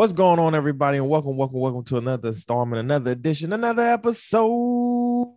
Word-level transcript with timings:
What's 0.00 0.14
going 0.14 0.38
on, 0.38 0.54
everybody? 0.54 0.96
And 0.96 1.10
welcome, 1.10 1.36
welcome, 1.36 1.60
welcome 1.60 1.84
to 1.84 1.98
another 1.98 2.28
installment, 2.28 2.80
another 2.80 3.10
edition, 3.10 3.52
another 3.52 3.82
episode. 3.82 5.34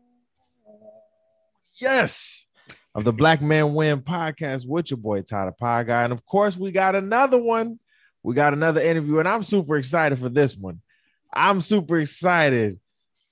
Yes, 1.74 2.46
of 2.96 3.04
the 3.04 3.12
Black 3.12 3.42
Men 3.42 3.74
Win 3.74 4.00
podcast 4.00 4.66
with 4.66 4.90
your 4.90 5.00
boy 5.00 5.22
Ty 5.24 5.48
the 5.48 5.52
Pod 5.52 5.88
Guy. 5.88 6.06
And 6.06 6.14
of 6.14 6.26
course, 6.26 6.56
we 6.56 6.72
got 6.72 6.96
another 6.96 7.38
one. 7.38 7.78
We 8.24 8.36
got 8.36 8.54
another 8.54 8.80
interview, 8.80 9.20
and 9.20 9.28
I'm 9.28 9.44
super 9.44 9.76
excited 9.76 10.18
for 10.18 10.30
this 10.30 10.56
one. 10.56 10.80
I'm 11.34 11.60
super 11.60 12.00
excited 12.00 12.80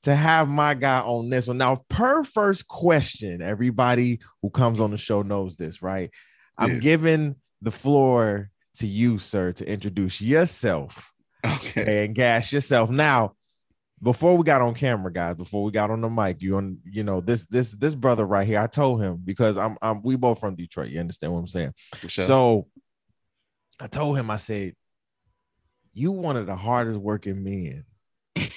to 0.02 0.14
have 0.14 0.50
my 0.50 0.74
guy 0.74 1.00
on 1.00 1.30
this 1.30 1.48
one. 1.48 1.60
Now, 1.60 1.86
per 1.88 2.26
first 2.26 2.68
question, 2.68 3.42
everybody 3.42 4.20
who 4.42 4.50
comes 4.50 4.82
on 4.82 4.92
the 4.92 4.98
show 4.98 5.22
knows 5.22 5.56
this, 5.56 5.82
right? 5.82 6.12
I'm 6.58 6.82
giving 6.82 7.38
the 7.62 7.72
floor 7.72 8.52
to 8.80 8.86
you, 8.86 9.18
sir, 9.18 9.54
to 9.54 9.66
introduce 9.66 10.20
yourself 10.20 11.11
Okay. 11.46 12.06
and 12.06 12.16
gas 12.16 12.52
yourself. 12.52 12.90
Now, 12.90 13.34
before 14.02 14.36
we 14.36 14.44
got 14.44 14.62
on 14.62 14.74
camera, 14.74 15.12
guys, 15.12 15.36
before 15.36 15.64
we 15.64 15.72
got 15.72 15.92
on 15.92 16.02
the 16.02 16.10
mic, 16.10 16.42
you 16.42 16.58
on, 16.58 16.80
you 16.86 17.04
know, 17.04 17.22
this 17.22 17.46
this 17.46 17.72
this 17.72 17.96
brother 17.96 18.26
right 18.26 18.48
here. 18.48 18.60
I 18.60 18.68
told 18.68 19.02
him 19.02 19.22
because 19.24 19.58
I'm 19.58 19.78
I'm 19.82 20.02
we 20.02 20.16
both 20.16 20.40
from 20.40 20.56
Detroit. 20.56 20.90
You 20.90 21.00
understand 21.00 21.34
what 21.34 21.40
I'm 21.40 21.48
saying? 21.48 21.74
Sure. 22.08 22.26
So 22.26 22.68
I 23.80 23.88
told 23.88 24.18
him, 24.18 24.30
I 24.30 24.38
said, 24.38 24.76
you 25.94 26.12
one 26.12 26.38
of 26.38 26.46
the 26.46 26.56
hardest 26.56 27.00
working 27.00 27.44
men 27.44 27.86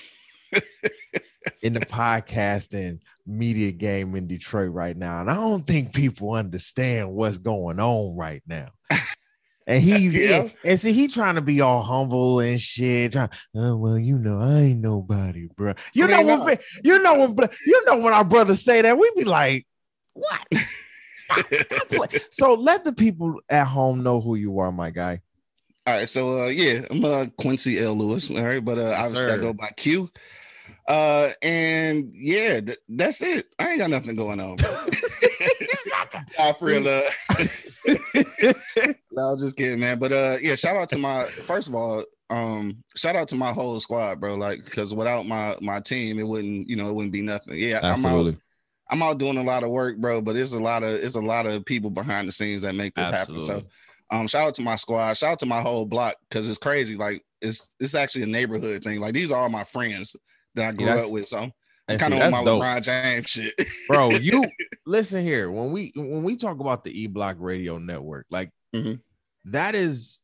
in 1.63 1.73
the 1.73 1.81
podcasting 1.81 3.01
media 3.27 3.73
game 3.73 4.15
in 4.15 4.27
Detroit 4.27 4.73
right 4.73 4.97
now. 4.97 5.21
And 5.21 5.31
I 5.31 5.35
don't 5.35 5.67
think 5.67 5.93
people 5.95 6.33
understand 6.33 7.11
what's 7.13 7.39
going 7.39 7.81
on 7.81 8.17
right 8.17 8.43
now. 8.47 8.69
And 9.67 9.83
he 9.83 10.09
Yeah. 10.29 10.49
and 10.65 10.79
see 10.79 10.93
he 10.93 11.09
trying 11.09 11.37
to 11.37 11.41
be 11.41 11.61
all 11.61 11.83
humble 11.83 12.41
and 12.41 12.61
shit. 12.61 13.13
Trying, 13.13 13.31
oh 13.55 13.77
well, 13.77 13.99
you 13.99 14.19
know, 14.19 14.41
I 14.41 14.61
ain't 14.61 14.81
nobody, 14.81 15.49
bro. 15.57 15.75
You 15.95 16.05
I 16.05 16.09
know 16.09 16.17
mean, 16.25 16.45
when 16.45 16.59
no. 16.59 16.61
you 16.85 17.03
know 17.03 17.27
when 17.29 17.49
you 17.67 17.85
know 17.87 17.97
when 17.99 18.13
our 18.13 18.25
brothers 18.25 18.63
say 18.63 18.83
that, 18.83 18.99
we 18.99 19.11
be 19.17 19.25
like, 19.25 19.67
what? 20.13 20.47
Stop, 21.15 21.47
stop 21.55 22.13
so 22.31 22.55
let 22.55 22.85
the 22.85 22.93
people 22.93 23.41
at 23.49 23.67
home 23.67 24.03
know 24.03 24.21
who 24.21 24.35
you 24.35 24.59
are, 24.59 24.71
my 24.71 24.91
guy. 24.91 25.23
all 25.87 25.95
right. 25.95 26.09
So 26.09 26.43
uh 26.43 26.47
yeah, 26.49 26.85
I'm 26.91 27.03
uh 27.05 27.27
Quincy 27.39 27.79
L. 27.79 27.95
Lewis. 27.95 28.31
All 28.31 28.43
right, 28.43 28.63
but 28.63 28.79
uh 28.79 28.95
obviously 28.99 29.31
I 29.31 29.37
sir. 29.37 29.41
go 29.41 29.53
by 29.55 29.71
Q. 29.77 30.11
Uh 30.87 31.31
and 31.41 32.11
yeah, 32.15 32.61
th- 32.61 32.79
that's 32.91 33.23
it. 33.23 33.47
I 33.59 33.71
ain't 33.71 33.79
got 33.79 33.89
nothing 33.91 34.17
going 34.17 34.41
on. 34.41 34.57
bro. 34.57 34.77
Real. 36.61 36.87
Uh, 36.87 37.45
no, 38.15 39.23
I'm 39.23 39.39
just 39.39 39.57
kidding, 39.57 39.81
man. 39.81 39.99
But 39.99 40.13
uh 40.13 40.37
yeah, 40.41 40.55
shout 40.55 40.77
out 40.77 40.89
to 40.91 40.99
my 40.99 41.25
first 41.25 41.69
of 41.69 41.75
all, 41.75 42.05
um, 42.31 42.83
shout 42.97 43.17
out 43.17 43.29
to 43.29 43.37
my 43.37 43.53
whole 43.53 43.79
squad, 43.81 44.21
bro. 44.21 44.35
Like, 44.35 44.65
because 44.65 44.95
without 44.95 45.27
my 45.27 45.57
my 45.61 45.81
team, 45.81 46.19
it 46.19 46.27
wouldn't, 46.27 46.69
you 46.69 46.77
know, 46.77 46.89
it 46.89 46.95
wouldn't 46.95 47.13
be 47.13 47.23
nothing. 47.23 47.59
Yeah, 47.59 47.81
I'm 47.83 48.05
out 48.07 48.35
I'm 48.91 49.03
out 49.03 49.19
doing 49.19 49.39
a 49.39 49.43
lot 49.43 49.63
of 49.63 49.71
work, 49.71 49.99
bro, 49.99 50.21
but 50.21 50.37
it's 50.37 50.53
a 50.53 50.59
lot 50.59 50.83
of 50.83 50.91
it's 50.91 51.15
a 51.15 51.21
lot 51.21 51.47
of 51.47 51.65
people 51.65 51.91
behind 51.91 52.29
the 52.29 52.33
scenes 52.33 52.63
that 52.63 52.75
make 52.75 52.95
this 52.95 53.09
happen. 53.11 53.41
So 53.41 53.63
um 54.11 54.27
shout 54.27 54.49
out 54.49 54.55
to 54.55 54.63
my 54.63 54.77
squad, 54.77 55.15
shout 55.15 55.33
out 55.33 55.39
to 55.41 55.47
my 55.47 55.61
whole 55.61 55.87
block 55.87 56.17
because 56.29 56.49
it's 56.49 56.59
crazy. 56.59 56.97
Like 56.97 57.23
it's 57.41 57.75
it's 57.81 57.95
actually 57.95 58.23
a 58.23 58.27
neighborhood 58.27 58.83
thing. 58.85 59.01
Like 59.01 59.15
these 59.15 59.33
are 59.33 59.41
all 59.41 59.49
my 59.49 59.65
friends 59.65 60.17
that 60.55 60.67
I 60.67 60.71
See, 60.71 60.77
grew 60.77 60.89
up 60.89 61.11
with. 61.11 61.27
So 61.27 61.51
And 61.89 62.01
kind 62.01 62.15
of 62.15 62.21
on 62.21 62.31
my 62.31 62.45
dope. 62.45 62.63
LeBron 62.63 62.83
James 62.83 63.29
shit. 63.29 63.53
bro. 63.89 64.11
You 64.21 64.45
listen 64.87 65.23
here 65.23 65.51
when 65.51 65.71
we 65.73 65.93
when 65.95 66.23
we 66.23 66.37
talk 66.37 66.61
about 66.61 66.83
the 66.85 67.03
E 67.03 67.07
Block 67.07 67.37
Radio 67.39 67.79
Network, 67.79 68.27
like 68.31 68.51
Mhm. 68.75 69.01
that 69.47 69.75
is 69.75 70.21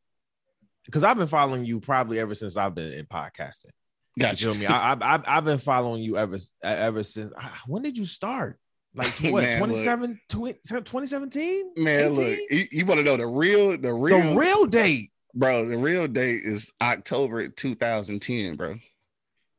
because 0.85 1.03
I've 1.03 1.17
been 1.17 1.27
following 1.27 1.63
you 1.65 1.79
probably 1.79 2.19
ever 2.19 2.33
since 2.33 2.57
I've 2.57 2.73
been 2.75 2.91
in 2.93 3.05
podcasting. 3.05 3.69
Got 4.19 4.41
you 4.41 4.51
feel 4.51 4.59
me? 4.59 4.65
I, 4.65 4.93
I, 4.93 4.97
I've 5.13 5.23
I've 5.27 5.45
been 5.45 5.57
following 5.59 6.01
you 6.03 6.17
ever 6.17 6.37
ever 6.63 7.03
since. 7.03 7.31
ah, 7.37 7.61
When 7.67 7.81
did 7.83 7.97
you 7.97 8.05
start? 8.05 8.57
Like 8.95 9.13
what? 9.31 9.43
Man, 9.43 9.59
look. 9.59 9.67
27, 9.69 10.19
20 10.29 10.53
2017? 10.65 11.73
Man, 11.77 12.13
look, 12.13 12.37
you, 12.49 12.65
you 12.71 12.85
want 12.85 12.99
to 12.99 13.05
know 13.05 13.15
the 13.17 13.27
real, 13.27 13.77
the 13.77 13.93
real, 13.93 14.19
the 14.19 14.35
real 14.35 14.65
date. 14.65 15.11
bro. 15.33 15.65
The 15.69 15.77
real 15.77 16.07
date 16.07 16.41
is 16.43 16.73
October 16.81 17.47
2010, 17.47 18.55
bro. 18.57 18.75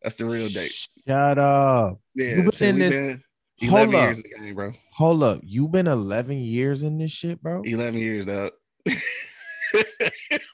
That's 0.02 0.16
the 0.16 0.24
real 0.24 0.48
date. 0.48 0.72
Shut 1.06 1.38
up. 1.38 1.98
Yeah, 2.14 2.36
been 2.36 2.52
so 2.52 2.64
in 2.66 2.78
this- 2.78 2.90
been 3.60 3.70
Hold 3.70 3.94
11 3.94 3.94
up. 3.94 4.02
years 4.02 4.16
in 4.16 4.22
the 4.22 4.28
game, 4.46 4.54
bro. 4.56 4.72
Hold 4.94 5.22
up. 5.22 5.40
You 5.44 5.68
been 5.68 5.86
11 5.86 6.36
years 6.38 6.82
in 6.82 6.98
this 6.98 7.12
shit, 7.12 7.40
bro? 7.40 7.62
11 7.62 7.98
years, 8.00 8.26
dog. 8.26 8.50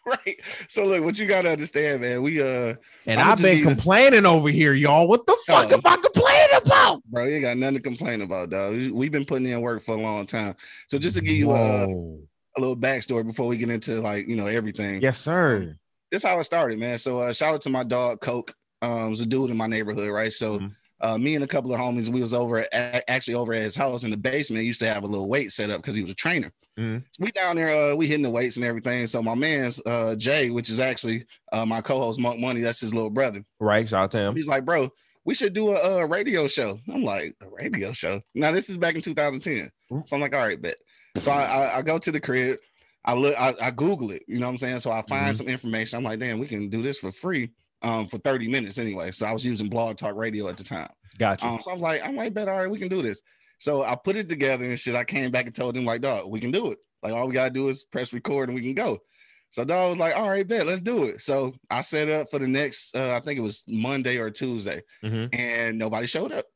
right. 0.06 0.37
So 0.69 0.84
look, 0.84 1.03
what 1.03 1.19
you 1.19 1.26
gotta 1.26 1.50
understand, 1.50 2.03
man. 2.03 2.22
We 2.22 2.41
uh 2.42 2.75
And 3.06 3.20
I've 3.20 3.41
been 3.41 3.62
complaining 3.62 4.26
over 4.26 4.48
here, 4.48 4.72
y'all. 4.75 5.08
What 5.08 5.26
the 5.26 5.37
fuck 5.47 5.70
Oh. 5.70 5.75
am 5.75 5.81
I 5.84 5.97
complaining 5.97 6.56
about? 6.56 7.03
bro, 7.06 7.25
you 7.25 7.34
ain't 7.37 7.42
got 7.42 7.56
nothing 7.56 7.76
to 7.76 7.82
complain 7.82 8.20
about, 8.22 8.50
dog. 8.50 8.75
We- 8.75 8.91
We've 8.91 9.12
been 9.12 9.25
putting 9.25 9.47
in 9.47 9.60
work 9.60 9.82
for 9.82 9.94
a 9.97 10.00
long 10.00 10.26
time. 10.26 10.54
So 10.88 10.98
just 10.98 11.16
to 11.16 11.22
give 11.22 11.34
you 11.37 11.50
a, 11.50 11.84
a 11.87 12.58
little 12.60 12.76
backstory 12.76 13.26
before 13.26 13.47
we 13.47 13.56
get 13.56 13.70
into 13.70 14.00
like 14.00 14.28
you 14.28 14.37
know 14.37 14.47
everything. 14.47 15.00
Yes, 15.00 15.19
sir. 15.19 15.75
This 16.10 16.22
how 16.22 16.38
it 16.38 16.44
started, 16.44 16.78
man. 16.78 16.98
So 16.98 17.20
uh 17.20 17.32
shout 17.32 17.54
out 17.54 17.62
to 17.62 17.70
my 17.70 17.84
dog 17.84 18.20
Coke. 18.20 18.54
Um, 18.83 19.06
it 19.06 19.11
was 19.11 19.21
a 19.21 19.27
dude 19.27 19.50
in 19.50 19.56
my 19.56 19.66
neighborhood, 19.66 20.09
right? 20.11 20.33
So 20.33 20.59
Mhm. 20.61 20.75
uh 21.00 21.16
me 21.19 21.34
and 21.37 21.44
a 21.44 21.47
couple 21.49 21.72
of 21.72 21.81
homies, 21.81 22.09
we 22.09 22.21
was 22.21 22.34
over 22.34 22.66
at, 22.72 23.05
actually 23.09 23.34
over 23.34 23.53
at 23.53 23.62
his 23.62 23.77
house 23.77 24.05
in 24.05 24.11
the 24.11 24.16
basement. 24.16 24.61
He 24.62 24.66
used 24.66 24.81
to 24.81 24.93
have 24.93 25.05
a 25.05 25.06
little 25.06 25.28
weight 25.28 25.53
set 25.53 25.71
up 25.71 25.81
because 25.81 25.94
he 25.94 26.00
was 26.00 26.11
a 26.11 26.15
trainer. 26.15 26.53
Mhm. 26.78 27.05
So 27.12 27.25
we 27.25 27.31
down 27.33 27.56
there, 27.56 27.93
uh, 27.93 27.94
we 27.94 28.06
hitting 28.06 28.22
the 28.22 28.31
weights 28.31 28.56
and 28.56 28.65
everything. 28.65 29.06
So 29.06 29.22
my 29.22 29.34
man's 29.34 29.81
uh 29.87 30.15
Jay, 30.17 30.50
which 30.50 30.71
is 30.71 30.81
actually 30.81 31.25
uh 31.53 31.65
my 31.67 31.81
co-host 31.81 32.19
Monk 32.21 32.41
Money, 32.41 32.61
that's 32.61 32.81
his 32.81 32.93
little 32.94 33.11
brother. 33.11 33.44
Right. 33.61 33.88
Shout 33.88 34.05
out 34.05 34.11
to 34.12 34.19
him. 34.19 34.37
He's 34.37 34.49
like, 34.49 34.65
bro, 34.65 34.91
we 35.25 35.34
should 35.34 35.53
do 35.53 35.71
a, 35.71 36.00
uh 36.03 36.05
radio 36.06 36.47
show. 36.49 36.78
I'm 36.93 37.03
like, 37.03 37.34
a 37.43 37.49
radio 37.49 37.93
show. 37.93 38.21
Now 38.34 38.53
this 38.53 38.69
is 38.71 38.77
back 38.77 38.94
in 38.94 39.00
2010. 39.03 39.71
So 40.06 40.15
I'm 40.17 40.21
like, 40.21 40.34
all 40.34 40.41
right, 40.47 40.61
bet. 40.61 40.77
So 41.19 41.31
I, 41.33 41.43
I, 41.43 41.78
I 41.78 41.83
go 41.83 41.99
to 41.99 42.12
the 42.12 42.21
crib. 42.21 42.59
I 43.05 43.15
look, 43.15 43.34
I, 43.38 43.55
I 43.61 43.71
Google 43.71 44.11
it. 44.11 44.22
You 44.28 44.38
know 44.38 44.47
what 44.47 44.53
I'm 44.53 44.59
saying? 44.59 44.81
So 44.81 44.91
I 44.91 45.03
find 45.03 45.34
Mhm. 45.34 45.38
some 45.38 45.49
information. 45.49 45.97
I'm 45.97 46.05
like, 46.05 46.19
damn, 46.19 46.38
we 46.38 46.47
can 46.47 46.69
do 46.69 46.83
this 46.83 46.99
for 46.99 47.11
free. 47.11 47.50
Um, 47.83 48.06
for 48.09 48.19
30 48.19 48.49
minutes 48.49 48.77
anyway. 48.78 49.12
So 49.12 49.25
I 49.27 49.33
was 49.33 49.44
using 49.44 49.69
Blog 49.69 49.97
Talk 49.97 50.16
Radio 50.16 50.49
at 50.49 50.56
the 50.56 50.65
time. 50.65 50.89
Gotcha. 51.16 51.47
Um, 51.47 51.61
so 51.61 51.71
I'm 51.71 51.81
like, 51.81 52.03
I'm 52.05 52.16
like, 52.16 52.34
bet 52.34 52.49
all 52.49 52.59
right, 52.59 52.69
we 52.71 52.78
can 52.78 52.89
do 52.89 53.03
this. 53.03 53.22
So 53.61 53.84
I 53.84 53.94
put 53.94 54.16
it 54.16 54.28
together 54.28 54.65
and 54.65 54.78
shit. 54.78 54.97
I 54.97 55.05
came 55.05 55.31
back 55.31 55.47
and 55.47 55.55
told 55.55 55.77
him, 55.77 55.84
like, 55.84 56.00
dog, 56.00 56.28
we 56.28 56.41
can 56.41 56.50
do 56.50 56.72
it. 56.72 56.78
Like, 57.05 57.12
all 57.12 57.28
we 57.28 57.34
gotta 57.34 57.50
do 57.53 57.69
is 57.69 57.84
press 57.84 58.12
record 58.12 58.49
and 58.49 58.56
we 58.56 58.62
can 58.62 58.75
go. 58.75 58.99
So 59.50 59.65
dog 59.65 59.91
was 59.91 59.99
like, 59.99 60.17
all 60.17 60.28
right, 60.28 60.47
bet, 60.47 60.67
let's 60.67 60.81
do 60.81 61.05
it. 61.05 61.22
So 61.22 61.55
I 61.71 61.81
set 61.83 62.09
up 62.09 62.28
for 62.31 62.38
the 62.41 62.49
next, 62.49 62.97
uh, 62.97 63.15
I 63.15 63.21
think 63.21 63.38
it 63.38 63.43
was 63.43 63.62
Monday 63.69 64.19
or 64.19 64.31
Tuesday, 64.31 64.83
Mhm. 65.05 65.33
and 65.33 65.78
nobody 65.78 66.06
showed 66.09 66.33
up. 66.33 66.47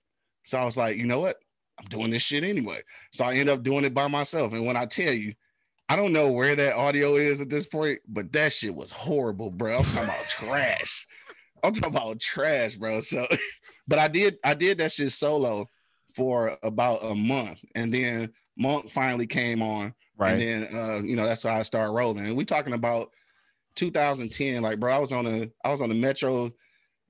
So 0.44 0.59
I 0.59 0.65
was 0.65 0.77
like, 0.77 0.97
you 0.97 1.06
know 1.06 1.21
what? 1.21 1.37
I'm 1.78 1.87
doing 1.87 2.11
this 2.11 2.22
shit 2.22 2.43
anyway. 2.44 2.82
So 3.12 3.25
I 3.25 3.34
end 3.34 3.49
up 3.49 3.62
doing 3.62 3.84
it 3.84 3.94
by 3.94 4.09
myself. 4.09 4.53
And 4.53 4.66
when 4.66 4.77
I 4.77 4.87
tell 4.87 5.12
you, 5.12 5.34
I 5.92 5.97
don't 5.97 6.14
know 6.14 6.32
where 6.32 6.56
that 6.56 6.75
audio 6.75 7.16
is 7.16 7.42
at 7.42 7.50
this 7.50 7.66
point, 7.66 7.98
but 8.08 8.32
that 8.32 8.54
shit 8.54 8.75
was 8.75 8.91
horrible, 8.91 9.50
bro. 9.50 9.76
I'm 9.80 9.84
talking 9.84 10.04
about 10.04 10.25
trash. 10.30 11.06
I'm 11.62 11.75
talking 11.75 11.94
about 11.94 12.19
trash, 12.19 12.76
bro. 12.76 13.00
So, 13.00 13.26
but 13.86 13.98
I 13.98 14.08
did, 14.08 14.38
I 14.42 14.54
did 14.54 14.78
that 14.78 14.91
shit 14.92 15.12
solo 15.12 15.69
for 16.14 16.56
about 16.62 17.04
a 17.04 17.14
month, 17.14 17.58
and 17.75 17.92
then 17.92 18.32
Monk 18.56 18.88
finally 18.88 19.26
came 19.26 19.60
on, 19.60 19.92
Right. 20.16 20.32
and 20.32 20.41
then 20.41 20.69
uh, 20.75 21.02
you 21.02 21.14
know 21.14 21.26
that's 21.26 21.44
why 21.44 21.58
I 21.58 21.62
started 21.62 21.92
rolling. 21.92 22.25
And 22.25 22.36
we 22.38 22.47
talking 22.47 22.72
about 22.72 23.10
2010, 23.75 24.62
like 24.62 24.81
bro, 24.81 24.94
I 24.94 24.98
was 24.98 25.12
on 25.12 25.26
a, 25.26 25.50
I 25.62 25.69
was 25.69 25.82
on 25.82 25.91
the 25.91 25.94
Metro. 25.94 26.52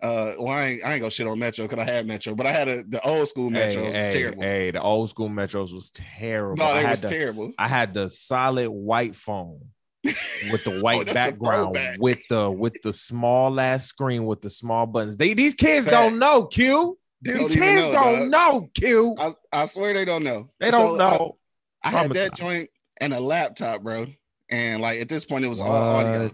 Uh, 0.03 0.33
well, 0.39 0.49
I 0.49 0.65
ain't, 0.65 0.85
I 0.85 0.93
ain't 0.95 1.01
gonna 1.01 1.11
shit 1.11 1.29
on 1.29 1.39
Metro 1.39 1.67
because 1.69 1.79
I 1.87 1.91
had 1.91 2.07
Metro, 2.07 2.35
but 2.35 2.45
I 2.47 2.51
had 2.53 2.67
a 2.69 2.83
the 2.83 3.01
old 3.07 3.29
school 3.29 3.51
Metro. 3.51 3.81
Hey, 3.83 3.87
was 3.87 3.95
hey, 4.07 4.11
terrible. 4.11 4.43
hey, 4.43 4.71
the 4.73 4.83
old 4.83 5.09
school 5.11 5.29
metros 5.29 5.73
was 5.73 5.93
terrible. 5.93 6.57
no, 6.57 6.71
I 6.71 6.75
they 6.75 6.81
had 6.83 6.91
was 6.91 7.01
the, 7.03 7.09
terrible. 7.09 7.53
I 7.57 7.69
had 7.69 7.95
the 7.95 8.11
solid 8.11 8.69
white 8.69 9.15
phone 9.15 9.61
with 10.05 10.65
the 10.65 10.81
white 10.83 11.09
Oh, 11.09 11.15
background 11.15 11.79
with 12.01 12.19
the 12.29 12.51
with 12.51 12.75
the 12.83 12.93
small 12.93 13.61
ass 13.61 13.85
screen 13.87 14.27
with 14.27 14.43
the 14.43 14.51
small 14.51 14.87
buttons. 14.87 15.17
They 15.17 15.35
these 15.35 15.55
kids 15.55 15.87
Fact. 15.87 15.97
don't 15.97 16.19
know 16.19 16.47
Q. 16.47 16.99
They 17.25 17.35
These 17.35 17.41
don't 17.41 17.51
kids 17.53 17.87
know, 17.87 17.93
don't 17.93 18.19
dog. 18.19 18.29
know 18.31 18.71
Q. 18.75 19.17
I, 19.17 19.33
I 19.53 19.67
swear 19.67 19.95
they 19.95 20.05
don't 20.05 20.25
know. 20.25 20.51
They 20.59 20.73
don't 20.73 21.01
I- 21.01 21.11
know. 21.11 21.39
I, 21.85 21.91
had 21.91 22.11
that 22.15 22.35
joint 22.35 22.71
and 23.01 23.15
a 23.15 23.21
laptop, 23.21 23.83
bro. 23.83 24.07
And 24.51 24.83
like 24.83 25.01
at 25.01 25.09
this 25.09 25.25
point, 25.25 25.45
it 25.45 25.49
was 25.49 25.61
all 25.61 25.71
audio. 25.71 26.31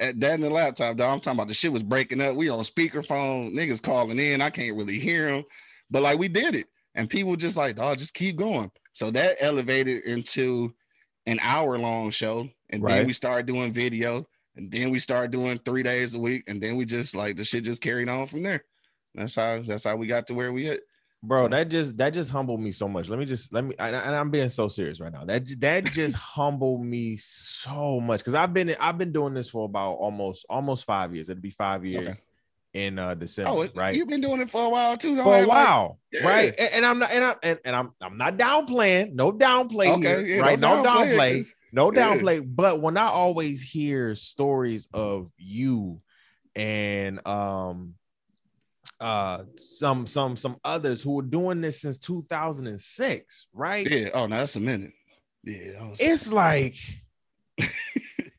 At 0.00 0.20
that 0.20 0.34
in 0.34 0.40
the 0.42 0.50
laptop, 0.50 0.96
dog. 0.96 1.10
I'm 1.12 1.20
talking 1.20 1.38
about 1.38 1.48
the 1.48 1.54
shit 1.54 1.72
was 1.72 1.82
breaking 1.82 2.20
up. 2.22 2.36
We 2.36 2.48
on 2.48 2.60
speakerphone, 2.60 3.52
niggas 3.52 3.82
calling 3.82 4.18
in. 4.18 4.40
I 4.40 4.50
can't 4.50 4.76
really 4.76 4.98
hear 5.00 5.28
them, 5.30 5.44
but 5.90 6.02
like 6.02 6.18
we 6.18 6.28
did 6.28 6.54
it, 6.54 6.66
and 6.94 7.10
people 7.10 7.34
just 7.36 7.56
like, 7.56 7.76
dog, 7.76 7.98
just 7.98 8.14
keep 8.14 8.36
going. 8.36 8.70
So 8.92 9.10
that 9.10 9.36
elevated 9.40 10.04
into 10.04 10.74
an 11.26 11.38
hour 11.42 11.78
long 11.78 12.10
show, 12.10 12.48
and 12.70 12.82
Right. 12.82 12.98
then 12.98 13.06
we 13.06 13.12
started 13.12 13.46
doing 13.46 13.72
video, 13.72 14.24
and 14.56 14.70
then 14.70 14.90
we 14.90 14.98
started 14.98 15.30
doing 15.32 15.58
three 15.64 15.82
days 15.82 16.14
a 16.14 16.18
week, 16.18 16.44
and 16.48 16.62
then 16.62 16.76
we 16.76 16.84
just 16.84 17.14
like 17.14 17.36
the 17.36 17.44
shit 17.44 17.64
just 17.64 17.82
carried 17.82 18.08
on 18.08 18.26
from 18.26 18.42
there. 18.42 18.64
That's 19.14 19.34
how 19.34 19.62
that's 19.62 19.84
how 19.84 19.96
we 19.96 20.06
got 20.06 20.26
to 20.28 20.34
where 20.34 20.52
we 20.52 20.68
at. 20.68 20.80
Bro. 21.22 21.42
So- 21.44 21.48
That 21.48 21.68
just 21.68 21.96
that 21.98 22.14
just 22.14 22.30
humbled 22.30 22.60
me 22.60 22.72
so 22.72 22.88
much. 22.88 23.08
Let 23.08 23.18
me 23.18 23.24
just 23.24 23.52
let 23.52 23.64
me, 23.64 23.74
and, 23.78 23.94
I- 23.96 24.00
and 24.00 24.14
I'm 24.16 24.30
being 24.30 24.50
so 24.50 24.68
serious 24.68 25.00
right 25.00 25.12
now. 25.12 25.24
That 25.24 25.44
that 25.60 25.84
just 25.86 26.14
humbled 26.36 26.84
me 26.84 27.16
so 27.16 28.00
much 28.00 28.20
because 28.20 28.34
I've 28.34 28.52
been 28.54 28.74
I've 28.80 28.98
been 28.98 29.12
doing 29.12 29.34
this 29.34 29.48
for 29.50 29.64
about 29.64 29.94
almost 29.94 30.46
almost 30.48 30.84
five 30.84 31.14
years. 31.14 31.28
It'd 31.28 31.42
be 31.42 31.50
five 31.50 31.84
years 31.84 32.08
Okay. 32.08 32.18
in 32.74 32.98
uh 32.98 33.14
December, 33.14 33.50
Oh, 33.50 33.66
right? 33.74 33.94
you've 33.94 34.08
been 34.08 34.20
doing 34.20 34.40
it 34.40 34.50
for 34.50 34.64
a 34.66 34.68
while 34.68 34.96
too. 34.96 35.16
for 35.22 35.34
a 35.34 35.38
act 35.40 35.48
like- 35.48 35.66
while, 35.66 35.98
Yeah. 36.12 36.26
right? 36.28 36.54
And, 36.58 36.72
and 36.74 36.86
I'm 36.86 36.98
not, 36.98 37.10
and 37.10 37.24
I'm, 37.24 37.36
and, 37.42 37.58
and 37.64 37.76
I'm, 37.76 37.90
I'm 38.00 38.16
not 38.18 38.36
downplaying, 38.36 39.14
no 39.14 39.32
downplay 39.32 39.88
Okay, 39.96 40.00
here, 40.00 40.20
yeah, 40.36 40.40
right? 40.42 40.58
No 40.60 40.82
don't 40.82 40.86
downplay 40.86 41.38
downplay, 41.38 41.46
no 41.72 41.90
downplay. 41.90 42.42
But 42.46 42.80
when 42.80 42.96
I 42.96 43.06
always 43.08 43.62
hear 43.62 44.14
stories 44.14 44.86
of 44.92 45.30
you 45.38 46.00
and 46.54 47.26
um, 47.26 47.94
uh, 49.00 49.44
some 49.58 50.06
some 50.06 50.36
some 50.36 50.56
others 50.64 51.02
who 51.02 51.12
were 51.12 51.22
doing 51.22 51.60
this 51.60 51.80
since 51.80 51.98
2006, 51.98 53.46
right? 53.52 53.88
Yeah. 53.88 54.08
Oh, 54.14 54.26
now 54.26 54.38
that's 54.38 54.56
a 54.56 54.60
minute. 54.60 54.92
Yeah. 55.44 55.92
It's 55.98 56.32
like 56.32 56.76
it 57.58 57.70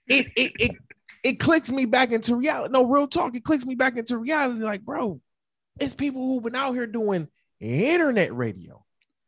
it 0.08 0.52
it 0.60 0.72
it 1.24 1.40
clicks 1.40 1.72
me 1.72 1.86
back 1.86 2.12
into 2.12 2.36
reality. 2.36 2.72
No, 2.72 2.86
real 2.86 3.08
talk, 3.08 3.36
it 3.36 3.44
clicks 3.44 3.66
me 3.66 3.76
back 3.76 3.98
into 3.98 4.18
reality. 4.18 4.62
Like, 4.62 4.82
bro, 4.82 5.20
it's 5.80 5.94
people 5.94 6.26
who've 6.26 6.44
been 6.44 6.56
out 6.56 6.74
here 6.74 6.88
doing 6.88 7.28
internet 7.60 8.36
radio. 8.36 8.84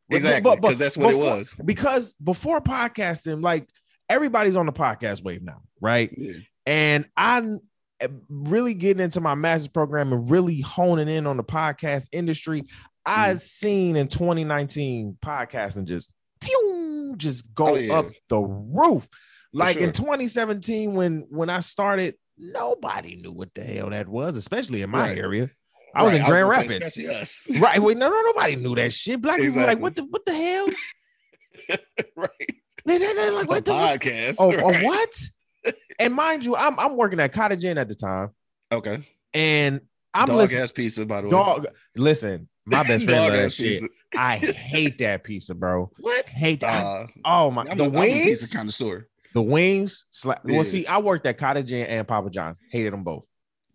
Exactly 0.10 0.56
because 0.58 0.78
that's 0.78 0.98
what 0.98 1.14
it 1.14 1.18
was. 1.18 1.56
Because 1.64 2.14
before 2.22 2.62
podcasting, 2.62 3.42
like 3.42 3.70
everybody's 4.10 4.56
on 4.56 4.66
the 4.66 4.74
podcast 4.74 5.24
wave 5.24 5.42
now, 5.42 5.62
right? 5.80 6.14
Yeah. 6.18 6.34
And 6.66 7.06
I'm 7.16 7.60
really 8.30 8.74
getting 8.74 9.04
into 9.04 9.22
my 9.22 9.36
master's 9.36 9.68
program 9.70 10.14
and 10.14 10.30
really 10.30 10.62
honing 10.62 11.08
in 11.08 11.28
on 11.28 11.38
the 11.38 11.44
podcast 11.44 12.08
industry. 12.12 12.64
I've 13.06 13.38
Mm. 13.38 13.42
seen 13.42 13.96
in 13.96 14.08
2019 14.08 15.18
podcasting 15.24 15.86
just 15.86 16.10
just 17.18 17.54
go 17.54 17.68
Oh, 17.70 17.76
yeah. 17.76 17.94
up 18.00 18.06
the 18.30 18.40
roof. 18.40 19.08
Like 19.54 19.78
in 19.78 19.92
2017, 19.92 20.94
when 20.96 21.28
when 21.30 21.50
I 21.50 21.60
started, 21.60 22.16
nobody 22.38 23.16
knew 23.18 23.32
what 23.34 23.54
the 23.54 23.64
hell 23.64 23.90
that 23.90 24.08
was, 24.08 24.38
especially 24.38 24.82
in 24.82 24.90
my 24.90 25.10
Right. 25.10 25.18
area. 25.18 25.50
I 25.94 26.04
was 26.04 26.14
in 26.14 26.24
Grand 26.24 26.50
gonna 26.50 26.68
Rapids. 26.68 26.98
us. 26.98 27.48
Right. 27.60 27.82
Wait, 27.82 27.98
no, 27.98 28.10
no, 28.10 28.22
nobody 28.22 28.56
knew 28.56 28.76
that 28.76 28.94
shit. 28.94 29.22
Black 29.22 29.40
people 29.42 29.60
were 29.60 29.68
like, 29.68 29.80
what 29.82 29.96
the 29.96 30.06
what 30.06 30.26
the 30.26 30.34
hell? 30.34 30.68
right. 32.16 32.30
They, 32.86 32.98
they, 32.98 33.14
they 33.14 33.30
like, 33.32 33.48
what 33.50 33.60
a 33.60 33.62
the 33.64 33.72
what? 33.74 34.00
podcast. 34.00 34.36
Oh, 34.40 34.52
oh, 34.54 34.70
right. 34.72 34.84
what? 34.86 35.22
And 36.02 36.14
mind 36.14 36.44
you, 36.46 36.56
I'm 36.56 36.78
I'm 36.80 36.98
working 36.98 37.20
at 37.20 37.32
Cottage 37.34 37.64
Inn 37.66 37.78
at 37.78 37.88
the 37.90 37.96
time, 37.96 38.30
Okay. 38.72 39.04
and 39.34 39.82
I'm 40.14 40.28
Dog 40.28 40.38
listening. 40.38 40.62
ass 40.64 40.72
pizza, 40.72 41.06
by 41.06 41.22
the 41.22 41.28
way. 41.28 41.32
Dog, 41.32 41.68
listen, 41.96 42.50
my 42.66 42.84
best 42.88 43.06
friend 43.06 43.34
loves 43.36 43.56
shit. 43.56 43.84
I 44.18 44.38
hate 44.38 44.98
that 45.00 45.24
pizza, 45.24 45.56
bro. 45.56 45.90
What? 46.00 46.30
Hate 46.30 46.60
that. 46.62 46.86
Uh, 46.86 47.08
oh 47.24 47.52
my, 47.52 47.66
I'm, 47.70 47.78
the 47.78 47.86
a, 47.86 47.88
I'm 47.88 47.96
a 47.96 48.24
pizza 48.24 48.50
connoisseur. 48.50 49.08
the 49.34 49.42
wings. 49.42 50.06
Sla-. 50.14 50.40
Well, 50.44 50.66
see, 50.66 50.86
I 50.86 50.98
worked 51.00 51.26
at 51.28 51.38
Cottage 51.38 51.72
Inn 51.72 51.86
and 51.88 52.08
Papa 52.08 52.30
John's. 52.30 52.60
Hated 52.72 52.92
them 52.94 53.04
both. 53.04 53.26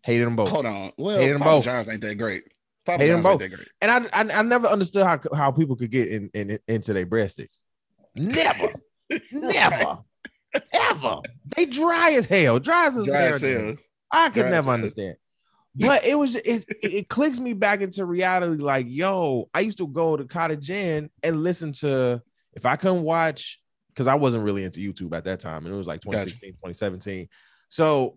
Hated 0.03 0.27
them 0.27 0.37
both. 0.37 0.51
Hold 0.51 0.67
on. 0.67 0.93
Well, 0.99 1.19
Hated 1.19 1.35
'em 1.35 1.39
Papa 1.39 1.51
both. 1.51 1.65
John's 1.65 1.89
ain't 1.89 2.01
that 2.03 2.15
great. 2.17 2.43
Papa 2.85 2.99
Hated 2.99 3.15
John's 3.15 3.27
ain't 3.27 3.41
both. 3.41 3.51
that 3.51 3.57
great. 3.57 3.69
And 3.81 3.91
I, 3.91 3.99
I, 4.23 4.39
I 4.39 4.43
never 4.43 4.67
understood 4.69 5.05
how 5.07 5.19
how 5.35 5.51
people 5.51 5.75
could 5.77 5.91
get 5.91 6.09
in, 6.09 6.31
in 6.35 6.59
into 6.69 6.93
their 6.93 7.07
breadsticks. 7.07 7.57
Never, 8.15 8.73
never, 9.33 9.99
ever. 10.73 11.21
They 11.57 11.67
dry 11.67 12.11
as 12.13 12.27
hell. 12.27 12.59
Dry 12.59 12.87
as 12.87 13.05
Dry 13.05 13.21
hell. 13.21 13.35
as 13.35 13.41
hell. 13.43 13.75
I 14.11 14.29
could 14.31 14.43
Dry 14.43 14.51
never 14.51 14.71
understand. 14.71 15.17
But 15.79 16.07
it 16.07 16.15
was 16.15 16.37
it, 16.37 16.65
it, 16.83 17.09
clicks 17.09 17.39
me 17.39 17.53
back 17.53 17.83
into 17.83 18.07
reality. 18.07 18.63
Like, 18.63 18.87
yo, 18.89 19.51
I 19.53 19.61
used 19.61 19.79
to 19.79 19.87
go 19.87 20.17
to 20.17 20.25
Cottage 20.25 20.71
Inn 20.71 21.11
and 21.23 21.43
listen 21.43 21.73
to 21.75 22.23
if 22.55 22.65
I 22.65 22.77
couldn't 22.77 23.03
watch 23.03 23.61
because 23.89 24.07
I 24.07 24.15
wasn't 24.15 24.45
really 24.45 24.65
into 24.65 24.81
YouTube 24.81 25.15
at 25.15 25.25
that 25.25 25.41
time, 25.41 25.67
and 25.67 25.75
it 25.75 25.77
was 25.77 25.87
like 25.87 26.01
Gotcha. 26.01 26.25
2016, 26.31 26.53
2017. 26.53 27.29
So 27.69 28.17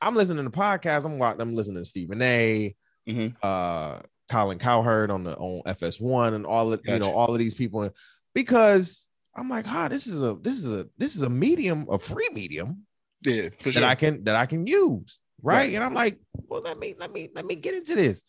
I'm 0.00 0.14
listening 0.14 0.44
to 0.44 0.50
podcasts. 0.50 1.04
I'm 1.04 1.18
watching. 1.18 1.42
I'm 1.42 1.54
listening 1.54 1.82
to 1.82 1.88
Stephen 1.88 2.22
A. 2.22 2.74
Mhm. 3.06 3.34
Uh, 3.42 4.00
Colin 4.30 4.58
Cowherd 4.58 5.10
on 5.10 5.24
the 5.24 5.36
on 5.36 5.62
FS1 5.66 6.34
and 6.34 6.46
all 6.46 6.72
of 6.72 6.80
you 6.84 6.98
know 6.98 7.12
all 7.12 7.32
of 7.32 7.38
these 7.38 7.54
people 7.54 7.90
because 8.34 9.06
I'm 9.36 9.48
like, 9.48 9.66
huh, 9.66 9.88
this 9.88 10.06
is 10.06 10.22
a 10.22 10.36
this 10.40 10.58
is 10.58 10.72
a 10.72 10.86
this 10.98 11.16
is 11.16 11.22
a 11.22 11.28
medium, 11.30 11.86
a 11.90 11.98
free 11.98 12.28
medium 12.32 12.86
Yeah, 13.24 13.48
for 13.60 13.70
that. 13.72 13.84
I 13.84 13.94
can 13.94 14.24
that 14.24 14.36
I 14.36 14.46
can 14.46 14.66
use, 14.66 15.18
right? 15.42 15.56
Right. 15.56 15.74
And 15.74 15.82
I'm 15.82 15.94
like, 15.94 16.20
well, 16.48 16.62
let 16.62 16.78
me 16.78 16.94
let 16.98 17.12
me 17.12 17.30
let 17.34 17.44
me 17.44 17.54
get 17.56 17.74
into 17.74 17.94
this. 17.94 18.22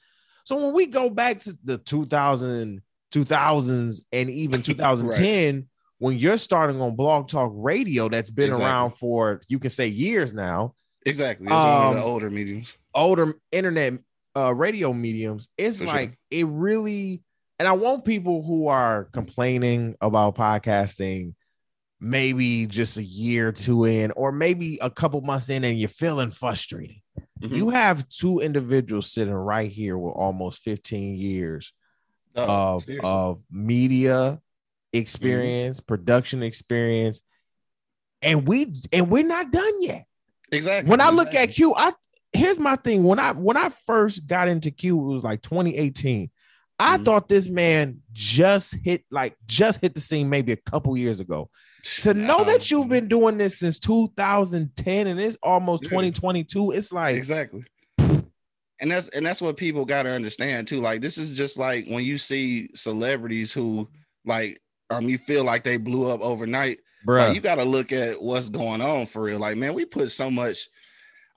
So 0.45 0.55
when 0.57 0.73
we 0.73 0.85
go 0.87 1.09
back 1.09 1.39
to 1.41 1.57
the 1.63 1.77
2000 1.77 2.81
2000s 3.13 4.01
and 4.11 4.29
even 4.29 4.61
2010 4.63 5.67
when 5.99 6.17
you're 6.17 6.37
starting 6.37 6.81
on 6.81 6.95
Blog 6.95 7.27
Talk 7.29 7.51
Radio 7.55 8.09
that's 8.09 8.29
been 8.29 8.49
Exactly. 8.49 8.65
around 8.65 8.91
for 8.97 9.41
you 9.47 9.57
can 9.59 9.69
say 9.69 9.87
years 9.87 10.33
now, 10.33 10.73
exactly. 11.05 11.45
It's 11.47 11.53
one 11.53 11.63
of 11.63 11.89
Um, 11.91 11.95
the 11.95 12.01
older 12.03 12.29
mediums. 12.29 12.75
older 12.93 13.35
internet 13.51 13.93
uh 14.35 14.53
radio 14.53 14.91
mediums, 14.91 15.47
it's 15.57 15.79
For 15.79 15.85
sure. 15.87 15.95
like 15.95 16.19
it 16.29 16.45
really 16.47 17.21
and 17.59 17.67
I 17.67 17.71
want 17.73 18.05
people 18.05 18.43
who 18.43 18.67
are 18.67 19.05
complaining 19.13 19.95
about 20.01 20.35
podcasting 20.35 21.33
maybe 21.99 22.67
just 22.67 22.97
a 22.97 23.03
year 23.03 23.47
or 23.47 23.51
two 23.53 23.85
in, 23.85 24.11
or 24.11 24.31
maybe 24.31 24.77
a 24.81 24.89
couple 24.89 25.21
months 25.21 25.49
in, 25.49 25.63
and 25.63 25.79
you're 25.79 25.87
feeling 25.89 26.29
frustrated. 26.31 26.97
Mhm. 27.41 27.55
You 27.55 27.69
have 27.69 28.07
two 28.09 28.39
individuals 28.39 29.11
sitting 29.11 29.33
right 29.33 29.71
here 29.71 29.97
with 29.97 30.13
almost 30.13 30.61
15 30.61 31.15
years 31.15 31.73
Oh, 32.35 32.75
of, 32.75 32.83
seriously. 32.83 33.09
of 33.09 33.41
media 33.49 34.41
experience, 34.91 35.79
production 35.79 36.43
experience, 36.43 37.21
and 38.21 38.47
we 38.47 38.73
and 38.91 39.09
we're 39.09 39.23
not 39.25 39.51
done 39.51 39.81
yet. 39.81 40.05
exactly. 40.51 40.89
When 40.89 41.01
I 41.01 41.09
look 41.09 41.33
at. 41.33 41.51
Q, 41.51 41.73
I 41.75 41.93
here's 42.33 42.59
my 42.59 42.75
thing. 42.75 43.03
When 43.03 43.19
I 43.19 43.31
when 43.31 43.55
I 43.57 43.69
first 43.85 44.27
got 44.27 44.47
into 44.49 44.69
Q, 44.71 44.99
it 44.99 45.13
was 45.13 45.23
like 45.23 45.41
2018. 45.41 46.29
I 46.79 46.97
Mhm. 46.97 47.05
thought 47.05 47.29
this 47.29 47.47
man 47.47 48.01
just 48.11 48.75
hit 48.83 49.03
like 49.11 49.35
just 49.45 49.79
hit 49.81 49.93
the 49.93 50.01
scene 50.01 50.29
maybe 50.29 50.51
a 50.51 50.57
couple 50.57 50.95
years 50.97 51.19
ago. 51.19 51.49
To 52.01 52.13
know 52.13 52.43
that 52.43 52.69
you've 52.71 52.89
been 52.89 53.07
doing 53.07 53.37
this 53.37 53.59
since 53.59 53.79
2010 53.79 55.07
and 55.07 55.19
it's 55.19 55.37
almost 55.43 55.83
Yeah. 55.83 55.89
2022, 55.89 56.71
it's 56.71 56.91
like 56.91 57.15
exactly 57.15 57.63
and 58.81 58.91
that's 58.91 59.07
and 59.09 59.25
that's 59.25 59.41
what 59.41 59.55
people 59.55 59.85
got 59.85 60.03
to 60.03 60.09
understand 60.09 60.67
too 60.67 60.81
like 60.81 60.99
this 60.99 61.17
is 61.17 61.31
just 61.37 61.57
like 61.57 61.85
when 61.87 62.03
you 62.03 62.17
see 62.17 62.67
celebrities 62.75 63.53
who 63.53 63.87
like 64.25 64.59
um 64.89 65.07
you 65.07 65.17
feel 65.17 65.45
like 65.45 65.63
they 65.63 65.77
blew 65.77 66.09
up 66.11 66.19
overnight 66.19 66.79
bruh. 67.07 67.27
like, 67.27 67.35
you 67.35 67.39
got 67.39 67.55
to 67.55 67.63
look 67.63 67.93
at 67.93 68.21
what's 68.21 68.49
going 68.49 68.81
on 68.81 69.05
for 69.05 69.21
real 69.21 69.39
like 69.39 69.55
man 69.55 69.73
we 69.73 69.85
put 69.85 70.11
so 70.11 70.29
much 70.29 70.67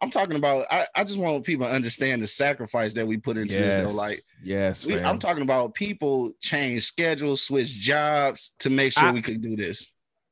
i'm 0.01 0.11
talking 0.11 0.37
about 0.37 0.65
i, 0.71 0.87
I 0.95 1.05
just 1.05 1.19
want 1.19 1.45
people 1.45 1.67
to 1.67 1.73
understand 1.73 2.23
the 2.23 2.27
sacrifice 2.27 2.93
that 2.95 3.07
we 3.07 3.17
put 3.17 3.37
into 3.37 3.55
this 3.57 3.75
though 3.75 3.91
like 3.91 4.19
yes, 4.43 4.85
we, 4.87 4.95
i'm 5.01 5.19
talking 5.19 5.43
about 5.43 5.75
people 5.75 6.33
change 6.41 6.85
schedules 6.85 7.43
switch 7.43 7.71
jobs 7.71 8.53
to 8.61 8.71
make 8.71 8.93
sure 8.93 9.05
I- 9.09 9.13
we 9.13 9.23
could 9.23 9.41
do 9.43 9.57
this. 9.57 9.87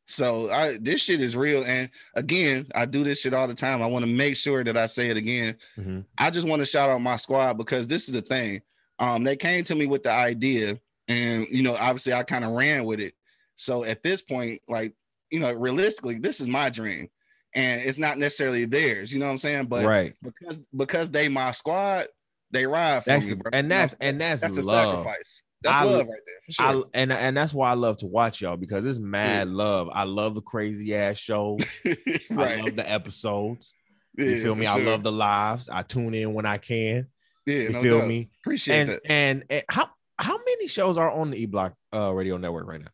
So 0.09 0.49
I, 0.53 0.79
this 0.81 1.03
shit 1.03 1.21
is 1.21 1.37
real 1.37 1.65
and 1.65 1.91
again 2.15 2.69
i 2.77 2.87
do 2.87 3.03
this 3.03 3.21
shit 3.23 3.35
all 3.35 3.49
the 3.49 3.55
time. 3.55 3.83
I 3.83 3.87
want 3.87 4.05
to 4.05 4.11
make 4.11 4.37
sure 4.37 4.63
that 4.63 4.77
i 4.77 4.87
say 4.87 5.11
it 5.11 5.17
again. 5.17 5.57
Mhm. 5.77 6.05
I 6.17 6.31
just 6.31 6.47
want 6.47 6.61
to 6.61 6.67
shout 6.67 6.89
out 6.91 7.01
my 7.03 7.17
squad 7.17 7.55
because 7.59 7.89
this 7.89 8.09
is 8.09 8.15
the 8.15 8.23
thing. 8.23 8.63
Um, 9.01 9.25
they 9.25 9.35
came 9.37 9.65
to 9.65 9.75
me 9.75 9.87
with 9.87 10.05
the 10.05 10.13
idea, 10.13 10.79
and 11.09 11.47
you 11.51 11.63
know, 11.65 11.75
obviously, 11.75 12.13
I 12.15 12.23
kind 12.23 12.45
of 12.45 12.53
ran 12.53 12.85
with 12.85 13.01
it. 13.01 13.15
So 13.57 13.83
at 13.85 14.03
this 14.05 14.23
point, 14.23 14.63
like, 14.69 14.95
you 15.31 15.41
know, 15.41 15.53
realistically, 15.53 16.19
this 16.19 16.41
is 16.41 16.47
my 16.49 16.71
dream, 16.71 17.09
and 17.57 17.81
it's 17.83 17.99
not 17.99 18.19
necessarily 18.19 18.65
theirs. 18.67 19.13
You 19.13 19.19
know 19.19 19.27
what 19.27 19.33
I'm 19.33 19.39
saying? 19.39 19.67
But 19.67 19.85
right. 19.85 20.15
because 20.23 20.61
because 20.77 21.11
they 21.11 21.29
my 21.29 21.51
squad, 21.51 22.07
they 22.53 22.67
ride 22.67 23.03
for 23.03 23.11
That's 23.11 23.29
me, 23.29 23.35
bro. 23.35 23.51
and 23.53 23.69
that's 23.71 23.97
and 24.01 24.21
that's, 24.21 24.43
that's 24.43 24.59
a 24.59 24.63
love. 24.63 24.99
sacrifice. 24.99 25.43
That's 25.63 25.79
I- 25.79 25.85
love 25.85 26.07
right 26.07 26.21
there 26.27 26.35
for 26.45 26.53
sure. 26.53 26.67
I 26.67 26.83
and 26.95 27.13
and 27.13 27.37
that's 27.37 27.53
why 27.55 27.71
I 27.71 27.75
love 27.75 27.97
to 27.99 28.07
watch 28.07 28.41
y'all 28.43 28.57
because 28.57 28.85
it's 28.85 29.01
mad 29.01 29.49
love. 29.49 29.89
I 29.93 30.05
love 30.05 30.35
the 30.37 30.43
crazy 30.43 30.95
ass 30.95 31.17
shows. 31.19 31.61
I 31.87 31.97
right. 32.31 32.65
love 32.65 32.77
the 32.77 32.89
episodes. 32.89 33.73
Yeah, 34.17 34.27
You 34.27 34.43
feel 34.43 34.55
me? 34.55 34.67
I 34.67 34.77
love 34.77 35.03
the 35.03 35.13
lives. 35.13 35.69
I 35.69 35.83
tune 35.83 36.15
in 36.15 36.33
when 36.35 36.47
I 36.47 36.59
can. 36.59 37.07
Yeah, 37.47 37.55
You 37.59 37.69
no 37.71 37.83
feel 37.83 37.99
doubt. 38.01 38.09
me? 38.09 38.31
Appreciate 38.43 38.77
And, 38.81 38.89
that. 38.91 39.01
and 39.11 39.45
and 39.51 39.65
how 39.69 39.91
how 40.19 40.37
many 40.39 40.69
shows 40.69 40.97
are 40.97 41.11
on 41.11 41.31
the 41.33 41.43
E 41.43 41.47
Block 41.47 41.75
uh, 41.95 42.13
Radio 42.13 42.37
Network 42.37 42.67
right 42.69 42.81
now? 42.81 42.89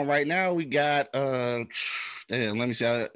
Um, 0.00 0.06
right 0.06 0.26
now 0.26 0.54
we 0.54 0.64
got 0.64 1.14
uh, 1.14 1.64
damn. 2.28 2.58
Let 2.58 2.68
me 2.68 2.74
see. 2.74 3.06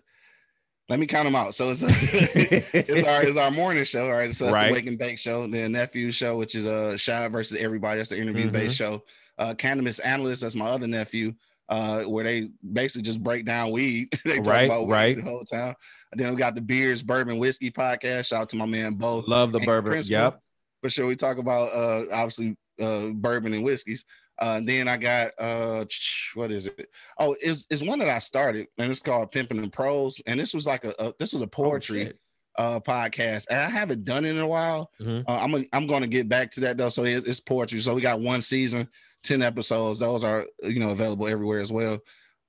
Let 0.89 0.99
me 1.01 1.07
count 1.07 1.27
them 1.27 1.35
out. 1.37 1.55
So 1.55 1.71
it's 1.71 1.83
it's 1.87 3.07
our 3.07 3.23
it's 3.23 3.37
our 3.37 3.51
morning 3.51 3.85
show. 3.85 4.07
All 4.07 4.13
right, 4.13 4.33
so 4.35 4.45
that's 4.47 4.55
Right. 4.55 4.69
the 4.69 4.73
Wake 4.73 4.87
and 4.87 4.99
Bake 4.99 5.19
show. 5.19 5.47
The 5.47 5.69
nephew 5.69 6.11
show, 6.11 6.37
which 6.37 6.55
is 6.55 6.67
uh 6.67 6.97
Shy 6.97 7.29
versus 7.29 7.61
everybody. 7.61 7.99
That's 7.99 8.11
the 8.11 8.19
interview 8.21 8.51
based 8.51 8.77
show. 8.77 9.03
Uh, 9.39 9.55
cannabis 9.55 9.99
analyst. 10.01 10.43
That's 10.43 10.55
my 10.55 10.67
other 10.67 10.87
nephew. 10.87 11.35
Uh, 11.69 12.01
where 12.05 12.25
they 12.25 12.49
basically 12.73 13.03
just 13.03 13.23
break 13.23 13.45
down 13.45 13.71
weed. 13.71 14.09
they 14.25 14.39
talk 14.39 14.47
Right, 14.47 14.63
about 14.65 14.87
weed 14.87 14.93
right. 14.95 15.17
the 15.17 15.23
whole 15.23 15.45
time. 15.45 15.75
And 16.11 16.19
then 16.19 16.31
we 16.31 16.37
got 16.37 16.55
the 16.55 16.63
beers, 16.63 17.03
bourbon, 17.03 17.37
whiskey 17.37 17.71
podcast. 17.71 18.29
Shout 18.29 18.41
out 18.43 18.49
to 18.49 18.57
my 18.57 18.65
man 18.65 18.95
Bo. 18.95 19.19
Love 19.27 19.53
the 19.53 19.61
bourbon. 19.61 19.93
Principal. 19.93 20.19
Yep. 20.23 20.41
For 20.83 20.89
sure, 20.89 21.07
we 21.07 21.15
talk 21.17 21.37
about 21.37 21.69
uh 21.75 22.05
obviously 22.15 22.57
uh, 22.81 23.09
bourbon 23.13 23.53
and 23.53 23.63
whiskeys. 23.65 24.05
Uh, 24.41 24.61
then 24.63 24.89
I 24.89 24.97
got 24.97 25.31
uh, 25.39 25.85
what 26.35 26.51
is 26.53 26.67
it? 26.67 26.89
Oh, 27.19 27.37
it's, 27.41 27.67
it's 27.71 27.83
one 27.83 27.99
that 28.01 28.09
I 28.09 28.19
started, 28.19 28.67
and 28.79 28.91
it's 28.91 29.01
called 29.01 29.31
Pimping 29.33 29.59
and 29.59 29.73
Prose. 29.73 30.21
And 30.27 30.39
this 30.39 30.55
was 30.55 30.67
like 30.67 30.85
a, 30.85 30.95
a 30.99 31.15
this 31.19 31.33
was 31.33 31.43
a 31.43 31.47
Oh, 31.47 31.49
poetry 31.49 32.05
shit. 32.07 32.19
uh 32.57 32.81
podcast, 32.81 33.47
and 33.51 33.59
I 33.61 33.69
haven't 33.69 34.05
done 34.05 34.25
it 34.25 34.31
in 34.31 34.39
a 34.39 34.47
while. 34.47 34.91
Mhm. 35.01 35.25
Uh, 35.29 35.39
I'm 35.43 35.67
I'm 35.73 35.87
going 35.87 36.03
to 36.03 36.09
get 36.09 36.29
back 36.29 36.51
to 36.53 36.61
that 36.61 36.77
though. 36.77 36.89
So 36.89 37.05
it, 37.05 37.27
it's 37.27 37.41
poetry. 37.41 37.81
So 37.81 37.95
we 37.95 38.01
got 38.01 38.21
one 38.21 38.43
season, 38.43 38.89
ten 39.23 39.43
episodes. 39.43 39.99
Those 39.99 40.25
are 40.25 40.45
you 40.63 40.79
know 40.81 40.91
available 40.91 41.27
everywhere 41.29 41.61
as 41.61 41.73
well. 41.73 41.99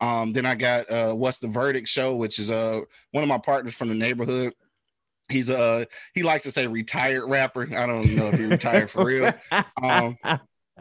Um, 0.01 0.31
then 0.31 0.45
I 0.45 0.55
got 0.55 0.89
uh, 0.89 1.13
what's 1.13 1.39
the 1.39 1.47
verdict 1.49 1.87
show, 1.87 2.15
which 2.15 2.39
is 2.39 2.51
uh 2.51 2.81
one 3.11 3.23
of 3.23 3.27
my 3.27 3.37
partners 3.37 3.75
from 3.75 3.89
the 3.89 3.95
neighborhood. 3.95 4.53
He's 5.27 5.49
uh 5.51 5.85
he 6.15 6.23
likes 6.23 6.43
to 6.45 6.51
say 6.51 6.65
retired 6.65 7.27
rapper. 7.27 7.63
I 7.75 7.85
don't 7.85 8.15
know 8.15 8.27
if 8.29 8.37
he 8.39 8.45
retired 8.45 8.89
for 8.89 9.05
real. 9.05 9.33
Um, 9.83 10.17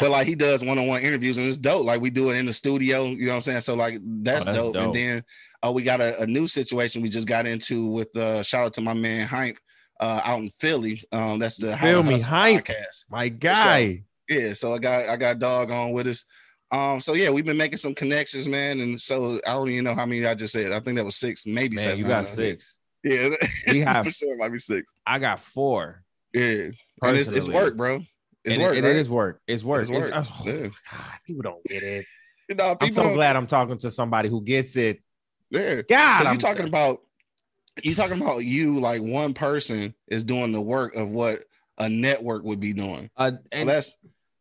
but 0.01 0.11
like 0.11 0.27
he 0.27 0.35
does 0.35 0.65
one-on-one 0.65 1.01
interviews 1.03 1.39
and 1.39 1.47
it's 1.47 1.57
dope. 1.57 1.85
Like 1.85 2.01
we 2.01 2.11
do 2.11 2.31
it 2.31 2.37
in 2.37 2.47
the 2.47 2.53
studio, 2.53 3.05
you 3.05 3.27
know 3.27 3.33
what 3.33 3.37
I'm 3.37 3.43
saying? 3.43 3.61
So 3.63 3.75
like 3.75 3.99
that's, 4.03 4.43
Oh, 4.43 4.45
that's 4.53 4.57
dope. 4.59 4.75
dope. 4.75 4.85
And 4.85 4.95
then 4.95 5.25
uh, 5.65 5.73
we 5.73 5.83
got 5.83 6.01
a, 6.01 6.21
a 6.23 6.27
new 6.27 6.47
situation 6.47 7.03
we 7.03 7.09
just 7.09 7.27
got 7.27 7.47
into 7.47 7.87
with 7.87 8.17
uh 8.17 8.43
shout 8.43 8.65
out 8.65 8.75
to 8.75 8.81
my 8.81 8.95
man 8.95 9.27
Hank 9.27 9.59
uh 10.01 10.21
out 10.25 10.39
in 10.41 10.51
Philly. 10.51 11.03
Um 11.13 11.39
that's 11.39 11.57
the 11.57 11.77
Feel 11.77 12.03
me, 12.03 12.21
Hank. 12.21 12.67
podcast. 12.67 13.05
My 13.11 13.29
guy. 13.29 14.05
Yeah, 14.29 14.53
so 14.53 14.75
I 14.75 14.79
got 14.79 15.09
I 15.09 15.17
got 15.17 15.39
dog 15.39 15.71
on 15.71 15.93
with 15.93 16.07
us. 16.07 16.25
Um, 16.71 17.01
so 17.01 17.15
yeah, 17.15 17.31
we've 17.31 17.47
been 17.47 17.57
making 17.57 17.79
some 17.79 17.95
connections, 17.95 18.47
man. 18.47 18.81
And 18.81 19.01
so 19.01 19.41
I 19.47 19.55
don't 19.55 19.71
even 19.71 19.85
know 19.85 19.95
how 19.95 20.05
many 20.05 20.27
I 20.27 20.35
just 20.35 20.53
said. 20.53 20.71
I 20.71 20.81
think 20.81 20.97
that 20.99 21.05
was 21.05 21.17
six, 21.17 21.47
maybe 21.47 21.77
Man, 21.77 21.83
seven. 21.85 21.99
you 21.99 22.07
got 22.07 22.27
six. 22.27 22.77
Yeah, 23.03 23.31
We 23.69 23.81
have 23.81 24.05
for 24.05 24.11
sure 24.11 24.35
it 24.35 24.39
might 24.39 24.53
be 24.53 24.59
six. 24.59 24.93
I 25.07 25.19
got 25.19 25.41
four. 25.41 26.03
Yeah, 26.35 26.65
and 27.03 27.17
it's, 27.17 27.31
it's 27.31 27.49
work, 27.49 27.75
bro. 27.77 28.03
It's 28.45 28.55
And 28.57 28.63
work. 28.63 28.77
and 28.77 28.85
right? 28.85 28.97
it 28.97 28.99
is 29.01 29.11
work. 29.11 29.41
It's 29.47 29.65
work. 29.65 29.81
It's 29.83 29.91
It's 29.91 30.07
work. 30.07 30.13
oh, 30.15 30.43
Yeah. 30.47 30.69
God, 30.91 31.19
people 31.27 31.43
don't 31.43 31.65
get 31.65 31.83
it. 31.83 32.07
I'm 32.81 32.93
so 32.93 33.13
glad 33.13 33.37
I'm 33.37 33.47
talking 33.47 33.77
to 33.79 33.91
somebody 33.91 34.29
who 34.29 34.41
gets 34.43 34.77
it. 34.77 35.01
Yeah, 35.51 35.83
God, 35.89 36.27
I'm 36.27 36.35
you 36.35 36.39
talking 36.39 36.67
about 36.67 37.01
you 37.83 37.95
talking 37.95 38.21
about 38.21 38.45
you 38.45 38.81
like 38.81 39.03
one 39.03 39.35
person 39.35 39.95
is 40.09 40.25
doing 40.25 40.53
the 40.53 40.61
work 40.61 40.95
of 40.95 41.11
what 41.11 41.41
a 41.79 41.89
network 41.89 42.45
would 42.45 42.59
be 42.61 42.73
doing. 42.73 43.09
uh, 43.17 43.33
So 43.53 43.65
that's 43.65 43.95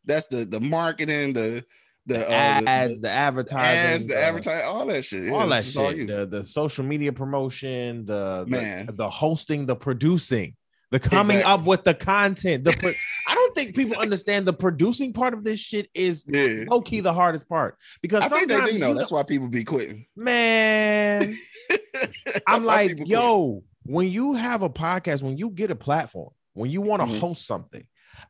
that's 0.06 0.28
the 0.28 0.46
the 0.46 0.60
marketing, 0.62 1.34
the 1.34 1.66
the, 2.06 2.20
the 2.20 2.24
uh, 2.26 2.62
the- 2.62 2.70
ads, 2.70 2.94
the, 2.96 3.00
the 3.02 3.10
advertising, 3.10 3.92
ads, 3.94 4.08
the 4.08 4.14
the- 4.14 4.20
advertising, 4.24 4.66
all 4.68 4.86
that 4.86 5.04
shit. 5.04 5.24
Yeah, 5.26 5.32
all 5.34 5.48
that 5.50 5.64
just 5.66 5.78
all 5.78 5.92
shit. 5.92 6.08
The 6.08 6.26
the 6.26 6.46
social 6.46 6.86
media 6.86 7.12
promotion, 7.12 8.06
the 8.06 8.46
the- 8.48 8.94
the, 8.94 9.10
hosting, 9.10 9.66
the 9.66 9.76
producing, 9.76 10.56
the 10.92 11.00
coming 11.00 11.38
Exactly. 11.38 11.54
up 11.62 11.66
with 11.66 11.84
the 11.84 11.94
content. 11.94 12.64
The 12.64 12.72
pro- 12.74 12.94
I 13.28 13.36
don't 13.36 13.47
think 13.58 13.76
people 13.76 13.98
understand 14.00 14.46
the 14.48 14.54
producing 14.54 15.14
part 15.14 15.34
of 15.34 15.44
this 15.44 15.60
shit 15.60 15.90
is 15.94 16.24
Yeah. 16.28 16.64
low 16.70 16.82
key 16.82 17.00
the 17.02 17.14
hardest 17.14 17.48
part 17.50 17.78
because 18.02 18.24
I 18.24 18.30
think 18.30 18.50
sometimes 18.52 18.72
they 18.72 18.78
do 18.78 18.84
know. 18.84 18.94
That's 18.94 19.12
why 19.12 19.24
people 19.24 19.48
be 19.48 19.64
quitting. 19.64 20.06
man. 20.16 21.38
I'm 22.48 22.64
like, 22.64 22.90
people 22.92 23.06
quit. 23.06 23.10
yo, 23.10 23.64
when 23.84 24.10
you 24.10 24.34
have 24.34 24.62
a 24.64 24.70
podcast, 24.70 25.22
when 25.22 25.38
you 25.38 25.50
get 25.50 25.72
a 25.72 25.76
platform, 25.76 26.30
when 26.54 26.70
you 26.72 26.82
want 26.82 27.02
to 27.02 27.08
Mhm. 27.08 27.20
host 27.20 27.46
something 27.46 27.86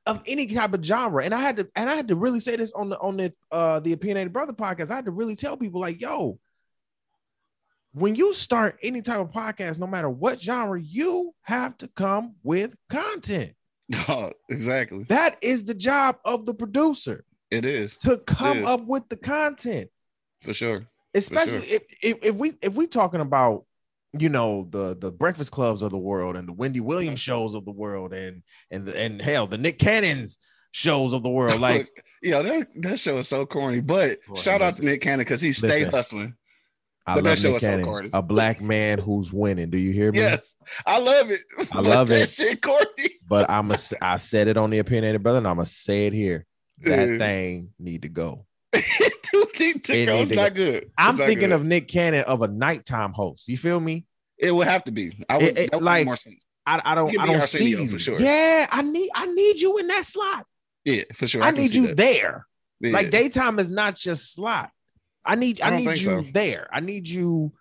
of 0.05 0.22
any 0.25 0.48
type 0.48 0.74
of 0.74 0.84
genre, 0.84 1.24
and 1.24 1.34
I 1.34 1.39
had 1.41 1.57
to, 1.57 1.67
and 1.75 1.89
I 1.89 1.96
had 1.96 2.07
to 2.10 2.15
really 2.15 2.39
say 2.39 2.55
this 2.55 2.72
on 2.74 2.89
the 2.89 3.00
on 3.00 3.17
the 3.17 3.34
uh 3.51 3.79
the 3.79 3.93
opinionated 3.93 4.34
brother 4.34 4.53
podcast. 4.53 4.89
I 4.91 4.96
had 4.96 5.05
to 5.05 5.12
really 5.12 5.36
tell 5.36 5.55
people 5.57 5.79
like, 5.81 6.01
yo, 6.01 6.39
when 7.93 8.15
you 8.15 8.34
start 8.34 8.77
any 8.84 9.01
type 9.01 9.17
of 9.19 9.31
podcast, 9.31 9.79
no 9.79 9.88
matter 9.88 10.10
what 10.10 10.39
genre, 10.41 10.79
you 10.79 11.34
have 11.41 11.77
to 11.79 11.88
come 11.89 12.36
with 12.43 12.74
content. 12.89 13.53
Dog, 14.08 14.34
exactly. 14.50 15.03
That 15.06 15.38
is 15.41 15.63
the 15.63 15.74
job 15.74 16.17
of 16.25 16.46
the 16.46 16.53
producer 16.53 17.24
It 17.51 17.65
is 17.65 17.96
to 17.98 18.17
come 18.17 18.60
Yeah. 18.60 18.70
up 18.74 18.86
with 18.86 19.08
the 19.10 19.17
content 19.17 19.89
for 20.41 20.53
sure. 20.53 20.88
especially 21.15 21.67
if, 21.67 21.84
if 22.03 22.17
if 22.24 22.36
we 22.36 22.53
if 22.62 22.74
we 22.74 22.88
talking 22.88 23.22
about 23.22 23.65
you 24.17 24.29
know 24.29 24.67
the 24.70 24.96
the 24.98 25.12
breakfast 25.12 25.51
clubs 25.51 25.82
of 25.82 25.91
the 25.91 25.98
world 25.98 26.36
and 26.36 26.48
the 26.48 26.53
Wendy 26.53 26.79
Williams 26.79 27.20
shows 27.20 27.53
of 27.56 27.65
the 27.65 27.72
world 27.72 28.13
and 28.13 28.44
and 28.72 28.86
the, 28.86 28.98
and 29.00 29.22
hell 29.22 29.48
the 29.48 29.58
Nick 29.58 29.79
Cannon's 29.79 30.38
shows 30.72 31.13
of 31.13 31.24
the 31.24 31.29
world 31.29 31.60
like 31.70 31.88
yeah, 32.24 32.41
that, 32.41 32.67
that 32.82 33.00
show 33.00 33.17
is 33.17 33.27
so 33.27 33.46
corny. 33.46 33.79
But 33.79 34.20
Boy, 34.27 34.36
shout 34.36 34.62
out 34.62 34.75
to. 34.77 34.84
Nick 34.86 35.01
Cannon 35.01 35.20
because 35.20 35.39
he 35.39 35.53
stayed 35.53 35.70
Listen. 35.86 35.91
hustling. 35.91 36.34
I 37.10 37.16
But 37.16 37.24
love 37.24 37.24
that 37.24 37.40
show 37.40 37.48
Nick 37.54 37.64
is 37.64 37.86
so 37.86 38.10
a 38.14 38.22
black 38.22 38.62
man 38.62 39.00
who's 39.00 39.32
winning 39.32 39.70
do 39.70 39.78
you 39.78 39.94
hear 39.94 40.12
me 40.12 40.20
Yes, 40.20 40.56
I 40.86 41.00
love 41.00 41.32
it. 41.32 41.40
I 41.72 41.80
love 41.80 42.10
that 42.10 42.24
it. 42.24 42.30
Shit, 42.30 42.66
but 43.28 43.50
I'm 43.50 43.72
a 43.72 43.78
I 44.02 44.18
said 44.18 44.48
it 44.50 44.58
on 44.58 44.70
the 44.72 44.80
opinionated 44.80 45.24
brother 45.24 45.38
and 45.38 45.48
I'm 45.48 45.56
gonna 45.56 45.66
say 45.66 46.08
it 46.08 46.14
here 46.14 46.46
that 46.82 47.08
Yeah. 47.08 47.18
thing 47.18 47.70
need 47.80 48.02
to 48.04 48.10
go 48.10 48.46
Dude, 48.74 49.60
need 49.60 49.84
to 49.86 49.98
It 49.98 50.06
go. 50.06 50.16
need 50.16 50.22
It's 50.22 50.30
to 50.32 50.36
not 50.36 50.54
good. 50.54 50.76
It's 50.84 50.92
I'm 50.98 51.16
not 51.18 51.26
thinking 51.28 51.50
good. 51.50 51.56
of 51.56 51.66
Nick 51.66 51.88
Cannon 51.88 52.24
of 52.26 52.42
a 52.42 52.48
nighttime 52.48 53.14
host 53.14 53.48
you 53.48 53.58
feel 53.58 53.80
me 53.80 54.06
it 54.38 54.52
would 54.52 54.68
have 54.68 54.84
to 54.84 54.92
be. 54.92 55.26
I 55.30 55.38
would, 55.38 55.46
It- 55.46 55.58
it- 55.58 55.74
would 55.74 55.82
like- 55.84 56.06
more 56.06 56.16
sense. 56.18 56.44
I, 56.66 56.82
I 56.84 56.96
don't 56.96 57.18
I 57.18 57.26
don't 57.26 57.42
see 57.44 57.70
you 57.70 57.88
for 57.88 57.98
sure. 57.98 58.20
yeah 58.20 58.68
I 58.70 58.82
need 58.82 59.10
I 59.16 59.28
need 59.28 59.62
you 59.62 59.78
in 59.78 59.88
that 59.88 60.06
slot 60.06 60.46
Yeah, 60.84 61.04
for 61.14 61.26
sure. 61.26 61.42
I, 61.42 61.52
can 61.54 61.62
need 61.62 61.72
you 61.74 61.88
that. 61.88 61.96
there. 61.98 62.46
Yeah. 62.82 62.92
Like 62.92 63.10
daytime 63.10 63.58
is 63.60 63.70
not 63.70 63.96
just 63.96 64.34
slot. 64.34 64.70
I 65.27 65.36
need 65.36 65.62
I 65.62 65.69
I, 65.75 65.77
need 65.77 65.89
you 65.89 65.96
so. 65.98 66.24
there. 66.34 66.67
I 66.72 66.79
need 66.79 67.07
you 67.07 67.51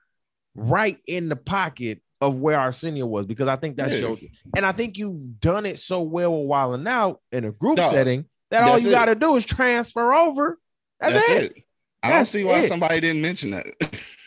right 0.55 0.99
in 1.07 1.29
the 1.29 1.37
pocket 1.37 2.01
of 2.21 2.37
where 2.41 2.59
Arsenio 2.59 3.05
was 3.07 3.27
because 3.27 3.49
I 3.49 3.57
think 3.57 3.77
that 3.77 3.91
Yeah. 3.93 3.99
showed 4.01 4.21
and 4.57 4.65
I 4.65 4.73
think 4.73 4.97
you've 4.97 5.39
done 5.41 5.67
it 5.67 5.79
so 5.79 6.01
well 6.03 6.33
while 6.45 6.73
and 6.73 6.83
now 6.85 7.19
in 7.33 7.45
a 7.45 7.53
group 7.53 7.77
Dog, 7.77 7.91
setting 7.91 8.25
that 8.51 8.63
all 8.63 8.79
you 8.79 8.91
got 8.91 9.07
to 9.07 9.15
do 9.15 9.37
is 9.37 9.45
transfer 9.45 10.15
over. 10.15 10.59
That's, 11.01 11.13
That's 11.15 11.29
it. 11.41 11.57
it. 11.57 11.65
I 12.03 12.11
don't 12.11 12.25
see 12.27 12.45
why 12.45 12.61
it. 12.61 12.69
somebody 12.69 13.01
didn't 13.01 13.21
mention 13.21 13.51
that. 13.51 13.67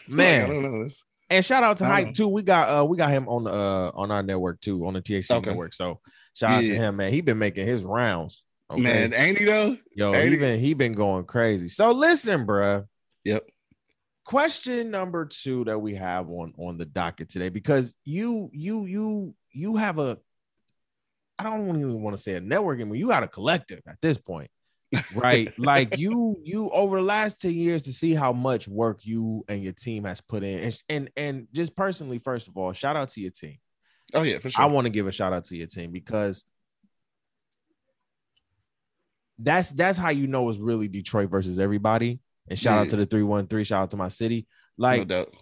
Man. 0.08 0.42
Like, 0.50 0.50
I 0.50 0.54
don't 0.62 0.64
know. 0.82 0.88
And 1.32 1.46
shout 1.46 1.64
out 1.64 1.78
to 1.78 1.86
Hype 1.86 2.14
too. 2.14 2.28
We 2.28 2.42
got 2.44 2.70
uh 2.70 2.86
we 2.86 2.98
got 2.98 3.10
him 3.12 3.28
on 3.30 3.44
the 3.46 3.52
uh 3.52 3.92
on 3.94 4.12
our 4.12 4.22
network 4.24 4.60
too, 4.62 4.86
on 4.86 4.94
the 4.96 5.02
THC 5.02 5.32
Okay. 5.32 5.50
network. 5.52 5.74
So 5.74 6.00
shout 6.34 6.52
out 6.52 6.62
to 6.62 6.76
him, 6.76 6.98
man. 6.98 7.12
He 7.14 7.22
been 7.22 7.38
making 7.40 7.66
his 7.68 7.84
rounds. 7.84 8.44
Okay. 8.72 8.82
Man, 8.82 9.14
ain't 9.14 9.38
he 9.38 9.46
though? 9.46 9.78
Yo, 9.96 10.14
ain't 10.14 10.26
he 10.26 10.32
he- 10.32 10.38
been 10.38 10.60
he 10.60 10.74
been 10.76 10.92
going 10.94 11.26
crazy. 11.26 11.70
So 11.70 11.92
listen, 11.92 12.46
bruh. 12.46 12.86
Yep. 13.26 13.44
question 14.26 14.92
number 14.92 15.26
two 15.26 15.66
that 15.66 15.80
we 15.80 15.96
have 15.96 16.30
on 16.30 16.54
on 16.58 16.78
the 16.78 16.86
docket 16.86 17.30
today 17.30 17.50
because 17.50 17.96
you 18.06 18.50
you 18.54 18.86
you 18.86 19.36
you 19.52 19.76
have 19.76 20.00
a 20.00 20.18
i 21.38 21.44
don't 21.44 21.68
even 21.70 22.02
want 22.02 22.16
to 22.16 22.22
say 22.22 22.34
a 22.34 22.42
networking 22.42 22.90
but 22.90 22.98
you 22.98 23.08
got 23.08 23.24
a 23.24 23.28
collective 23.28 23.82
at 23.88 23.98
this 24.02 24.18
point 24.18 24.50
right 25.14 25.54
like 25.58 25.98
you 25.98 26.36
you 26.44 26.70
over 26.72 26.98
the 26.98 27.04
last 27.04 27.42
10 27.42 27.54
years 27.54 27.84
to 27.84 27.94
see 27.94 28.14
how 28.14 28.32
much 28.32 28.68
work 28.68 29.06
you 29.06 29.44
and 29.48 29.64
your 29.64 29.74
team 29.74 30.04
has 30.04 30.22
put 30.22 30.44
in 30.44 30.60
and 30.60 30.84
and, 30.90 31.12
and 31.16 31.48
just 31.54 31.76
personally 31.76 32.20
first 32.20 32.48
of 32.48 32.58
all 32.58 32.74
shout 32.74 32.96
out 32.96 33.10
to 33.10 33.22
your 33.22 33.32
team 33.32 33.58
Oh 34.14 34.24
yeah, 34.24 34.40
for 34.40 34.50
sure. 34.50 34.64
I 34.64 34.68
want 34.68 34.86
to 34.86 34.90
give 34.90 35.08
a 35.08 35.12
shout 35.12 35.34
out 35.34 35.46
to 35.46 35.58
your 35.58 35.68
team 35.68 35.92
because 35.92 36.46
that's 39.38 39.70
that's 39.72 39.98
how 39.98 40.10
you 40.10 40.28
know 40.28 40.50
it's 40.50 40.60
really 40.60 40.88
Detroit 40.88 41.30
versus 41.30 41.60
everybody. 41.60 42.20
And 42.50 42.58
shout 42.58 42.80
out 42.80 42.90
to 42.90 42.96
the 42.96 43.06
313, 43.06 43.64
shout 43.64 43.84
out 43.84 43.90
to 43.92 43.98
my 43.98 44.08
city. 44.10 44.48
no 44.80 44.84
Like 44.88 45.08
doubt. 45.08 45.34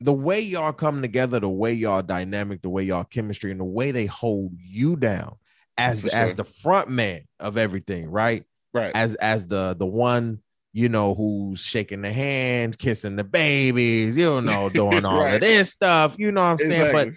the 0.00 0.12
way 0.12 0.40
y'all 0.40 0.72
come 0.72 1.00
together, 1.02 1.40
the 1.40 1.48
way 1.48 1.72
y'all 1.72 2.02
dynamic, 2.02 2.62
the 2.62 2.68
way 2.68 2.82
y'all 2.84 3.04
chemistry, 3.04 3.50
and 3.50 3.60
the 3.60 3.64
way 3.64 3.90
they 3.92 4.06
hold 4.06 4.52
you 4.58 4.96
down 4.96 5.36
as 5.78 6.00
For 6.02 6.08
as 6.14 6.28
sure. 6.28 6.34
the 6.34 6.44
front 6.44 6.90
man 6.90 7.22
of 7.40 7.56
everything, 7.56 8.08
right? 8.10 8.44
Right. 8.74 8.92
As 8.94 9.14
as 9.16 9.46
the 9.46 9.74
the 9.74 9.86
one 9.86 10.42
you 10.74 10.88
know 10.88 11.14
who's 11.14 11.60
shaking 11.60 12.00
the 12.00 12.12
hands, 12.12 12.76
kissing 12.76 13.16
the 13.16 13.24
babies, 13.24 14.16
you 14.16 14.40
know, 14.40 14.68
doing 14.74 15.04
all 15.04 15.20
Right. 15.20 15.34
of 15.34 15.40
this 15.40 15.70
stuff. 15.70 16.16
You 16.18 16.32
know 16.32 16.40
what 16.40 16.46
I'm 16.48 16.58
saying? 16.58 16.92
But 16.92 17.08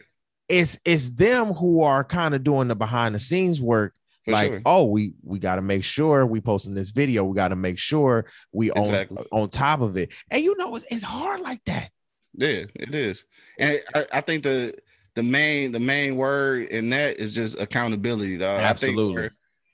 it's 0.47 0.77
it's 0.85 1.09
them 1.09 1.53
who 1.53 1.81
are 1.81 2.03
kind 2.03 2.35
of 2.35 2.43
doing 2.43 2.67
the 2.67 2.75
behind 2.75 3.15
the 3.15 3.19
scenes 3.19 3.61
work 3.61 3.93
For 4.25 4.31
like 4.31 4.51
sure. 4.51 4.61
oh 4.65 4.85
we 4.85 5.13
we 5.23 5.39
got 5.39 5.55
to 5.55 5.61
make 5.61 5.83
sure 5.83 6.25
we 6.25 6.41
posting 6.41 6.73
this 6.73 6.89
video 6.89 7.23
we 7.23 7.35
got 7.35 7.49
to 7.49 7.55
make 7.55 7.77
sure 7.77 8.25
we 8.51 8.71
Exactly. 8.71 9.17
on 9.31 9.43
on 9.43 9.49
top 9.49 9.81
of 9.81 9.97
it 9.97 10.11
and 10.31 10.43
you 10.43 10.57
know 10.57 10.75
it's, 10.75 10.85
it's 10.89 11.03
hard 11.03 11.41
like 11.41 11.63
that 11.65 11.91
Yeah, 12.33 12.63
it 12.75 12.93
is. 12.93 13.25
And 13.59 13.79
I, 13.93 14.05
I 14.13 14.21
think 14.21 14.43
the 14.43 14.75
the 15.15 15.23
main 15.23 15.71
the 15.71 15.79
main 15.79 16.15
word 16.17 16.67
in 16.69 16.89
that 16.89 17.19
is 17.19 17.31
just 17.31 17.59
accountability, 17.59 18.37
dog. 18.37 18.59
I 18.59 18.73
think 18.73 18.91
Absolutely. 18.91 19.29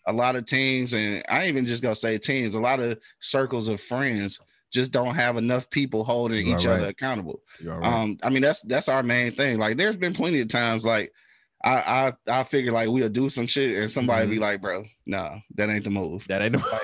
a 0.07 0.13
lot 0.13 0.35
of 0.35 0.45
teams, 0.45 0.93
and 0.93 1.23
I 1.29 1.39
ain't 1.39 1.49
even 1.49 1.65
just 1.65 1.81
gonna 1.81 1.95
say 1.95 2.17
teams, 2.17 2.53
a 2.55 2.59
lot 2.59 2.79
of 2.79 2.99
circles 3.19 3.67
of 3.67 3.81
friends 3.81 4.39
just 4.71 4.91
don't 4.91 5.15
have 5.15 5.37
enough 5.37 5.69
people 5.69 6.03
holding 6.03 6.47
each 6.47 6.65
right. 6.65 6.79
other 6.79 6.87
accountable. 6.87 7.41
Right. 7.63 7.83
Um, 7.83 8.17
I 8.23 8.29
mean 8.29 8.41
that's 8.41 8.61
that's 8.61 8.87
our 8.87 9.03
main 9.03 9.33
thing. 9.33 9.57
Like 9.57 9.77
there's 9.77 9.97
been 9.97 10.13
plenty 10.13 10.39
of 10.41 10.47
times 10.47 10.85
like 10.85 11.11
I 11.63 12.13
I 12.27 12.39
I 12.39 12.43
figure 12.43 12.71
like 12.71 12.89
we'll 12.89 13.09
do 13.09 13.29
some 13.29 13.47
shit 13.47 13.75
and 13.77 13.89
somebody 13.91 14.23
Mm-hmm. 14.23 14.31
be 14.31 14.39
like, 14.39 14.61
bro, 14.61 14.85
nah, 15.05 15.37
that 15.55 15.69
ain't 15.69 15.83
the 15.83 15.89
move. 15.89 16.25
that 16.27 16.41
ain't 16.41 16.53
the 16.53 16.79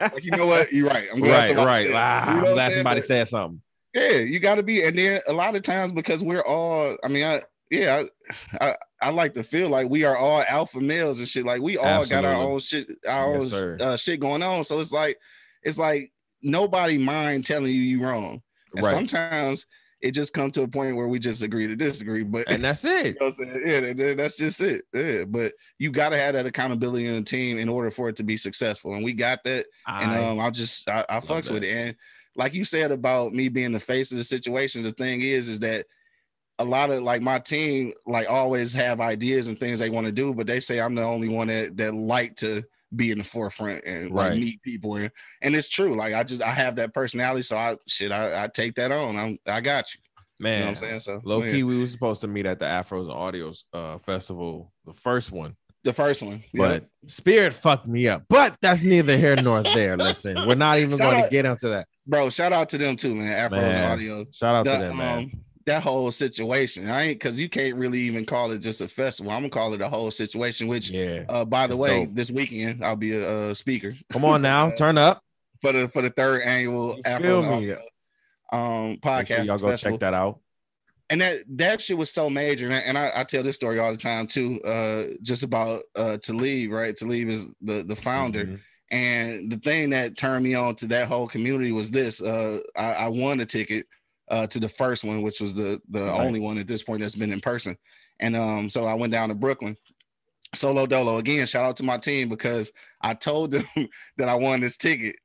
Like 0.00 0.24
you 0.24 0.30
know 0.30 0.46
what? 0.46 0.72
You're 0.72 0.88
right. 0.88 1.08
I'm 1.12 1.20
glad 1.22 1.56
right 1.56 1.66
right 1.66 1.86
said 1.86 1.94
Ah. 1.96 2.34
You 2.36 2.42
know 2.42 2.48
i'm 2.48 2.54
glad 2.54 2.72
somebody 2.72 3.00
But- 3.00 3.06
said 3.06 3.28
something 3.28 3.60
Yeah, 3.94 4.18
you 4.18 4.38
got 4.40 4.56
to 4.56 4.62
be. 4.62 4.82
And 4.82 4.96
then 4.98 5.20
a 5.28 5.32
lot 5.32 5.56
of 5.56 5.62
times 5.62 5.92
because 5.92 6.22
we're 6.22 6.42
all, 6.44 6.96
I 7.04 7.08
mean, 7.08 7.24
I 7.24 7.42
yeah, 7.70 8.02
I, 8.60 8.66
I, 8.68 8.76
I 9.00 9.10
like 9.10 9.34
to 9.34 9.42
feel 9.42 9.68
like 9.68 9.88
we 9.88 10.04
are 10.04 10.16
all 10.16 10.44
alpha 10.48 10.80
males 10.80 11.18
and 11.18 11.26
shit. 11.28 11.44
Like 11.46 11.60
we 11.62 11.76
all 11.78 11.86
Absolutely. 12.02 12.28
got 12.28 12.36
our 12.36 12.42
own 12.42 12.58
shit, 12.60 12.88
our 13.08 13.34
Yes, 13.34 13.52
own 13.54 13.80
uh, 13.80 13.96
shit 13.96 14.20
going 14.20 14.42
on. 14.42 14.64
So 14.64 14.78
it's 14.80 14.92
like 14.92 15.18
it's 15.62 15.78
like 15.78 16.12
nobody 16.42 16.98
mind 16.98 17.46
telling 17.46 17.72
you 17.72 17.80
you 17.80 18.04
wrong. 18.04 18.42
And 18.76 18.84
Right. 18.84 18.90
sometimes 18.94 19.66
it 20.04 20.12
just 20.12 20.32
come 20.34 20.50
to 20.52 20.62
a 20.62 20.68
point 20.68 20.94
where 20.96 21.08
we 21.08 21.18
just 21.18 21.42
agree 21.42 21.66
to 21.66 21.74
disagree. 21.74 22.22
But 22.22 22.44
And 22.52 22.62
that's 22.62 22.84
it. 22.84 23.06
you 23.06 23.12
know 23.20 23.26
what 23.26 23.26
I'm 23.26 23.32
saying? 23.32 23.62
Yeah, 23.66 23.80
that- 23.80 23.96
that- 23.96 24.16
that's 24.18 24.36
just 24.36 24.60
it. 24.60 24.84
Yeah, 24.92 25.24
but 25.24 25.54
you 25.78 25.90
got 25.90 26.10
to 26.10 26.18
have 26.18 26.34
that 26.34 26.46
accountability 26.46 27.06
in 27.06 27.14
the 27.14 27.22
team 27.22 27.58
in 27.58 27.68
order 27.68 27.90
for 27.90 28.08
it 28.10 28.16
to 28.16 28.22
be 28.22 28.36
successful, 28.36 28.94
and 28.94 29.02
we 29.04 29.14
got 29.14 29.42
that. 29.44 29.66
And 29.88 30.10
I- 30.12 30.28
um, 30.28 30.38
I'll 30.40 30.50
just 30.50 30.88
I, 30.88 31.04
I 31.08 31.20
fucks 31.20 31.46
that. 31.46 31.54
with 31.54 31.64
it. 31.64 31.74
And 31.74 31.96
like 32.36 32.52
you 32.54 32.64
said 32.64 32.92
about 32.92 33.32
me 33.32 33.48
being 33.48 33.72
the 33.72 33.80
face 33.80 34.12
of 34.12 34.18
the 34.18 34.24
situation, 34.24 34.82
the 34.82 34.92
thing 34.92 35.22
is, 35.22 35.48
is 35.48 35.60
that 35.60 35.86
a 36.58 36.64
lot 36.64 36.90
of 36.90 37.02
like 37.02 37.22
my 37.22 37.38
team 37.38 37.92
like 38.06 38.28
always 38.30 38.72
have 38.74 39.00
ideas 39.00 39.46
and 39.48 39.58
things 39.58 39.78
they 39.80 39.90
want 39.90 40.06
to 40.06 40.12
do, 40.12 40.32
but 40.34 40.46
they 40.46 40.60
say 40.60 40.80
I'm 40.80 40.94
the 40.94 41.02
only 41.02 41.28
one 41.28 41.48
that 41.48 41.76
that 41.78 41.94
like 41.94 42.36
to 42.36 42.62
be 42.96 43.10
in 43.10 43.18
the 43.18 43.24
forefront 43.24 43.84
and 43.84 44.10
like 44.10 44.30
Right. 44.30 44.38
meet 44.40 44.62
people 44.62 44.96
and 44.96 45.10
and 45.42 45.54
it's 45.56 45.68
true. 45.68 45.96
Like 45.96 46.14
I 46.14 46.22
just 46.24 46.42
I 46.42 46.50
have 46.50 46.76
that 46.76 46.94
personality, 46.94 47.42
so 47.42 47.56
I 47.56 47.76
shit 47.86 48.12
I, 48.12 48.44
I 48.44 48.48
take 48.48 48.74
that 48.76 48.92
on. 48.92 49.16
I'm 49.16 49.38
I 49.46 49.60
got 49.60 49.94
you. 49.94 50.00
You 50.38 50.44
man, 50.44 50.60
know 50.60 50.66
what 50.66 50.70
I'm 50.70 50.76
saying? 50.76 51.00
So 51.00 51.20
low 51.24 51.40
key, 51.42 51.62
we 51.62 51.78
were 51.78 51.86
supposed 51.86 52.20
to 52.22 52.26
meet 52.26 52.44
at 52.46 52.58
the 52.58 52.64
Afros 52.64 53.02
and 53.02 53.10
Audios 53.14 53.64
uh, 53.72 53.98
festival, 53.98 54.72
the 54.84 54.92
first 54.92 55.30
one. 55.30 55.54
the 55.84 55.92
first 55.92 56.22
one, 56.22 56.42
yeah. 56.52 56.58
But 56.68 56.86
Spirit 57.06 57.52
fucked 57.52 57.86
me 57.86 58.08
up. 58.08 58.24
But 58.28 58.56
that's 58.60 58.82
neither 58.82 59.16
here 59.16 59.36
nor 59.36 59.62
there. 59.62 59.96
Listen, 59.96 60.46
we're 60.46 60.54
not 60.56 60.78
even 60.78 60.98
going 60.98 61.22
to 61.22 61.28
get 61.30 61.44
into 61.44 61.68
that. 61.68 61.86
bro, 62.06 62.30
shout 62.30 62.52
out 62.52 62.68
to 62.70 62.78
them 62.78 62.96
too, 62.96 63.14
man. 63.14 63.48
Afros 63.50 63.60
Man. 63.60 63.90
Audio. 63.92 64.24
Shout 64.32 64.54
out 64.56 64.64
The, 64.64 64.72
to 64.72 64.78
them, 64.78 64.96
man. 64.96 65.18
um, 65.18 65.43
that 65.66 65.82
whole 65.82 66.10
situation. 66.10 66.90
I 66.90 67.02
ain't 67.04 67.18
because 67.20 67.36
you 67.36 67.48
can't 67.48 67.74
really 67.76 68.00
even 68.00 68.26
call 68.26 68.50
it 68.52 68.58
just 68.58 68.80
a 68.80 68.88
festival. 68.88 69.32
I'm 69.32 69.38
gonna 69.42 69.50
call 69.50 69.72
it 69.74 69.80
a 69.80 69.88
whole 69.88 70.10
situation. 70.10 70.68
Which, 70.68 70.90
yeah. 70.90 71.24
uh, 71.28 71.44
by 71.44 71.66
the 71.66 71.76
way, 71.76 72.04
dope. 72.06 72.14
this 72.14 72.30
weekend 72.30 72.84
I'll 72.84 72.96
be 72.96 73.14
a, 73.14 73.50
uh 73.50 73.54
speaker 73.54 73.94
Come 74.10 74.24
on 74.24 74.42
now, 74.42 74.70
turn 74.76 74.98
up. 74.98 75.22
for 75.62 75.72
the 75.72 75.88
for 75.88 76.02
the 76.02 76.10
third 76.10 76.42
annual 76.42 76.96
You 76.96 77.02
Afros 77.04 77.20
feel 77.22 77.42
me? 77.42 77.48
Audio, 77.48 77.80
um 78.52 78.96
podcast 78.98 79.26
sure 79.28 79.44
y'all 79.44 79.58
go 79.58 79.68
festival. 79.68 79.96
check 79.96 80.00
that 80.00 80.14
out. 80.14 80.40
and 81.10 81.20
that 81.22 81.38
that 81.56 81.80
shit 81.80 81.96
was 81.96 82.10
so 82.12 82.28
major 82.28 82.66
and, 82.66 82.74
I, 82.74 82.78
and 82.78 82.98
I, 82.98 83.12
I 83.16 83.24
tell 83.24 83.42
this 83.42 83.56
story 83.56 83.78
all 83.78 83.90
the 83.90 83.96
time 83.96 84.26
too 84.26 84.60
uh 84.62 85.04
just 85.22 85.42
about 85.42 85.80
uh 85.96 86.18
Talib 86.18 86.70
right 86.70 86.94
Talib 86.94 87.28
is 87.30 87.46
the 87.62 87.82
the 87.82 87.96
founder 87.96 88.44
Mhm. 88.44 88.60
and 88.90 89.50
the 89.50 89.56
thing 89.56 89.90
that 89.90 90.16
turned 90.18 90.44
me 90.44 90.54
on 90.54 90.76
to 90.76 90.86
that 90.88 91.08
whole 91.08 91.26
community 91.26 91.72
was 91.72 91.90
this 91.90 92.20
uh 92.22 92.58
I, 92.76 92.92
I 92.92 93.08
won 93.08 93.40
a 93.40 93.46
ticket 93.46 93.86
uh 94.28 94.46
to 94.46 94.58
the 94.58 94.68
first 94.68 95.04
one 95.04 95.22
which 95.22 95.40
was 95.40 95.54
the 95.54 95.80
the 95.90 96.02
Right. 96.04 96.20
only 96.20 96.40
one 96.40 96.58
at 96.58 96.66
this 96.66 96.82
point 96.82 97.00
that's 97.00 97.14
been 97.14 97.32
in 97.32 97.40
person 97.40 97.76
and 98.20 98.36
um 98.36 98.70
so 98.70 98.84
I 98.84 98.94
went 98.94 99.12
down 99.12 99.28
to 99.28 99.34
Brooklyn 99.34 99.76
solo 100.54 100.86
dolo 100.86 101.18
again 101.18 101.46
shout 101.46 101.64
out 101.64 101.76
to 101.76 101.82
my 101.82 101.98
team 101.98 102.28
because 102.28 102.70
I 103.00 103.14
told 103.14 103.50
them 103.50 103.64
that 104.16 104.28
I 104.28 104.34
won 104.34 104.60
this 104.60 104.76
ticket 104.76 105.16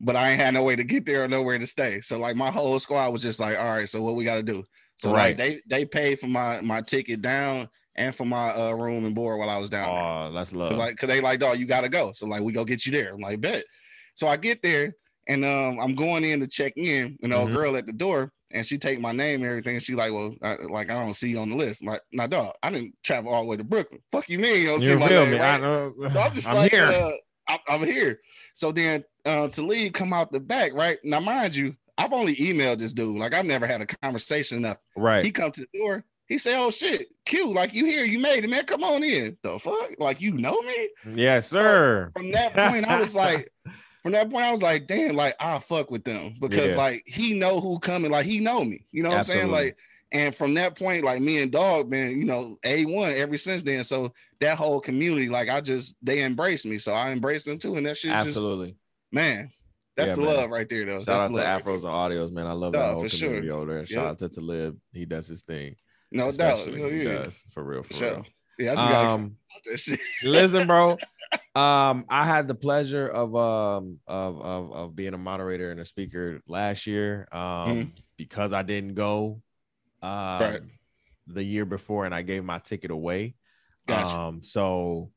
but 0.00 0.14
I 0.16 0.30
ain't 0.30 0.40
had 0.40 0.54
no 0.54 0.62
way 0.62 0.76
to 0.76 0.84
get 0.84 1.06
there 1.06 1.24
or 1.24 1.28
nowhere 1.28 1.58
to 1.58 1.66
stay 1.66 2.00
so 2.00 2.18
like 2.18 2.36
my 2.36 2.50
whole 2.50 2.78
squad 2.78 3.08
was 3.10 3.22
just 3.22 3.40
like 3.40 3.58
all 3.58 3.64
right 3.64 3.88
so 3.88 4.02
what 4.02 4.14
we 4.16 4.24
got 4.24 4.36
to 4.36 4.42
do 4.42 4.62
so 4.96 5.12
Right. 5.12 5.28
like 5.28 5.36
they 5.38 5.60
they 5.68 5.84
paid 5.84 6.20
for 6.20 6.26
my 6.26 6.60
my 6.60 6.80
ticket 6.82 7.22
down 7.22 7.68
and 7.96 8.14
for 8.14 8.26
my 8.26 8.50
uh, 8.54 8.72
room 8.72 9.06
and 9.06 9.14
board 9.14 9.38
while 9.38 9.48
I 9.48 9.56
was 9.56 9.70
down 9.70 9.94
there. 9.94 10.04
Oh, 10.04 10.30
that's 10.32 10.52
love. 10.52 10.68
Cause 10.70 10.78
like, 10.78 10.96
cause 10.98 11.08
they 11.08 11.22
like, 11.22 11.40
dog, 11.40 11.58
you 11.58 11.64
gotta 11.64 11.88
go. 11.88 12.12
So 12.12 12.26
like, 12.26 12.42
we 12.42 12.52
go 12.52 12.62
get 12.62 12.84
you 12.84 12.92
there. 12.92 13.14
I'm 13.14 13.20
like, 13.20 13.40
bet. 13.40 13.64
So 14.14 14.28
I 14.28 14.36
get 14.36 14.62
there 14.62 14.94
and 15.28 15.44
um, 15.46 15.78
I'm 15.80 15.94
going 15.94 16.22
in 16.24 16.40
to 16.40 16.46
check 16.46 16.74
in, 16.76 17.16
and 17.22 17.32
the 17.32 17.36
old 17.36 17.50
Mhm. 17.50 17.54
girl 17.54 17.74
at 17.76 17.86
the 17.86 17.94
door, 17.94 18.32
and 18.50 18.64
she 18.64 18.78
take 18.78 19.00
my 19.00 19.12
name 19.12 19.42
and 19.42 19.50
everything. 19.50 19.74
And 19.74 19.82
she 19.82 19.94
like, 19.94 20.12
well, 20.12 20.34
I, 20.42 20.56
like 20.70 20.90
I 20.90 21.00
don't 21.00 21.12
see 21.12 21.30
you 21.30 21.38
on 21.38 21.50
the 21.50 21.56
list. 21.56 21.82
I'm 21.82 21.88
like, 21.88 22.02
nah, 22.12 22.26
dog, 22.26 22.54
I 22.62 22.70
didn't 22.70 22.94
travel 23.02 23.32
all 23.32 23.42
the 23.42 23.48
way 23.48 23.56
to 23.56 23.64
Brooklyn. 23.64 24.02
Fuck 24.12 24.28
you, 24.28 24.38
mean 24.38 24.62
you 24.62 24.66
don't 24.68 24.80
see 24.80 24.96
my 24.96 25.08
name, 25.08 25.30
me? 25.32 25.38
right? 25.38 25.54
I 25.54 25.58
know. 25.58 25.94
So 26.12 26.20
I'm 26.20 26.34
just 26.34 26.48
I'm 26.50 26.56
like, 26.56 26.70
here. 26.70 26.86
Uh, 26.86 27.10
I'm, 27.48 27.58
I'm 27.68 27.84
here. 27.84 28.20
So 28.54 28.72
then 28.72 29.04
uh, 29.24 29.48
to 29.48 29.62
leave, 29.62 29.92
come 29.92 30.12
out 30.12 30.32
the 30.32 30.40
back, 30.40 30.72
right? 30.74 30.98
Now, 31.04 31.20
mind 31.20 31.54
you, 31.54 31.76
I've 31.98 32.12
only 32.12 32.36
emailed 32.36 32.78
this 32.78 32.92
dude. 32.92 33.18
Like 33.18 33.34
I've 33.34 33.46
never 33.46 33.66
had 33.66 33.80
a 33.80 33.86
conversation 33.86 34.58
enough. 34.58 34.78
right. 34.96 35.24
He 35.24 35.30
come 35.30 35.50
to 35.52 35.66
the 35.72 35.78
door. 35.78 36.04
He 36.28 36.38
say, 36.38 36.58
"Oh 36.58 36.70
shit, 36.70 37.08
Q, 37.24 37.52
like 37.52 37.72
you 37.72 37.84
here? 37.86 38.04
You 38.04 38.18
made 38.18 38.42
it, 38.44 38.50
man. 38.50 38.64
Come 38.64 38.82
on 38.82 39.04
in. 39.04 39.36
The 39.42 39.58
fuck? 39.58 39.90
Like 39.98 40.20
you 40.20 40.32
know 40.32 40.60
me?" 40.62 40.88
yes, 41.14 41.48
sir. 41.48 42.10
From 42.14 42.32
that 42.32 42.52
point, 42.52 42.86
I 42.86 42.98
was 42.98 43.14
like, 43.14 43.48
from 44.06 44.12
that 44.12 44.30
point, 44.30 44.44
I 44.44 44.52
was 44.52 44.62
like, 44.62 44.86
"Damn, 44.86 45.16
like 45.16 45.34
I'll 45.40 45.58
fuck 45.58 45.90
with 45.90 46.04
them 46.04 46.36
because 46.40 46.70
Yeah. 46.70 46.76
like 46.76 47.02
he 47.06 47.34
know 47.34 47.58
who 47.60 47.80
coming, 47.80 48.12
like 48.12 48.24
he 48.24 48.38
know 48.38 48.64
me. 48.64 48.86
You 48.92 49.02
know 49.02 49.08
what 49.08 49.18
I'm 49.18 49.24
saying? 49.24 49.50
Like, 49.50 49.76
and 50.12 50.32
from 50.32 50.54
that 50.54 50.78
point, 50.78 51.04
like 51.04 51.20
me 51.20 51.38
and 51.42 51.50
Dog, 51.50 51.90
man, 51.90 52.16
you 52.16 52.24
know, 52.24 52.56
a 52.64 52.84
one 52.84 53.10
ever 53.10 53.36
since 53.36 53.62
then. 53.62 53.82
So 53.82 54.12
that 54.38 54.58
whole 54.58 54.80
community, 54.80 55.28
like 55.28 55.48
I 55.50 55.60
just 55.60 55.96
they 56.02 56.22
embraced 56.22 56.66
me, 56.66 56.78
so 56.78 56.92
I 56.92 57.10
embraced 57.10 57.46
them 57.46 57.58
too, 57.58 57.74
and 57.74 57.84
that 57.86 57.96
shit 57.96 58.12
just 58.12 58.28
Absolutely. 58.28 58.76
man, 59.10 59.50
that's 59.96 60.10
Yeah, 60.10 60.14
the 60.14 60.20
man. 60.22 60.36
love 60.36 60.50
right 60.50 60.68
there, 60.68 60.84
though. 60.84 60.98
Shout 60.98 61.06
that's 61.06 61.22
out 61.22 61.26
to 61.26 61.32
the 61.32 61.40
right 61.40 61.64
Afros 61.64 61.74
and 61.84 61.86
Audios, 61.86 62.30
man. 62.30 62.46
I 62.46 62.52
love 62.52 62.74
Nah, 62.74 62.78
that 62.78 62.92
whole 62.92 63.02
for 63.02 63.08
sure. 63.08 63.26
community 63.30 63.50
over 63.50 63.74
there. 63.74 63.86
Shout 63.86 64.02
Yep. 64.04 64.10
out 64.12 64.18
to 64.18 64.28
Talib. 64.28 64.78
He 64.92 65.04
does 65.04 65.26
his 65.26 65.42
thing. 65.42 65.74
no 66.12 66.30
doubt. 66.30 66.58
He 66.60 66.76
yeah, 67.02 67.24
does. 67.24 67.42
For 67.52 67.64
real. 67.64 67.82
For 67.82 67.88
for 67.88 67.94
sure. 67.98 68.10
real. 68.12 68.26
Yeah, 68.60 68.72
I 68.72 68.74
just 68.76 68.88
got 68.88 69.04
excited 69.04 69.14
Um, 69.24 69.36
about 69.50 69.64
that 69.72 69.78
shit. 69.80 70.00
listen, 70.22 70.66
bro. 70.68 70.96
Um, 71.54 72.04
I 72.10 72.24
had 72.26 72.48
the 72.48 72.54
pleasure 72.54 73.06
of 73.06 73.34
um 73.34 73.98
of, 74.06 74.40
of 74.40 74.72
of 74.72 74.96
being 74.96 75.14
a 75.14 75.18
moderator 75.18 75.70
and 75.70 75.80
a 75.80 75.84
speaker 75.84 76.40
last 76.46 76.86
year. 76.86 77.26
Um, 77.32 77.42
Mhm. 77.66 77.90
because 78.18 78.52
I 78.52 78.62
didn't 78.62 78.94
go 78.94 79.40
um 80.02 80.10
Right. 80.40 80.60
the 81.26 81.42
year 81.42 81.64
before 81.64 82.04
and 82.04 82.14
I 82.14 82.22
gave 82.22 82.44
my 82.44 82.58
ticket 82.58 82.90
away. 82.90 83.34
Gotcha. 83.86 84.18
Um, 84.18 84.42
so 84.42 85.10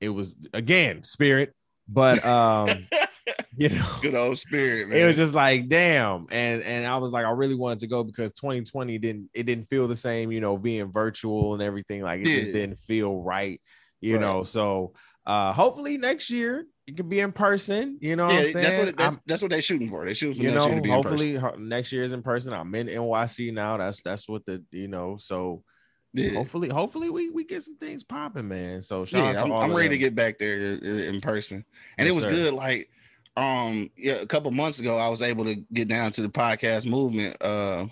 it 0.00 0.10
was 0.10 0.36
again 0.52 1.02
spirit, 1.02 1.54
but 1.88 2.24
um, 2.24 2.86
you 3.56 3.70
know, 3.70 3.86
Good 4.02 4.14
old 4.14 4.38
spirit, 4.38 4.88
man. 4.88 5.00
it 5.00 5.04
was 5.06 5.16
just 5.16 5.34
like 5.34 5.68
damn 5.68 6.26
and 6.30 6.62
and 6.62 6.86
i 6.86 6.96
was 6.98 7.10
like 7.12 7.24
i 7.24 7.30
really 7.30 7.54
wanted 7.54 7.78
to 7.80 7.86
go 7.86 8.04
because 8.04 8.32
2020 8.34 8.98
didn't 8.98 9.30
it 9.34 9.44
didn't 9.44 9.68
feel 9.68 9.88
the 9.88 9.96
same 9.96 10.30
you 10.30 10.40
know 10.40 10.56
being 10.56 10.92
virtual 10.92 11.54
and 11.54 11.62
everything 11.62 12.02
like 12.02 12.20
it 12.20 12.28
Yeah. 12.28 12.40
just 12.42 12.52
didn't 12.52 12.78
feel 12.78 13.16
right 13.16 13.60
you 14.00 14.14
Right. 14.14 14.20
know 14.20 14.44
so 14.44 14.92
uh 15.28 15.52
hopefully 15.52 15.96
next 15.98 16.30
year 16.30 16.66
it 16.88 16.96
could 16.96 17.08
be 17.08 17.20
in 17.20 17.30
person 17.30 17.98
you 18.00 18.16
know 18.16 18.26
what 18.26 18.32
yeah, 18.34 18.38
i'm 18.40 18.44
saying 18.52 18.62
that's 18.64 18.78
what 18.78 18.96
that's, 18.96 19.18
that's 19.26 19.42
what 19.42 19.50
they're 19.50 19.62
shooting 19.62 19.88
for. 19.90 20.04
They're 20.04 20.14
shooting 20.14 20.36
for 20.36 20.42
you 20.42 20.50
next 20.50 20.62
know 20.64 20.66
year 20.66 20.74
to 20.76 20.80
be 20.82 20.90
in 20.90 21.02
person. 21.02 21.36
hopefully 21.36 21.66
next 21.68 21.92
year 21.92 22.02
is 22.04 22.12
in 22.12 22.22
person 22.22 22.52
i'm 22.52 22.74
in 22.74 22.86
nyc 22.88 23.52
now 23.52 23.76
that's 23.76 24.02
that's 24.02 24.28
what 24.28 24.44
the 24.46 24.64
you 24.72 24.88
know 24.88 25.16
so 25.20 25.62
Yeah, 26.14 26.32
hopefully 26.34 26.68
hopefully 26.70 27.10
we 27.10 27.28
we 27.30 27.44
get 27.44 27.62
some 27.62 27.76
things 27.76 28.02
popping 28.04 28.48
man 28.48 28.80
so 28.82 29.04
yeah 29.10 29.42
I'm, 29.42 29.52
I'm 29.52 29.74
ready 29.74 29.90
to 29.90 29.98
get 29.98 30.14
back 30.14 30.38
there 30.38 30.56
uh, 30.82 30.86
in 30.86 31.20
person, 31.20 31.64
and 31.98 32.06
Yes, 32.06 32.12
it 32.12 32.14
was 32.16 32.24
sir. 32.24 32.30
good. 32.30 32.54
Like, 32.54 32.88
um, 33.36 33.90
yeah, 33.96 34.14
a 34.14 34.26
couple 34.26 34.50
months 34.50 34.80
ago, 34.80 34.96
I 34.96 35.08
was 35.10 35.20
able 35.22 35.44
to 35.44 35.54
get 35.72 35.86
down 35.88 36.10
to 36.12 36.22
the 36.22 36.28
podcast 36.30 36.86
movement 36.86 37.36
uh 37.42 37.86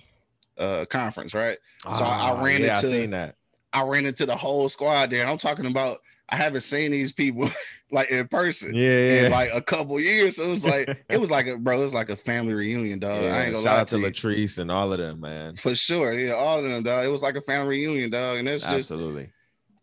uh 0.59 0.87
conference, 0.87 1.35
right? 1.35 1.59
So 1.96 2.05
I- 2.05 2.31
I 2.31 2.33
Ah, 2.33 2.42
ran 2.42 2.62
yeah, 2.62 2.77
into- 2.79 2.88
I 2.88 2.90
seen 2.92 3.11
that 3.11 3.35
I 3.72 3.83
ran 3.83 4.07
into 4.07 4.25
the 4.27 4.35
whole 4.37 4.68
squad 4.70 5.11
there, 5.11 5.20
and 5.20 5.31
I'm 5.31 5.38
talking 5.38 5.66
about 5.66 5.99
I 6.29 6.37
haven't 6.37 6.62
seen 6.62 6.91
these 6.91 7.12
people 7.12 7.51
like 7.93 8.11
in 8.11 8.27
person. 8.29 8.75
yeah 8.75 8.83
yeah 8.83 9.27
In 9.27 9.33
like 9.33 9.51
a 9.55 9.61
couple 9.62 9.99
years, 10.01 10.37
so 10.37 10.45
it 10.45 10.51
was 10.51 10.65
like 10.65 11.05
it 11.11 11.21
was 11.21 11.31
like 11.31 11.47
a 11.47 11.57
bro, 11.57 11.79
it 11.79 11.83
was 11.83 11.95
like 11.95 12.09
a 12.09 12.17
family 12.17 12.55
reunion, 12.55 12.99
dog. 12.99 13.23
Yeah, 13.23 13.35
I 13.35 13.43
ain't 13.43 13.53
gonna 13.53 13.65
shout 13.65 13.75
lie 13.75 13.81
out 13.81 13.89
to 13.89 13.99
you. 13.99 14.07
Latrice 14.07 14.59
and 14.59 14.71
all 14.71 14.93
of 14.93 14.99
them, 14.99 15.21
man. 15.21 15.57
for 15.57 15.75
sure. 15.75 16.12
Yeah, 16.15 16.33
all 16.33 16.59
of 16.59 16.65
them, 16.69 16.83
dog. 16.83 17.05
It 17.05 17.09
was 17.09 17.23
like 17.23 17.37
a 17.37 17.43
family 17.43 17.79
reunion, 17.79 18.11
dog. 18.11 18.39
And 18.39 18.49
that's 18.49 18.65
just 18.65 18.91
Absolutely. 18.91 19.31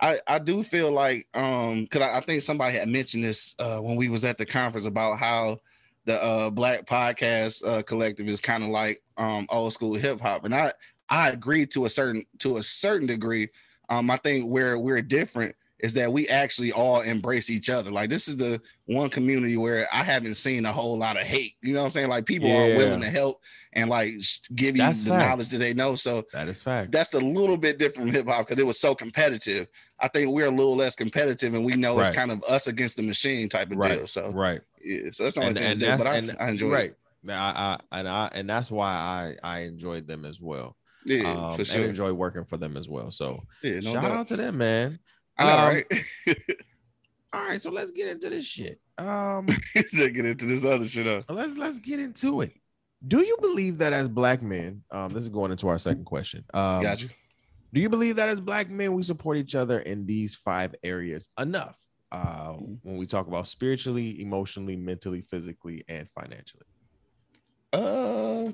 I, 0.01 0.19
I 0.27 0.39
do 0.39 0.63
feel 0.63 0.91
like 0.91 1.27
um 1.33 1.83
because 1.83 2.01
I, 2.01 2.17
I 2.17 2.21
think 2.21 2.41
somebody 2.41 2.77
had 2.77 2.89
mentioned 2.89 3.23
this 3.23 3.55
uh 3.57 3.77
when 3.77 3.95
we 3.95 4.09
was 4.09 4.25
at 4.25 4.37
the 4.37 4.45
conference 4.45 4.85
about 4.85 5.17
how 5.17 5.59
the 6.05 6.21
uh 6.21 6.49
black 6.49 6.85
podcast 6.85 7.65
uh 7.65 7.81
collective 7.83 8.27
is 8.27 8.41
kind 8.41 8.63
of 8.63 8.69
like 8.69 9.01
um 9.17 9.47
old 9.49 9.71
school 9.71 9.93
hip 9.93 10.19
hop 10.19 10.43
and 10.43 10.53
I 10.53 10.73
I 11.07 11.29
agree 11.29 11.65
to 11.67 11.85
a 11.85 11.89
certain 11.89 12.25
to 12.39 12.57
a 12.57 12.63
certain 12.63 13.07
degree 13.07 13.47
um 13.87 14.11
I 14.11 14.17
think 14.17 14.45
where 14.45 14.77
we're 14.77 15.01
different 15.01 15.55
is 15.83 15.93
that 15.93 16.11
we 16.11 16.27
actually 16.29 16.71
all 16.71 17.01
embrace 17.01 17.49
each 17.49 17.69
other 17.69 17.91
like 17.91 18.09
this 18.09 18.27
is 18.27 18.37
the 18.37 18.59
one 18.85 19.09
community 19.09 19.57
where 19.57 19.85
I 19.93 20.03
haven't 20.03 20.35
seen 20.35 20.65
a 20.65 20.71
whole 20.71 20.97
lot 20.97 21.17
of 21.19 21.23
hate 21.23 21.53
you 21.61 21.73
know 21.73 21.79
what 21.81 21.85
I'm 21.87 21.91
saying 21.91 22.09
like 22.09 22.25
people 22.25 22.49
are 22.51 22.75
willing 22.77 23.01
to 23.01 23.09
help 23.09 23.41
and 23.73 23.89
like 23.89 24.11
give 24.55 24.75
you 24.77 24.81
That's 24.83 25.03
the 25.03 25.09
facts. 25.11 25.25
knowledge 25.25 25.49
that 25.49 25.57
they 25.59 25.73
know 25.73 25.93
so 25.95 26.25
That 26.33 26.47
is 26.47 26.61
fact. 26.61 26.91
that's 26.91 27.13
a 27.13 27.19
little 27.19 27.57
bit 27.57 27.77
different 27.77 28.09
from 28.09 28.15
hip 28.15 28.27
hop 28.27 28.47
because 28.47 28.59
it 28.61 28.65
was 28.65 28.79
so 28.79 28.95
competitive. 28.95 29.67
I 29.99 30.07
think 30.07 30.31
we're 30.31 30.47
a 30.47 30.51
little 30.51 30.75
less 30.75 30.95
competitive, 30.95 31.53
and 31.53 31.63
we 31.63 31.73
know 31.73 31.97
Right. 31.97 32.07
it's 32.07 32.15
kind 32.15 32.31
of 32.31 32.43
us 32.49 32.67
against 32.67 32.95
the 32.97 33.03
machine 33.03 33.47
type 33.49 33.71
of 33.71 33.77
Right. 33.77 33.97
deal. 33.97 34.07
So 34.07 34.31
right. 34.31 34.61
yeah, 34.83 35.09
so 35.11 35.23
that's 35.23 35.35
the 35.35 35.41
only 35.45 35.61
And, 35.61 35.79
thing. 35.79 35.89
and 35.89 35.97
do, 35.99 36.03
but 36.03 36.07
I, 36.07 36.15
and, 36.17 36.35
I 36.39 36.49
enjoy 36.49 36.71
right. 36.71 36.91
it. 36.91 37.29
I, 37.31 37.77
I 37.91 37.99
and 37.99 38.07
I 38.09 38.29
and 38.33 38.49
that's 38.49 38.69
why 38.71 38.89
I 38.91 39.35
I 39.43 39.59
enjoyed 39.61 40.07
them 40.07 40.23
as 40.25 40.39
well. 40.41 40.75
Yeah, 41.05 41.23
um, 41.31 41.53
for 41.55 41.61
and 41.61 41.67
sure. 41.67 41.85
enjoy 41.85 42.13
working 42.13 42.43
for 42.45 42.57
them 42.57 42.75
as 42.77 42.87
well. 42.89 43.11
So 43.11 43.43
Yeah, 43.61 43.79
no 43.79 43.93
shout 43.93 44.03
doubt. 44.03 44.11
out 44.11 44.27
to 44.27 44.37
them, 44.37 44.57
man. 44.57 44.99
I 45.37 45.43
know, 45.45 45.57
um, 45.57 45.67
right? 45.67 45.85
All 47.33 47.41
right, 47.41 47.61
so 47.61 47.71
let's 47.71 47.91
get 47.91 48.09
into 48.09 48.29
this 48.29 48.45
shit. 48.45 48.79
Um, 48.97 49.47
Let's 49.75 49.95
get 49.95 50.23
into 50.23 50.45
this 50.45 50.63
other 50.63 50.87
shit 50.87 51.07
up. 51.07 51.23
let's 51.29 51.57
let's 51.57 51.79
get 51.79 51.99
into 51.99 52.41
it. 52.41 52.53
Do 53.07 53.25
you 53.25 53.35
believe 53.41 53.79
that 53.79 53.91
as 53.91 54.07
black 54.07 54.43
men, 54.43 54.83
um, 54.91 55.11
this 55.11 55.23
is 55.23 55.29
going 55.29 55.51
into 55.51 55.67
our 55.67 55.79
second 55.79 56.05
question. 56.05 56.43
Um, 56.53 56.83
Got 56.83 57.01
you. 57.01 57.09
Do 57.73 57.81
you 57.81 57.89
believe 57.89 58.17
that 58.17 58.29
as 58.29 58.39
black 58.39 58.69
men 58.69 58.93
we 58.93 59.01
support 59.01 59.37
each 59.37 59.55
other 59.55 59.79
in 59.79 60.05
these 60.05 60.35
five 60.35 60.75
areas 60.83 61.27
enough? 61.39 61.75
Uh, 62.11 62.51
when 62.83 62.97
we 62.97 63.07
talk 63.07 63.25
about 63.25 63.47
spiritually, 63.47 64.21
emotionally, 64.21 64.75
mentally, 64.75 65.21
physically, 65.21 65.83
and 65.87 66.07
financially. 66.11 66.65
Uh, 67.73 68.51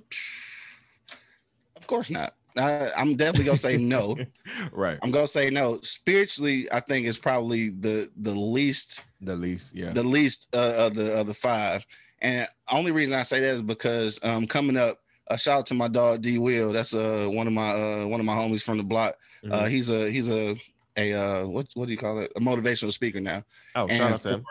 of 1.75 1.85
course 1.85 2.09
not. 2.09 2.33
I, 2.57 2.89
I'm 2.97 3.15
definitely 3.15 3.45
gonna 3.45 3.57
say 3.57 3.77
no. 3.77 4.17
right. 4.71 4.97
I'm 5.01 5.11
gonna 5.11 5.27
say 5.27 5.49
no. 5.49 5.79
Spiritually, 5.81 6.67
I 6.71 6.79
think 6.79 7.05
is 7.05 7.17
probably 7.17 7.69
the 7.69 8.09
the 8.17 8.31
least 8.33 9.01
The 9.21 9.35
least, 9.35 9.75
yeah. 9.75 9.91
the 9.93 10.03
least 10.03 10.47
uh, 10.53 10.73
of 10.77 10.93
the 10.93 11.19
of 11.19 11.27
the 11.27 11.33
five. 11.33 11.85
And 12.21 12.47
only 12.71 12.91
reason 12.91 13.17
I 13.17 13.23
say 13.23 13.39
that 13.39 13.55
is 13.55 13.61
because 13.61 14.19
um 14.23 14.47
coming 14.47 14.77
up, 14.77 14.99
a 15.27 15.37
shout 15.37 15.59
out 15.59 15.65
to 15.67 15.73
my 15.73 15.87
dog 15.87 16.21
D 16.21 16.37
Will. 16.37 16.73
That's 16.73 16.93
uh 16.93 17.27
one 17.29 17.47
of 17.47 17.53
my 17.53 17.71
uh 17.71 18.07
one 18.07 18.19
of 18.19 18.25
my 18.25 18.35
homies 18.35 18.63
from 18.63 18.77
the 18.77 18.83
block. 18.83 19.15
Uh 19.43 19.47
Mhm. 19.63 19.69
he's 19.69 19.89
a 19.89 20.09
he's 20.11 20.29
a 20.29 20.59
a 20.97 21.13
uh 21.13 21.45
what 21.47 21.67
what 21.75 21.85
do 21.85 21.91
you 21.91 21.97
call 21.97 22.19
it? 22.19 22.31
A 22.35 22.39
motivational 22.41 22.91
speaker 22.91 23.21
now. 23.21 23.43
oh, 23.75 23.87
shout 23.87 24.11
out 24.11 24.21
to 24.23 24.29
for, 24.29 24.33
him. 24.35 24.45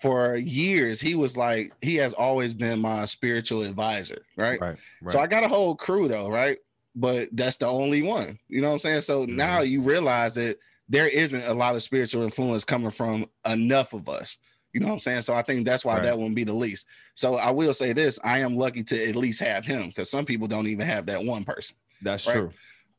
for 0.00 0.36
years 0.36 1.00
he 1.00 1.14
was 1.14 1.36
like 1.36 1.72
he 1.82 1.96
has 1.96 2.12
always 2.12 2.54
been 2.54 2.78
my 2.78 3.04
spiritual 3.04 3.62
advisor, 3.62 4.22
right? 4.36 4.60
Right. 4.60 4.76
Right. 5.02 5.12
So 5.12 5.18
I 5.18 5.26
got 5.26 5.42
a 5.44 5.48
whole 5.48 5.74
crew 5.74 6.06
though, 6.08 6.28
right? 6.28 6.58
But 6.94 7.28
that's 7.32 7.56
the 7.56 7.66
only 7.66 8.02
one. 8.02 8.38
You 8.48 8.60
know 8.60 8.68
what 8.68 8.74
I'm 8.74 8.78
saying? 8.80 9.00
So 9.02 9.24
Mm-hmm. 9.24 9.36
now 9.36 9.60
you 9.60 9.80
realize 9.82 10.34
that 10.34 10.58
there 10.88 11.08
isn't 11.08 11.44
a 11.44 11.54
lot 11.54 11.76
of 11.76 11.82
spiritual 11.82 12.24
influence 12.24 12.64
coming 12.64 12.90
from 12.90 13.26
enough 13.48 13.92
of 13.92 14.08
us. 14.08 14.36
You 14.72 14.80
know 14.80 14.86
what 14.88 14.94
I'm 14.94 14.98
saying? 15.00 15.22
So 15.22 15.34
I 15.34 15.42
think 15.42 15.66
that's 15.66 15.84
why 15.84 15.94
Right. 15.94 16.04
that 16.04 16.18
one 16.18 16.34
be 16.34 16.44
the 16.44 16.52
least. 16.52 16.86
So 17.14 17.36
I 17.36 17.50
will 17.50 17.72
say 17.72 17.92
this: 17.92 18.18
I 18.22 18.38
am 18.38 18.56
lucky 18.56 18.82
to 18.84 19.08
at 19.08 19.16
least 19.16 19.40
have 19.40 19.64
him 19.64 19.88
because 19.88 20.10
some 20.10 20.24
people 20.24 20.46
don't 20.46 20.68
even 20.68 20.86
have 20.86 21.06
that 21.06 21.24
one 21.24 21.44
person. 21.44 21.76
That's 22.02 22.26
right. 22.26 22.34
true. 22.34 22.52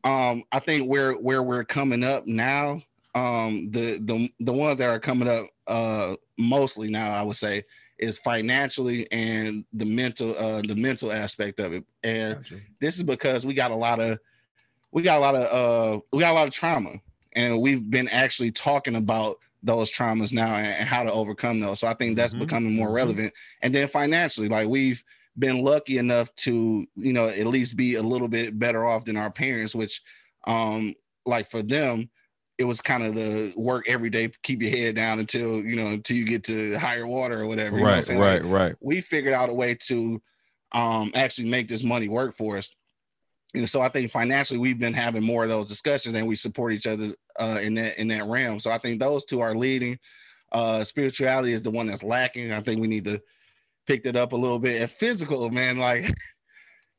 Um, 0.03 0.43
I 0.51 0.59
think 0.59 0.89
where 0.89 1.13
where 1.13 1.43
we're 1.43 1.63
coming 1.63 2.03
up 2.03 2.27
now, 2.27 2.81
um, 3.15 3.69
the 3.71 3.99
the 4.03 4.29
the 4.39 4.53
ones 4.53 4.77
that 4.79 4.89
are 4.89 4.99
coming 4.99 5.27
up 5.27 5.45
uh 5.67 6.15
mostly 6.37 6.89
now, 6.89 7.11
I 7.11 7.21
would 7.21 7.35
say, 7.35 7.63
is 8.01 8.17
financially 8.19 9.09
and 9.11 9.65
the 9.73 9.85
mental 9.85 10.35
uh 10.37 10.61
the 10.61 10.75
mental 10.75 11.11
aspect 11.11 11.59
of 11.59 11.73
it. 11.73 11.85
And 12.03 12.35
Gotcha. 12.35 12.55
this 12.79 12.97
is 12.97 13.03
because 13.03 13.45
we 13.45 13.53
got 13.53 13.71
a 13.71 13.75
lot 13.75 13.99
of 13.99 14.19
we 14.91 15.01
got 15.01 15.19
a 15.19 15.21
lot 15.21 15.35
of 15.35 15.43
uh 15.43 16.01
we 16.11 16.19
got 16.19 16.31
a 16.31 16.35
lot 16.35 16.47
of 16.47 16.53
trauma 16.53 16.95
and 17.33 17.61
we've 17.61 17.89
been 17.89 18.09
actually 18.09 18.51
talking 18.51 18.95
about 18.95 19.37
those 19.63 19.91
traumas 19.91 20.33
now 20.33 20.55
and, 20.55 20.67
and 20.67 20.87
how 20.87 21.03
to 21.03 21.11
overcome 21.11 21.59
those 21.59 21.79
so 21.79 21.87
i 21.87 21.93
think 21.93 22.17
that's 22.17 22.33
Mhm, 22.33 22.39
becoming 22.39 22.73
more 22.75 22.89
mhm. 22.89 22.93
relevant 22.95 23.33
and 23.61 23.73
then 23.73 23.87
financially 23.87 24.49
like 24.49 24.67
we've 24.67 25.03
been 25.37 25.63
lucky 25.63 25.97
enough 25.97 26.33
to 26.35 26.85
you 26.95 27.13
know 27.13 27.27
at 27.27 27.47
least 27.47 27.77
be 27.77 27.95
a 27.95 28.01
little 28.03 28.27
bit 28.27 28.57
better 28.57 28.85
off 28.85 29.05
than 29.05 29.15
our 29.17 29.31
parents 29.31 29.75
which 29.75 30.01
um 30.45 30.93
like 31.25 31.47
for 31.47 31.61
them 31.61 32.09
it 32.61 32.67
was 32.67 32.79
kind 32.79 33.03
of 33.03 33.15
the 33.15 33.51
work 33.57 33.89
every 33.89 34.09
day 34.09 34.31
keep 34.43 34.61
your 34.61 34.71
head 34.71 34.95
down 34.95 35.19
until 35.19 35.61
you 35.61 35.75
know 35.75 35.87
until 35.87 36.15
you 36.15 36.25
get 36.25 36.43
to 36.45 36.77
higher 36.77 37.05
water 37.07 37.41
or 37.41 37.47
whatever 37.47 37.77
you 37.77 37.83
know 37.83 37.89
what 37.89 38.07
Right. 38.07 38.17
Like, 38.17 38.43
Right. 38.43 38.45
Right. 38.45 38.75
we 38.79 39.01
figured 39.01 39.33
out 39.33 39.49
a 39.49 39.53
way 39.53 39.75
to 39.87 40.21
um 40.71 41.11
actually 41.15 41.49
make 41.49 41.67
this 41.67 41.83
money 41.83 42.07
work 42.07 42.33
for 42.33 42.57
us. 42.57 42.73
And 43.53 43.67
so 43.69 43.81
I 43.81 43.89
think 43.89 44.09
financially 44.11 44.59
we've 44.59 44.79
been 44.79 44.93
having 44.93 45.23
more 45.23 45.43
of 45.43 45.49
those 45.49 45.67
discussions 45.67 46.15
and 46.15 46.25
we 46.27 46.35
support 46.35 46.71
each 46.71 46.87
other 46.87 47.09
uh 47.39 47.59
in 47.61 47.73
that 47.73 47.99
in 47.99 48.07
that 48.09 48.25
realm. 48.25 48.59
So 48.59 48.71
I 48.71 48.77
think 48.77 48.99
those 48.99 49.25
two 49.25 49.41
are 49.41 49.55
leading. 49.55 49.99
Uh 50.51 50.83
spirituality 50.83 51.51
is 51.51 51.63
the 51.63 51.71
one 51.71 51.87
that's 51.87 52.03
lacking. 52.03 52.53
I 52.53 52.61
think 52.61 52.79
we 52.79 52.87
need 52.87 53.05
to 53.05 53.21
pick 53.87 54.03
that 54.03 54.15
up 54.15 54.31
a 54.31 54.37
little 54.37 54.59
bit. 54.59 54.81
And 54.81 54.89
physical, 54.89 55.49
man, 55.49 55.77
like 55.77 56.05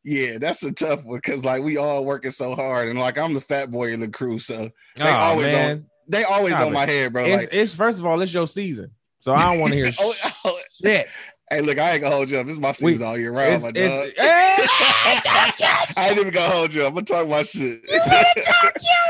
yeah, 0.05 0.38
that's 0.38 0.62
a 0.62 0.73
tough 0.73 1.05
one 1.05 1.19
because 1.19 1.45
like 1.45 1.62
we 1.62 1.77
all 1.77 2.05
working 2.05 2.31
so 2.31 2.55
hard 2.55 2.88
and 2.88 2.99
like 2.99 3.19
I'm 3.19 3.35
the 3.35 3.41
fat 3.41 3.71
boy 3.71 3.93
in 3.93 4.01
the 4.01 4.09
crew. 4.09 4.38
So 4.38 4.71
Oh 5.01 5.09
always 5.09 5.53
man, 5.53 5.87
they 6.09 6.25
always 6.25 6.55
Stop 6.55 6.67
on 6.67 6.73
my 6.73 6.87
head, 6.87 7.12
bro. 7.12 7.25
it's 7.25 7.45
Like 7.45 7.49
it's 7.53 7.75
first 7.75 7.99
of 7.99 8.07
all, 8.07 8.21
it's 8.21 8.35
your 8.35 8.47
season, 8.49 8.91
so 9.21 9.33
I 9.33 9.45
don't 9.45 9.61
want 9.61 9.73
to 9.73 9.77
hear 9.77 9.93
oh, 10.01 10.15
oh, 10.45 10.59
shit. 10.85 11.09
hey, 11.51 11.61
look, 11.61 11.79
I 11.79 11.93
ain't 11.93 12.03
gonna 12.03 12.15
hold 12.15 12.31
you 12.31 12.38
up. 12.38 12.47
This 12.47 12.55
is 12.55 12.61
my 12.61 12.71
We- 12.83 12.93
season 12.93 13.07
all 13.07 13.19
year 13.19 13.33
round, 13.33 13.62
my 13.62 13.71
dog. 13.71 14.11
Hey, 14.17 14.69
I 15.97 16.09
ain't 16.09 16.19
even 16.19 16.33
gonna 16.33 16.53
hold 16.53 16.73
you 16.73 16.83
up. 16.83 16.88
I'm 16.88 16.95
gonna 16.95 17.07
talk 17.07 17.29
my 17.29 17.43
shit. 17.43 17.81
You 17.93 18.01
talk 18.01 18.27
your 18.37 18.45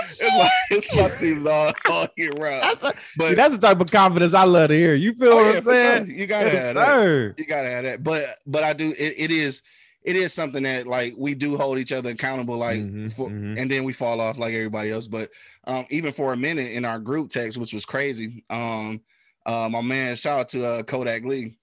it's, 0.04 0.36
my, 0.36 0.50
it's 0.70 0.96
my 0.96 1.08
season 1.08 1.46
all, 1.50 1.72
all 1.90 2.06
year 2.16 2.32
round. 2.32 2.62
that's, 2.62 2.82
a, 2.82 2.94
But 3.16 3.28
see, 3.28 3.34
that's 3.34 3.54
the 3.54 3.60
type 3.60 3.80
of 3.80 3.90
confidence 3.90 4.34
I 4.34 4.44
love 4.44 4.68
to 4.68 4.74
hear. 4.76 4.94
You 4.94 5.14
feel 5.14 5.32
oh, 5.32 5.36
what 5.36 5.52
yeah, 5.52 5.58
I'm 5.58 5.62
saying? 5.62 6.06
sure. 6.06 6.14
You 6.14 6.26
gotta 6.26 6.50
Yes, 6.50 6.64
have 6.64 6.74
that. 6.74 7.34
You 7.38 7.44
gotta 7.46 7.70
have 7.70 7.84
that. 7.84 8.02
But 8.02 8.38
but 8.46 8.64
I 8.64 8.72
do 8.72 8.90
it, 8.90 9.14
it 9.16 9.30
is 9.30 9.62
it 10.04 10.16
is 10.16 10.32
something 10.32 10.62
that 10.64 10.86
like 10.86 11.14
we 11.16 11.34
do 11.34 11.56
hold 11.56 11.78
each 11.78 11.92
other 11.92 12.10
accountable, 12.10 12.56
like 12.56 12.80
Mhm, 12.80 13.12
for 13.12 13.30
mhm. 13.30 13.58
and 13.58 13.70
then 13.70 13.84
we 13.84 13.92
fall 13.92 14.20
off 14.20 14.38
like 14.38 14.54
everybody 14.54 14.90
else. 14.90 15.06
But 15.06 15.30
um, 15.64 15.86
even 15.90 16.12
for 16.12 16.32
a 16.32 16.36
minute 16.36 16.72
in 16.72 16.84
our 16.84 16.98
group 16.98 17.30
text, 17.30 17.58
which 17.58 17.72
was 17.72 17.84
crazy, 17.86 18.44
um, 18.50 19.02
uh, 19.46 19.68
my 19.70 19.80
man, 19.82 20.16
shout 20.16 20.40
out 20.40 20.48
to 20.50 20.64
uh, 20.66 20.82
Kodak 20.82 21.24
Lee. 21.24 21.58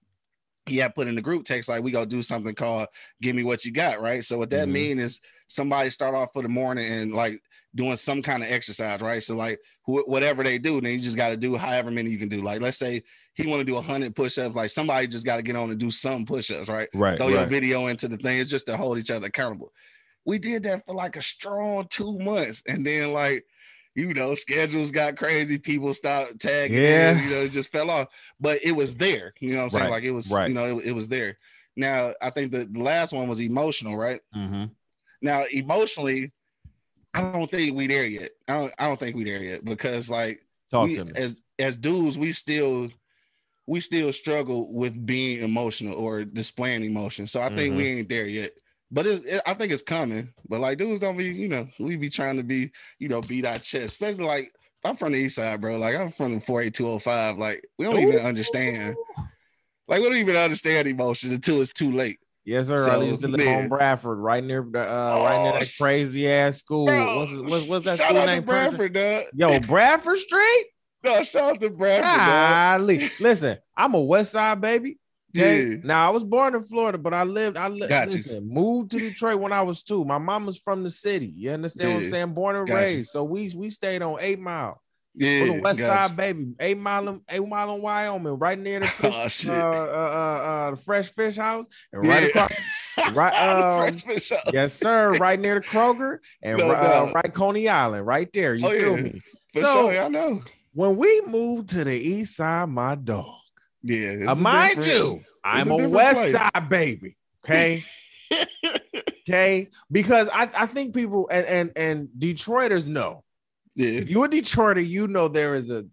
He 0.66 0.78
had 0.78 0.94
put 0.94 1.08
in 1.08 1.16
the 1.16 1.22
group 1.22 1.46
text 1.46 1.68
like 1.68 1.82
we 1.82 1.92
gonna 1.92 2.06
do 2.06 2.22
something 2.22 2.54
called 2.54 2.88
"Give 3.22 3.36
Me 3.36 3.44
What 3.44 3.66
You 3.66 3.72
Got," 3.72 4.02
right? 4.02 4.24
So 4.24 4.38
what 4.38 4.52
that 4.52 4.68
Mhm. 4.68 4.72
mean 4.72 5.00
is 5.00 5.20
somebody 5.48 5.90
start 5.90 6.14
off 6.16 6.32
for 6.32 6.44
the 6.44 6.50
morning 6.50 6.86
and 6.92 7.12
like 7.14 7.42
doing 7.76 7.98
some 7.98 8.22
kind 8.22 8.44
of 8.44 8.52
exercise, 8.52 9.02
right? 9.02 9.24
So 9.24 9.36
like 9.36 9.60
wh- 9.86 10.08
whatever 10.08 10.44
they 10.44 10.60
do, 10.60 10.80
then 10.82 10.94
you 10.94 11.00
just 11.00 11.18
got 11.18 11.30
to 11.30 11.38
do 11.38 11.56
however 11.58 11.90
many 11.92 12.12
you 12.12 12.20
can 12.20 12.30
do. 12.30 12.42
Like 12.44 12.62
let's 12.62 12.78
say 12.78 13.04
he 13.44 13.48
want 13.48 13.60
to 13.60 13.66
do 13.66 13.80
hundred 13.80 14.16
push-ups, 14.16 14.56
like 14.56 14.70
somebody 14.70 15.08
just 15.08 15.26
got 15.26 15.38
to 15.38 15.42
get 15.42 15.56
on 15.56 15.70
and 15.70 15.80
do 15.80 15.92
some 15.92 16.26
push-ups, 16.26 16.68
right? 16.68 16.90
Right, 16.94 17.18
throw 17.18 17.28
your 17.30 17.40
right. 17.40 17.48
video 17.50 17.88
into 17.88 18.08
the 18.08 18.18
thing. 18.18 18.40
It's 18.40 18.50
just 18.50 18.66
to 18.68 18.78
hold 18.78 18.98
each 18.98 19.12
other 19.12 19.28
accountable. 19.28 19.72
We 20.26 20.40
did 20.40 20.64
that 20.64 20.86
for 20.86 20.94
like 20.94 21.16
a 21.16 21.22
strong 21.22 21.88
two 21.90 22.18
months, 22.20 22.64
and 22.68 22.86
then 22.86 23.14
like 23.14 23.46
you 23.96 24.14
know, 24.14 24.36
schedules 24.36 24.92
got 24.92 25.18
crazy. 25.18 25.58
People 25.58 25.94
stopped 25.94 26.40
tagging. 26.40 26.82
Yeah. 26.82 27.12
in, 27.12 27.24
you 27.24 27.30
know, 27.32 27.42
it 27.42 27.52
just 27.52 27.72
fell 27.72 27.90
off. 27.90 28.08
But 28.40 28.60
it 28.64 28.72
was 28.72 28.96
there. 28.96 29.34
You 29.40 29.52
know 29.52 29.58
what 29.58 29.64
I'm 29.64 29.70
saying? 29.72 29.84
Right, 29.86 29.92
Like 29.92 30.04
it 30.04 30.12
was. 30.12 30.32
right. 30.32 30.48
You 30.48 30.54
know, 30.54 30.78
it, 30.78 30.86
it 30.88 30.92
was 30.94 31.10
there. 31.10 31.38
Now 31.76 32.12
I 32.22 32.30
think 32.30 32.52
the, 32.52 32.66
the 32.66 32.84
last 32.84 33.14
one 33.14 33.28
was 33.28 33.42
emotional, 33.42 33.98
right? 33.98 34.22
Mhm. 34.36 34.72
Now 35.22 35.44
emotionally, 35.52 36.32
I 37.14 37.22
don't 37.22 37.50
think 37.50 37.76
we 37.76 37.88
there 37.88 38.06
yet. 38.06 38.32
I 38.48 38.54
don't. 38.54 38.74
I 38.78 38.88
don't 38.88 39.00
think 39.00 39.16
we 39.16 39.24
there 39.24 39.44
yet 39.44 39.66
because 39.66 40.10
like 40.10 40.42
Talk 40.72 40.88
we, 40.88 40.96
to 40.98 41.06
me. 41.06 41.12
as 41.16 41.42
as 41.58 41.76
dudes, 41.76 42.18
we 42.18 42.32
still 42.32 42.90
we 43.70 43.80
still 43.80 44.12
struggle 44.12 44.74
with 44.74 45.06
being 45.06 45.44
emotional 45.44 45.94
or 45.94 46.26
displaying 46.26 46.84
emotion. 46.84 47.28
So 47.28 47.40
I 47.40 47.50
think 47.50 47.76
we 47.76 47.84
Mm-hmm. 47.84 48.00
ain't 48.00 48.10
there 48.10 48.26
yet. 48.26 48.50
But 48.90 49.06
it's, 49.06 49.24
it, 49.24 49.42
I 49.46 49.54
think 49.54 49.72
it's 49.72 49.84
coming. 49.84 50.34
But 50.50 50.60
like 50.60 50.80
dudes 50.80 51.02
don't 51.02 51.16
be, 51.16 51.26
you 51.26 51.48
know, 51.48 51.68
we 51.80 51.96
be 51.96 52.10
trying 52.10 52.38
to 52.38 52.44
be, 52.44 52.72
you 52.98 53.10
know, 53.10 53.22
beat 53.22 53.46
our 53.46 53.60
chest, 53.60 53.86
especially 53.86 54.26
like 54.26 54.52
I'm 54.84 54.96
from 54.96 55.12
the 55.12 55.20
east 55.20 55.36
side, 55.36 55.62
bro. 55.62 55.78
Like 55.78 55.96
I'm 55.96 56.10
from 56.10 56.34
the 56.34 56.42
48205. 56.42 57.38
Like 57.38 57.64
we 57.78 57.86
don't 57.86 58.00
even 58.00 58.26
understand. 58.26 58.96
Like 59.88 60.00
we 60.02 60.10
don't 60.10 60.18
even 60.18 60.36
understand 60.36 60.88
emotions 60.88 61.32
until 61.34 61.62
it's 61.62 61.72
too 61.72 61.92
late. 61.92 62.18
Yes, 62.46 62.68
sir. 62.68 62.90
I 62.90 62.96
So, 62.96 63.06
used 63.06 63.22
to 63.22 63.28
live 63.28 63.40
man. 63.40 63.66
on 63.66 63.70
Bradford, 63.70 64.18
right 64.18 64.44
near 64.44 64.66
the 64.68 64.82
uh, 64.82 65.22
right 65.24 65.44
near 65.44 65.52
Oh, 65.52 65.60
that 65.60 65.72
crazy 65.78 66.28
ass 66.28 66.58
school. 66.58 66.88
Bro, 66.88 67.20
what's, 67.20 67.36
what's, 67.36 67.70
what's 67.70 67.86
that 67.86 68.00
school 68.00 68.26
name? 68.26 68.44
Bradford. 68.44 68.98
Yo, 69.36 69.60
Bradford 69.60 70.18
Street. 70.18 70.66
No, 71.04 71.24
shout 71.24 71.52
out 71.56 71.60
to 71.62 71.70
Bradford. 71.70 72.18
Golly. 72.18 73.12
Listen, 73.20 73.58
I'm 73.78 73.94
a 73.94 74.02
West 74.02 74.32
Side 74.34 74.60
baby. 74.62 74.98
Okay. 75.38 75.68
Yeah. 75.68 75.76
Now 75.84 76.08
I 76.08 76.12
was 76.12 76.24
born 76.24 76.56
in 76.56 76.64
Florida, 76.64 76.98
but 76.98 77.14
I 77.14 77.24
lived. 77.24 77.56
I 77.58 77.68
li- 77.68 77.82
listen. 77.88 78.48
Moved 78.52 78.92
to 78.92 79.00
Detroit 79.00 79.40
when 79.40 79.54
I 79.54 79.62
was 79.62 79.84
two. 79.84 80.04
My 80.04 80.18
mom 80.18 80.46
was 80.48 80.58
from 80.58 80.84
the 80.84 80.90
city. 80.90 81.32
You 81.36 81.52
understand 81.52 81.94
what 81.94 82.04
I'm 82.04 82.10
saying? 82.10 82.34
Born 82.34 82.56
and 82.56 82.68
Got 82.68 82.74
you. 82.74 82.80
raised. 82.82 83.12
So 83.12 83.24
we 83.24 83.52
we 83.56 83.70
stayed 83.70 84.02
on 84.02 84.18
Eight 84.20 84.40
Mile. 84.40 84.82
Yeah. 85.16 85.46
a 85.58 85.62
West 85.62 85.80
Side 85.82 86.16
baby. 86.18 86.54
Eight 86.60 86.78
Mile, 86.78 87.10
in- 87.10 87.22
Eight 87.30 87.46
Mile 87.48 87.76
in 87.76 87.82
Wyoming, 87.82 88.40
right 88.40 88.58
near 88.58 88.80
the 88.80 88.88
fish, 88.88 89.14
Oh 89.14 89.22
uh, 89.22 89.28
shit. 89.28 89.50
uh, 89.52 89.56
uh, 89.56 89.72
uh, 89.72 90.72
the 90.72 90.78
Fresh 90.78 91.10
Fish 91.12 91.36
House, 91.36 91.66
and 91.94 92.06
right 92.08 92.24
Yeah. 92.36 92.46
across, 92.46 93.14
right, 93.16 93.34
um, 93.34 93.88
Fresh 94.00 94.04
fish 94.06 94.32
out. 94.32 94.54
yes, 94.54 94.74
sir, 94.74 95.14
right 95.14 95.40
near 95.40 95.56
the 95.60 95.66
Kroger, 95.66 96.20
and 96.42 96.58
No 96.58 96.72
uh, 96.72 96.82
doubt. 97.06 97.14
right 97.16 97.34
Coney 97.34 97.68
Island, 97.68 98.06
right 98.06 98.32
there. 98.34 98.56
You 98.56 98.68
Oh, 98.68 98.72
feel 98.72 98.96
yeah. 98.98 99.04
me? 99.04 99.22
For 99.54 99.60
So- 99.64 99.92
sure, 99.92 100.02
I 100.02 100.08
know. 100.10 100.42
When 100.74 100.98
we 100.98 101.22
moved 101.28 101.70
to 101.70 101.84
the 101.84 101.96
East 101.96 102.36
Side, 102.36 102.70
my 102.70 102.96
dog. 102.96 103.26
Yeah, 103.82 104.26
Uh, 104.28 104.36
mind 104.36 104.86
you, 104.86 105.22
I'm 105.44 105.72
a 105.72 105.76
a, 105.76 105.88
West 105.90 106.18
place. 106.18 106.32
Side 106.34 106.70
baby. 106.70 107.18
Okay. 107.46 107.86
okay. 109.28 109.70
Because 109.92 110.30
I, 110.34 110.50
I 110.58 110.66
think 110.66 110.94
people 110.94 111.28
and, 111.32 111.46
and 111.46 111.72
and 111.76 112.08
Detroiters 112.18 112.88
know. 112.88 113.24
Yeah, 113.76 113.90
If 114.02 114.10
you're 114.10 114.26
a 114.26 114.30
Detroiter, 114.30 114.86
you 114.86 115.08
know 115.08 115.28
there 115.28 115.56
is 115.56 115.70
a 115.70 115.86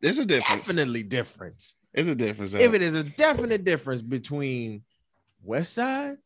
there's 0.00 0.18
a 0.18 0.26
difference. 0.26 0.62
definitely 0.66 1.02
difference. 1.02 1.74
It's 1.92 2.08
a 2.08 2.14
difference. 2.14 2.54
If 2.54 2.74
it 2.74 2.82
is 2.82 2.94
a 2.94 3.02
definite 3.02 3.64
difference 3.64 4.02
between 4.02 4.82
West 5.42 5.72
Side 5.74 6.16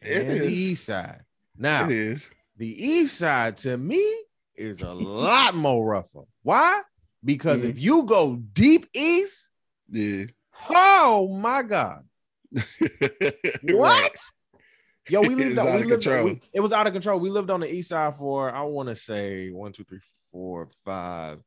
It 0.00 0.26
and 0.26 0.40
the. 0.40 0.46
East 0.48 0.84
Side. 0.86 1.22
Now, 1.56 1.84
it 1.84 1.92
is. 1.92 2.30
the 2.56 2.84
East 2.86 3.18
Side 3.18 3.58
to 3.58 3.76
me 3.76 4.02
is 4.56 4.80
a 4.80 4.92
lot 4.92 5.54
more 5.54 5.84
rougher. 5.86 6.22
Why? 6.42 6.80
Because 7.24 7.62
if 7.62 7.78
you 7.78 8.04
go 8.04 8.36
deep 8.36 8.86
east, 8.94 9.50
Yeah. 9.90 10.24
oh 10.70 11.28
my 11.28 11.62
God. 11.62 12.04
What? 13.62 14.16
Yo, 15.08 15.20
we 15.22 15.34
lived. 15.34 15.50
It's 15.52 15.58
on, 15.58 15.68
out 15.68 15.74
we 15.76 15.80
of 15.82 15.86
lived 15.88 16.02
control. 16.02 16.24
we- 16.26 16.40
it 16.52 16.60
was 16.60 16.72
out 16.72 16.86
of 16.86 16.92
control. 16.92 17.18
We 17.20 17.30
lived 17.30 17.50
on 17.50 17.60
the 17.60 17.72
east 17.72 17.88
side 17.90 18.16
for 18.16 18.50
I 18.50 18.62
want 18.62 18.88
to 18.88 18.94
say 18.94 19.50
one, 19.50 19.72
two, 19.72 19.84
three, 19.84 20.00
four, 20.32 20.68
five, 20.84 21.40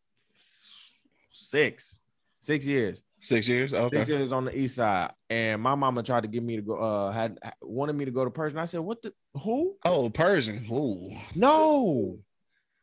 six, 1.32 2.02
six 2.40 2.66
years. 2.68 3.02
Six 3.20 3.48
years. 3.48 3.74
Okay. 3.74 3.98
Six 3.98 4.10
years 4.10 4.32
on 4.34 4.44
the 4.46 4.58
east 4.58 4.76
side, 4.76 5.12
and 5.30 5.62
my 5.62 5.76
mama 5.76 6.04
tried 6.04 6.24
to 6.24 6.28
get 6.28 6.44
me 6.44 6.58
to 6.58 6.62
go. 6.62 6.76
Uh, 6.76 7.12
had 7.12 7.40
wanted 7.62 7.94
me 7.94 8.04
to 8.04 8.12
go 8.12 8.26
to 8.26 8.30
Pershing. 8.32 8.58
I 8.60 8.66
said, 8.66 8.82
"What 8.82 9.02
the 9.02 9.14
who? 9.42 9.78
Oh, 9.86 10.10
Pershing. 10.10 10.62
Who? 10.66 11.12
No, 11.34 12.20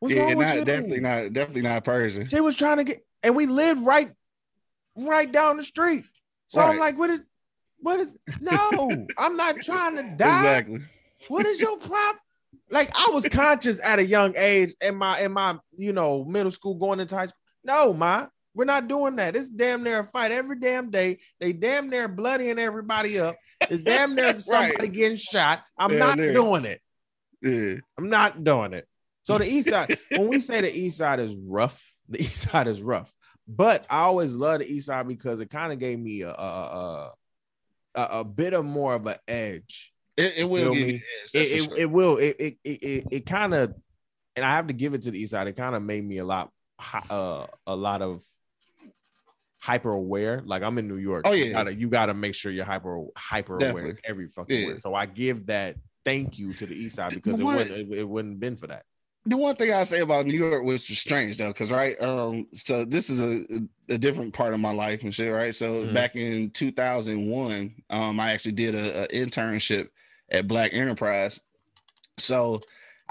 what's 0.01 0.13
yeah, 0.13 0.23
wrong 0.23 0.35
with 0.35 0.47
not 0.47 0.55
you? 0.57 0.65
definitely 0.65 0.99
not 0.99 1.33
definitely 1.33 1.61
not 1.61 1.85
Pershing. 1.85 2.27
She 2.27 2.41
was 2.41 2.57
trying 2.57 2.77
to 2.77 2.83
get, 2.83 3.05
and 3.23 3.35
we 3.35 3.45
lived 3.45 3.81
right, 3.85 4.11
right 4.97 5.31
down 5.31 5.57
the 5.57 5.63
street. 5.63 6.03
So 6.47 6.59
I'm 6.59 6.77
like, 6.77 6.99
what 6.99 7.09
is, 7.09 7.21
what 7.79 8.01
is? 8.01 8.11
No, 8.41 9.07
I'm 9.17 9.37
not 9.37 9.61
trying 9.61 9.95
to 9.95 10.03
die. 10.17 10.39
Exactly. 10.39 10.79
What 11.29 11.45
is 11.45 11.61
your 11.61 11.77
problem? 11.77 12.19
Like 12.69 12.89
I 12.93 13.11
was 13.13 13.25
conscious 13.29 13.81
at 13.83 13.99
a 13.99 14.05
young 14.05 14.33
age 14.35 14.73
in 14.81 14.95
my 14.95 15.19
in 15.19 15.31
my 15.31 15.57
you 15.77 15.93
know 15.93 16.25
middle 16.25 16.51
school 16.51 16.75
going 16.75 16.99
into 16.99 17.15
high 17.15 17.27
school. 17.27 17.37
No, 17.63 17.93
ma, 17.93 18.27
we're 18.53 18.65
not 18.65 18.87
doing 18.87 19.15
that. 19.17 19.35
It's 19.35 19.49
damn 19.49 19.83
near 19.83 19.99
a 19.99 20.07
fight 20.07 20.31
every 20.31 20.59
damn 20.59 20.89
day. 20.89 21.19
They 21.39 21.53
damn 21.53 21.89
near 21.89 22.07
bloodying 22.07 22.59
everybody 22.59 23.19
up. 23.19 23.37
It's 23.69 23.81
damn 23.81 24.15
near 24.15 24.37
somebody 24.37 24.87
getting 24.89 25.17
shot. 25.17 25.63
I'm 25.77 25.91
Damn 25.91 25.99
not 25.99 26.17
near. 26.17 26.33
doing 26.33 26.65
it. 26.65 26.81
Yeah. 27.41 27.75
I'm 27.97 28.09
not 28.09 28.43
doing 28.43 28.73
it. 28.73 28.87
So 29.23 29.37
the 29.37 29.47
east 29.49 29.69
side, 29.69 29.97
when 30.09 30.27
we 30.27 30.39
say 30.39 30.61
the 30.61 30.75
east 30.75 30.97
side 30.97 31.19
is 31.19 31.35
rough, 31.35 31.81
the 32.09 32.21
east 32.21 32.49
side 32.49 32.67
is 32.67 32.81
rough. 32.81 33.13
But 33.47 33.85
I 33.89 34.01
always 34.01 34.33
love 34.33 34.59
the 34.59 34.71
east 34.71 34.87
side 34.87 35.07
because 35.07 35.39
it 35.39 35.49
kind 35.49 35.73
of 35.73 35.79
gave 35.79 35.99
me 35.99 36.21
a 36.21 36.29
a, 36.31 37.11
a 37.95 38.01
a 38.19 38.23
bit 38.23 38.53
of 38.53 38.65
more 38.65 38.93
of 38.95 39.05
an 39.07 39.17
edge. 39.27 39.93
It, 40.17 40.33
it 40.37 40.43
will 40.49 40.61
Feel 40.61 40.73
give 40.73 40.87
me? 40.87 40.93
you 40.93 40.99
edge, 41.41 41.51
It, 41.51 41.63
sure. 41.65 41.77
it 41.77 41.89
will. 41.91 42.17
It 42.17 42.35
it 42.39 42.57
it, 42.63 43.07
it, 43.11 43.25
kind 43.25 43.53
of, 43.53 43.73
and 44.35 44.45
I 44.45 44.51
have 44.51 44.67
to 44.67 44.73
give 44.73 44.93
it 44.93 45.01
to 45.03 45.11
the 45.11 45.19
east 45.19 45.31
side. 45.31 45.47
It 45.47 45.57
kind 45.57 45.75
of 45.75 45.81
made 45.83 46.03
me 46.03 46.17
a 46.19 46.25
lot, 46.25 46.51
uh, 47.09 47.47
a 47.67 47.75
lot 47.75 48.01
of 48.01 48.21
hyper 49.59 49.91
aware. 49.91 50.41
Like 50.45 50.63
I'm 50.63 50.77
in 50.77 50.87
New 50.87 50.97
York. 50.97 51.25
Oh, 51.27 51.33
You 51.33 51.45
yeah. 51.45 51.51
gotta, 51.53 51.73
you 51.75 51.89
gotta 51.89 52.13
make 52.13 52.35
sure 52.35 52.51
you're 52.51 52.65
hyper 52.65 53.05
hyper 53.17 53.57
aware 53.57 53.97
every 54.03 54.27
fucking 54.29 54.59
Yeah. 54.59 54.65
where. 54.67 54.77
So 54.77 54.93
I 54.93 55.05
give 55.05 55.47
that 55.47 55.75
thank 56.05 56.39
you 56.39 56.53
to 56.53 56.65
the 56.65 56.75
east 56.75 56.95
side 56.95 57.13
because 57.15 57.39
it 57.39 57.43
wouldn't 57.43 57.71
it, 57.71 57.99
it 57.99 58.07
wouldn't 58.07 58.35
have 58.35 58.39
been 58.39 58.55
for 58.55 58.67
that. 58.67 58.83
The 59.25 59.37
one 59.37 59.55
thing 59.55 59.71
I 59.71 59.83
say 59.83 60.01
about 60.01 60.25
New 60.25 60.33
York, 60.33 60.63
which 60.63 60.89
was 60.89 60.99
strange 60.99 61.37
though, 61.37 61.49
because 61.51 61.71
right, 61.71 61.99
um, 62.01 62.47
so 62.53 62.85
this 62.85 63.09
is 63.09 63.21
a, 63.21 63.45
a 63.93 63.97
different 63.97 64.33
part 64.33 64.53
of 64.53 64.59
my 64.59 64.71
life 64.73 65.03
and 65.03 65.13
shit, 65.13 65.31
right? 65.31 65.53
So 65.53 65.85
Mhm. 65.85 65.93
back 65.93 66.15
in 66.15 66.51
2001, 66.51 67.75
um, 67.89 68.19
I 68.19 68.31
actually 68.31 68.53
did 68.53 68.73
a, 68.75 69.03
a 69.05 69.07
internship 69.09 69.89
at 70.31 70.47
Black 70.47 70.73
Enterprise. 70.73 71.39
So 72.17 72.61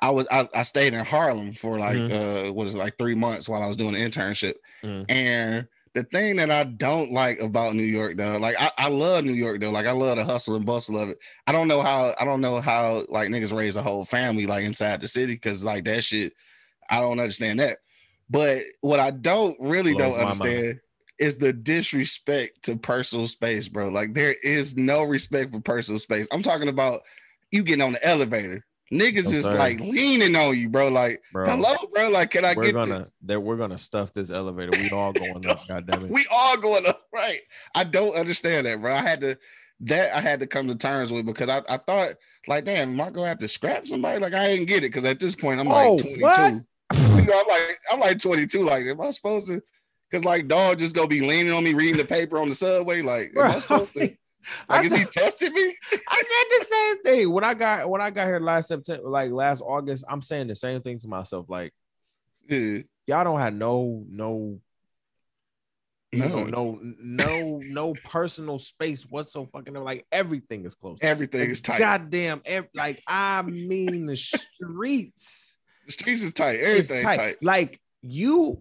I 0.00 0.10
was 0.10 0.26
I, 0.30 0.48
I 0.54 0.62
stayed 0.62 0.94
in 0.94 1.04
Harlem 1.04 1.54
for 1.54 1.78
like 1.78 2.10
uh 2.10 2.50
what 2.50 2.66
is 2.66 2.74
it, 2.74 2.78
like 2.78 2.98
three 2.98 3.14
months 3.14 3.48
while 3.48 3.62
I 3.62 3.68
was 3.68 3.76
doing 3.76 3.92
the 3.94 4.00
internship, 4.00 4.54
Mhm. 4.82 5.06
and 5.08 5.68
the 5.94 6.04
thing 6.04 6.36
that 6.36 6.50
I 6.50 6.64
don't 6.64 7.12
like 7.12 7.40
about 7.40 7.74
New 7.74 7.82
York 7.82 8.16
though, 8.16 8.38
like 8.38 8.56
I, 8.60 8.70
I 8.78 8.88
love 8.88 9.24
New 9.24 9.32
York 9.32 9.60
though, 9.60 9.70
like 9.70 9.86
I 9.86 9.92
love 9.92 10.16
the 10.16 10.24
hustle 10.24 10.54
and 10.54 10.64
bustle 10.64 10.98
of 10.98 11.08
it. 11.08 11.18
I 11.46 11.52
don't 11.52 11.68
know 11.68 11.82
how 11.82 12.14
I 12.20 12.24
don't 12.24 12.40
know 12.40 12.60
how 12.60 13.04
like 13.08 13.28
niggas 13.28 13.54
raise 13.54 13.76
a 13.76 13.82
whole 13.82 14.04
family 14.04 14.46
like 14.46 14.64
inside 14.64 15.00
the 15.00 15.08
city 15.08 15.34
because 15.34 15.64
like 15.64 15.84
that 15.84 16.04
shit, 16.04 16.32
I 16.88 17.00
don't 17.00 17.18
understand 17.18 17.58
that. 17.60 17.78
But 18.28 18.62
what 18.80 19.00
I 19.00 19.10
don't 19.10 19.56
really 19.58 19.94
don't 19.94 20.14
understand 20.14 20.80
is 21.18 21.36
the 21.36 21.52
disrespect 21.52 22.62
to 22.62 22.76
personal 22.76 23.26
space, 23.26 23.68
bro. 23.68 23.88
Like 23.88 24.14
there 24.14 24.36
is 24.44 24.76
no 24.76 25.02
respect 25.02 25.52
for 25.52 25.60
personal 25.60 25.98
space. 25.98 26.28
I'm 26.30 26.42
talking 26.42 26.68
about 26.68 27.00
you 27.50 27.64
getting 27.64 27.82
on 27.82 27.92
the 27.92 28.06
elevator. 28.06 28.64
Niggas 28.92 29.26
No, 29.26 29.30
is 29.30 29.42
sir. 29.44 29.54
like 29.56 29.78
leaning 29.80 30.34
on 30.34 30.56
you, 30.58 30.68
bro. 30.68 30.88
Like, 30.88 31.22
Bro, 31.32 31.46
hello, 31.46 31.74
bro. 31.94 32.08
Like, 32.08 32.30
can 32.30 32.44
I 32.44 32.54
we're 32.54 32.64
get 32.64 32.74
gonna 32.74 33.08
that 33.22 33.40
we're 33.40 33.56
gonna 33.56 33.78
stuff 33.78 34.12
this 34.12 34.30
elevator. 34.30 34.70
We 34.72 34.90
all 34.90 35.12
going 35.12 35.46
up. 35.46 35.60
God 35.68 35.86
damn 35.86 36.04
it. 36.04 36.10
we 36.10 36.26
all 36.32 36.56
going 36.56 36.86
up 36.86 37.06
right 37.12 37.40
i 37.74 37.84
don't 37.84 38.14
understand 38.16 38.66
that 38.66 38.80
bro 38.80 38.92
i 38.94 39.00
had 39.02 39.20
to 39.20 39.36
that 39.80 40.14
i 40.16 40.20
had 40.20 40.40
to 40.40 40.46
come 40.46 40.68
to 40.68 40.74
terms 40.74 41.12
with 41.12 41.26
because 41.26 41.48
i, 41.48 41.60
I 41.68 41.76
thought 41.78 42.12
like 42.46 42.64
damn 42.64 42.90
am 42.92 43.00
i 43.00 43.10
gonna 43.10 43.28
have 43.28 43.38
to 43.38 43.48
scrap 43.48 43.86
somebody 43.86 44.20
like 44.20 44.34
i 44.34 44.46
didn't 44.46 44.66
get 44.66 44.78
it 44.78 44.88
because 44.92 45.04
at 45.04 45.18
this 45.20 45.34
point 45.34 45.60
i'm 45.60 45.68
Oh, 45.68 45.94
like 45.94 46.02
22 46.02 46.20
what? 46.20 46.52
you 46.94 47.26
know 47.26 47.40
i'm 47.40 47.48
like 47.48 47.78
i'm 47.92 48.00
like 48.00 48.18
22 48.20 48.64
like 48.64 48.84
am 48.86 49.00
i 49.00 49.10
supposed 49.10 49.46
to 49.46 49.62
because 50.10 50.24
like 50.24 50.48
dog 50.48 50.78
just 50.78 50.94
gonna 50.94 51.06
be 51.08 51.20
leaning 51.20 51.52
on 51.52 51.64
me 51.64 51.74
reading 51.74 51.96
the 51.96 52.04
paper 52.04 52.38
on 52.38 52.48
the 52.48 52.54
subway 52.54 53.02
like 53.02 53.32
am 53.36 53.42
i 53.44 53.50
Bro, 53.50 53.58
supposed 53.60 53.94
to 53.94 54.14
I 54.68 54.76
like 54.76 54.86
is 54.86 54.92
he 54.92 54.98
said- 55.02 55.12
testing 55.12 55.52
me 55.52 55.76
I 56.08 56.16
said 56.16 56.58
the 56.60 56.64
same 56.66 57.02
thing 57.02 57.32
when 57.32 57.44
I 57.44 57.54
got 57.54 57.88
when 57.90 58.00
I 58.00 58.10
got 58.10 58.26
here 58.26 58.40
last 58.40 58.68
September, 58.68 59.08
like 59.08 59.30
last 59.30 59.60
August. 59.60 60.04
I'm 60.08 60.22
saying 60.22 60.46
the 60.48 60.54
same 60.54 60.80
thing 60.82 60.98
to 61.00 61.08
myself. 61.08 61.46
Like 61.48 61.72
yeah 62.48 62.78
y'all 63.06 63.24
don't 63.24 63.38
have 63.40 63.54
no 63.54 64.04
no 64.08 64.60
you 66.12 66.18
know, 66.20 66.44
no 66.44 66.78
no 66.82 66.94
no 67.00 67.60
no 67.64 67.94
personal 68.04 68.58
space 68.58 69.02
whatsoever. 69.04 69.48
Fucking 69.52 69.74
like 69.74 70.04
everything 70.10 70.64
is 70.64 70.74
closed. 70.74 71.04
everything 71.04 71.50
is 71.50 71.60
tight 71.60 71.78
Goddamn, 71.78 72.42
ev- 72.46 72.66
like 72.74 73.00
I 73.06 73.42
mean 73.42 74.06
the 74.06 74.16
streets. 74.16 75.56
the 75.86 75.92
streets 75.92 76.22
is 76.22 76.32
tight 76.32 76.58
everything 76.58 77.04
tight. 77.04 77.16
tight, 77.16 77.36
Like 77.42 77.80
you, 78.02 78.58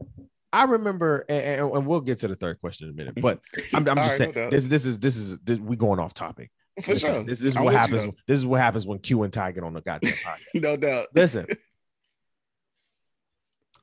I 0.52 0.64
remember, 0.64 1.26
and, 1.30 1.62
and- 1.74 1.86
we'll 1.86 2.02
get 2.02 2.20
to 2.20 2.28
the 2.28 2.36
third 2.36 2.60
question 2.60 2.88
in 2.88 2.94
a 2.94 2.98
minute. 2.98 3.22
But 3.22 3.40
I'm, 3.74 3.88
I'm 3.88 3.96
just 3.98 3.98
right, 3.98 4.06
no 4.12 4.18
saying 4.18 4.32
doubt. 4.34 4.52
this. 4.52 4.68
This 4.68 4.86
is 4.86 4.98
this 5.00 5.16
is 5.18 5.38
this, 5.40 5.60
we 5.60 5.76
going 5.76 6.00
off 6.00 6.14
topic. 6.14 6.50
for 6.82 6.94
Listen, 6.94 7.14
sure 7.14 7.24
This, 7.24 7.40
this 7.40 7.50
is 7.50 7.56
I'm 7.56 7.64
what 7.66 7.74
with 7.74 7.90
you, 7.90 7.96
happens. 7.98 8.14
This 8.28 8.40
is 8.40 8.46
what 8.46 8.60
happens 8.62 8.88
when 8.88 9.00
Q 9.00 9.24
and 9.24 9.32
Ty 9.34 9.52
get 9.52 9.64
on 9.64 9.74
the 9.74 9.82
goddamn 9.82 10.14
podcast. 10.26 10.62
no 10.62 10.76
doubt 10.78 11.08
Listen, 11.14 11.46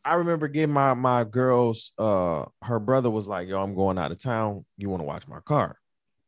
I 0.05 0.14
remember 0.14 0.46
getting 0.48 0.72
my 0.72 0.94
my 0.94 1.24
girls. 1.24 1.92
Uh, 1.98 2.44
her 2.62 2.79
brother 2.79 3.11
was 3.11 3.26
like, 3.26 3.48
"Yo, 3.48 3.61
I'm 3.61 3.74
going 3.74 3.98
out 3.98 4.12
of 4.12 4.18
town. 4.18 4.64
You 4.76 4.88
want 4.88 5.00
to 5.00 5.05
watch 5.07 5.26
my 5.26 5.40
car?" 5.40 5.79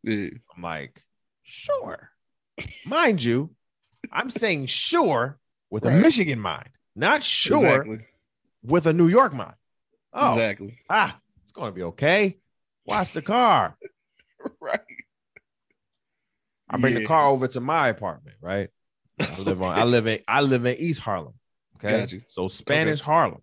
yeah 0.03 0.29
I'm 0.57 0.63
like, 0.63 1.03
"Sure." 1.43 2.11
Mind 2.85 3.23
you, 3.23 3.55
I'm 4.11 4.31
saying 4.31 4.67
sure 4.67 5.39
with 5.71 5.85
a 5.85 5.93
Michigan 5.93 6.41
mind, 6.41 6.71
not 6.97 7.23
sure 7.23 7.57
exactly 7.59 7.99
with 8.65 8.87
a 8.87 8.93
New 8.93 9.07
York 9.07 9.33
mind. 9.33 9.55
Oh, 10.13 10.33
exactly 10.33 10.79
ah, 10.89 11.19
it's 11.43 11.53
going 11.53 11.71
to 11.71 11.75
be 11.75 11.83
okay. 11.85 12.39
Watch 12.87 13.13
the 13.13 13.23
car. 13.23 13.77
right 14.61 14.81
I 16.71 16.79
bring 16.79 16.95
the 16.95 17.07
car 17.07 17.29
over 17.29 17.49
to 17.49 17.61
my 17.61 17.89
apartment, 17.89 18.37
right? 18.41 18.69
I 19.21 19.39
live 19.41 19.63
on 19.63 19.77
I 19.77 19.85
live 19.85 20.07
in 20.07 20.21
I 20.29 20.43
live 20.43 20.65
in 20.67 20.77
East 20.77 21.01
Harlem. 21.01 21.35
Okay. 21.77 22.21
So 22.29 22.49
Spanish 22.49 23.01
Harlem. 23.01 23.43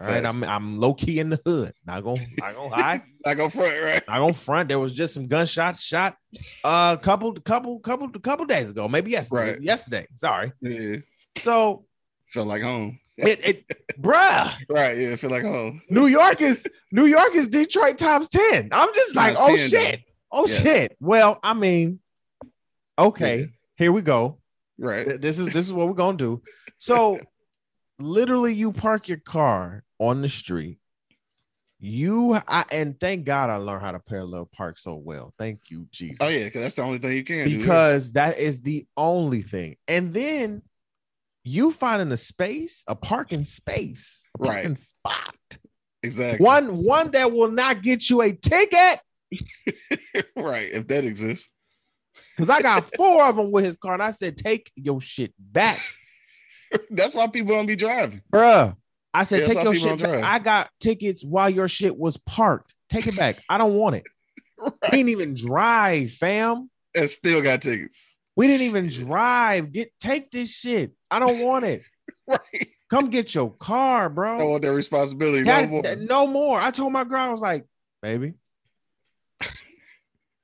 All 0.00 0.06
right. 0.06 0.24
I'm 0.24 0.44
I'm 0.44 0.78
low 0.78 0.94
key 0.94 1.18
in 1.18 1.28
the 1.30 1.40
hood. 1.44 1.72
Not 1.84 2.04
gonna 2.04 2.24
not 2.38 2.54
gonna 2.54 2.70
lie. 2.70 3.02
I 3.26 3.34
go 3.34 3.48
front, 3.48 3.82
right? 3.82 4.02
Not 4.08 4.18
gonna 4.18 4.34
front. 4.34 4.68
There 4.68 4.78
was 4.78 4.94
just 4.94 5.14
some 5.14 5.26
gunshots 5.26 5.82
shot 5.82 6.16
a 6.64 6.98
couple, 7.00 7.32
couple, 7.34 7.80
couple, 7.80 8.08
couple 8.10 8.46
days 8.46 8.70
ago. 8.70 8.88
Maybe 8.88 9.10
yesterday. 9.10 9.52
Right. 9.52 9.62
Yesterday. 9.62 10.06
Sorry. 10.14 10.52
Yeah, 10.60 10.96
So 11.42 11.84
feel 12.28 12.44
like 12.44 12.62
home. 12.62 13.00
It 13.18 13.40
it 13.44 13.64
bruh, 14.00 14.52
Right, 14.68 14.96
yeah, 14.96 15.16
feel 15.16 15.30
like 15.30 15.44
home. 15.44 15.82
New 15.90 16.06
York 16.06 16.40
is 16.40 16.66
New 16.92 17.06
York 17.06 17.34
is 17.34 17.48
Detroit 17.48 17.98
times 17.98 18.28
10. 18.28 18.68
I'm 18.72 18.94
just 18.94 19.14
like, 19.16 19.34
Times 19.36 19.38
oh 19.42 19.56
10, 19.56 19.68
shit. 19.68 20.00
Oh 20.30 20.46
Yeah. 20.46 20.54
shit. 20.54 20.96
Well, 21.00 21.38
I 21.42 21.54
mean, 21.54 22.00
okay, 22.98 23.38
Yeah. 23.40 23.46
here 23.76 23.92
we 23.92 24.02
go. 24.02 24.38
Right, 24.78 25.20
This 25.20 25.38
is 25.38 25.48
this 25.48 25.66
is 25.66 25.72
what 25.72 25.88
we're 25.88 25.94
gonna 25.94 26.16
do. 26.16 26.42
So 26.78 27.18
literally 27.98 28.54
you 28.54 28.72
park 28.72 29.08
your 29.08 29.18
car 29.18 29.82
on 29.98 30.22
the 30.22 30.28
street. 30.28 30.78
You 31.80 32.34
I, 32.48 32.64
and 32.72 32.98
thank 32.98 33.24
God 33.24 33.50
I 33.50 33.56
learned 33.56 33.82
how 33.82 33.92
to 33.92 34.00
parallel 34.00 34.46
park 34.52 34.78
so 34.78 34.94
well. 34.96 35.32
Thank 35.38 35.70
you, 35.70 35.86
Jesus. 35.92 36.18
Oh 36.20 36.28
yeah, 36.28 36.44
because 36.44 36.62
that's 36.62 36.74
the 36.74 36.82
only 36.82 36.98
thing 36.98 37.12
you 37.16 37.22
can 37.24 37.48
do. 37.48 37.58
because 37.58 38.12
that 38.12 38.38
is 38.38 38.60
the 38.60 38.86
only 38.96 39.42
thing. 39.42 39.76
And 39.86 40.12
then 40.12 40.62
you 41.48 41.72
finding 41.72 42.12
a 42.12 42.16
space, 42.16 42.84
a 42.86 42.94
parking 42.94 43.44
space, 43.44 44.28
a 44.38 44.42
Right. 44.42 44.52
parking 44.54 44.76
spot. 44.76 45.34
exactly. 46.02 46.44
One 46.44 46.82
one 46.84 47.10
that 47.12 47.32
will 47.32 47.50
not 47.50 47.82
get 47.82 48.08
you 48.10 48.22
a 48.22 48.32
ticket. 48.32 49.00
right, 50.36 50.70
if 50.72 50.86
that 50.88 51.04
exists. 51.04 51.50
Because 52.36 52.50
I 52.50 52.62
got 52.62 52.88
four 52.96 53.24
of 53.24 53.36
them 53.36 53.50
with 53.50 53.64
his 53.64 53.76
car, 53.76 53.94
and 53.94 54.02
I 54.02 54.10
said, 54.12 54.36
"Take 54.36 54.70
your 54.76 55.00
shit 55.00 55.32
back, 55.38 55.80
That's 56.90 57.14
why 57.14 57.26
people 57.26 57.54
don't 57.54 57.66
be 57.66 57.76
driving. 57.76 58.22
bruh." 58.32 58.76
I 59.14 59.24
said, 59.24 59.40
Yeah, 59.40 59.46
"Take 59.46 59.62
your 59.64 59.74
shit 59.74 59.98
back." 60.00 60.22
I 60.22 60.38
got 60.38 60.70
tickets 60.80 61.24
while 61.24 61.50
your 61.50 61.66
shit 61.68 61.96
was 61.96 62.16
parked. 62.18 62.74
Take 62.90 63.06
it 63.06 63.16
back. 63.16 63.42
I 63.48 63.58
don't 63.58 63.74
want 63.74 63.96
it. 63.96 64.04
Right. 64.60 64.90
didn't 64.90 65.10
even 65.10 65.34
drive, 65.34 66.10
fam. 66.14 66.68
And 66.96 67.08
still 67.08 67.40
got 67.42 67.62
tickets. 67.62 68.16
We 68.38 68.46
didn't 68.46 68.66
even 68.68 68.88
drive. 68.88 69.72
Get 69.72 69.90
take 69.98 70.30
this 70.30 70.48
shit. 70.48 70.92
I 71.10 71.18
don't 71.18 71.40
want 71.40 71.64
it. 71.64 71.82
Right. 72.28 72.68
Come 72.90 73.08
get 73.08 73.34
your 73.34 73.50
car, 73.54 74.10
bro. 74.10 74.34
I 74.34 74.38
don't 74.38 74.50
want 74.50 74.62
that 74.62 74.74
responsibility 74.74 75.44
no 75.44 75.66
more. 75.66 75.82
that- 75.82 75.98
no 75.98 76.26
more. 76.26 76.60
I 76.60 76.70
told 76.70 76.92
my 76.92 77.04
girl, 77.04 77.20
I 77.20 77.30
was 77.30 77.40
like, 77.40 77.64
baby, 78.02 78.34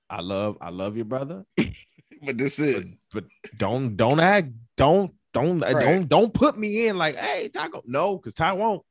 I 0.08 0.22
love, 0.22 0.56
I 0.62 0.70
love 0.70 0.96
your 0.96 1.04
brother. 1.04 1.44
but 1.58 2.38
this 2.38 2.58
is 2.58 2.86
but 3.12 3.24
don't 3.58 3.96
don't 3.96 4.18
act 4.18 4.48
don't 4.78 5.12
don't 5.34 5.60
Right. 5.60 5.72
don't 5.84 6.08
don't 6.08 6.32
put 6.32 6.56
me 6.56 6.88
in 6.88 6.96
like 6.96 7.16
hey 7.16 7.48
Taco 7.48 7.82
no 7.84 8.16
because 8.16 8.32
Ty 8.34 8.54
won't. 8.54 8.82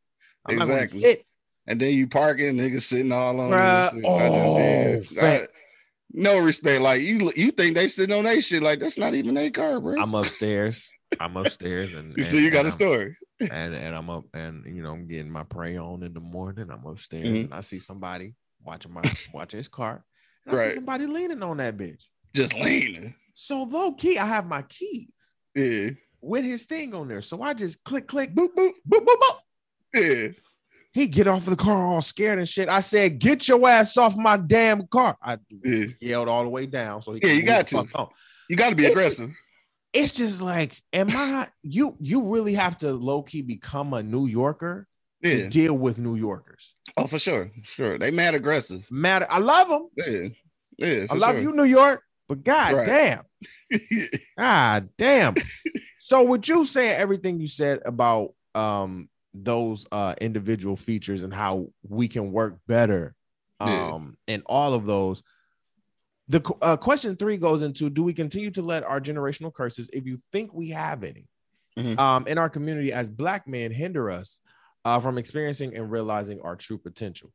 I'm 0.46 0.62
Exactly. 0.62 1.18
And 1.66 1.80
then 1.80 1.94
you 1.94 2.06
parking, 2.08 2.58
niggas 2.58 2.82
sitting 2.84 3.12
all 3.12 3.40
on 3.40 3.50
Bruh, 3.50 3.94
you. 3.96 4.08
I 4.08 4.30
just- 5.00 5.18
oh, 5.18 5.22
yeah. 5.22 5.46
No 6.14 6.38
respect. 6.40 6.82
Like 6.82 7.02
you, 7.02 7.32
you 7.36 7.52
think 7.52 7.76
they 7.76 7.88
sitting 7.88 8.16
on 8.16 8.24
their 8.26 8.40
shit? 8.42 8.62
Like 8.64 8.80
that's 8.80 8.98
not 8.98 9.16
even 9.16 9.34
their 9.34 9.50
car, 9.50 9.80
bro. 9.82 10.00
I'm 10.00 10.14
upstairs. 10.14 10.92
I'm 11.20 11.36
upstairs 11.38 11.94
and 11.94 12.14
you 12.18 12.24
see, 12.24 12.38
and- 12.38 12.46
you 12.46 12.52
got 12.52 12.66
and 12.66 12.68
a 12.68 12.72
I'm- 12.72 12.80
story. 12.80 13.18
and 13.42 13.74
and 13.74 13.96
I'm 13.96 14.10
up 14.10 14.26
and 14.34 14.64
you 14.66 14.84
know 14.84 14.92
I'm 14.92 15.08
getting 15.08 15.32
my 15.32 15.44
pray 15.44 15.78
on 15.78 16.04
in 16.04 16.14
the 16.14 16.20
morning. 16.20 16.70
I'm 16.72 16.86
upstairs 16.86 17.28
Mhm. 17.28 17.44
and 17.46 17.54
I 17.54 17.62
see 17.62 17.80
somebody 17.80 18.36
watching 18.64 18.94
my 18.94 19.02
watching 19.34 19.58
his 19.58 19.68
car. 19.68 20.04
And 20.46 20.56
I 20.56 20.58
Right. 20.60 20.70
see 20.70 20.76
somebody 20.76 21.06
leaning 21.08 21.42
on 21.44 21.58
that 21.58 21.78
bitch. 21.78 22.02
Just 22.36 22.54
leaning. 22.54 23.16
So 23.34 23.64
low 23.64 23.94
key, 23.94 24.18
I 24.20 24.26
have 24.26 24.46
my 24.46 24.62
keys 24.64 25.10
Yeah. 25.56 25.90
with 26.22 26.46
his 26.46 26.66
thing 26.66 26.94
on 26.94 27.08
there. 27.08 27.22
So 27.22 27.42
I 27.42 27.54
just 27.54 27.84
click 27.84 28.08
click 28.08 28.34
Boop 28.36 28.50
boop. 28.56 28.72
boop 28.88 29.06
boop 29.06 29.20
boop. 29.20 29.38
Yeah. 29.96 30.28
He 30.94 31.08
get 31.08 31.28
off 31.28 31.44
of 31.46 31.50
the 31.50 31.56
car 31.56 31.88
all 31.88 32.02
scared 32.02 32.38
and 32.40 32.48
shit. 32.48 32.70
I 32.70 32.82
said, 32.82 33.18
"Get 33.20 33.48
your 33.48 33.68
ass 33.68 33.98
off 33.98 34.16
my 34.16 34.38
damn 34.38 34.86
car!" 34.88 35.18
I 35.22 35.38
Yeah. 35.64 35.86
yelled 36.00 36.30
all 36.30 36.44
the 36.44 36.50
way 36.50 36.66
down 36.68 37.02
so 37.02 37.14
he. 37.14 37.20
Yeah, 37.24 37.34
you 37.34 37.44
got 37.44 37.68
to. 37.68 37.88
You 38.50 38.56
got 38.56 38.70
to 38.70 38.76
be 38.76 38.86
aggressive. 38.86 39.32
It's 39.94 40.14
just 40.14 40.42
like, 40.42 40.80
am 40.92 41.08
I? 41.12 41.48
You 41.64 41.96
you 42.00 42.24
really 42.24 42.54
have 42.56 42.78
to 42.80 42.94
low 42.94 43.24
key 43.24 43.42
become 43.42 43.94
a 43.94 44.04
New 44.04 44.28
Yorker 44.28 44.88
to 45.24 45.50
deal 45.50 45.74
with 45.74 45.98
New 45.98 46.16
Yorkers. 46.16 46.76
Oh, 46.98 47.08
for 47.08 47.18
sure. 47.18 47.50
Sure. 47.64 47.98
They 47.98 48.12
mad 48.12 48.36
aggressive. 48.36 48.86
Mad. 48.92 49.26
I 49.30 49.40
love 49.40 49.70
them. 49.70 49.88
Yeah. 49.98 50.28
Yeah. 50.78 51.06
I 51.10 51.14
love 51.16 51.36
sure. 51.36 51.42
you, 51.42 51.52
New 51.54 51.64
York, 51.64 52.04
but 52.28 52.44
god 52.44 52.74
Right. 52.74 52.88
damn, 52.88 53.80
god 54.38 54.90
damn. 54.98 55.36
so 56.00 56.24
with 56.24 56.48
you 56.48 56.66
saying 56.66 56.98
everything 56.98 57.40
you 57.40 57.48
said 57.48 57.80
about 57.86 58.34
um 58.56 59.10
those 59.34 59.86
uh 59.92 60.14
individual 60.22 60.76
features 60.76 61.24
and 61.24 61.34
how 61.34 61.68
we 61.88 62.08
can 62.08 62.32
work 62.32 62.58
better 62.68 63.16
Yeah. 63.60 63.94
um 63.94 64.18
and 64.28 64.44
all 64.46 64.74
of 64.74 64.86
those 64.86 65.24
the 66.30 66.42
uh, 66.62 66.78
question 66.78 67.16
three 67.16 67.38
goes 67.38 67.62
into 67.62 67.90
do 67.90 68.04
we 68.04 68.14
continue 68.14 68.52
to 68.52 68.62
let 68.62 68.84
our 68.84 69.02
generational 69.02 69.54
curses 69.54 69.90
if 69.92 70.06
you 70.06 70.18
think 70.32 70.54
we 70.54 70.70
have 70.70 71.04
any 71.04 71.28
Mhm. 71.78 71.98
um 72.00 72.28
in 72.28 72.38
our 72.38 72.50
community 72.50 72.94
as 72.94 73.10
black 73.10 73.48
men 73.48 73.72
hinder 73.72 74.12
us 74.12 74.40
uh, 74.86 75.00
from 75.00 75.18
experiencing 75.18 75.76
and 75.76 75.90
realizing 75.90 76.40
our 76.42 76.56
true 76.56 76.78
potential 76.78 77.32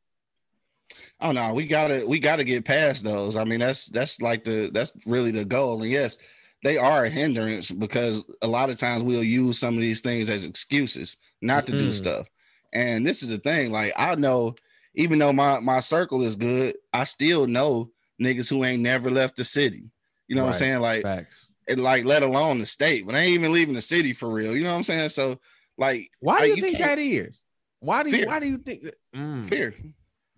Oh 1.21 1.33
no, 1.33 1.53
we 1.53 1.67
gotta 1.67 2.07
we 2.07 2.19
gotta 2.19 2.45
get 2.45 2.65
past 2.65 3.05
those. 3.05 3.37
I 3.37 3.45
mean, 3.45 3.61
that's 3.61 3.89
that's 3.89 4.23
like 4.23 4.43
the 4.45 4.71
that's 4.73 4.93
really 5.05 5.31
the 5.33 5.45
goal. 5.45 5.83
And 5.83 5.91
yes, 5.91 6.17
they 6.63 6.77
are 6.77 7.05
a 7.05 7.09
hindrance 7.11 7.71
because 7.71 8.25
a 8.43 8.47
lot 8.47 8.71
of 8.71 8.79
times 8.79 9.05
we'll 9.05 9.23
use 9.23 9.59
some 9.59 9.75
of 9.75 9.81
these 9.81 10.01
things 10.01 10.29
as 10.31 10.45
excuses 10.45 11.17
not 11.41 11.67
to 11.67 11.73
do 11.73 11.91
Mhm. 11.91 11.95
stuff. 11.95 12.29
And 12.73 13.07
this 13.07 13.23
is 13.23 13.29
the 13.29 13.39
thing, 13.39 13.71
like 13.71 13.93
I 13.97 14.15
know, 14.17 14.55
even 14.95 15.19
though 15.19 15.33
my 15.33 15.61
my 15.61 15.81
circle 15.81 16.23
is 16.25 16.37
good, 16.37 16.77
I 16.93 17.05
still 17.05 17.47
know 17.47 17.91
niggas 18.21 18.51
who 18.51 18.65
ain't 18.65 18.83
never 18.83 19.11
left 19.11 19.37
the 19.37 19.45
city. 19.45 19.85
You 20.27 20.37
know 20.37 20.43
what 20.43 20.55
I'm 20.55 20.59
saying? 20.59 20.81
Like, 20.81 21.03
facts 21.03 21.47
and 21.69 21.81
like 21.83 22.05
let 22.05 22.23
alone 22.23 22.59
the 22.59 22.67
state, 22.67 23.07
but 23.07 23.15
I 23.15 23.21
ain't 23.21 23.33
even 23.35 23.53
leaving 23.53 23.75
the 23.75 23.81
city 23.83 24.13
for 24.13 24.29
real. 24.29 24.57
You 24.57 24.65
know 24.65 24.71
what 24.71 24.77
I'm 24.79 24.85
saying? 24.85 25.11
So 25.11 25.39
like 25.79 26.11
why 26.21 26.39
do 26.39 26.41
Like, 26.43 26.49
you 26.51 26.57
you 26.57 26.63
think 26.63 26.79
that 26.79 26.99
is 26.99 27.43
why 27.81 28.03
do 28.03 28.11
you 28.11 28.17
Fear. 28.17 28.27
why 28.27 28.41
do 28.41 28.47
you 28.49 28.59
think 28.59 28.83
that 28.83 28.95
Mm. 29.15 29.49
fear, 29.49 29.75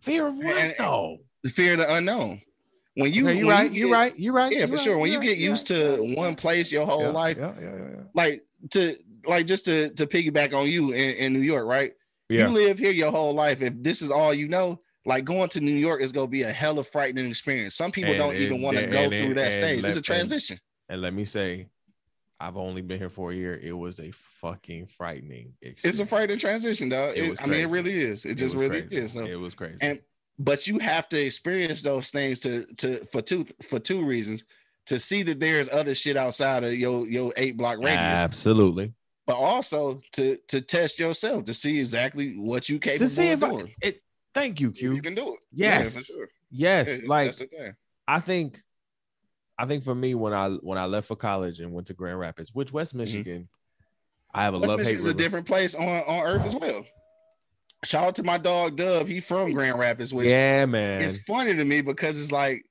fear 0.01 0.27
of 0.29 0.37
what 0.37 0.57
And- 0.57 0.75
though 0.79 1.19
the 1.43 1.49
fear 1.51 1.73
of 1.73 1.79
the 1.79 1.95
unknown. 1.97 2.43
When 3.01 3.13
you, 3.13 3.27
okay, 3.29 3.39
you're 3.39 3.47
when 3.47 3.57
right 3.57 3.71
you 3.73 3.81
you're 3.81 3.89
get- 3.89 3.95
right 3.95 4.19
you're 4.19 4.33
right 4.33 4.53
Yeah, 4.53 4.59
you're 4.59 4.69
for 4.69 4.75
right, 4.75 4.81
sure. 4.83 4.99
When 4.99 5.11
you're 5.11 5.21
right, 5.21 5.29
get 5.29 5.39
used 5.39 5.67
to 5.69 6.15
one 6.17 6.35
place 6.37 6.71
your 6.71 6.87
whole 6.87 7.03
yeah, 7.03 7.09
life, 7.09 7.37
yeah, 7.39 7.53
yeah, 7.61 7.67
yeah, 7.67 7.77
yeah. 7.77 8.03
like 8.15 8.43
to 8.71 8.97
like 9.27 9.47
just 9.47 9.65
to 9.67 9.91
to 9.91 10.07
piggyback 10.07 10.55
on 10.55 10.67
you 10.69 10.93
in, 10.93 11.17
in 11.17 11.33
New 11.33 11.41
York, 11.41 11.67
right? 11.67 11.93
Yeah. 12.29 12.47
You 12.47 12.55
live 12.55 12.79
here 12.79 12.93
your 12.93 13.11
whole 13.11 13.35
life. 13.35 13.61
If 13.63 13.75
this 13.83 14.03
is 14.03 14.11
all 14.11 14.33
you 14.33 14.49
know, 14.49 14.81
like 15.05 15.25
going 15.25 15.49
to 15.51 15.61
New 15.61 15.73
York 15.75 16.01
is 16.03 16.13
gonna 16.13 16.27
be 16.29 16.43
a 16.43 16.53
hella 16.53 16.85
frightening 16.85 17.27
experience. 17.29 17.75
Some 17.75 17.91
people 17.93 18.11
And- 18.13 18.19
don't 18.21 18.35
even 18.37 18.63
want 18.63 18.77
to 18.79 18.87
go 18.87 18.99
and- 18.99 19.11
through 19.13 19.35
that 19.35 19.45
and 19.47 19.53
stage. 19.55 19.83
let- 19.83 19.91
It's 19.91 19.99
a 19.99 20.03
transition. 20.03 20.59
And 20.89 21.01
let 21.03 21.13
me 21.15 21.25
say, 21.25 21.69
I've 22.43 22.57
only 22.57 22.81
been 22.83 22.99
here 22.99 23.11
for 23.11 23.33
a 23.33 23.35
year. 23.35 23.59
It 23.63 23.77
was 23.77 24.01
a 24.01 24.11
fucking 24.41 24.87
frightening 24.87 25.53
It's 25.61 25.99
a 25.99 26.07
frightening 26.07 26.39
transition, 26.39 26.89
though. 26.89 27.11
It 27.11 27.19
It- 27.25 27.31
was 27.31 27.39
I 27.43 27.47
mean, 27.47 27.61
it 27.61 27.69
really 27.69 27.93
is. 27.95 28.25
It, 28.25 28.31
It 28.33 28.35
just 28.37 28.55
really 28.55 28.81
crazy. 28.81 28.97
is. 28.97 29.13
So, 29.13 29.25
it 29.27 29.35
was 29.39 29.55
crazy. 29.55 29.79
and 29.83 30.01
but 30.39 30.67
you 30.67 30.79
have 30.79 31.09
to 31.11 31.21
experience 31.21 31.83
those 31.83 32.11
things 32.11 32.41
to 32.41 32.65
to 32.77 33.05
for 33.07 33.21
two 33.23 33.47
for 33.69 33.79
two 33.79 34.05
reasons 34.05 34.45
to 34.87 34.99
see 34.99 35.23
that 35.23 35.39
there's 35.41 35.69
other 35.71 35.95
shit 35.95 36.17
outside 36.17 36.65
of 36.65 36.75
your 36.75 37.07
your 37.07 37.33
eight 37.37 37.57
block 37.57 37.79
radius 37.79 37.99
Absolutely. 37.99 38.93
but 39.27 39.37
also 39.37 40.01
to 40.13 40.37
to 40.49 40.61
test 40.61 40.99
yourself 40.99 41.45
to 41.45 41.55
see 41.55 41.79
exactly 41.79 42.35
what 42.37 42.69
you 42.69 42.79
capable 42.79 43.07
To 43.07 43.11
see 43.11 43.33
of 43.33 43.43
if 43.43 43.51
I, 43.51 43.75
it. 43.83 44.03
Thank 44.33 44.61
you, 44.61 44.71
Q. 44.71 44.95
you 44.95 45.03
can 45.03 45.15
do 45.15 45.35
it. 45.35 45.41
Yes. 45.53 45.97
yeah, 45.97 46.17
sure. 46.17 46.29
Yes, 46.53 47.03
Yeah, 47.03 47.09
like 47.09 47.27
that's 47.27 47.37
the 47.39 47.47
thing. 47.47 47.75
I 48.09 48.21
think, 48.21 48.61
I 49.59 49.67
think 49.67 49.85
for 49.85 49.95
me 49.95 50.15
when 50.15 50.33
I 50.33 50.51
when 50.51 50.79
I 50.79 50.87
left 50.87 51.09
for 51.09 51.17
college 51.17 51.61
and 51.61 51.73
went 51.73 51.89
to 51.89 51.95
Grand 51.95 52.19
Rapids, 52.19 52.55
which 52.55 52.73
West 52.73 52.95
Michigan, 52.95 53.49
I 54.33 54.45
have 54.45 54.55
a 54.55 54.59
Mm-hmm. 54.59 54.63
West 54.63 54.71
love 54.71 54.79
hate. 54.81 54.85
Michigan's 54.95 55.09
a 55.09 55.15
different 55.15 55.47
place 55.47 55.75
on 55.75 55.85
on 55.85 56.25
earth 56.25 56.47
as 56.47 56.55
well. 56.57 56.85
Shout 57.85 58.05
out 58.05 58.15
to 58.17 58.23
my 58.23 58.37
dog 58.39 58.77
Dub. 58.77 59.07
He 59.09 59.21
from 59.21 59.53
Grand 59.53 59.79
Rapids, 59.79 60.13
which 60.13 60.29
Yeah, 60.29 60.67
man. 60.67 61.03
It's 61.03 61.19
funny 61.21 61.55
to 61.55 61.65
me 61.65 61.81
because 61.81 62.21
it's 62.21 62.31
like 62.33 62.65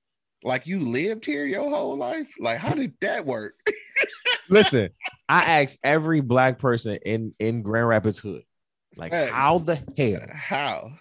like 0.44 0.68
you 0.68 0.80
lived 0.80 1.26
here 1.26 1.46
your 1.46 1.68
whole 1.70 1.98
life. 1.98 2.32
Like, 2.40 2.60
how 2.60 2.74
did 2.74 2.94
that 3.02 3.26
work? 3.26 3.56
Listen, 4.50 4.90
I 5.28 5.62
asked 5.64 5.80
every 5.84 6.22
black 6.22 6.60
person 6.60 6.98
in 7.06 7.34
in 7.40 7.62
Grand 7.62 7.88
Rapids 7.88 8.20
hood, 8.20 8.44
like, 8.96 9.12
Facts. 9.12 9.32
how 9.32 9.58
the 9.60 9.82
hell? 9.98 10.22
How? 10.34 10.92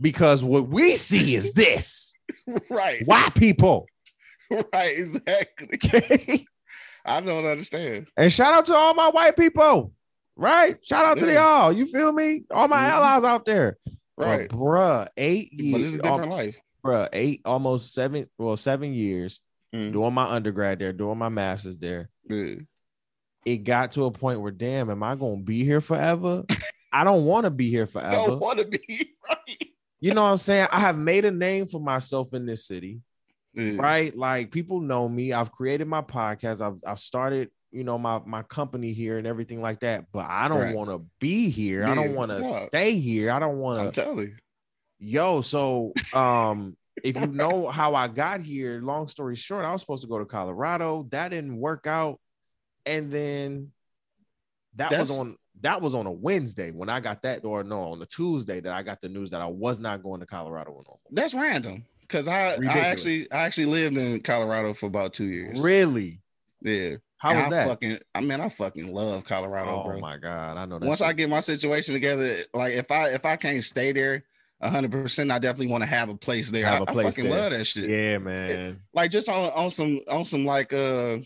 Because 0.00 0.42
what 0.42 0.68
we 0.68 0.96
see 0.96 1.34
is 1.34 1.52
this 1.52 2.18
Right. 2.70 3.02
white 3.06 3.34
people. 3.34 3.86
Right. 4.74 4.98
Exactly. 4.98 5.68
Okay. 5.82 6.44
I 7.06 7.20
don't 7.22 7.46
understand. 7.46 8.08
And 8.18 8.30
shout 8.30 8.54
out 8.54 8.66
to 8.66 8.74
all 8.74 8.92
my 8.92 9.08
white 9.08 9.34
people, 9.36 9.94
right? 10.42 10.76
Shout 10.82 11.04
out 11.04 11.18
to 11.18 11.26
Yeah. 11.26 11.32
the 11.34 11.40
all. 11.40 11.72
You 11.72 11.86
feel 11.86 12.12
me? 12.12 12.44
All 12.50 12.68
my 12.68 12.78
Mhm. 12.84 12.88
allies 12.90 13.24
out 13.24 13.46
there. 13.46 13.78
Right. 14.16 14.48
But 14.50 14.56
bruh, 14.58 15.08
eight 15.16 15.50
But 15.56 15.60
it's 15.64 15.78
years, 15.78 15.94
a 15.94 15.98
different 16.02 16.30
life. 16.30 16.58
bruh, 16.84 17.08
eight, 17.12 17.40
almost 17.44 17.94
seven, 17.94 18.26
well, 18.38 18.56
seven 18.56 18.92
years 18.92 19.40
Mm. 19.74 19.92
doing 19.92 20.12
my 20.14 20.24
undergrad 20.26 20.80
there, 20.80 20.92
doing 20.92 21.16
my 21.16 21.28
master's 21.30 21.78
there. 21.78 22.10
It 23.44 23.58
got 23.64 23.92
to 23.92 24.04
a 24.04 24.10
point 24.10 24.40
where, 24.40 24.52
damn, 24.52 24.90
am 24.90 25.02
I 25.02 25.14
gonna 25.16 25.42
be 25.42 25.64
here 25.64 25.80
forever? 25.80 26.44
I 26.92 27.04
don't 27.04 27.24
want 27.24 27.44
to 27.44 27.50
be 27.50 27.68
here 27.70 27.86
forever. 27.86 28.10
Don't 28.28 28.38
want 28.40 28.58
to 28.58 28.66
be 28.66 29.14
right. 29.28 29.68
You 30.00 30.12
know 30.14 30.22
what 30.22 30.28
I'm 30.30 30.38
saying? 30.38 30.68
I 30.70 30.80
have 30.80 30.98
made 30.98 31.24
a 31.24 31.30
name 31.30 31.68
for 31.68 31.80
myself 31.80 32.34
in 32.34 32.46
this 32.46 32.66
city. 32.66 33.00
Yeah. 33.54 33.76
right? 33.76 34.16
Like 34.16 34.50
people 34.50 34.80
know 34.80 35.06
me. 35.08 35.32
I've 35.34 35.52
created 35.52 35.86
my 35.86 36.00
podcast. 36.02 36.60
I've 36.62 36.78
I've 36.86 36.98
started, 36.98 37.50
you 37.72 37.84
know, 37.84 37.98
my 37.98 38.20
my 38.24 38.42
company 38.42 38.92
here 38.92 39.18
and 39.18 39.26
everything 39.26 39.60
like 39.60 39.80
that. 39.80 40.06
But 40.12 40.26
I 40.28 40.48
don't 40.48 40.60
Right. 40.60 40.76
want 40.76 40.90
to 40.90 41.04
be 41.18 41.50
here. 41.50 41.84
I 41.84 41.94
don't 41.94 42.14
want 42.14 42.30
to 42.30 42.44
stay 42.44 42.98
here. 42.98 43.30
I 43.30 43.38
don't 43.38 43.58
want 43.58 43.94
to. 43.94 44.00
telling 44.00 44.28
you. 44.28 44.36
Yo, 44.98 45.40
so 45.40 45.92
um, 46.12 46.76
if 47.02 47.16
you 47.18 47.26
know 47.26 47.68
how 47.68 47.94
I 47.94 48.06
got 48.06 48.40
here, 48.40 48.80
long 48.80 49.08
story 49.08 49.34
short, 49.34 49.64
I 49.64 49.72
was 49.72 49.80
supposed 49.80 50.02
to 50.02 50.08
go 50.08 50.18
to 50.18 50.24
Colorado. 50.24 51.08
That 51.10 51.30
didn't 51.30 51.56
work 51.56 51.86
out, 51.86 52.20
and 52.86 53.10
then 53.10 53.72
that 54.76 54.90
was 54.98 55.10
on 55.10 55.36
that 55.62 55.80
was 55.80 55.94
on 55.94 56.06
a 56.06 56.12
Wednesday 56.12 56.70
when 56.70 56.88
I 56.88 57.00
got 57.00 57.22
that, 57.22 57.44
or 57.44 57.64
no, 57.64 57.92
on 57.92 58.02
a 58.02 58.06
Tuesday 58.06 58.60
that 58.60 58.72
I 58.72 58.82
got 58.82 59.00
the 59.00 59.08
news 59.08 59.30
that 59.30 59.40
I 59.40 59.46
was 59.46 59.80
not 59.80 60.02
going 60.02 60.20
to 60.20 60.26
Colorado. 60.26 60.84
That's 61.10 61.34
random. 61.34 61.84
Cause 62.08 62.28
I, 62.28 62.56
I 62.56 62.78
actually 62.80 63.30
I 63.32 63.44
actually 63.44 63.66
lived 63.66 63.96
in 63.96 64.20
Colorado 64.20 64.74
for 64.74 64.86
about 64.86 65.14
two 65.14 65.24
years. 65.24 65.58
Really? 65.58 66.20
Yeah. 66.60 66.96
How 67.22 67.30
And 67.30 67.38
was 67.38 67.46
I 67.46 67.50
that? 67.50 67.68
fucking 67.68 67.98
I 68.16 68.20
mean 68.20 68.40
I 68.40 68.48
fucking 68.48 68.92
love 68.92 69.22
Colorado, 69.22 69.70
oh 69.70 69.84
bro. 69.90 69.98
my 70.00 70.16
god, 70.16 70.56
I 70.56 70.64
know 70.64 70.80
that. 70.80 70.86
Once 70.88 70.98
shit. 70.98 71.06
I 71.06 71.12
get 71.12 71.30
my 71.30 71.38
situation 71.38 71.94
together, 71.94 72.34
like 72.52 72.74
if 72.74 72.90
I 72.90 73.10
if 73.10 73.24
I 73.24 73.36
can't 73.36 73.62
stay 73.62 73.92
there 73.92 74.24
hundred 74.60 74.90
percent, 74.90 75.30
I 75.30 75.38
definitely 75.38 75.68
want 75.68 75.82
to 75.84 75.88
have 75.88 76.08
a 76.08 76.16
place 76.16 76.50
there. 76.50 76.66
Have 76.66 76.80
I 76.80 76.82
a 76.82 76.86
place 76.86 77.06
I 77.06 77.10
fucking 77.10 77.30
there. 77.30 77.40
love 77.40 77.52
that 77.52 77.64
shit. 77.64 77.88
Yeah, 77.88 78.18
man. 78.18 78.80
Like 78.92 79.12
just 79.12 79.28
on 79.28 79.50
on 79.52 79.70
some 79.70 80.00
on 80.10 80.24
some 80.24 80.44
like 80.44 80.72
uh 80.72 81.18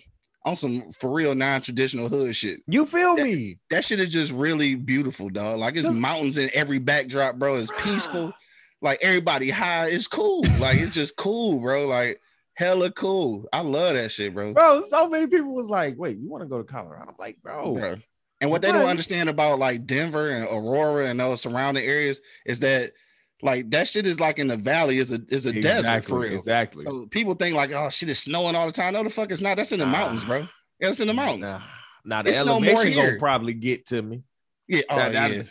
on 0.45 0.55
some 0.55 0.93
for 0.93 1.11
real 1.11 1.35
non-traditional 1.35 2.11
hood 2.11 2.37
shit. 2.37 2.61
You 2.67 2.85
feel 2.85 3.17
Yeah. 3.17 3.25
me? 3.25 3.59
That 3.71 3.83
shit 3.83 3.99
is 3.99 4.11
just 4.11 4.33
really 4.33 4.75
beautiful, 4.75 5.31
dog. 5.31 5.59
Like 5.59 5.77
it's 5.77 5.89
mountains 5.89 6.37
in 6.37 6.51
every 6.53 6.79
backdrop, 6.79 7.37
bro. 7.37 7.57
It's 7.57 7.73
peaceful. 7.83 8.35
Like 8.83 8.99
everybody 9.01 9.49
high. 9.49 9.87
It's 9.89 10.07
cool. 10.07 10.45
Like 10.61 10.77
it's 10.77 10.93
just 10.93 11.17
cool, 11.17 11.61
bro. 11.61 11.87
Like 11.87 12.21
hella 12.57 12.91
cool. 12.91 13.47
I 13.53 13.61
love 13.61 13.95
that 13.95 14.11
shit, 14.11 14.35
bro. 14.35 14.53
Bro, 14.53 14.83
so 14.89 15.09
many 15.09 15.27
people 15.27 15.55
was 15.55 15.69
like, 15.69 15.95
wait, 15.97 16.19
you 16.19 16.29
want 16.29 16.43
to 16.43 16.49
go 16.49 16.59
to 16.59 16.65
Colorado? 16.65 17.05
I'm 17.09 17.15
like, 17.19 17.37
bro. 17.43 17.75
Bro. 17.75 17.97
And 18.41 18.51
what 18.51 18.61
they 18.63 18.71
don't 18.73 18.87
understand 18.89 19.29
about 19.31 19.59
like 19.59 19.87
Denver 19.87 20.31
and 20.31 20.45
Aurora 20.47 21.07
and 21.07 21.19
those 21.21 21.41
surrounding 21.41 21.85
areas 21.87 22.21
is 22.45 22.59
that 22.61 22.93
like 23.43 23.71
that 23.71 23.89
shit 23.89 24.07
is 24.07 24.19
like 24.21 24.39
in 24.39 24.47
the 24.47 24.57
valley 24.57 24.99
is 24.99 25.13
a 25.13 25.21
is 25.29 25.47
a 25.47 25.53
desert 25.53 26.05
for 26.05 26.19
real. 26.21 26.35
Exactly. 26.35 26.83
So 26.83 27.07
people 27.07 27.35
think 27.35 27.57
like, 27.57 27.73
oh 27.73 27.89
shit 27.91 28.11
is 28.11 28.19
snowing 28.19 28.55
all 28.55 28.67
the 28.67 28.73
time. 28.73 28.93
No, 28.95 29.03
the 29.03 29.11
fuck 29.11 29.31
it's 29.31 29.41
not. 29.41 29.57
That's 29.57 29.73
in 29.73 29.79
the 29.79 29.87
Nah. 29.87 29.93
mountains, 29.93 30.25
bro. 30.25 30.47
Yeah, 30.81 30.89
It's 30.91 31.01
in 31.01 31.07
the 31.09 31.15
mountains. 31.15 31.53
Nah, 31.53 31.63
nah 32.05 32.23
the 32.23 32.31
It's 32.31 32.39
no 32.45 32.61
more 32.61 32.71
elevation 32.73 33.03
gonna 33.07 33.19
probably 33.19 33.55
get 33.55 33.87
to 33.87 34.03
me. 34.03 34.23
Yeah, 34.69 34.83
oh 34.91 34.97
That- 34.97 35.33
yeah, 35.33 35.43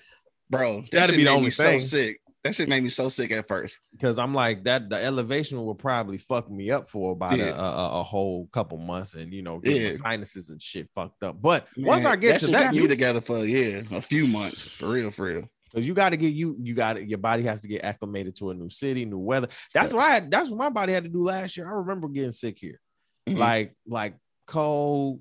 bro. 0.49 0.81
That 0.81 0.91
that'd 0.91 1.15
be 1.15 1.23
the 1.23 1.29
only 1.31 1.49
thing. 1.51 1.79
so 1.79 1.97
sick. 1.97 2.19
That 2.45 2.53
shit 2.53 2.69
made 2.69 2.83
me 2.83 2.89
so 2.89 3.09
sick 3.09 3.31
at 3.31 3.47
first. 3.47 3.79
because 3.91 4.19
I'm 4.19 4.33
like 4.35 4.63
that. 4.65 4.87
The 4.87 5.03
elevation 5.03 5.57
will 5.65 5.73
probably 5.73 6.19
fuck 6.19 6.47
me 6.49 6.69
up 6.69 6.87
for 6.87 7.13
about 7.13 7.39
Yeah. 7.39 7.55
a, 7.55 7.59
a, 7.59 7.99
a 8.01 8.03
whole 8.03 8.45
couple 8.53 8.77
months, 8.77 9.15
and 9.15 9.33
you 9.33 9.41
know, 9.41 9.57
get 9.57 9.81
Yeah. 9.81 9.91
sinuses 9.91 10.49
and 10.49 10.61
shit 10.61 10.87
fucked 10.93 11.23
up. 11.23 11.41
But 11.41 11.67
once 11.75 12.05
I 12.05 12.15
get 12.15 12.39
to 12.41 12.47
that, 12.51 12.75
you 12.75 12.87
together 12.87 13.19
for 13.19 13.43
yeah, 13.43 13.81
a 13.89 13.99
few 13.99 14.27
months 14.27 14.61
for 14.67 14.89
real, 14.89 15.09
for 15.09 15.25
real. 15.25 15.49
because 15.71 15.87
you 15.87 15.95
got 15.95 16.09
to 16.09 16.17
get 16.17 16.33
you, 16.35 16.55
you 16.61 16.75
got 16.75 17.03
your 17.07 17.17
body 17.17 17.41
has 17.43 17.61
to 17.61 17.67
get 17.67 17.83
acclimated 17.83 18.35
to 18.35 18.51
a 18.51 18.53
new 18.53 18.69
city, 18.69 19.05
new 19.05 19.17
weather. 19.17 19.47
That's 19.73 19.91
what 19.91 20.05
I 20.05 20.11
had. 20.13 20.29
That's 20.29 20.47
what 20.49 20.59
my 20.59 20.69
body 20.69 20.93
had 20.93 21.03
to 21.03 21.09
do 21.09 21.23
last 21.23 21.57
year. 21.57 21.67
I 21.67 21.71
remember 21.71 22.07
getting 22.09 22.29
sick 22.29 22.59
here, 22.59 22.79
Mhm. 23.27 23.37
like 23.39 23.73
like 23.87 24.17
cold, 24.45 25.19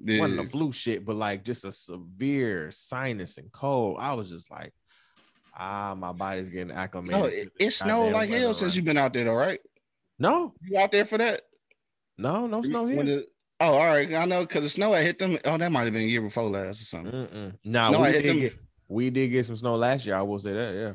Yeah. 0.00 0.18
wasn't 0.20 0.40
a 0.40 0.48
flu 0.50 0.72
shit, 0.72 1.04
but 1.04 1.14
like 1.14 1.44
just 1.44 1.64
a 1.64 1.70
severe 1.70 2.72
sinus 2.72 3.38
and 3.38 3.52
cold. 3.52 3.98
I 4.00 4.14
was 4.14 4.28
just 4.30 4.50
like, 4.50 4.72
ah, 5.56 5.94
my 5.96 6.12
body's 6.12 6.48
getting 6.48 6.70
acclimated. 6.70 7.18
No, 7.20 7.26
it, 7.26 7.48
it 7.58 7.70
snowed 7.72 8.12
like 8.12 8.28
hell 8.30 8.52
since 8.54 8.72
right 8.72 8.76
you've 8.76 8.84
been 8.84 8.96
out 8.98 9.12
there, 9.12 9.24
though, 9.24 9.34
right? 9.34 9.60
No, 10.18 10.54
You 10.62 10.78
out 10.78 10.92
there 10.92 11.04
for 11.04 11.18
that? 11.18 11.42
no, 12.18 12.46
no 12.46 12.62
snow 12.62 12.86
here. 12.86 13.04
The- 13.04 13.26
oh, 13.60 13.74
all 13.76 13.86
right. 13.86 14.12
I 14.14 14.24
know 14.24 14.40
because 14.40 14.62
the 14.64 14.70
snow 14.70 14.92
had 14.92 15.04
hit 15.04 15.18
them. 15.18 15.38
Oh, 15.44 15.58
that 15.58 15.70
might 15.72 15.84
have 15.84 15.92
been 15.92 16.02
a 16.02 16.06
year 16.06 16.22
before 16.22 16.44
last 16.44 16.80
or 16.80 16.84
something. 16.84 17.12
Mm-mm. 17.12 17.58
Nah, 17.64 17.90
we 18.02 18.12
did 18.12 18.40
get 18.40 18.54
we 18.88 19.10
did 19.10 19.28
get 19.28 19.44
some 19.46 19.56
snow 19.56 19.76
last 19.76 20.06
year. 20.06 20.14
I 20.16 20.22
will 20.22 20.38
say 20.38 20.52
that. 20.52 20.74
Yeah, 20.74 20.92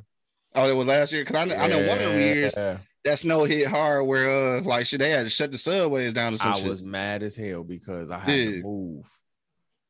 Oh, 0.55 0.67
it 0.69 0.75
was 0.75 0.87
last 0.87 1.11
year. 1.13 1.23
Cause 1.25 1.35
I 1.35 1.45
know, 1.45 1.55
I 1.55 1.67
know 1.67 1.87
one 1.87 1.99
of 2.01 2.13
the 2.13 2.19
years 2.19 2.53
that 2.55 3.17
snow 3.19 3.43
hit 3.45 3.67
hard 3.67 4.05
where 4.07 4.57
uh 4.57 4.61
like 4.61 4.85
shit 4.85 4.99
they 4.99 5.09
had 5.11 5.23
to 5.23 5.29
shut 5.29 5.51
the 5.51 5.57
subways 5.57 6.13
down 6.13 6.33
or 6.33 6.37
some 6.37 6.53
I 6.53 6.59
shit. 6.59 6.69
was 6.69 6.81
mad 6.83 7.21
as 7.23 7.35
hell 7.35 7.63
because 7.63 8.09
I 8.11 8.19
had 8.19 8.29
Yeah. 8.37 8.51
to 8.51 8.61
move. 8.63 9.05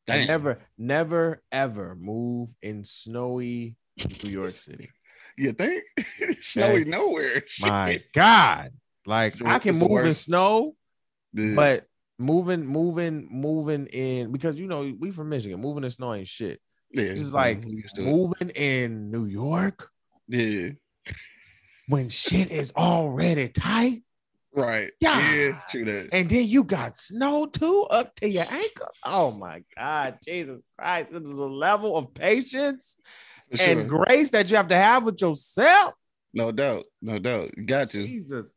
I 0.10 0.26
never, 0.26 0.60
never, 0.78 1.42
ever 1.54 1.96
move 1.96 2.50
in 2.62 2.84
snowy 2.84 3.78
New 4.24 4.30
York 4.32 4.58
City. 4.58 4.90
You 5.38 5.54
think? 5.54 5.84
Snowy 6.42 6.86
nowhere. 6.86 7.44
My 7.62 7.92
Shit. 7.94 8.14
God, 8.14 8.72
like 9.06 9.34
I 9.46 9.60
can 9.60 9.78
move 9.78 10.06
in 10.06 10.14
snow, 10.14 10.76
Yeah. 11.34 11.56
but 11.56 11.88
moving, 12.20 12.66
moving, 12.66 13.28
moving 13.32 13.88
in 13.88 14.32
because 14.32 14.60
you 14.60 14.68
know 14.68 14.94
we 15.00 15.12
from 15.12 15.30
Michigan, 15.30 15.60
moving 15.62 15.84
in 15.84 15.90
snow 15.90 16.14
ain't 16.14 16.28
shit. 16.28 16.60
yeah, 16.92 17.04
It's 17.04 17.32
like 17.32 17.64
we 17.66 17.72
used 17.74 17.96
to 17.96 18.02
it. 18.02 18.06
moving 18.06 18.50
in 18.50 19.10
New 19.12 19.26
York 19.26 19.90
Yeah, 20.28 20.70
when 21.88 22.10
shit 22.10 22.52
is 22.52 22.72
already 22.76 23.48
tight. 23.50 24.04
right. 24.54 24.92
Yeah. 25.00 25.34
Yeah, 25.34 25.52
true 25.70 25.86
that. 25.86 26.10
And 26.12 26.30
then 26.30 26.46
you 26.48 26.64
got 26.64 26.98
snow 26.98 27.46
too 27.46 27.88
up 27.90 28.14
to 28.18 28.30
your 28.30 28.46
ankle. 28.50 28.90
Oh 29.06 29.32
my 29.32 29.64
God, 29.78 30.20
Jesus 30.26 30.60
Christ. 30.78 31.12
This 31.12 31.24
is 31.24 31.30
a 31.40 31.46
level 31.46 31.98
of 31.98 32.14
patience 32.14 32.98
sure. 33.58 33.80
and 33.80 33.90
grace 33.90 34.30
that 34.32 34.50
you 34.50 34.58
have 34.58 34.68
to 34.70 34.76
have 34.76 35.04
with 35.04 35.22
yourself. 35.22 35.94
no 36.34 36.52
doubt. 36.52 36.84
No 37.02 37.20
doubt. 37.20 37.50
Got 37.66 37.90
to. 37.92 38.06
Jesus. 38.06 38.56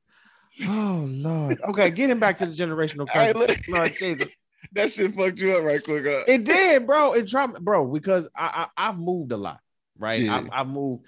Oh 0.67 1.05
Lord. 1.09 1.61
Okay, 1.69 1.91
getting 1.91 2.19
back 2.21 2.37
to 2.39 2.47
the 2.47 2.55
generational 2.55 3.09
curse. 3.13 3.35
look. 3.35 3.59
Lord 3.69 3.95
Jesus. 3.99 4.29
That 4.73 4.91
shit 4.91 5.13
fucked 5.15 5.39
you 5.41 5.57
up 5.57 5.65
right 5.65 5.83
quick. 5.83 6.07
Uh, 6.07 6.25
It 6.27 6.45
did, 6.45 6.87
bro. 6.87 7.13
It 7.13 7.29
trauma, 7.29 7.61
bro, 7.61 7.87
because 7.93 8.29
I, 8.37 8.67
I 8.77 8.89
I've 8.89 8.99
moved 8.99 9.33
a 9.33 9.37
lot, 9.37 9.61
right? 9.99 10.21
Yeah. 10.23 10.37
I've, 10.37 10.49
I've 10.53 10.69
moved 10.69 11.07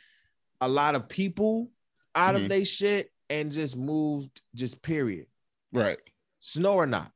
a 0.60 0.68
lot 0.68 0.94
of 0.94 1.08
people 1.08 1.70
out 2.14 2.34
Mhm. 2.34 2.42
of 2.44 2.48
their 2.48 2.64
shit 2.64 3.10
and 3.30 3.50
just 3.52 3.76
moved, 3.76 4.40
just 4.54 4.82
period. 4.82 5.26
right. 5.72 5.98
Snow 6.40 6.74
or 6.74 6.86
not. 6.86 7.10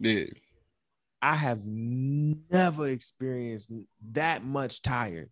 Yeah. 0.00 0.24
I 1.22 1.34
have 1.34 1.60
never 1.64 2.88
experienced 2.88 3.70
that 4.12 4.44
much 4.44 4.82
tired 4.82 5.30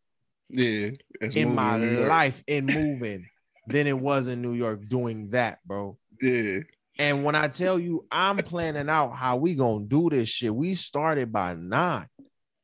Yeah. 0.48 0.90
In 1.34 1.54
my 1.54 1.76
life 1.76 2.42
in 2.46 2.66
moving 2.66 3.26
than 3.66 3.86
it 3.86 3.98
was 3.98 4.26
in 4.28 4.42
New 4.42 4.52
York 4.54 4.86
doing 4.88 5.30
that, 5.30 5.58
bro. 5.66 5.98
Yeah. 6.20 6.60
And 6.98 7.24
when 7.24 7.34
I 7.34 7.48
tell 7.48 7.78
you 7.78 8.06
I'm 8.10 8.38
planning 8.38 8.88
out 8.88 9.12
how 9.12 9.36
we 9.36 9.54
gonna 9.54 9.84
do 9.86 10.08
this 10.10 10.28
shit, 10.28 10.54
we 10.54 10.74
started 10.74 11.32
by 11.32 11.54
nine 11.54 12.06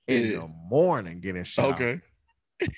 in 0.07 0.23
Yeah. 0.31 0.39
the 0.41 0.49
morning 0.49 1.21
getting 1.21 1.45
shit. 1.45 1.65
out. 1.65 1.75
Okay. 1.75 2.01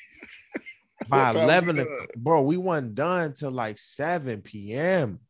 By 1.09 1.31
11, 1.33 1.77
we 1.77 1.83
o- 1.83 1.85
done? 1.85 2.07
bro, 2.17 2.43
we 2.43 2.57
wasn't 2.57 2.95
done 2.95 3.35
till 3.35 3.51
like 3.51 3.77
7 3.77 4.41
p.m. 4.41 5.21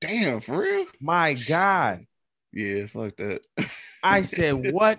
Damn, 0.00 0.40
for 0.40 0.60
real? 0.62 0.86
My 0.98 1.34
God. 1.34 2.06
Yeah, 2.54 2.86
fuck 2.86 3.16
that. 3.16 3.40
I 4.02 4.22
said, 4.22 4.52
what 4.72 4.98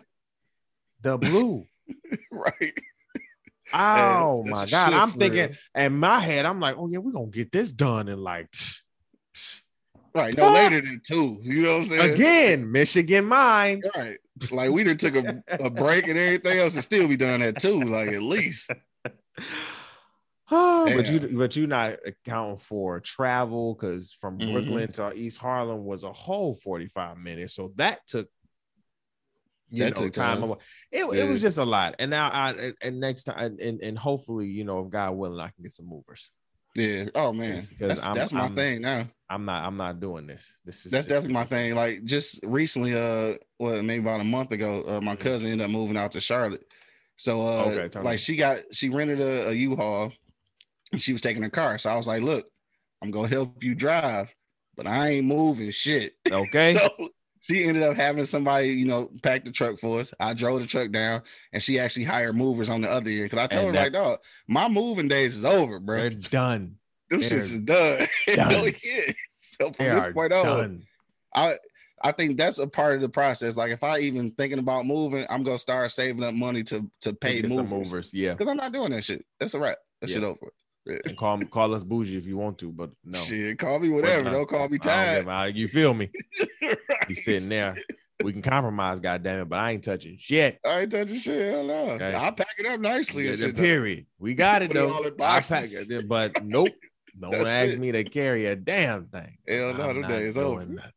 the 1.01 1.17
blue? 1.17 1.65
right. 2.31 2.77
Oh 3.73 4.43
my 4.43 4.65
God. 4.65 4.89
shift 4.89 5.01
I'm 5.01 5.11
thinking, 5.11 5.55
in 5.75 5.97
my 5.97 6.19
head, 6.19 6.45
I'm 6.45 6.59
like, 6.59 6.75
oh 6.77 6.87
yeah, 6.87 6.99
we're 6.99 7.11
gonna 7.11 7.27
get 7.27 7.51
this 7.51 7.71
done 7.71 8.07
in 8.07 8.19
like 8.19 8.49
Right. 10.13 10.35
No 10.35 10.49
later 10.49 10.81
than 10.81 11.01
two. 11.05 11.39
You 11.41 11.63
know 11.63 11.77
what 11.77 11.85
I'm 11.85 11.85
saying? 11.85 12.13
again, 12.13 12.71
Michigan 12.71 13.25
mine. 13.25 13.81
Right. 13.95 14.17
Like 14.49 14.71
we 14.71 14.83
done 14.83 14.97
took 14.97 15.15
a, 15.15 15.43
a 15.59 15.69
break 15.69 16.07
and 16.07 16.17
everything 16.17 16.57
else 16.57 16.73
and 16.73 16.83
still 16.83 17.07
be 17.07 17.15
done 17.15 17.41
at 17.41 17.59
two, 17.59 17.79
like 17.85 18.09
at 18.09 18.21
least. 18.23 18.71
Oh, 20.49 20.91
but 20.95 21.07
you 21.07 21.19
but 21.37 21.55
you 21.55 21.67
not 21.67 21.97
accounting 22.05 22.57
for 22.57 22.99
travel 22.99 23.75
because 23.75 24.11
from 24.11 24.39
Mhm. 24.39 24.51
Brooklyn 24.51 24.91
to 24.93 25.13
East 25.13 25.37
Harlem 25.37 25.85
was 25.85 26.03
a 26.03 26.11
whole 26.11 26.55
45 26.55 27.17
minutes. 27.17 27.55
So 27.55 27.71
that 27.75 28.05
took 28.07 28.27
you 29.71 29.83
That 29.83 29.95
know 29.97 30.03
took 30.05 30.13
time. 30.13 30.41
time. 30.41 30.51
It, 30.91 31.05
it 31.05 31.27
was 31.29 31.41
just 31.41 31.57
a 31.57 31.63
lot. 31.65 31.95
And 31.99 32.11
now 32.11 32.29
I 32.29 32.73
and 32.81 32.99
next 32.99 33.23
time 33.23 33.57
and, 33.61 33.81
and 33.81 33.97
hopefully, 33.97 34.47
you 34.47 34.63
know, 34.63 34.85
if 34.85 34.91
God 34.91 35.11
willing, 35.15 35.39
I 35.39 35.47
can 35.47 35.63
get 35.63 35.71
some 35.71 35.87
movers. 35.87 36.29
Yeah. 36.75 37.05
Oh 37.15 37.33
man. 37.33 37.61
That's 37.79 38.03
I'm- 38.05 38.15
that's 38.15 38.31
my 38.33 38.41
I'm- 38.43 38.55
thing 38.55 38.81
now. 38.81 39.07
I'm 39.29 39.45
not 39.45 39.65
I'm 39.65 39.77
not 39.77 39.99
doing 40.01 40.27
this. 40.27 40.53
This 40.65 40.85
is 40.85 40.91
That's 40.91 41.05
definitely 41.05 41.33
my 41.33 41.45
thing. 41.45 41.73
Like 41.73 42.03
just 42.03 42.39
recently, 42.43 42.93
uh, 42.95 43.37
well, 43.59 43.81
maybe 43.81 44.03
about 44.03 44.19
a 44.19 44.25
month 44.25 44.51
ago, 44.51 44.83
uh, 44.85 44.99
my 45.01 45.15
Mhm. 45.15 45.19
cousin 45.19 45.51
ended 45.51 45.65
up 45.65 45.71
moving 45.71 45.95
out 45.95 46.11
to 46.11 46.19
Charlotte. 46.19 46.65
So, 47.15 47.39
uh, 47.39 47.65
Okay, 47.67 47.87
tell 47.87 48.01
me. 48.01 48.07
like 48.07 48.19
she 48.19 48.35
got 48.35 48.59
she 48.73 48.89
rented 48.89 49.21
a, 49.21 49.49
a 49.49 49.53
U-Haul. 49.53 50.11
And 50.91 51.01
she 51.01 51.13
was 51.13 51.21
taking 51.21 51.41
her 51.43 51.49
car, 51.49 51.77
so 51.77 51.89
I 51.89 51.95
was 51.95 52.05
like, 52.07 52.21
"Look, 52.21 52.45
I'm 53.01 53.11
gonna 53.11 53.29
help 53.29 53.63
you 53.63 53.73
drive, 53.75 54.35
but 54.75 54.85
I 54.85 55.11
ain't 55.11 55.25
moving 55.25 55.71
shit." 55.71 56.15
okay. 56.29 56.73
So 56.73 57.09
she 57.41 57.63
ended 57.65 57.83
up 57.83 57.95
having 57.97 58.23
somebody, 58.25 58.69
you 58.69 58.85
know, 58.85 59.09
pack 59.23 59.43
the 59.43 59.51
truck 59.51 59.77
for 59.79 59.99
us. 59.99 60.13
I 60.19 60.33
drove 60.33 60.61
the 60.61 60.67
truck 60.67 60.91
down, 60.91 61.21
and 61.51 61.61
she 61.61 61.79
actually 61.79 62.05
hired 62.05 62.35
movers 62.37 62.69
on 62.69 62.81
the 62.81 62.89
other 62.89 63.09
end. 63.09 63.23
Because 63.23 63.39
I 63.39 63.47
told 63.47 63.67
And 63.69 63.77
her, 63.77 63.83
that- 63.89 63.93
like, 63.93 64.03
dog, 64.03 64.19
my 64.47 64.69
moving 64.69 65.07
days 65.09 65.35
is 65.35 65.43
over, 65.45 65.79
bro. 65.79 65.97
They're 65.97 66.09
done. 66.11 66.77
Them 67.09 67.19
they're 67.19 67.29
shits 67.29 67.51
is 67.51 67.59
done. 67.61 68.07
done. 68.35 68.51
no, 68.53 68.65
yeah. 68.65 69.11
So 69.39 69.71
from 69.71 69.85
They 69.85 69.91
this 69.91 70.05
are 70.05 70.13
point 70.13 70.31
on. 70.33 70.83
I 71.35 71.53
I 72.03 72.11
think 72.11 72.37
that's 72.37 72.57
a 72.57 72.65
part 72.67 72.95
of 72.95 73.01
the 73.01 73.09
process. 73.09 73.57
Like 73.57 73.71
if 73.71 73.83
I 73.83 73.99
even 73.99 74.31
thinking 74.31 74.57
about 74.59 74.85
moving, 74.87 75.25
I'm 75.29 75.43
gonna 75.43 75.57
start 75.59 75.91
saving 75.91 76.23
up 76.23 76.33
money 76.33 76.63
to 76.63 76.89
to 77.01 77.13
pay 77.13 77.41
Get 77.41 77.51
some 77.51 77.65
movers 77.67 77.71
movers, 77.71 78.13
yeah. 78.13 78.31
because 78.31 78.47
I'm 78.47 78.57
not 78.57 78.71
doing 78.71 78.91
that 78.91 79.03
shit. 79.03 79.23
That's 79.39 79.53
a 79.53 79.59
wrap. 79.59 79.77
That 79.99 80.09
Yeah. 80.09 80.15
shit 80.15 80.23
over. 80.23 80.51
And 80.87 81.15
call 81.17 81.39
call 81.45 81.73
us 81.75 81.83
bougie 81.83 82.17
if 82.17 82.25
you 82.25 82.37
want 82.37 82.57
to, 82.59 82.71
but 82.71 82.89
no. 83.05 83.19
Shit, 83.19 83.59
call 83.59 83.79
me 83.79 83.89
whatever. 83.89 84.23
not. 84.23 84.33
Don't 84.33 84.49
call 84.49 84.67
me 84.67 84.77
I 84.81 85.21
tired. 85.23 85.55
you 85.55 85.67
feel 85.67 85.93
me? 85.93 86.09
Right. 86.61 86.77
You 87.09 87.15
sitting 87.15 87.49
there. 87.49 87.75
We 88.23 88.31
can 88.33 88.41
compromise, 88.43 88.99
goddamn 88.99 89.41
it, 89.41 89.49
but 89.49 89.57
I 89.59 89.71
ain't 89.71 89.83
touching 89.83 90.15
shit. 90.19 90.59
I 90.65 90.81
ain't 90.81 90.91
touching 90.91 91.17
shit. 91.17 91.51
Hell 91.53 91.65
no. 91.65 91.73
Okay. 91.91 92.13
I'll 92.13 92.31
pack 92.31 92.53
it 92.59 92.65
up 92.67 92.79
nicely. 92.79 93.25
Yeah, 93.25 93.31
and 93.31 93.39
the 93.39 93.47
though. 93.47 93.53
period. 93.61 94.05
We 94.19 94.33
got 94.35 94.61
it 94.61 94.71
it 94.71 94.73
though. 94.75 95.03
in 95.05 95.13
I 95.21 95.41
pack 95.41 95.65
it, 95.71 96.07
but 96.07 96.43
nope. 96.43 96.69
No 97.17 97.29
one 97.29 97.47
asked 97.47 97.73
it. 97.73 97.79
me 97.79 97.91
to 97.91 98.03
carry 98.03 98.45
a 98.45 98.55
damn 98.55 99.05
thing. 99.07 99.37
Hell 99.47 99.73
no, 99.73 99.91
not 99.93 100.09
days 100.09 100.35
doing 100.35 100.45
over. 100.45 100.65
nothing. 100.65 100.91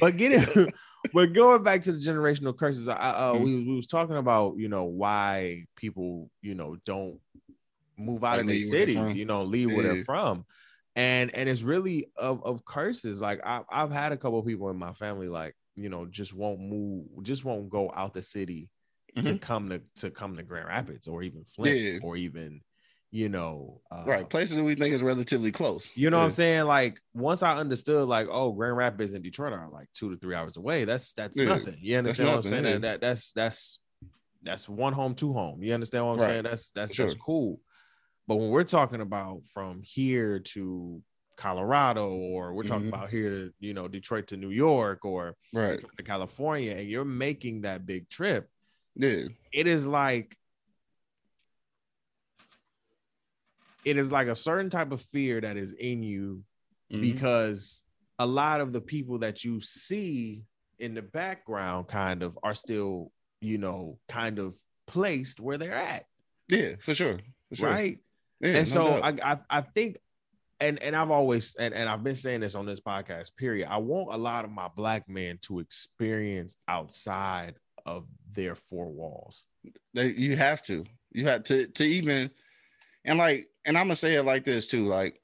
But 0.00 0.16
getting, 0.16 0.72
but 1.12 1.32
going 1.32 1.62
back 1.64 1.82
to 1.82 1.92
the 1.92 1.98
generational 1.98 2.56
curses, 2.56 2.86
I, 2.88 2.94
uh, 2.94 3.32
Mhm. 3.34 3.44
we 3.44 3.64
we 3.64 3.74
was 3.74 3.86
talking 3.88 4.16
about 4.16 4.56
you 4.56 4.68
know 4.68 4.84
why 4.84 5.64
people 5.76 6.30
you 6.42 6.54
know 6.54 6.76
don't 6.86 7.18
move 7.96 8.24
out 8.24 8.32
Like 8.32 8.40
of 8.40 8.46
their 8.48 8.60
cities, 8.60 9.14
you 9.14 9.24
know, 9.24 9.44
leave 9.44 9.70
where 9.70 9.82
they're 9.84 10.04
from, 10.04 10.44
and 10.96 11.34
and 11.34 11.48
it's 11.48 11.62
really 11.62 12.06
of 12.16 12.44
of 12.44 12.64
curses. 12.64 13.20
Like 13.20 13.40
I, 13.44 13.62
I've 13.70 13.92
had 13.92 14.12
a 14.12 14.16
couple 14.16 14.38
of 14.38 14.46
people 14.46 14.70
in 14.70 14.76
my 14.76 14.92
family 14.92 15.28
like 15.28 15.54
you 15.74 15.88
know 15.88 16.06
just 16.06 16.32
won't 16.34 16.60
move, 16.60 17.06
just 17.22 17.44
won't 17.44 17.70
go 17.70 17.90
out 17.94 18.14
the 18.14 18.22
city 18.22 18.70
to 19.16 19.22
Mhm. 19.22 19.40
come 19.40 19.68
to 19.70 19.82
to 19.96 20.10
come 20.10 20.36
to 20.36 20.42
Grand 20.42 20.68
Rapids 20.68 21.06
or 21.06 21.22
even 21.22 21.44
Flint 21.44 21.76
Yeah. 21.78 21.98
or 22.02 22.16
even 22.16 22.62
you 23.10 23.28
know 23.28 23.82
uh, 23.90 24.04
Right. 24.06 24.28
Places 24.28 24.56
that 24.56 24.64
we 24.64 24.74
think 24.74 24.94
is 24.94 25.02
relatively 25.02 25.52
close. 25.52 25.94
you 25.96 26.08
know 26.10 26.18
what 26.18 26.24
I'm 26.24 26.30
saying? 26.30 26.64
Like 26.64 26.98
once 27.14 27.42
I 27.42 27.56
understood, 27.58 28.08
like, 28.08 28.26
oh, 28.30 28.52
Grand 28.52 28.76
Rapids 28.76 29.12
and 29.12 29.22
Detroit 29.22 29.52
are 29.52 29.68
like 29.68 29.88
two 29.94 30.10
to 30.10 30.16
three 30.16 30.34
hours 30.34 30.56
away. 30.56 30.84
That's 30.84 31.12
that's 31.12 31.38
Yeah, 31.38 31.58
nothing. 31.58 31.76
You 31.80 31.98
understand 31.98 32.30
what 32.30 32.36
I'm 32.38 32.42
saying? 32.44 32.64
yeah. 32.64 32.72
That, 32.72 32.80
that 32.82 33.00
that's 33.00 33.32
that's 33.32 33.78
that's 34.42 34.68
one 34.68 34.92
home, 34.92 35.14
two 35.14 35.32
home. 35.32 35.62
You 35.62 35.74
understand 35.74 36.06
what 36.06 36.12
I'm 36.12 36.18
Right. 36.18 36.30
saying? 36.30 36.42
That's 36.44 36.70
that's 36.70 36.94
Sure. 36.94 37.06
that's 37.06 37.20
cool. 37.20 37.60
But 38.32 38.36
when 38.38 38.48
we're 38.48 38.64
talking 38.64 39.02
about 39.02 39.42
from 39.52 39.82
here 39.82 40.38
to 40.38 41.02
Colorado, 41.36 42.08
or 42.14 42.54
we're 42.54 42.62
talking 42.62 42.86
Mhm. 42.86 42.94
about 42.94 43.10
here, 43.10 43.52
you 43.60 43.74
know, 43.74 43.88
Detroit 43.88 44.28
to 44.28 44.38
New 44.38 44.48
York, 44.48 45.04
or 45.04 45.36
Right. 45.52 45.74
Detroit 45.74 45.98
to 45.98 46.02
California, 46.02 46.72
and 46.76 46.88
you're 46.88 47.04
making 47.04 47.60
that 47.62 47.84
big 47.84 48.08
trip, 48.08 48.48
Yeah. 48.94 49.26
it 49.52 49.66
is 49.66 49.86
like 49.86 50.38
it 53.84 53.96
is 53.98 54.10
like 54.10 54.28
a 54.28 54.36
certain 54.36 54.70
type 54.70 54.92
of 54.92 55.02
fear 55.02 55.40
that 55.42 55.56
is 55.58 55.72
in 55.72 56.02
you 56.02 56.42
Mhm. 56.90 57.00
because 57.02 57.82
a 58.18 58.26
lot 58.26 58.62
of 58.62 58.72
the 58.72 58.80
people 58.80 59.18
that 59.18 59.44
you 59.44 59.60
see 59.60 60.44
in 60.78 60.94
the 60.94 61.02
background 61.02 61.86
kind 61.88 62.22
of 62.22 62.38
are 62.44 62.54
still, 62.54 63.12
you 63.42 63.58
know, 63.58 63.98
kind 64.08 64.38
of 64.38 64.56
placed 64.86 65.38
where 65.40 65.58
they're 65.58 65.74
at, 65.74 66.06
yeah, 66.48 66.76
for 66.76 66.94
sure. 66.94 67.18
For 67.50 67.56
sure. 67.56 67.68
right? 67.68 67.98
Yeah, 68.42 68.56
and 68.56 68.74
no 68.74 68.74
so. 68.74 69.00
I, 69.02 69.14
I 69.22 69.38
I 69.48 69.60
think 69.60 69.96
and 70.60 70.82
and 70.82 70.94
I've 70.94 71.10
always 71.10 71.54
and, 71.56 71.74
and 71.74 71.88
I've 71.88 72.04
been 72.04 72.14
saying 72.14 72.40
this 72.40 72.54
on 72.54 72.66
this 72.66 72.80
podcast, 72.80 73.36
period. 73.36 73.68
I 73.70 73.78
want 73.78 74.12
a 74.12 74.16
lot 74.16 74.44
of 74.44 74.50
my 74.50 74.68
black 74.74 75.08
men 75.08 75.38
to 75.42 75.60
experience 75.60 76.56
outside 76.68 77.54
of 77.86 78.06
their 78.32 78.54
four 78.54 78.90
walls. 78.90 79.44
You 79.94 80.36
have 80.36 80.62
to. 80.64 80.84
You 81.12 81.26
have 81.26 81.44
to 81.44 81.66
to 81.66 81.84
even 81.84 82.30
and 83.04 83.18
like 83.18 83.48
and 83.64 83.76
I'm 83.76 83.84
gonna 83.84 83.96
say 83.96 84.14
it 84.14 84.22
like 84.22 84.44
this 84.44 84.68
too, 84.68 84.86
like 84.86 85.20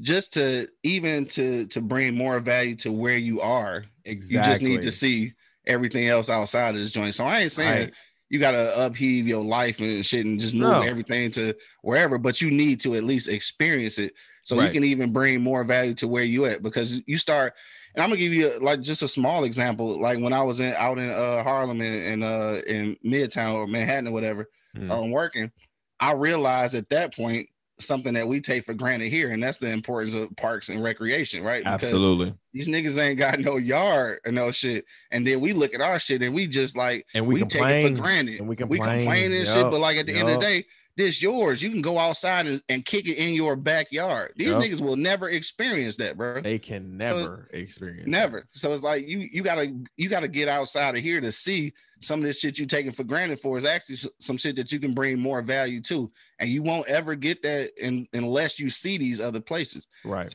just 0.00 0.34
to 0.34 0.68
even 0.82 1.26
to 1.26 1.66
to 1.66 1.80
bring 1.80 2.14
more 2.16 2.40
value 2.40 2.76
to 2.76 2.92
where 2.92 3.16
you 3.16 3.40
are, 3.40 3.84
Exactly. 4.04 4.36
you 4.36 4.54
just 4.54 4.62
need 4.62 4.82
to 4.82 4.92
see 4.92 5.32
everything 5.66 6.08
else 6.08 6.28
outside 6.28 6.70
of 6.70 6.76
this 6.76 6.92
joint. 6.92 7.14
So 7.14 7.24
I 7.24 7.40
ain't 7.40 7.52
saying 7.52 7.84
Right. 7.86 7.94
You 8.28 8.38
gotta 8.38 8.72
upheave 8.84 9.26
your 9.28 9.44
life 9.44 9.80
and 9.80 10.04
shit 10.04 10.24
and 10.26 10.38
just 10.40 10.54
move 10.54 10.70
No. 10.70 10.80
everything 10.82 11.30
to 11.32 11.54
wherever, 11.82 12.18
but 12.18 12.40
you 12.40 12.50
need 12.50 12.80
to 12.80 12.94
at 12.94 13.04
least 13.04 13.28
experience 13.28 13.98
it 13.98 14.14
so 14.42 14.60
you 14.60 14.70
can 14.70 14.84
even 14.84 15.12
bring 15.12 15.40
more 15.42 15.64
value 15.64 15.94
to 15.94 16.06
where 16.08 16.22
you 16.24 16.44
at 16.46 16.62
because 16.62 17.02
you 17.06 17.18
start 17.18 17.54
and 17.94 18.02
I'm 18.02 18.10
gonna 18.10 18.20
give 18.20 18.32
you 18.32 18.58
like 18.60 18.80
just 18.80 19.02
a 19.02 19.08
small 19.08 19.44
example. 19.44 20.00
Like 20.00 20.18
when 20.20 20.32
I 20.32 20.42
was 20.42 20.60
in 20.60 20.74
out 20.76 20.98
in 20.98 21.10
uh 21.10 21.42
Harlem 21.42 21.80
and, 21.80 22.22
and 22.22 22.24
uh 22.24 22.60
in 22.66 22.96
Midtown 23.04 23.54
or 23.54 23.66
Manhattan 23.66 24.08
or 24.08 24.12
whatever, 24.12 24.48
Mhm. 24.76 24.90
um 24.90 25.10
working, 25.10 25.50
I 25.98 26.12
realized 26.12 26.74
at 26.74 26.88
that 26.90 27.14
point 27.14 27.48
something 27.78 28.14
that 28.14 28.26
we 28.26 28.40
take 28.40 28.64
for 28.64 28.74
granted 28.74 29.08
here, 29.08 29.30
and 29.30 29.42
that's 29.42 29.58
the 29.58 29.70
importance 29.70 30.14
of 30.14 30.34
parks 30.36 30.68
and 30.68 30.82
recreation, 30.82 31.42
right? 31.42 31.64
Because 31.64 31.92
Absolutely. 31.92 32.34
these 32.52 32.68
niggas 32.68 32.98
ain't 32.98 33.18
got 33.18 33.38
no 33.40 33.56
yard 33.56 34.20
and 34.24 34.34
no 34.34 34.50
shit. 34.50 34.84
And 35.10 35.26
then 35.26 35.40
we 35.40 35.52
look 35.52 35.74
at 35.74 35.80
our 35.80 35.98
shit 35.98 36.22
and 36.22 36.34
we 36.34 36.46
just 36.46 36.76
like 36.76 37.06
And 37.14 37.26
we, 37.26 37.34
we, 37.34 37.40
take 37.44 37.62
it 37.62 37.96
for 37.96 38.02
granted. 38.02 38.40
and 38.40 38.48
we 38.48 38.52
we 38.52 38.56
complain. 38.56 38.98
complain 39.00 39.32
and 39.32 39.46
shit, 39.46 39.70
but 39.70 39.80
like 39.80 39.96
at 39.96 40.06
the 40.06 40.14
end 40.14 40.28
of 40.28 40.34
the 40.36 40.40
day, 40.40 40.64
this 40.96 41.20
yours. 41.20 41.62
You 41.62 41.70
can 41.70 41.82
go 41.82 41.98
outside 41.98 42.46
and, 42.46 42.62
and 42.68 42.84
kick 42.84 43.06
it 43.06 43.18
in 43.18 43.34
your 43.34 43.54
backyard. 43.54 44.32
These 44.36 44.48
Yup. 44.48 44.62
niggas 44.62 44.80
will 44.80 44.96
never 44.96 45.28
experience 45.28 45.96
that, 45.96 46.16
bro. 46.16 46.40
They 46.40 46.58
can 46.58 46.96
never 46.96 47.48
experience. 47.52 48.08
Never. 48.08 48.46
So 48.50 48.72
it's 48.72 48.82
like 48.82 49.06
you 49.06 49.18
you 49.18 49.42
gotta 49.42 49.74
you 49.96 50.08
gotta 50.08 50.28
get 50.28 50.48
outside 50.48 50.96
of 50.96 51.02
here 51.02 51.20
to 51.20 51.30
see 51.30 51.74
some 52.00 52.20
of 52.20 52.26
this 52.26 52.40
shit 52.40 52.58
you 52.58 52.66
taking 52.66 52.92
for 52.92 53.04
granted 53.04 53.40
for 53.40 53.56
is 53.56 53.64
actually 53.64 53.96
some 54.18 54.36
shit 54.36 54.56
that 54.56 54.70
you 54.70 54.78
can 54.78 54.92
bring 54.94 55.18
more 55.18 55.42
value 55.42 55.80
to, 55.82 56.10
and 56.38 56.48
you 56.50 56.62
won't 56.62 56.88
ever 56.88 57.14
get 57.14 57.42
that 57.42 57.70
in, 57.80 58.06
unless 58.12 58.58
you 58.58 58.70
see 58.70 58.98
these 58.98 59.20
other 59.20 59.40
places. 59.40 59.86
Right. 60.04 60.32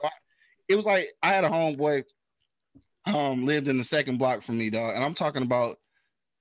It 0.68 0.76
was 0.76 0.86
like 0.86 1.07
I 1.22 1.30
had 1.30 1.43
a 1.43 1.49
homeboy, 1.49 2.03
um, 3.14 3.45
lived 3.45 3.68
in 3.68 3.78
the 3.78 3.84
second 3.84 4.18
block 4.18 4.41
from 4.41 4.57
me, 4.57 4.70
dog, 4.70 4.95
and 4.95 5.03
I'm 5.03 5.14
talking 5.14 5.43
about 5.43 5.78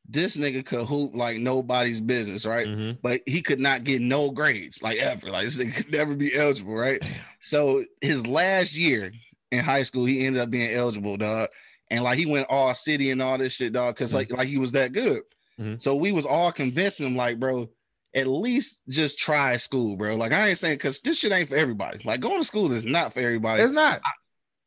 this 0.09 0.37
nigga 0.37 0.65
could 0.65 0.87
hoop 0.87 1.15
like 1.15 1.39
nobody's 1.39 2.01
business, 2.01 2.45
right? 2.45 2.67
Mhm. 2.67 2.99
But 3.03 3.21
he 3.27 3.43
could 3.43 3.61
not 3.61 3.85
get 3.85 4.01
no 4.01 4.31
grades, 4.31 4.83
like 4.83 4.99
ever. 4.99 5.31
Like 5.31 5.45
this 5.45 5.57
nigga 5.57 5.77
could 5.77 5.93
never 5.93 6.15
be 6.15 6.35
eligible, 6.35 6.75
right? 6.75 7.03
So 7.39 7.85
his 8.01 8.27
last 8.27 8.75
year 8.75 9.13
in 9.53 9.61
high 9.61 9.83
school, 9.83 10.05
he 10.07 10.25
ended 10.27 10.43
up 10.43 10.51
being 10.51 10.75
eligible, 10.75 11.17
dog. 11.17 11.49
And 11.91 12.05
like 12.05 12.19
he 12.19 12.27
went 12.27 12.47
all 12.49 12.73
city 12.75 13.11
and 13.11 13.21
all 13.21 13.37
this 13.39 13.55
shit, 13.55 13.73
dog, 13.73 13.95
because 13.95 14.15
like 14.15 14.31
like 14.33 14.49
he 14.49 14.59
was 14.59 14.73
that 14.73 14.93
good. 14.93 15.23
Mhm. 15.59 15.81
So 15.81 15.95
we 15.97 16.13
was 16.13 16.25
all 16.25 16.53
convincing 16.53 17.07
him, 17.07 17.17
like, 17.17 17.39
bro, 17.41 17.69
at 18.15 18.27
least 18.27 18.81
just 18.89 19.19
try 19.19 19.57
school, 19.57 19.97
bro. 19.97 20.17
Like 20.17 20.33
I 20.33 20.49
ain't 20.49 20.59
saying 20.59 20.77
because 20.77 21.01
this 21.01 21.19
shit 21.19 21.33
ain't 21.33 21.49
for 21.49 21.57
everybody. 21.57 22.01
Like 22.05 22.21
going 22.21 22.39
to 22.41 22.45
school 22.47 22.71
is 22.73 22.85
not 22.85 23.13
for 23.13 23.21
everybody. 23.21 23.63
It's 23.63 23.73
not. 23.73 24.01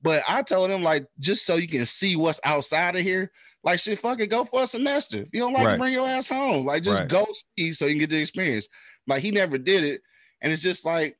But 0.01 0.23
I 0.27 0.41
told 0.41 0.69
him 0.69 0.83
like 0.83 1.05
just 1.19 1.45
so 1.45 1.55
you 1.55 1.67
can 1.67 1.85
see 1.85 2.15
what's 2.17 2.41
outside 2.43 2.95
of 2.97 3.01
here, 3.03 3.31
like 3.63 3.79
shit, 3.79 3.99
fucking 3.99 4.27
go 4.29 4.43
for 4.43 4.63
a 4.63 4.67
semester. 4.67 5.21
If 5.21 5.29
you 5.33 5.39
don't 5.39 5.53
like 5.53 5.65
Right. 5.65 5.79
bring 5.79 5.93
your 5.93 6.07
ass 6.07 6.29
home. 6.29 6.65
Like 6.65 6.83
just 6.83 6.99
Right. 7.01 7.09
go 7.09 7.27
see 7.57 7.71
so 7.71 7.85
you 7.85 7.93
can 7.93 7.99
get 7.99 8.09
the 8.09 8.19
experience. 8.19 8.67
Like 9.07 9.21
he 9.21 9.31
never 9.31 9.57
did 9.57 9.83
it, 9.85 10.01
and 10.41 10.51
it's 10.51 10.61
just 10.61 10.83
like 10.85 11.17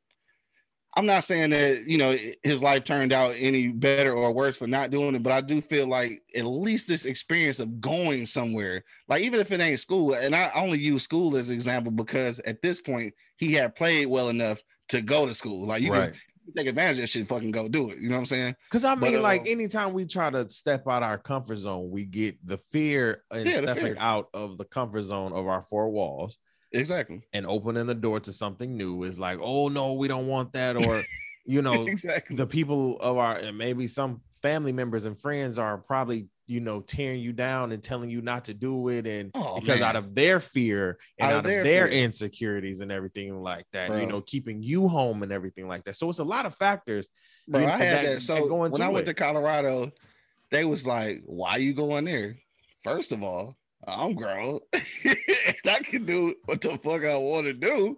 I'm 0.95 1.07
not 1.07 1.23
saying 1.23 1.49
that 1.51 1.85
you 1.87 1.97
know 1.97 2.15
his 2.43 2.61
life 2.61 2.83
turned 2.83 3.13
out 3.13 3.33
any 3.37 3.69
better 3.69 4.13
or 4.13 4.31
worse 4.31 4.57
for 4.57 4.67
not 4.67 4.91
doing 4.91 5.15
it, 5.15 5.23
but 5.23 5.33
I 5.33 5.41
do 5.41 5.59
feel 5.59 5.87
like 5.87 6.21
at 6.35 6.45
least 6.45 6.87
this 6.87 7.05
experience 7.05 7.59
of 7.59 7.81
going 7.81 8.25
somewhere, 8.27 8.83
like 9.07 9.23
even 9.23 9.39
if 9.39 9.51
it 9.51 9.59
ain't 9.59 9.79
school, 9.79 10.13
and 10.13 10.35
I 10.35 10.51
only 10.55 10.77
use 10.79 11.03
school 11.03 11.35
as 11.35 11.49
an 11.49 11.55
example 11.55 11.91
because 11.91 12.39
at 12.39 12.61
this 12.61 12.79
point 12.79 13.13
he 13.37 13.53
had 13.53 13.75
played 13.75 14.05
well 14.07 14.29
enough 14.29 14.61
to 14.89 15.01
go 15.01 15.25
to 15.25 15.33
school. 15.33 15.65
Like 15.65 15.81
you 15.81 15.91
right. 15.91 16.13
can 16.13 16.53
take 16.55 16.67
advantage 16.67 16.97
of 16.97 17.01
that 17.03 17.07
shit, 17.07 17.27
fucking 17.27 17.51
go 17.51 17.67
do 17.67 17.89
it. 17.89 17.97
You 17.97 18.09
know 18.09 18.15
what 18.15 18.19
I'm 18.19 18.25
saying? 18.27 18.55
Because 18.69 18.85
I 18.85 18.93
But, 18.93 19.13
mean, 19.13 19.21
like 19.23 19.41
uh, 19.41 19.45
anytime 19.47 19.93
we 19.93 20.05
try 20.05 20.29
to 20.29 20.47
step 20.49 20.87
out 20.87 21.01
our 21.01 21.17
comfort 21.17 21.57
zone, 21.57 21.89
we 21.89 22.05
get 22.05 22.37
the 22.45 22.57
fear 22.71 23.23
in 23.33 23.47
Yeah, 23.47 23.59
stepping 23.59 23.83
fear. 23.85 23.95
out 23.97 24.29
of 24.33 24.57
the 24.59 24.65
comfort 24.65 25.03
zone 25.03 25.33
of 25.33 25.47
our 25.47 25.63
four 25.63 25.89
walls 25.89 26.37
Exactly. 26.73 27.21
and 27.33 27.45
opening 27.45 27.85
the 27.87 27.95
door 27.95 28.19
to 28.21 28.33
something 28.33 28.75
new 28.75 29.03
is 29.03 29.19
like, 29.19 29.39
oh 29.41 29.67
no, 29.69 29.93
we 29.93 30.07
don't 30.07 30.27
want 30.27 30.53
that. 30.53 30.75
Or, 30.75 31.03
you 31.45 31.61
know, 31.61 31.85
exactly. 31.85 32.35
the 32.35 32.47
people 32.47 32.97
of 32.99 33.17
our 33.17 33.35
and 33.35 33.57
maybe 33.57 33.87
some 33.87 34.21
family 34.41 34.71
members 34.71 35.05
and 35.05 35.17
friends 35.19 35.57
are 35.57 35.77
probably 35.77 36.27
you 36.47 36.59
know 36.59 36.81
tearing 36.81 37.21
you 37.21 37.31
down 37.31 37.71
and 37.71 37.81
telling 37.81 38.09
you 38.09 38.21
not 38.21 38.43
to 38.43 38.53
do 38.53 38.89
it 38.89 39.07
and 39.07 39.31
Oh, 39.33 39.61
because 39.61 39.79
man. 39.79 39.87
out 39.89 39.95
of 39.95 40.13
their 40.13 40.41
fear 40.41 40.97
and 41.17 41.31
Out 41.31 41.33
out, 41.33 41.37
of 41.39 41.43
their 41.45 41.63
their, 41.63 41.87
insecurities 41.87 42.81
and 42.81 42.91
everything 42.91 43.41
like 43.41 43.65
that 43.71 43.97
you 43.97 44.05
know 44.07 44.19
keeping 44.19 44.61
you 44.61 44.89
home 44.89 45.23
and 45.23 45.31
everything 45.31 45.69
like 45.69 45.85
that 45.85 45.95
so 45.95 46.09
it's 46.09 46.19
a 46.19 46.23
lot 46.25 46.45
of 46.45 46.53
factors 46.55 47.07
Bro, 47.47 47.61
you 47.61 47.67
I 47.67 47.69
had 47.71 47.79
that- 47.79 48.05
that. 48.15 48.21
So 48.21 48.53
when 48.53 48.81
I 48.81 48.89
went 48.89 49.03
it. 49.07 49.11
to 49.11 49.13
Colorado, 49.13 49.93
they 50.51 50.65
was 50.65 50.85
like, 50.85 51.21
"Why 51.25 51.55
you 51.55 51.73
going 51.73 52.03
there?" 52.05 52.35
First 52.83 53.13
of 53.13 53.23
all, 53.23 53.55
I'm 53.87 54.13
grown. 54.15 54.59
I 54.73 55.79
can 55.83 56.05
do 56.05 56.35
what 56.45 56.61
the 56.61 56.69
fuck 56.77 57.03
I 57.05 57.15
want 57.17 57.45
to 57.47 57.53
do. 57.53 57.97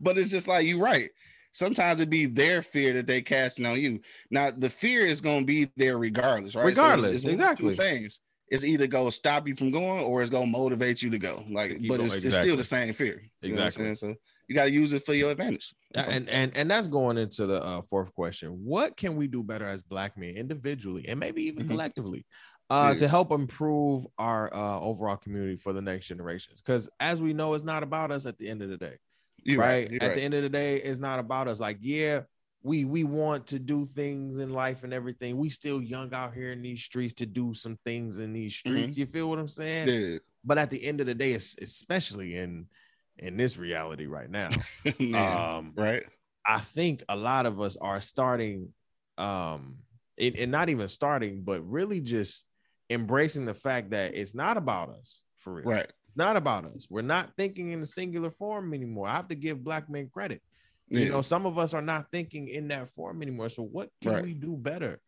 But 0.00 0.18
it's 0.18 0.30
just 0.30 0.48
like 0.48 0.66
you 0.66 0.82
right. 0.82 1.08
Sometimes 1.52 2.00
it 2.00 2.10
be 2.10 2.26
their 2.26 2.60
fear 2.62 2.92
that 2.94 3.06
they 3.06 3.22
casting 3.22 3.64
on 3.64 3.80
you. 3.80 4.00
Now 4.30 4.50
the 4.50 4.68
fear 4.68 5.06
is 5.06 5.20
gonna 5.22 5.44
be 5.46 5.70
there 5.76 5.96
regardless, 5.96 6.54
right? 6.54 6.62
So 6.64 6.68
it's- 6.68 6.76
Regardless, 6.76 7.24
one 7.24 7.32
of 7.34 7.38
two 7.58 7.68
exactly. 7.70 7.76
things. 7.76 8.20
It's 8.48 8.62
either 8.64 8.86
gonna 8.86 9.10
stop 9.10 9.48
you 9.48 9.54
from 9.56 9.70
going 9.70 10.04
or 10.04 10.20
it's 10.20 10.30
gonna 10.30 10.46
motivate 10.46 11.02
you 11.02 11.10
to 11.10 11.18
go. 11.18 11.44
Like, 11.50 11.80
but 11.88 12.00
it's, 12.00 12.22
it's 12.22 12.36
still 12.36 12.56
the 12.56 12.62
same 12.64 12.92
fear. 12.92 13.22
You 13.40 13.54
know 13.54 13.64
what 13.64 13.78
I'm 13.78 13.86
Exactly. 13.86 13.94
So 13.94 14.14
you 14.48 14.54
gotta 14.54 14.70
use 14.70 14.92
it 14.92 15.04
for 15.06 15.14
your 15.14 15.30
advantage. 15.30 15.74
So- 15.94 16.02
and 16.02 16.28
and 16.28 16.54
and 16.56 16.70
that's 16.70 16.88
going 16.88 17.16
into 17.16 17.46
the 17.46 17.62
uh, 17.64 17.80
fourth 17.82 18.12
question. 18.14 18.50
What 18.50 18.96
can 18.98 19.16
we 19.16 19.26
do 19.26 19.42
better 19.42 19.64
as 19.64 19.82
black 19.82 20.18
men 20.18 20.36
individually 20.36 21.06
and 21.08 21.18
maybe 21.18 21.42
even 21.46 21.64
Mhm. 21.64 21.68
collectively 21.70 22.26
uh, 22.70 22.90
Yeah. 22.92 22.98
to 23.00 23.08
help 23.08 23.30
improve 23.32 24.06
our 24.18 24.52
uh, 24.52 24.80
overall 24.80 25.16
community 25.16 25.56
for 25.56 25.72
the 25.72 25.82
next 25.82 26.06
generations? 26.06 26.60
Because 26.60 26.88
as 27.00 27.20
we 27.22 27.32
know, 27.32 27.54
it's 27.54 27.64
not 27.64 27.82
about 27.82 28.10
us 28.10 28.26
at 28.26 28.38
the 28.38 28.48
end 28.48 28.62
of 28.62 28.68
the 28.70 28.76
day, 28.76 28.96
You're 29.42 29.60
right? 29.60 29.90
You're 29.90 30.02
At 30.02 30.08
right. 30.08 30.14
the 30.16 30.22
end 30.22 30.34
of 30.34 30.42
the 30.42 30.48
day, 30.48 30.76
it's 30.76 31.00
not 31.00 31.18
about 31.18 31.48
us. 31.48 31.60
Like, 31.60 31.78
yeah, 31.80 32.22
we 32.62 32.84
we 32.84 33.04
want 33.04 33.46
to 33.48 33.58
do 33.60 33.86
things 33.86 34.38
in 34.38 34.52
life 34.52 34.82
and 34.82 34.92
everything. 34.92 35.36
We 35.36 35.48
still 35.50 35.80
young 35.80 36.12
out 36.12 36.34
here 36.34 36.50
in 36.50 36.62
these 36.62 36.82
streets 36.82 37.14
to 37.14 37.26
do 37.26 37.54
some 37.54 37.78
things 37.84 38.18
in 38.18 38.32
these 38.32 38.56
streets. 38.56 38.96
You 38.96 39.06
feel 39.06 39.28
what 39.30 39.38
I'm 39.38 39.46
saying? 39.48 39.88
yeah. 39.88 40.18
But 40.44 40.58
at 40.58 40.70
the 40.70 40.84
end 40.84 41.00
of 41.00 41.06
the 41.06 41.14
day, 41.14 41.34
especially 41.34 42.36
in 42.36 42.66
in 43.18 43.36
this 43.36 43.56
reality 43.56 44.06
right 44.06 44.28
now. 44.30 44.50
Um, 45.14 45.72
right. 45.76 46.02
I 46.44 46.60
think 46.60 47.02
a 47.08 47.16
lot 47.16 47.46
of 47.46 47.60
us 47.60 47.76
are 47.80 48.00
starting, 48.00 48.72
um, 49.18 49.76
and, 50.18 50.36
and 50.36 50.50
not 50.52 50.68
even 50.68 50.88
starting, 50.88 51.42
but 51.42 51.60
really 51.68 52.00
just 52.00 52.44
embracing 52.90 53.44
the 53.46 53.54
fact 53.54 53.90
that 53.90 54.14
it's 54.14 54.34
not 54.34 54.56
about 54.56 54.90
us 54.90 55.20
for 55.38 55.54
real. 55.54 55.64
Right. 55.66 55.84
It's 56.08 56.16
not 56.16 56.36
about 56.36 56.64
us. 56.66 56.86
We're 56.88 57.02
not 57.02 57.32
thinking 57.36 57.70
in 57.72 57.80
a 57.82 57.86
singular 57.86 58.30
form 58.30 58.72
anymore. 58.74 59.08
I 59.08 59.16
have 59.16 59.28
to 59.28 59.34
give 59.34 59.62
black 59.64 59.88
men 59.90 60.08
credit. 60.12 60.42
Yeah. 60.88 61.00
You 61.00 61.10
know, 61.10 61.22
some 61.22 61.46
of 61.46 61.58
us 61.58 61.74
are 61.74 61.82
not 61.82 62.10
thinking 62.12 62.48
in 62.48 62.68
that 62.68 62.90
form 62.90 63.22
anymore. 63.22 63.48
So 63.48 63.62
what 63.64 63.90
can 64.02 64.12
Right. 64.12 64.22
we 64.24 64.34
do 64.34 64.56
better 64.56 65.00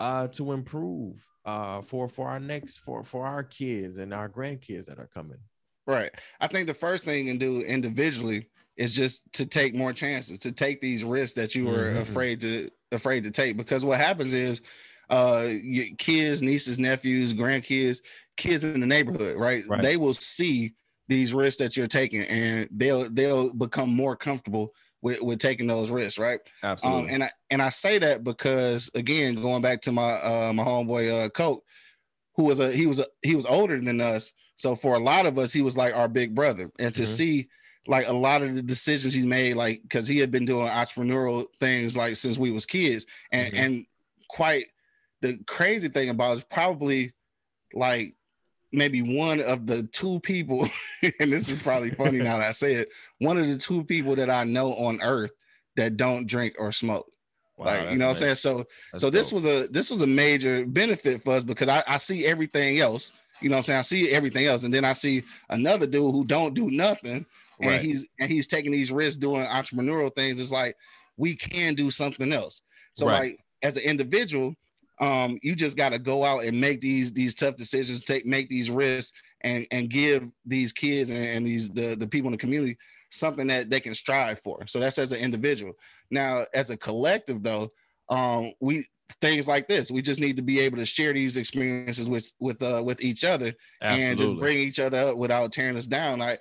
uh 0.00 0.26
to 0.26 0.50
improve 0.52 1.24
uh 1.44 1.80
for 1.82 2.08
for 2.08 2.28
our 2.28 2.40
next 2.40 2.78
for 2.78 3.04
for 3.04 3.24
our 3.26 3.44
kids 3.44 3.98
and 3.98 4.12
our 4.12 4.28
grandkids 4.28 4.86
that 4.86 4.98
are 4.98 5.08
coming? 5.12 5.38
Right. 5.86 6.10
I 6.40 6.46
think 6.46 6.66
the 6.66 6.74
first 6.74 7.04
thing 7.04 7.26
you 7.26 7.30
can 7.32 7.38
do 7.38 7.60
individually 7.62 8.48
is 8.76 8.92
just 8.94 9.30
to 9.34 9.46
take 9.46 9.72
more 9.74 9.92
chances, 9.92 10.38
to 10.40 10.50
take 10.50 10.80
these 10.80 11.04
risks 11.04 11.34
that 11.36 11.54
you 11.54 11.64
were 11.66 11.92
Mhm. 11.92 12.00
afraid 12.00 12.40
to 12.40 12.70
afraid 12.90 13.24
to 13.24 13.30
take. 13.30 13.56
Because 13.56 13.84
what 13.84 14.00
happens 14.00 14.32
is 14.32 14.62
uh 15.10 15.46
your 15.62 15.86
kids, 15.98 16.42
nieces, 16.42 16.78
nephews, 16.78 17.34
grandkids, 17.34 17.98
kids 18.36 18.64
in 18.64 18.80
the 18.80 18.86
neighborhood, 18.86 19.36
right? 19.36 19.62
Right. 19.68 19.82
They 19.82 19.96
will 19.96 20.14
see 20.14 20.74
these 21.08 21.34
risks 21.34 21.58
that 21.58 21.76
you're 21.76 21.86
taking 21.86 22.22
and 22.22 22.68
they'll 22.70 23.10
they'll 23.10 23.52
become 23.52 23.94
more 23.94 24.16
comfortable 24.16 24.74
with, 25.02 25.20
with 25.20 25.38
taking 25.38 25.66
those 25.66 25.90
risks, 25.90 26.18
right? 26.18 26.40
Absolutely. 26.62 27.02
Um, 27.10 27.14
and 27.14 27.24
I 27.24 27.30
and 27.50 27.62
I 27.62 27.68
say 27.68 27.98
that 27.98 28.24
because 28.24 28.90
again, 28.94 29.34
going 29.34 29.62
back 29.62 29.82
to 29.82 29.92
my 29.92 30.12
uh 30.12 30.52
my 30.54 30.62
homeboy 30.64 31.26
uh 31.26 31.28
Coke, 31.28 31.64
who 32.36 32.44
was 32.44 32.60
a 32.60 32.72
he 32.72 32.86
was 32.86 32.98
a 32.98 33.06
he 33.22 33.34
was 33.34 33.46
older 33.46 33.80
than 33.80 34.00
us. 34.00 34.32
So 34.56 34.76
for 34.76 34.94
a 34.94 34.98
lot 35.00 35.26
of 35.26 35.38
us, 35.38 35.52
he 35.52 35.62
was 35.62 35.76
like 35.76 35.94
our 35.94 36.08
big 36.08 36.34
brother. 36.34 36.70
And 36.78 36.94
to 36.94 37.02
Mhm. 37.02 37.06
see 37.06 37.48
like 37.86 38.08
a 38.08 38.12
lot 38.12 38.42
of 38.42 38.54
the 38.54 38.62
decisions 38.62 39.12
he 39.12 39.26
made, 39.26 39.54
like 39.54 39.82
because 39.82 40.08
he 40.08 40.18
had 40.18 40.30
been 40.30 40.44
doing 40.46 40.68
entrepreneurial 40.68 41.46
things 41.60 41.96
like 41.96 42.16
since 42.16 42.38
we 42.38 42.50
was 42.50 42.66
kids, 42.66 43.06
and 43.32 43.52
Mhm. 43.52 43.58
and 43.58 43.86
quite 44.28 44.66
the 45.24 45.38
crazy 45.46 45.88
thing 45.88 46.10
about 46.10 46.32
it 46.32 46.34
is 46.40 46.44
probably 46.44 47.12
like 47.72 48.14
maybe 48.72 49.00
one 49.00 49.40
of 49.40 49.66
the 49.66 49.84
two 49.84 50.20
people, 50.20 50.68
and 51.20 51.32
this 51.32 51.48
is 51.48 51.62
probably 51.62 51.90
funny 51.90 52.18
now 52.20 52.38
that 52.38 52.48
I 52.48 52.52
say 52.52 52.74
it, 52.74 52.90
one 53.20 53.38
of 53.38 53.46
the 53.46 53.56
two 53.56 53.84
people 53.84 54.14
that 54.16 54.28
I 54.28 54.44
know 54.44 54.74
on 54.74 55.00
earth 55.00 55.32
that 55.76 55.96
don't 55.96 56.26
drink 56.26 56.56
or 56.58 56.72
smoke. 56.72 57.10
Wow, 57.56 57.66
like 57.66 57.92
you 57.92 57.98
know 57.98 58.06
what 58.06 58.10
I'm 58.10 58.16
saying? 58.16 58.34
So 58.34 58.64
That's 58.92 59.00
so 59.02 59.10
this 59.10 59.30
dope. 59.30 59.36
was 59.36 59.46
a 59.46 59.66
this 59.68 59.90
was 59.90 60.02
a 60.02 60.06
major 60.06 60.66
benefit 60.66 61.22
for 61.22 61.34
us 61.34 61.44
because 61.44 61.68
I, 61.68 61.82
I 61.88 61.96
see 61.96 62.26
everything 62.26 62.80
else. 62.80 63.12
You 63.40 63.48
know 63.48 63.56
what 63.56 63.60
I'm 63.60 63.64
saying? 63.64 63.78
I 63.78 63.82
see 63.82 64.10
everything 64.10 64.46
else, 64.46 64.64
and 64.64 64.74
then 64.74 64.84
I 64.84 64.92
see 64.92 65.22
another 65.48 65.86
dude 65.86 66.14
who 66.14 66.24
don't 66.26 66.54
do 66.54 66.70
nothing, 66.70 67.24
and 67.60 67.70
Right. 67.70 67.80
he's 67.80 68.04
and 68.20 68.30
he's 68.30 68.46
taking 68.46 68.72
these 68.72 68.92
risks 68.92 69.16
doing 69.16 69.46
entrepreneurial 69.46 70.14
things. 70.14 70.38
It's 70.38 70.52
like 70.52 70.76
we 71.16 71.34
can 71.34 71.74
do 71.74 71.90
something 71.90 72.32
else. 72.32 72.60
So 72.92 73.06
Right. 73.06 73.30
like 73.30 73.44
as 73.62 73.76
an 73.76 73.84
individual, 73.84 74.54
um, 75.00 75.38
you 75.42 75.54
just 75.54 75.76
got 75.76 75.90
to 75.90 75.98
go 75.98 76.24
out 76.24 76.44
and 76.44 76.60
make 76.60 76.80
these 76.80 77.12
these 77.12 77.34
tough 77.34 77.56
decisions, 77.56 78.04
take 78.04 78.26
make 78.26 78.48
these 78.48 78.70
risks, 78.70 79.12
and 79.40 79.66
and 79.70 79.90
give 79.90 80.28
these 80.44 80.72
kids 80.72 81.10
and, 81.10 81.24
and 81.24 81.46
these 81.46 81.68
the 81.70 81.96
the 81.96 82.06
people 82.06 82.28
in 82.28 82.32
the 82.32 82.38
community 82.38 82.76
something 83.14 83.46
that 83.46 83.70
they 83.70 83.80
can 83.80 83.94
strive 83.94 84.40
for. 84.40 84.66
So 84.66 84.80
that's 84.80 84.98
as 84.98 85.12
an 85.12 85.20
individual. 85.20 85.72
Now, 86.10 86.44
as 86.52 86.68
a 86.70 86.76
collective, 86.76 87.42
though, 87.42 87.68
um, 88.08 88.52
we 88.60 88.86
things 89.20 89.46
like 89.46 89.68
this, 89.68 89.90
we 89.90 90.02
just 90.02 90.20
need 90.20 90.36
to 90.36 90.42
be 90.42 90.60
able 90.60 90.78
to 90.78 90.86
share 90.86 91.12
these 91.12 91.36
experiences 91.36 92.08
with 92.08 92.30
with 92.40 92.62
uh 92.62 92.82
with 92.84 93.02
each 93.02 93.24
other 93.24 93.52
and 93.80 94.18
just 94.18 94.36
bring 94.36 94.58
each 94.58 94.80
other 94.80 94.98
up 94.98 95.16
without 95.16 95.52
tearing 95.52 95.76
us 95.76 95.86
down. 95.86 96.18
Like 96.18 96.40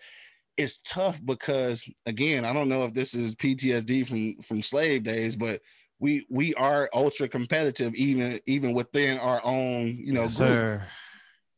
it's 0.57 0.79
tough 0.79 1.23
because 1.23 1.87
again, 2.05 2.45
I 2.45 2.53
don't 2.53 2.69
know 2.69 2.85
if 2.85 2.93
this 2.93 3.13
is 3.13 3.35
PTSD 3.35 4.07
from 4.07 4.41
from 4.41 4.61
slave 4.61 5.03
days, 5.03 5.35
but 5.35 5.61
we 6.03 6.25
we 6.29 6.53
are 6.55 6.89
ultra 6.93 7.29
competitive 7.29 7.95
even 7.95 8.37
even 8.45 8.73
within 8.73 9.17
our 9.19 9.39
own 9.45 9.87
you 9.97 10.11
know 10.11 10.23
Yes, 10.23 10.35
group. 10.37 10.57
sir. 10.57 10.87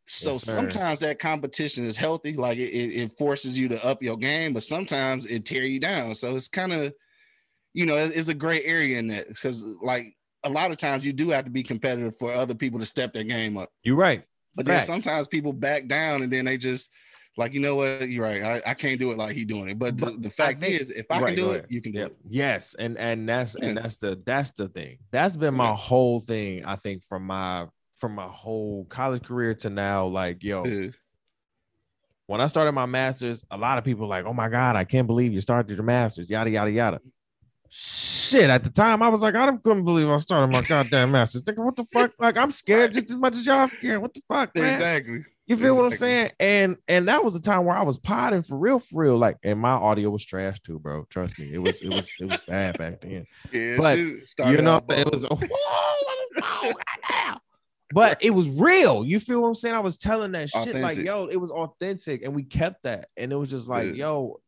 So 0.08 0.34
Yes, 0.34 0.44
sometimes 0.44 1.00
that 1.00 1.18
competition 1.18 1.84
is 1.84 1.98
healthy, 1.98 2.34
like 2.34 2.60
it, 2.60 2.70
it, 2.72 3.18
forces 3.18 3.58
you 3.58 3.68
to 3.70 3.84
up 3.84 4.04
your 4.04 4.18
game, 4.18 4.54
but 4.54 4.62
sometimes 4.62 5.26
it 5.26 5.46
tear 5.46 5.64
you 5.64 5.80
down. 5.80 6.14
So 6.14 6.36
it's 6.36 6.48
kind 6.48 6.72
of, 6.74 6.94
you 7.74 7.88
know, 7.88 7.96
it- 7.98 8.16
it's 8.16 8.28
a 8.28 8.36
gray 8.36 8.64
area 8.64 9.00
in 9.00 9.08
that 9.08 9.28
because 9.28 9.64
like 9.82 10.16
a 10.44 10.50
lot 10.50 10.70
of 10.70 10.78
times 10.78 11.04
you 11.08 11.12
do 11.12 11.30
have 11.32 11.46
to 11.46 11.50
be 11.52 11.64
competitive 11.64 12.16
for 12.20 12.32
other 12.32 12.54
people 12.54 12.80
to 12.80 12.86
step 12.86 13.14
their 13.14 13.24
game 13.24 13.58
up. 13.58 13.70
You're 13.82 13.96
right. 13.96 14.24
But 14.56 14.68
then 14.68 14.84
sometimes 14.84 15.26
people 15.28 15.54
back 15.54 15.88
down 15.88 16.22
and 16.22 16.32
then 16.32 16.46
they 16.46 16.58
just 16.58 16.92
like, 17.38 17.54
you 17.54 17.60
know 17.60 17.76
what, 17.76 18.08
you're 18.08 18.24
right. 18.24 18.42
I, 18.42 18.72
I 18.72 18.74
can't 18.74 19.00
do 19.00 19.12
it 19.12 19.18
like 19.18 19.36
he 19.36 19.44
doing 19.46 19.68
it. 19.70 19.78
But 19.80 19.98
the, 19.98 20.12
the 20.18 20.30
fact 20.30 20.62
think- 20.62 20.80
is, 20.80 20.90
if 20.90 21.06
I 21.10 21.20
Right, 21.20 21.28
can 21.28 21.36
do 21.36 21.52
it, 21.52 21.66
you 21.70 21.82
can 21.82 21.92
do 21.92 22.00
Yep. 22.00 22.08
it. 22.12 22.18
Yes, 22.30 22.76
and 22.80 22.98
and 22.98 23.28
that's 23.28 23.56
and 23.56 23.78
that's 23.78 23.98
the 23.98 24.22
that's 24.26 24.52
the 24.54 24.68
thing. 24.70 25.00
That's 25.12 25.36
been 25.38 25.54
my 25.54 25.70
Yeah. 25.70 25.76
whole 25.76 26.20
thing. 26.20 26.64
I 26.66 26.76
think 26.78 27.04
from 27.04 27.26
my 27.26 27.68
from 27.98 28.14
my 28.16 28.28
whole 28.28 28.86
college 28.86 29.24
career 29.24 29.54
to 29.56 29.70
now. 29.70 30.06
Like, 30.08 30.44
yo, 30.44 30.66
Yeah. 30.66 30.90
when 32.28 32.42
I 32.42 32.48
started 32.48 32.72
my 32.74 32.86
masters, 32.86 33.44
a 33.52 33.58
lot 33.58 33.78
of 33.78 33.84
people 33.84 34.08
like, 34.08 34.26
oh 34.26 34.34
my 34.34 34.50
god, 34.50 34.76
I 34.76 34.84
can't 34.84 35.08
believe 35.08 35.34
you 35.34 35.42
started 35.42 35.74
your 35.76 35.84
masters. 35.84 36.30
Yada 36.30 36.50
yada 36.50 36.72
yada. 36.72 37.02
Shit, 37.70 38.50
at 38.50 38.64
the 38.64 38.70
time 38.70 39.02
I 39.04 39.10
was 39.10 39.22
like, 39.22 39.36
I 39.36 39.46
don't 39.46 39.62
couldn't 39.62 39.84
believe 39.84 40.08
I 40.10 40.16
started 40.18 40.48
my 40.48 40.62
goddamn 40.62 41.12
masters. 41.12 41.44
Nigga, 41.44 41.64
what 41.64 41.76
the 41.76 41.84
fuck? 41.86 42.14
Like, 42.18 42.38
I'm 42.38 42.52
scared 42.52 42.94
just 42.94 43.12
as 43.12 43.18
much 43.18 43.36
as 43.36 43.46
y'all 43.46 43.68
scared. 43.68 44.02
What 44.02 44.14
the 44.14 44.22
fuck, 44.30 44.56
man? 44.56 44.76
Exactly. 44.76 45.24
You 45.48 45.58
feel 45.58 45.76
what 45.76 45.86
I'm 45.86 45.92
saying? 45.92 46.32
And 46.40 46.78
and 46.88 47.08
that 47.08 47.24
was 47.24 47.34
the 47.34 47.40
time 47.40 47.66
where 47.66 47.78
I 47.78 47.84
was 47.84 48.00
potting 48.00 48.42
for 48.42 48.58
real, 48.58 48.80
for 48.80 49.04
real. 49.04 49.18
Like, 49.18 49.38
and 49.44 49.60
my 49.60 49.72
audio 49.72 50.10
was 50.10 50.26
trash 50.26 50.60
too, 50.62 50.80
bro. 50.80 51.06
Trust 51.10 51.38
me, 51.38 51.54
it 51.54 51.60
was 51.60 51.82
it 51.82 51.90
was 51.90 52.10
it 52.20 52.26
was 52.26 52.40
bad 52.48 52.78
back 52.78 53.02
then. 53.02 53.26
Yeah. 53.52 53.78
But, 53.78 53.98
You 54.00 54.62
know, 54.62 54.82
it 54.90 55.12
was 55.12 55.24
bold. 55.26 55.44
whoa, 55.52 56.06
what 56.06 56.18
is 56.38 56.44
wrong 56.44 56.74
now? 57.10 57.40
But 57.94 58.24
it 58.24 58.32
was 58.32 58.50
real. 58.50 59.06
You 59.06 59.20
feel 59.20 59.42
what 59.42 59.50
I'm 59.50 59.56
saying? 59.56 59.76
I 59.76 59.80
was 59.80 59.98
telling 59.98 60.32
that 60.32 60.50
shit 60.50 60.76
like, 60.76 60.98
yo, 60.98 61.28
it 61.28 61.38
was 61.38 61.52
authentic, 61.52 62.24
and 62.24 62.34
we 62.34 62.44
kept 62.44 62.84
that. 62.84 63.10
And 63.16 63.32
it 63.32 63.36
was 63.36 63.50
just 63.52 63.68
like, 63.68 63.90
Yeah. 63.90 63.94
yo, 64.08 64.42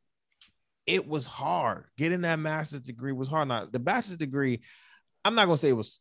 it 0.87 1.07
was 1.07 1.27
hard. 1.27 1.85
Getting 1.97 2.21
that 2.21 2.39
master's 2.39 2.81
degree 2.81 3.11
was 3.11 3.27
hard. 3.27 3.49
Now, 3.49 3.67
the 3.71 3.77
bachelor's 3.77 4.17
degree, 4.17 4.61
I'm 5.23 5.35
not 5.35 5.45
gonna 5.45 5.57
say 5.57 5.69
it 5.69 5.73
was 5.73 5.99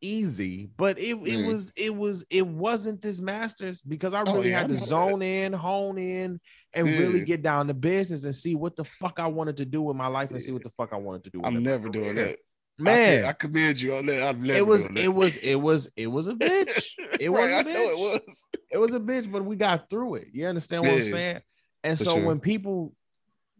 easy, 0.00 0.68
but 0.76 0.98
it, 0.98 1.16
it 1.26 1.40
Yeah. 1.40 1.46
was 1.46 1.72
it 1.76 1.94
was 1.94 2.24
it 2.30 2.46
wasn't 2.46 3.00
this 3.02 3.20
master's 3.20 3.80
because 3.82 4.14
I 4.14 4.22
Oh, 4.26 4.34
really 4.34 4.50
yeah, 4.50 4.60
had 4.60 4.70
to 4.70 4.76
zone 4.76 5.22
in, 5.22 5.52
hone 5.52 5.98
in, 5.98 6.40
and 6.72 6.86
really 6.86 7.20
mm. 7.20 7.26
get 7.26 7.42
down 7.42 7.66
to 7.68 7.74
business 7.74 8.24
and 8.24 8.34
see 8.34 8.54
what 8.54 8.76
the 8.76 8.84
fuck 8.84 9.18
I 9.18 9.26
wanted 9.26 9.56
to 9.58 9.64
do 9.64 9.82
with 9.82 9.96
my 9.96 10.06
life 10.06 10.30
and 10.30 10.42
see 10.42 10.52
what 10.52 10.62
the 10.62 10.72
fuck 10.76 10.92
I 10.92 10.96
wanted 10.96 11.24
to 11.24 11.30
do. 11.30 11.40
I'm 11.44 11.62
never 11.62 11.88
doing 11.88 12.14
that. 12.16 12.38
Man. 12.76 13.22
can't- 13.22 13.26
I 13.26 13.32
commend 13.32 13.80
you. 13.80 13.94
I'm 13.94 14.06
never 14.06 14.44
it 14.46 14.66
was 14.66 14.86
it 14.86 15.08
was 15.08 15.36
it 15.36 15.56
was 15.56 15.90
it 15.96 16.06
was 16.08 16.26
a 16.26 16.34
bitch. 16.34 16.90
It 17.20 17.28
was 17.28 17.44
right, 17.44 17.52
a 17.52 17.56
I 17.56 17.62
know 17.62 17.90
it 17.90 17.96
bitch. 17.96 17.98
was. 18.26 18.46
It 18.70 18.78
was 18.78 18.92
a 18.92 19.00
bitch, 19.00 19.30
but 19.30 19.44
we 19.44 19.56
got 19.56 19.88
through 19.88 20.16
it. 20.16 20.28
You 20.32 20.46
understand 20.46 20.82
what 20.82 20.92
I'm 20.92 21.02
saying? 21.04 21.40
And 21.84 21.98
so 21.98 22.14
sure. 22.14 22.24
when 22.24 22.40
people 22.40 22.94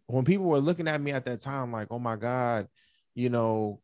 when 0.07 0.25
people 0.25 0.47
were 0.47 0.61
looking 0.61 0.89
at 0.89 1.01
me 1.01 1.13
at 1.13 1.25
that 1.27 1.41
time, 1.41 1.73
like, 1.73 1.89
oh 1.91 1.99
my 1.99 2.17
God, 2.17 2.69
you 3.15 3.31
know, 3.31 3.81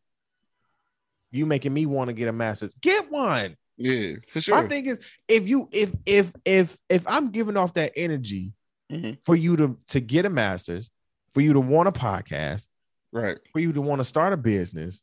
you 1.31 1.47
making 1.47 1.73
me 1.73 1.87
want 1.87 2.09
to 2.09 2.15
get 2.15 2.29
a 2.29 2.33
master's. 2.33 2.75
Get 2.75 3.11
one. 3.11 3.57
Yeah, 3.77 4.17
for 4.29 4.41
sure. 4.41 4.57
My 4.63 4.69
thing 4.69 4.87
is 4.87 5.01
if 5.29 5.49
you 5.49 5.69
if 5.73 5.91
if 6.05 6.33
if 6.45 6.79
if 6.89 7.03
I'm 7.07 7.31
giving 7.31 7.57
off 7.57 7.75
that 7.75 7.93
energy 7.97 8.53
Mhm. 8.93 9.19
for 9.25 9.35
you 9.35 9.57
to 9.57 9.79
to 9.89 10.01
get 10.01 10.27
a 10.27 10.31
master's, 10.31 10.91
for 11.33 11.41
you 11.41 11.53
to 11.55 11.61
want 11.61 11.89
a 11.89 11.93
podcast, 11.93 12.67
right. 13.13 13.39
for 13.53 13.61
you 13.61 13.73
to 13.73 13.81
want 13.81 14.01
to 14.01 14.05
start 14.05 14.33
a 14.33 14.37
business, 14.37 15.01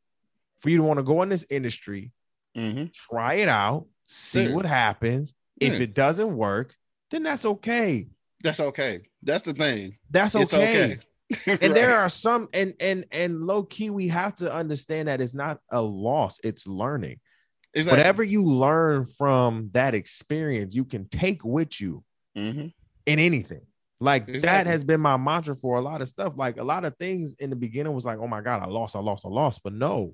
for 0.60 0.70
you 0.70 0.78
to 0.78 0.84
want 0.84 0.98
to 0.98 1.04
go 1.04 1.22
in 1.22 1.30
this 1.30 1.46
industry, 1.50 2.12
mm-hmm. 2.56 2.86
try 2.94 3.36
it 3.36 3.48
out, 3.50 3.88
see 4.06 4.44
Yeah. 4.44 4.54
what 4.54 4.66
happens. 4.66 5.34
If 5.60 5.80
it 5.82 5.96
doesn't 5.96 6.38
work, 6.38 6.76
then 7.10 7.24
that's 7.24 7.46
okay. 7.46 8.08
That's 8.44 8.60
okay. 8.60 9.02
That's 9.24 9.42
the 9.42 9.54
thing. 9.54 9.98
That's 10.12 10.36
okay. 10.36 10.46
okay. 10.46 11.00
And 11.62 11.76
there 11.76 11.98
are 11.98 12.10
some 12.10 12.48
and 12.54 12.74
and 12.80 13.06
and 13.12 13.42
low 13.42 13.64
key, 13.64 13.90
we 13.90 14.08
have 14.10 14.36
to 14.36 14.52
understand 14.54 15.08
that 15.08 15.22
it's 15.22 15.34
not 15.34 15.60
a 15.72 15.82
loss, 15.82 16.40
it's 16.44 16.66
learning. 16.68 17.20
exactly. 17.74 17.98
Whatever 18.00 18.24
you 18.24 18.44
learn 18.44 19.06
from 19.06 19.70
that 19.74 19.94
experience, 19.94 20.74
you 20.74 20.86
can 20.86 21.08
take 21.10 21.44
with 21.44 21.80
you 21.82 22.04
Mhm. 22.38 22.72
in 23.06 23.20
anything. 23.20 23.66
Like 24.00 24.28
that 24.42 24.68
has 24.68 24.84
been 24.84 25.02
my 25.02 25.18
mantra 25.18 25.56
for 25.56 25.78
a 25.78 25.82
lot 25.82 26.02
of 26.04 26.08
stuff. 26.08 26.34
Like 26.38 26.58
a 26.58 26.64
lot 26.64 26.86
of 26.86 26.96
things 26.98 27.34
in 27.40 27.50
the 27.50 27.56
beginning 27.56 27.94
was 27.94 28.06
like, 28.06 28.20
oh 28.20 28.28
my 28.28 28.42
God, 28.42 28.62
I 28.62 28.68
lost, 28.68 28.96
I 28.96 29.00
lost, 29.00 29.26
I 29.26 29.30
lost. 29.30 29.62
But 29.64 29.74
no, 29.74 30.12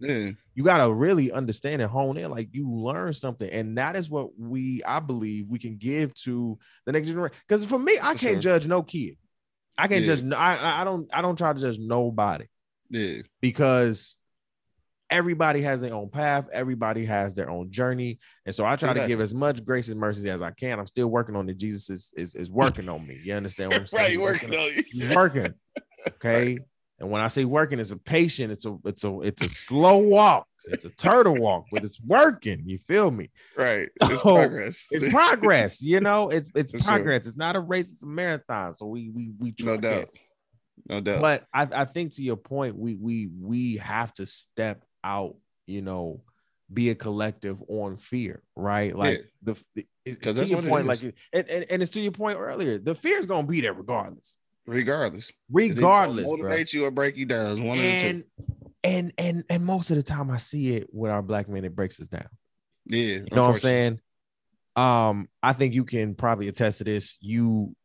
you 0.55 0.63
got 0.63 0.85
to 0.85 0.93
really 0.93 1.31
understand 1.33 1.81
and 1.81 1.91
hone 1.91 2.17
in 2.17 2.31
like 2.31 2.47
you 2.53 2.71
learn 2.71 3.11
something 3.11 3.49
and 3.49 3.77
that 3.77 3.95
is 3.97 4.09
what 4.09 4.29
we 4.39 4.81
i 4.87 4.99
believe 4.99 5.49
we 5.49 5.59
can 5.59 5.75
give 5.77 6.13
to 6.15 6.57
the 6.85 6.91
next 6.91 7.07
generation 7.07 7.35
because 7.47 7.65
for 7.65 7.79
me 7.79 7.93
i 8.01 8.13
For 8.13 8.19
can't 8.19 8.33
sure. 8.35 8.39
judge 8.39 8.67
no 8.67 8.83
kid 8.83 9.17
i 9.77 9.87
can't 9.87 10.05
Yeah. 10.05 10.15
no- 10.23 10.35
I, 10.37 10.81
I- 10.81 10.83
don't 10.83 11.09
i 11.13 11.21
don't 11.21 11.37
try 11.37 11.53
to 11.53 11.59
judge 11.59 11.77
nobody 11.79 12.45
Yeah. 12.89 13.21
because 13.41 14.17
everybody 15.09 15.61
has 15.61 15.81
their 15.81 15.93
own 15.93 16.09
path 16.09 16.45
everybody 16.51 17.05
has 17.05 17.35
their 17.35 17.49
own 17.49 17.69
journey 17.71 18.19
and 18.45 18.55
so 18.55 18.65
i 18.65 18.75
try 18.75 18.93
to 18.93 19.07
give 19.07 19.21
as 19.21 19.33
much 19.33 19.63
grace 19.63 19.89
and 19.89 19.99
mercy 19.99 20.29
as 20.29 20.41
i 20.41 20.49
can 20.51 20.79
i'm 20.79 20.87
still 20.87 21.07
working 21.07 21.35
on 21.35 21.47
it 21.49 21.57
jesus 21.57 21.89
is 21.89 22.13
is, 22.17 22.33
is 22.35 22.49
working 22.49 22.89
on 22.89 23.05
me 23.05 23.19
you 23.23 23.33
understand 23.33 23.71
what 23.71 23.81
i'm 23.81 23.85
saying 23.87 24.03
right. 24.03 24.11
He's 24.11 24.19
Working 24.19 24.55
on 24.55 24.73
you. 24.75 24.83
He's 24.91 25.15
working. 25.15 25.53
Okay. 26.07 26.57
And 26.99 27.09
when 27.09 27.21
I 27.21 27.29
say 27.29 27.45
working, 27.45 27.79
it's 27.79 27.91
a 27.91 27.97
patient, 27.97 28.51
it's 28.51 28.65
a 28.65 28.77
it's 28.83 29.05
a 29.05 29.21
it's 29.21 29.41
a 29.41 29.47
slow 29.47 29.99
walk, 29.99 30.47
it's 30.65 30.85
a 30.85 30.89
turtle 30.89 31.35
walk, 31.35 31.65
but 31.71 31.83
it's 31.83 31.99
working. 32.01 32.63
You 32.65 32.77
feel 32.79 33.11
me? 33.11 33.29
Right. 33.57 33.89
It's 34.01 34.21
Oh, 34.25 34.35
progress. 34.35 34.87
It's 34.91 35.11
progress, 35.11 35.81
you 35.81 35.99
know, 35.99 36.29
it's 36.29 36.49
it's 36.55 36.71
For 36.71 36.79
sure. 36.79 36.85
progress. 36.87 37.25
It's 37.27 37.37
not 37.37 37.55
a 37.55 37.59
race, 37.59 37.91
it's 37.91 38.03
a 38.03 38.07
marathon. 38.07 38.75
So 38.77 38.85
we 38.87 39.09
we 39.09 39.31
we 39.39 39.53
no 39.61 39.77
doubt. 39.77 40.03
it. 40.03 40.09
No 40.89 40.99
doubt. 40.99 41.21
But 41.21 41.45
I, 41.53 41.67
I 41.71 41.85
think 41.85 42.13
to 42.15 42.23
your 42.23 42.35
point, 42.37 42.75
we 42.77 42.95
we 42.95 43.27
we 43.39 43.77
have 43.77 44.13
to 44.15 44.25
step 44.25 44.83
out, 45.03 45.35
you 45.67 45.81
know, 45.81 46.21
be 46.73 46.89
a 46.89 46.95
collective 46.95 47.61
on 47.67 47.97
fear, 47.97 48.41
right? 48.55 48.95
Like 48.95 49.25
the 49.41 49.51
it's, 49.75 49.87
it's 50.05 50.17
'Cause 50.17 50.33
to 50.33 50.39
that's 50.41 50.49
your 50.49 50.61
point, 50.61 50.87
like 50.87 51.01
and, 51.01 51.13
and, 51.49 51.65
and 51.69 51.81
it's 51.81 51.91
to 51.91 52.01
your 52.01 52.11
point 52.11 52.37
earlier. 52.39 52.77
The 52.79 52.95
fear 52.95 53.19
is 53.19 53.25
gonna 53.25 53.47
be 53.47 53.61
there 53.61 53.73
regardless. 53.73 54.37
Regardless. 54.65 55.31
Regardless, 55.51 56.25
bro. 56.25 56.55
you 56.71 56.85
or 56.85 56.91
break 56.91 57.17
you 57.17 57.25
down. 57.25 57.63
One 57.63 57.77
of 57.77 57.83
the 57.83 57.99
two. 57.99 58.23
And 58.83 59.13
and 59.17 59.43
and 59.49 59.65
most 59.65 59.91
of 59.91 59.97
the 59.97 60.03
time 60.03 60.29
I 60.29 60.37
see 60.37 60.75
it 60.75 60.89
with 60.91 61.11
our 61.11 61.21
black 61.21 61.47
men, 61.47 61.65
it 61.65 61.75
breaks 61.75 61.99
us 61.99 62.07
down. 62.07 62.27
Yeah. 62.85 63.01
You 63.01 63.27
know 63.31 63.43
what 63.43 63.51
I'm 63.51 63.57
saying? 63.57 63.99
Um, 64.75 65.27
I 65.41 65.53
think 65.53 65.73
you 65.73 65.85
can 65.85 66.15
probably 66.15 66.47
attest 66.47 66.79
to 66.79 66.83
this. 66.83 67.17
You, 67.21 67.75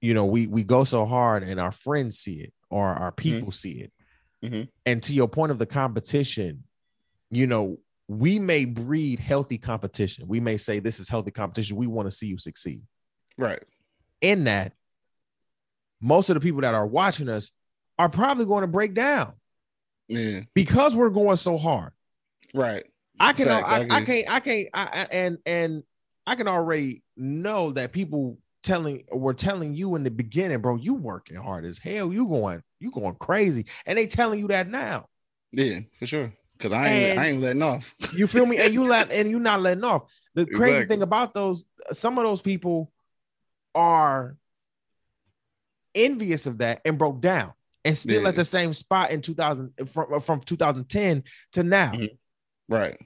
you 0.00 0.14
know, 0.14 0.26
we 0.26 0.46
we 0.46 0.62
go 0.62 0.84
so 0.84 1.04
hard 1.04 1.42
and 1.42 1.58
our 1.58 1.72
friends 1.72 2.18
see 2.18 2.40
it 2.40 2.52
or 2.68 2.86
our 2.86 3.12
people 3.12 3.50
see 3.50 3.80
it. 3.80 3.92
Mhm. 4.44 4.68
And 4.86 5.02
to 5.02 5.14
your 5.14 5.28
point 5.28 5.52
of 5.52 5.58
the 5.58 5.66
competition, 5.66 6.64
you 7.30 7.46
know, 7.46 7.78
we 8.06 8.38
may 8.38 8.64
breed 8.64 9.18
healthy 9.18 9.58
competition. 9.58 10.26
We 10.28 10.40
may 10.40 10.56
say 10.56 10.78
this 10.78 11.00
is 11.00 11.08
healthy 11.08 11.30
competition. 11.30 11.76
We 11.76 11.86
want 11.86 12.06
to 12.06 12.14
see 12.14 12.26
you 12.26 12.38
succeed. 12.38 12.86
Right. 13.36 13.62
In 14.20 14.44
that, 14.44 14.74
most 16.00 16.30
of 16.30 16.34
the 16.34 16.40
people 16.40 16.62
that 16.62 16.74
are 16.74 16.86
watching 16.86 17.28
us 17.28 17.50
are 17.98 18.08
probably 18.08 18.46
going 18.46 18.62
to 18.62 18.68
break 18.68 18.94
down 18.94 19.34
Yeah. 20.10 20.40
because 20.54 20.94
we're 20.96 21.10
going 21.10 21.36
so 21.36 21.56
hard. 21.56 21.92
Right. 22.52 22.84
I 23.18 23.32
can, 23.32 23.46
Facts, 23.46 23.68
I 23.68 23.80
I, 23.82 23.86
I 23.90 24.04
can't, 24.04 24.30
I 24.32 24.40
can't, 24.40 24.68
I, 24.74 24.82
I- 24.82 25.08
and 25.14 25.38
and 25.46 25.82
I 26.26 26.34
can 26.34 26.48
already 26.48 27.02
know 27.16 27.70
that 27.72 27.92
people 27.92 28.38
telling 28.62 29.04
were 29.12 29.34
telling 29.34 29.74
you 29.74 29.94
in 29.94 30.02
the 30.04 30.10
beginning, 30.10 30.58
bro, 30.60 30.76
you 30.76 30.94
working 30.94 31.36
hard 31.36 31.64
as 31.64 31.78
hell. 31.78 32.12
You 32.12 32.26
going, 32.26 32.62
you 32.80 32.90
going 32.90 33.14
crazy, 33.16 33.66
and 33.86 33.96
they 33.98 34.06
telling 34.06 34.40
you 34.40 34.48
that 34.48 34.68
now. 34.68 35.06
Yeah, 35.52 35.80
for 35.98 36.06
sure. 36.06 36.32
Cause 36.58 36.72
I 36.72 36.88
ain't 36.88 37.04
And- 37.12 37.20
I 37.20 37.26
ain't 37.28 37.40
letting 37.40 37.62
off. 37.62 37.94
You 38.14 38.26
feel 38.26 38.44
me? 38.46 38.58
and 38.58 38.74
you 38.74 38.84
let, 38.84 39.10
and 39.12 39.30
you 39.30 39.38
not 39.38 39.60
letting 39.62 39.84
off. 39.84 40.02
The 40.34 40.44
crazy 40.46 40.72
Exactly. 40.76 40.96
thing 40.96 41.02
about 41.02 41.34
those, 41.34 41.64
some 41.92 42.18
of 42.18 42.24
those 42.24 42.40
people 42.42 42.92
are 43.74 44.36
envious 45.94 46.46
of 46.46 46.58
that 46.58 46.80
and 46.84 46.98
broke 46.98 47.20
down, 47.20 47.52
and 47.84 47.96
still 47.96 48.22
Yeah. 48.22 48.28
at 48.28 48.36
the 48.36 48.44
same 48.44 48.74
spot 48.74 49.10
in 49.10 49.22
2000 49.22 49.72
from 49.88 50.20
from 50.20 50.40
2010 50.40 51.24
to 51.52 51.62
now. 51.62 51.92
Mhm. 51.92 52.18
Right. 52.68 52.98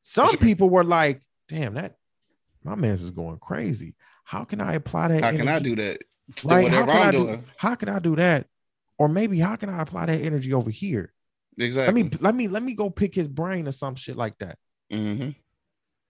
Some 0.00 0.28
sure. 0.30 0.38
people 0.38 0.70
were 0.70 0.84
like, 0.84 1.22
"Damn, 1.48 1.74
that 1.74 1.96
my 2.62 2.74
man's 2.74 3.02
is 3.02 3.10
going 3.10 3.38
crazy. 3.38 3.94
How 4.24 4.44
can 4.44 4.60
I 4.60 4.74
apply 4.74 5.08
that? 5.08 5.22
How 5.24 5.30
can 5.32 5.48
I 5.48 5.58
do 5.58 5.76
that? 5.76 6.02
To 6.36 6.48
right? 6.48 6.64
whatever 6.64 6.90
how 6.90 6.98
can 6.98 7.02
I'm 7.02 7.08
I 7.08 7.10
do, 7.12 7.18
doing. 7.26 7.44
How 7.56 7.74
can 7.76 7.88
I 7.88 7.98
do 8.00 8.16
that? 8.16 8.46
Or 8.98 9.08
maybe 9.08 9.38
how 9.38 9.56
can 9.56 9.68
I 9.68 9.80
apply 9.82 10.06
that 10.06 10.20
energy 10.20 10.52
over 10.52 10.70
here? 10.70 11.12
Exactly. 11.58 12.02
Let 12.02 12.12
me 12.12 12.18
let 12.20 12.34
me 12.34 12.48
let 12.48 12.62
me 12.62 12.74
go 12.74 12.90
pick 12.90 13.14
his 13.14 13.28
brain 13.28 13.68
or 13.68 13.72
some 13.72 13.94
shit 13.94 14.16
like 14.16 14.36
that. 14.38 14.58
hmm 14.90 15.30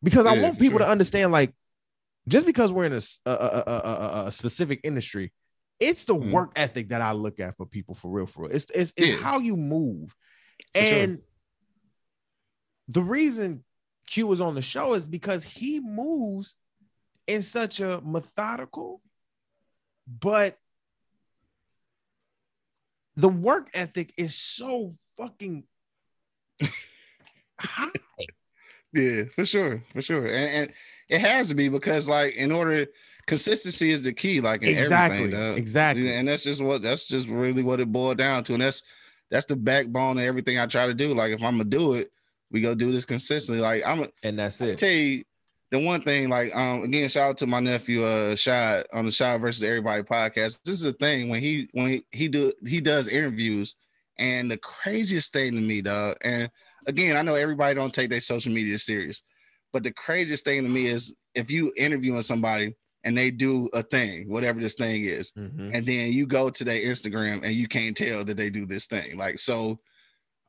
Because 0.03 0.27
I 0.27 0.39
want 0.41 0.59
people 0.59 0.79
sure. 0.79 0.87
to 0.87 0.91
understand, 0.91 1.33
like, 1.33 1.55
just 2.29 2.47
because 2.47 2.73
we're 2.73 2.87
in 2.87 2.93
a 2.95 3.01
a 3.31 4.25
a 4.27 4.33
specific 4.33 4.81
industry, 4.85 5.33
it's 5.79 6.05
the 6.05 6.15
Mhm. 6.15 6.33
work 6.33 6.53
ethic 6.57 6.89
that 6.89 7.03
I 7.03 7.13
look 7.13 7.39
at 7.41 7.57
for 7.57 7.67
people 7.67 7.95
for 7.95 8.11
real, 8.11 8.27
for 8.27 8.43
real. 8.45 8.53
It's 8.53 8.67
it's, 8.75 8.93
it's 8.97 9.09
Yeah. 9.09 9.17
how 9.17 9.39
you 9.39 9.57
move, 9.57 10.17
For 10.75 10.85
sure. 10.85 10.99
and 10.99 11.23
the 12.89 13.03
reason 13.03 13.65
Q 14.07 14.27
was 14.29 14.41
on 14.41 14.55
the 14.55 14.63
show 14.63 14.95
is 14.95 15.05
because 15.05 15.43
he 15.43 15.81
moves 15.81 16.57
in 17.27 17.43
such 17.43 17.81
a 17.81 18.01
methodical, 18.03 19.03
but 20.07 20.59
the 23.17 23.29
work 23.29 23.69
ethic 23.75 24.15
is 24.17 24.35
so 24.35 24.97
fucking 25.17 25.67
high. 27.59 27.91
Yeah, 28.93 29.25
for 29.25 29.45
sure, 29.45 29.83
for 29.93 30.01
sure, 30.01 30.27
and, 30.27 30.35
and 30.51 30.73
it 31.09 31.21
has 31.21 31.49
to 31.49 31.55
be 31.55 31.69
because 31.69 32.09
like 32.09 32.35
in 32.35 32.53
order 32.53 32.87
consistency 33.27 33.91
is 33.91 34.03
the 34.03 34.13
key, 34.13 34.41
like 34.41 34.63
in 34.63 34.77
Exactly, 34.79 35.19
everything. 35.19 35.41
dog. 35.41 35.59
exactly. 35.59 36.15
and 36.15 36.29
that's 36.29 36.45
just 36.45 36.63
what 36.63 36.83
that's 36.83 37.09
just 37.09 37.29
really 37.29 37.63
what 37.63 37.81
it 37.81 37.91
boiled 37.93 38.19
down 38.19 38.45
to, 38.45 38.55
and 38.55 38.63
that's 38.63 38.83
that's 39.31 39.47
the 39.47 39.57
backbone 39.57 40.19
of 40.19 40.25
everything 40.25 40.59
I 40.59 40.67
try 40.67 40.87
to 40.87 40.95
do. 40.95 41.13
Like 41.15 41.33
if 41.33 41.43
I'm 41.43 41.55
gonna 41.59 41.65
do 41.65 41.95
it, 41.95 42.11
we 42.51 42.61
go 42.61 42.75
do 42.75 42.93
this 42.93 43.05
consistently. 43.05 43.61
Like 43.61 43.83
I'm 43.87 44.07
And 44.23 44.39
that's 44.39 44.61
I 44.61 44.67
it. 44.67 44.79
tell 44.79 44.91
you 44.91 45.25
the 45.73 45.81
one 45.81 46.03
thing. 46.03 46.29
Like 46.29 46.55
um 46.55 46.83
again, 46.85 47.09
shout 47.09 47.31
out 47.31 47.39
to 47.39 47.47
my 47.47 47.61
nephew 47.61 48.05
uh 48.05 48.37
Shad 48.37 48.87
on 48.93 49.07
the 49.07 49.11
Shad 49.13 49.41
versus 49.41 49.65
Everybody 49.65 50.03
podcast. 50.05 50.61
This 50.65 50.75
is 50.77 50.83
the 50.83 50.93
thing 50.93 51.29
when 51.29 51.41
he 51.41 51.69
when 51.73 51.89
he, 51.89 52.05
he 52.13 52.29
do 52.29 52.53
he 52.65 52.81
does 52.81 53.09
interviews, 53.09 53.75
and 54.19 54.49
the 54.51 54.59
craziest 54.59 55.33
thing 55.33 55.55
to 55.57 55.61
me, 55.61 55.83
dog, 55.83 56.17
and 56.23 56.49
again, 56.87 57.17
I 57.17 57.23
know 57.23 57.35
everybody 57.35 57.75
don't 57.75 57.93
take 57.93 58.11
their 58.11 58.21
social 58.21 58.53
media 58.53 58.79
serious, 58.79 59.23
but 59.73 59.83
the 59.83 59.91
craziest 59.93 60.45
thing 60.45 60.63
to 60.63 60.69
me 60.69 60.87
is 60.87 61.13
if 61.35 61.51
you 61.51 61.73
interviewing 61.77 62.23
somebody 62.23 62.77
and 63.07 63.17
they 63.17 63.31
do 63.31 63.69
a 63.73 63.83
thing, 63.83 64.29
whatever 64.29 64.61
this 64.61 64.75
thing 64.75 65.05
is, 65.05 65.33
Mhm. 65.33 65.71
and 65.73 65.87
then 65.87 66.13
you 66.13 66.27
go 66.27 66.51
to 66.51 66.65
their 66.65 66.81
Instagram 66.83 67.43
and 67.45 67.53
you 67.55 67.69
can't 67.69 67.97
tell 67.97 68.25
that 68.25 68.37
they 68.37 68.51
do 68.51 68.67
this 68.67 68.87
thing. 68.87 69.17
Like, 69.17 69.39
so 69.39 69.79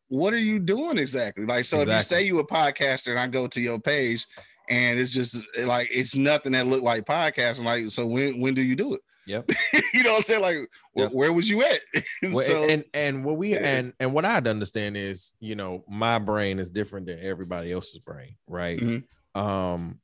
what 0.10 0.34
are 0.34 0.40
you 0.40 0.60
doing 0.60 0.98
exactly? 0.98 1.46
Like, 1.46 1.66
so 1.66 1.82
if 1.82 1.88
you 1.88 2.02
say 2.02 2.24
you 2.26 2.40
a 2.40 2.48
podcaster 2.48 3.12
and 3.12 3.20
I 3.20 3.28
go 3.28 3.48
to 3.48 3.62
your 3.62 3.80
page 3.80 4.26
and 4.70 5.00
it's 5.00 5.12
just 5.12 5.38
like 5.66 5.88
it's 5.92 6.16
nothing 6.16 6.52
that 6.54 6.68
look 6.68 6.82
like 6.82 7.06
podcasting, 7.06 7.64
like, 7.64 7.90
so 7.92 8.06
when 8.06 8.40
when 8.42 8.54
do 8.54 8.62
you 8.62 8.76
do 8.76 8.94
it? 8.96 9.02
Yep. 9.28 9.50
you 9.94 10.04
know 10.04 10.12
what 10.12 10.18
I'm 10.20 10.24
saying? 10.24 10.42
Like, 10.42 10.58
wh- 10.96 11.00
Yep. 11.00 11.12
where 11.12 11.34
was 11.34 11.50
you 11.50 11.62
at? 11.64 11.80
Well, 12.24 12.46
so 12.46 12.64
and 12.64 12.84
and 12.94 13.24
what 13.26 13.38
we 13.38 13.52
Yeah. 13.54 13.60
and 13.68 13.94
and 14.00 14.14
what 14.14 14.26
I'd 14.26 14.48
understand 14.48 14.96
is, 14.98 15.34
you 15.40 15.56
know, 15.56 15.84
my 15.90 16.18
brain 16.20 16.58
is 16.60 16.70
different 16.70 17.06
than 17.08 17.20
everybody 17.20 17.72
else's 17.72 18.00
brain, 18.00 18.36
right? 18.48 18.80
Mhm. 18.80 19.04
Um, 19.36 20.00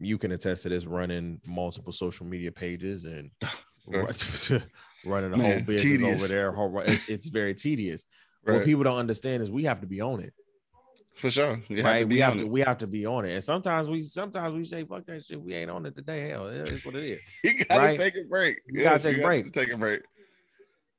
you 0.00 0.18
can 0.18 0.32
attest 0.32 0.62
to 0.62 0.68
this 0.68 0.84
running 0.86 1.40
multiple 1.46 1.92
social 1.92 2.26
media 2.26 2.52
pages 2.52 3.04
and 3.04 3.30
running 5.04 5.32
a 5.32 5.36
Man, 5.36 5.40
whole 5.40 5.60
business 5.60 5.82
tedious. 5.82 6.22
over 6.22 6.28
there. 6.28 6.54
It's, 6.86 7.08
it's 7.08 7.28
very 7.28 7.54
tedious. 7.54 8.04
right, 8.44 8.56
What 8.56 8.64
people 8.64 8.84
don't 8.84 8.98
understand 8.98 9.42
is 9.42 9.50
we 9.50 9.64
have 9.64 9.80
to 9.80 9.86
be 9.86 10.00
on 10.00 10.20
it, 10.20 10.32
for 11.16 11.30
sure. 11.30 11.60
You 11.68 11.82
right? 11.82 12.08
be 12.08 12.16
we 12.16 12.20
have 12.20 12.36
to 12.36 12.44
it. 12.44 12.48
we 12.48 12.60
have 12.60 12.78
to 12.78 12.86
be 12.86 13.06
on 13.06 13.24
it, 13.24 13.32
and 13.34 13.42
sometimes 13.42 13.88
we 13.88 14.02
sometimes 14.02 14.54
we 14.54 14.64
say 14.64 14.84
fuck 14.84 15.06
that 15.06 15.24
shit. 15.24 15.40
We 15.40 15.54
ain't 15.54 15.70
on 15.70 15.86
it 15.86 15.96
today. 15.96 16.28
Hell, 16.28 16.48
it 16.48 16.68
is 16.68 16.84
what 16.84 16.94
it 16.94 17.04
is. 17.04 17.20
You 17.44 17.64
gotta 17.64 17.80
right? 17.80 17.98
take 17.98 18.16
a 18.16 18.24
break. 18.24 18.60
You 18.66 18.82
gotta 18.82 19.02
take 19.02 19.16
a 19.16 19.20
have 19.20 19.26
break. 19.26 19.52
Take 19.52 19.72
a 19.72 19.76
break. 19.76 20.00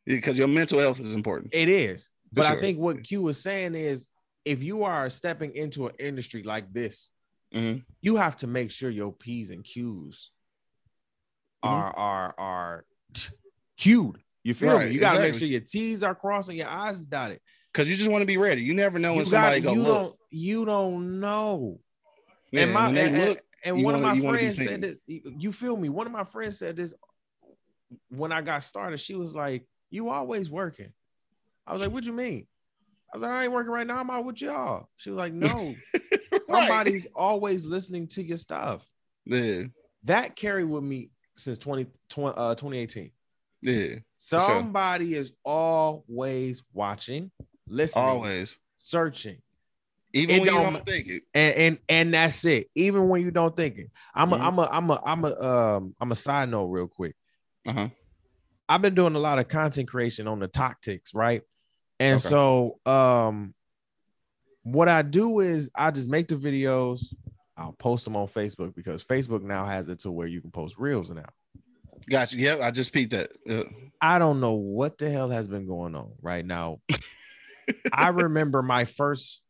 Because 0.05 0.37
your 0.37 0.47
mental 0.47 0.79
health 0.79 0.99
is 0.99 1.13
important. 1.13 1.53
It 1.53 1.69
is. 1.69 2.09
But 2.33 2.45
I 2.45 2.59
think 2.59 2.79
what 2.79 3.03
Q 3.03 3.21
was 3.21 3.41
saying 3.41 3.75
is 3.75 4.09
if 4.45 4.63
you 4.63 4.83
are 4.83 5.09
stepping 5.09 5.53
into 5.55 5.87
an 5.87 5.93
industry 5.99 6.43
like 6.43 6.71
this, 6.73 7.09
Mhm. 7.53 7.83
you 8.01 8.15
have 8.17 8.37
to 8.37 8.47
make 8.47 8.69
sure 8.71 8.89
your 8.89 9.11
P's 9.11 9.49
and 9.49 9.63
Q's 9.63 10.31
Mhm. 11.63 11.69
are 11.69 11.95
are 11.97 12.35
are 12.37 12.85
cued. 13.77 14.21
You 14.43 14.53
feel 14.53 14.75
Right, 14.77 14.87
me? 14.89 14.93
You 14.93 14.99
gotta 14.99 15.19
make 15.19 15.35
sure 15.35 15.47
your 15.47 15.61
T's 15.61 16.03
are 16.03 16.15
crossing, 16.15 16.57
your 16.57 16.67
I's 16.69 17.03
dotted. 17.03 17.41
Because 17.73 17.89
you 17.89 17.95
just 17.95 18.09
want 18.09 18.21
to 18.21 18.25
be 18.27 18.37
ready. 18.37 18.61
You 18.63 18.73
never 18.73 18.97
know 18.99 19.11
when 19.11 19.19
You, 19.19 19.25
somebody 19.25 19.59
got, 19.61 19.69
go 19.69 19.73
you 19.75 19.83
look. 19.83 20.03
don't 20.11 20.19
you 20.31 20.65
don't 20.65 21.19
know. 21.19 21.79
Yeah, 22.51 22.63
and 22.63 22.73
my 22.73 22.87
and, 22.89 22.97
and- 22.97 23.17
look, 23.29 23.41
and 23.63 23.77
you 23.79 23.85
one 23.85 24.01
wanna- 24.01 24.11
of 24.11 24.23
my 24.23 24.29
friends 24.29 24.55
said 24.57 24.81
this. 24.81 25.03
You 25.07 25.51
feel 25.51 25.75
me? 25.75 25.89
One 25.89 26.05
of 26.07 26.13
my 26.13 26.23
friends 26.23 26.57
said 26.59 26.75
this 26.75 26.93
when 28.09 28.31
I 28.31 28.41
got 28.41 28.63
started. 28.63 28.99
She 28.99 29.15
was 29.15 29.35
like, 29.35 29.67
"You 29.89 30.09
always 30.09 30.49
working." 30.49 30.93
I 31.67 31.73
was 31.73 31.81
like, 31.81 31.91
"What 31.91 32.05
you 32.05 32.13
mean?" 32.13 32.47
I 33.13 33.17
was 33.17 33.21
like, 33.23 33.31
"I 33.31 33.43
ain't 33.43 33.51
working 33.51 33.71
right 33.71 33.85
now. 33.87 33.97
I'm 33.99 34.09
out 34.09 34.25
with 34.25 34.41
y'all." 34.41 34.87
She 34.97 35.09
was 35.11 35.17
like, 35.17 35.33
"No, 35.33 35.75
Right. 36.49 36.67
somebody's 36.67 37.07
always 37.15 37.65
listening 37.65 38.07
to 38.07 38.23
your 38.23 38.37
stuff." 38.37 38.85
Yeah, 39.25 39.63
That 40.03 40.35
carried 40.35 40.65
with 40.65 40.83
me 40.83 41.11
since 41.37 41.59
20, 41.59 41.85
twen- 42.09 42.33
uh, 42.35 42.55
2018. 42.55 43.11
yeah, 43.61 43.87
sure. 44.17 44.39
Somebody 44.41 45.15
is 45.15 45.31
always 45.45 46.63
watching, 46.73 47.31
listening, 47.67 48.03
always. 48.05 48.57
searching. 48.77 49.41
Even 50.13 50.35
It 50.35 50.39
when 50.39 50.45
you 50.53 50.59
don't 50.73 50.85
think 50.87 51.07
it. 51.07 51.23
and 51.35 51.55
and 51.55 51.79
and 51.87 52.13
that's 52.15 52.43
it. 52.45 52.67
Even 52.73 53.09
when 53.09 53.21
you 53.21 53.29
don't 53.29 53.55
think 53.55 53.77
it, 53.77 53.91
I'm 54.15 54.33
a, 54.33 54.37
Mhm. 54.37 54.41
I'm 54.47 54.57
a, 54.59 54.69
I'm 54.71 54.89
a, 54.89 55.01
I'm 55.05 55.25
a, 55.25 55.41
um, 55.77 55.95
I'm 55.99 56.11
a 56.11 56.15
side 56.15 56.49
note 56.49 56.65
real 56.65 56.87
quick. 56.87 57.15
Uh-huh. 57.67 57.89
I've 58.67 58.81
been 58.81 58.95
doing 58.95 59.13
a 59.15 59.19
lot 59.19 59.37
of 59.37 59.47
content 59.47 59.87
creation 59.87 60.27
on 60.27 60.39
the 60.39 60.47
TikToks, 60.47 61.13
right? 61.13 61.43
And 61.99 62.17
Okay. 62.17 62.29
so, 62.29 62.79
um, 62.87 63.53
what 64.63 64.87
I 64.89 65.01
do 65.01 65.39
is 65.39 65.69
I 65.75 65.91
just 65.91 66.09
make 66.09 66.27
the 66.27 66.35
videos. 66.35 67.05
I'll 67.57 67.73
post 67.73 68.05
them 68.05 68.15
on 68.15 68.27
Facebook 68.27 68.73
because 68.75 69.03
Facebook 69.03 69.41
now 69.41 69.65
has 69.65 69.89
it 69.89 69.99
to 69.99 70.11
where 70.11 70.27
you 70.27 70.39
can 70.41 70.51
post 70.51 70.75
reels 70.77 71.09
now. 71.11 71.25
Got 72.09 72.31
you. 72.31 72.39
Yep, 72.39 72.61
I 72.61 72.71
just 72.71 72.93
peeped 72.93 73.11
that. 73.11 73.31
Yeah. 73.45 73.63
I 74.01 74.17
don't 74.19 74.39
know 74.39 74.53
what 74.53 74.97
the 74.97 75.09
hell 75.09 75.29
has 75.29 75.47
been 75.47 75.67
going 75.67 75.93
on 75.95 76.11
right 76.21 76.45
now. 76.45 76.79
I 77.91 78.07
remember 78.13 78.61
my 78.61 78.85
first, 78.85 79.41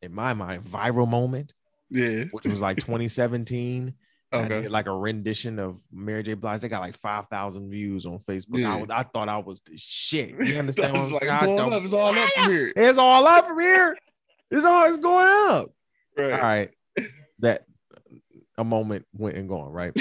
in 0.00 0.14
my 0.14 0.32
mind, 0.32 0.64
viral 0.64 1.06
moment, 1.08 1.52
Yeah. 1.90 2.24
which 2.32 2.46
was 2.46 2.60
like 2.60 2.78
2017. 2.78 3.92
I 4.32 4.36
Okay. 4.38 4.62
did 4.62 4.70
like 4.70 4.86
a 4.86 4.92
rendition 4.96 5.58
of 5.58 5.78
Mary 5.92 6.22
J. 6.22 6.34
Blige. 6.34 6.60
They 6.62 6.68
got 6.68 6.80
like 6.80 6.96
5,000 6.98 7.70
views 7.70 8.06
on 8.06 8.18
Facebook. 8.18 8.64
I, 8.66 8.80
was, 8.80 8.90
I 8.90 9.02
thought 9.04 9.28
I 9.28 9.38
was 9.38 9.60
the 9.60 9.76
shit. 9.76 10.30
You 10.30 10.56
understand 10.58 10.96
I 10.96 10.98
what 10.98 11.00
was 11.00 11.08
I'm 11.08 11.12
like, 11.14 11.22
saying? 11.22 11.32
I'm 11.32 11.36
I 11.42 11.46
pulling 11.46 11.70
don't- 11.70 11.84
It's 11.84 11.92
all 11.92 12.18
up 12.18 12.30
from 12.30 12.50
here. 12.50 12.72
It's 12.74 12.98
all 12.98 13.26
up 13.26 13.46
from 13.46 13.60
here. 13.60 13.96
It's 14.50 14.64
all 14.64 14.88
it's 14.88 14.98
going 14.98 15.26
up. 15.50 15.70
Right. 16.16 16.32
All 16.32 16.38
right. 16.40 16.70
That 17.40 17.66
a 18.56 18.64
moment 18.64 19.06
went 19.12 19.36
and 19.36 19.48
gone, 19.48 19.70
right? 19.70 19.92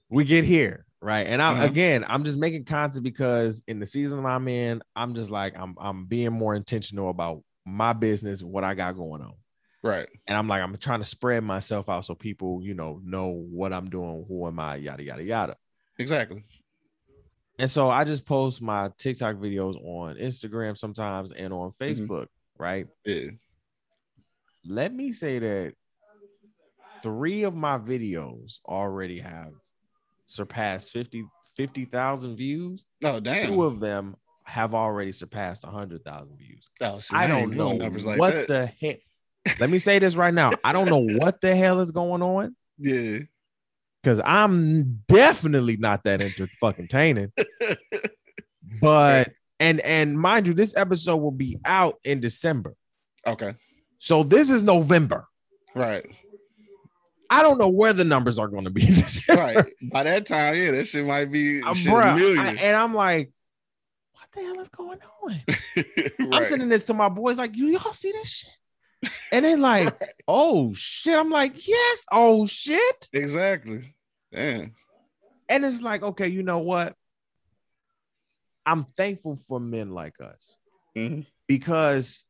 we 0.09 0.23
get 0.25 0.43
here, 0.43 0.85
right? 1.01 1.27
And 1.27 1.41
I 1.41 1.51
Uh-huh. 1.51 1.63
again, 1.63 2.05
I'm 2.07 2.23
just 2.23 2.37
making 2.37 2.65
content 2.65 3.03
because 3.03 3.63
in 3.67 3.79
the 3.79 3.85
season 3.85 4.25
I'm 4.25 4.47
in, 4.47 4.81
I'm 4.95 5.13
just 5.13 5.29
like 5.29 5.57
I'm 5.57 5.75
I'm 5.79 6.05
being 6.05 6.31
more 6.31 6.55
intentional 6.55 7.09
about 7.09 7.43
my 7.65 7.93
business, 7.93 8.41
what 8.41 8.63
I 8.63 8.73
got 8.73 8.95
going 8.95 9.21
on. 9.21 9.33
Right. 9.83 10.07
And 10.25 10.37
I'm 10.37 10.47
like, 10.47 10.61
I'm 10.63 10.75
trying 10.77 10.99
to 10.99 11.05
spread 11.05 11.43
myself 11.43 11.87
out 11.89 12.05
so 12.05 12.15
people, 12.15 12.61
you 12.63 12.73
know, 12.73 12.99
know 13.03 13.27
what 13.27 13.71
I'm 13.73 13.89
doing, 13.89 14.25
who 14.27 14.47
am 14.47 14.59
I, 14.59 14.77
yada 14.77 15.03
yada 15.03 15.23
yada. 15.23 15.57
Exactly. 15.99 16.43
And 17.59 17.69
so 17.71 17.89
I 17.89 18.03
just 18.03 18.25
post 18.25 18.61
my 18.61 18.91
TikTok 18.97 19.37
videos 19.37 19.75
on 19.83 20.15
Instagram 20.17 20.77
sometimes 20.77 21.31
and 21.31 21.51
on 21.53 21.71
Mm-hmm. 21.71 21.83
Facebook, 21.83 22.27
right? 22.57 22.87
Yeah. 23.05 23.29
Let 24.65 24.93
me 24.93 25.11
say 25.11 25.39
that 25.39 25.73
three 27.01 27.43
of 27.43 27.55
my 27.55 27.77
videos 27.77 28.59
already 28.65 29.19
have 29.19 29.53
surpassed 30.25 30.91
50 30.91 31.25
50,000 31.55 32.35
views. 32.35 32.85
Oh 33.03 33.19
damn. 33.19 33.47
Two 33.47 33.63
of 33.63 33.79
them 33.79 34.15
have 34.43 34.75
already 34.75 35.11
surpassed 35.11 35.63
100,000 35.63 36.37
views. 36.37 36.67
oh, 36.81 36.99
see, 36.99 37.15
I 37.15 37.23
ain't 37.25 37.51
don't 37.51 37.57
know 37.57 37.73
numbers 37.73 38.05
like 38.05 38.19
what 38.19 38.33
that. 38.33 38.47
the 38.47 38.67
heck. 38.87 38.99
Let 39.59 39.69
me 39.69 39.79
say 39.79 39.97
this 39.99 40.15
right 40.15 40.33
now. 40.33 40.51
I 40.63 40.73
don't 40.73 40.87
know 40.89 41.03
what 41.17 41.41
the 41.41 41.55
hell 41.55 41.79
is 41.79 41.89
going 41.91 42.21
on 42.21 42.55
Yeah. 42.77 43.19
Because 44.01 44.21
I'm 44.23 45.01
definitely 45.07 45.77
not 45.77 46.03
that 46.05 46.21
into 46.21 46.47
fucking 46.59 46.83
entertaining. 46.85 47.31
But 48.81 49.31
and 49.59 49.79
and 49.79 50.19
mind 50.19 50.45
you, 50.45 50.53
this 50.53 50.75
episode 50.75 51.17
will 51.17 51.31
be 51.31 51.57
out 51.65 51.95
in 52.03 52.19
December. 52.19 52.75
Okay. 53.25 53.55
So 53.97 54.23
this 54.23 54.49
is 54.49 54.61
November. 54.61 55.25
Right. 55.73 56.05
I 57.29 57.41
don't 57.41 57.57
know 57.57 57.69
where 57.69 57.93
the 57.93 58.03
numbers 58.03 58.37
are 58.39 58.47
going 58.47 58.65
to 58.65 58.69
be 58.69 58.87
in 58.87 58.93
December. 58.95 59.41
Right. 59.41 59.65
By 59.91 60.03
that 60.03 60.25
time, 60.27 60.55
yeah, 60.55 60.71
that 60.71 60.85
shit 60.87 61.05
might 61.05 61.31
be 61.31 61.61
Uh, 61.63 61.73
shit, 61.73 61.91
bruh, 61.91 62.13
a 62.13 62.15
million. 62.15 62.39
I- 62.39 62.53
and 62.55 62.75
I'm 62.75 62.93
like, 62.93 63.31
what 64.13 64.27
the 64.33 64.41
hell 64.41 64.59
is 64.59 64.69
going 64.69 64.99
on? 65.23 65.41
I'm 66.33 66.43
sending 66.45 66.69
this 66.69 66.83
to 66.85 66.93
my 66.93 67.09
boys, 67.09 67.37
like, 67.37 67.55
you 67.55 67.67
y'all 67.69 67.93
see 67.93 68.11
this 68.11 68.29
shit? 68.29 68.57
And 69.31 69.45
then 69.45 69.61
like, 69.61 69.93
oh 70.27 70.73
shit. 70.73 71.17
I'm 71.17 71.29
like, 71.29 71.67
yes, 71.67 72.05
oh 72.11 72.45
shit. 72.47 73.09
Exactly. 73.13 73.93
Damn. 74.33 74.73
And 75.49 75.63
it's 75.65 75.81
like, 75.81 76.03
okay, 76.03 76.27
you 76.27 76.43
know 76.43 76.59
what? 76.59 76.95
I'm 78.65 78.83
thankful 78.83 79.37
for 79.47 79.59
men 79.59 79.91
like 79.91 80.19
us 80.19 80.55
Mhm. 80.97 81.25
because 81.47 82.25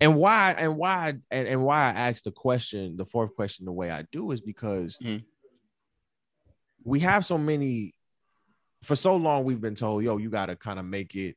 and 0.00 0.14
why 0.16 0.54
and 0.58 0.76
why 0.76 1.14
and, 1.30 1.48
and 1.48 1.64
why 1.64 1.78
I 1.86 1.90
asked 2.10 2.24
the 2.24 2.30
question, 2.30 2.96
the 2.96 3.04
fourth 3.06 3.34
question 3.34 3.64
the 3.64 3.72
way 3.72 3.90
I 3.90 4.02
do 4.12 4.30
is 4.30 4.40
because 4.40 4.98
Mhm. 5.02 5.24
we 6.84 7.00
have 7.00 7.24
so 7.24 7.38
many 7.38 7.94
for 8.84 8.94
so 8.94 9.16
long 9.16 9.42
we've 9.44 9.60
been 9.60 9.74
told, 9.74 10.04
yo, 10.04 10.18
you 10.18 10.30
gotta 10.30 10.54
kind 10.54 10.78
of 10.78 10.84
make 10.84 11.16
it, 11.16 11.36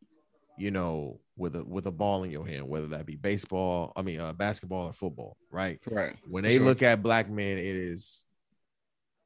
you 0.57 0.69
know, 0.69 1.19
with 1.39 1.55
a 1.55 1.63
with 1.63 1.87
a 1.87 1.91
ball 1.91 2.23
in 2.23 2.31
your 2.31 2.45
hand, 2.45 2.67
whether 2.67 2.87
that 2.87 3.05
be 3.05 3.15
baseball, 3.15 3.93
I 3.95 4.01
mean 4.01 4.19
uh, 4.19 4.33
basketball 4.33 4.87
or 4.87 4.93
football, 4.93 5.37
right? 5.49 5.79
Right. 5.89 6.15
When 6.27 6.43
they 6.43 6.57
sure. 6.57 6.65
look 6.65 6.83
at 6.83 7.01
black 7.01 7.29
men, 7.29 7.57
it 7.57 7.75
is 7.75 8.25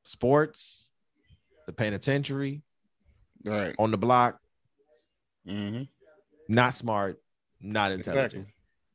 sports, 0.03 0.87
the 1.65 1.73
penitentiary, 1.73 2.61
Right. 3.43 3.75
on 3.79 3.91
the 3.91 3.97
block, 3.97 4.39
Mm-hmm. 5.47 5.83
not 6.47 6.73
smart, 6.73 7.19
not 7.59 7.91
intelligent. 7.91 8.47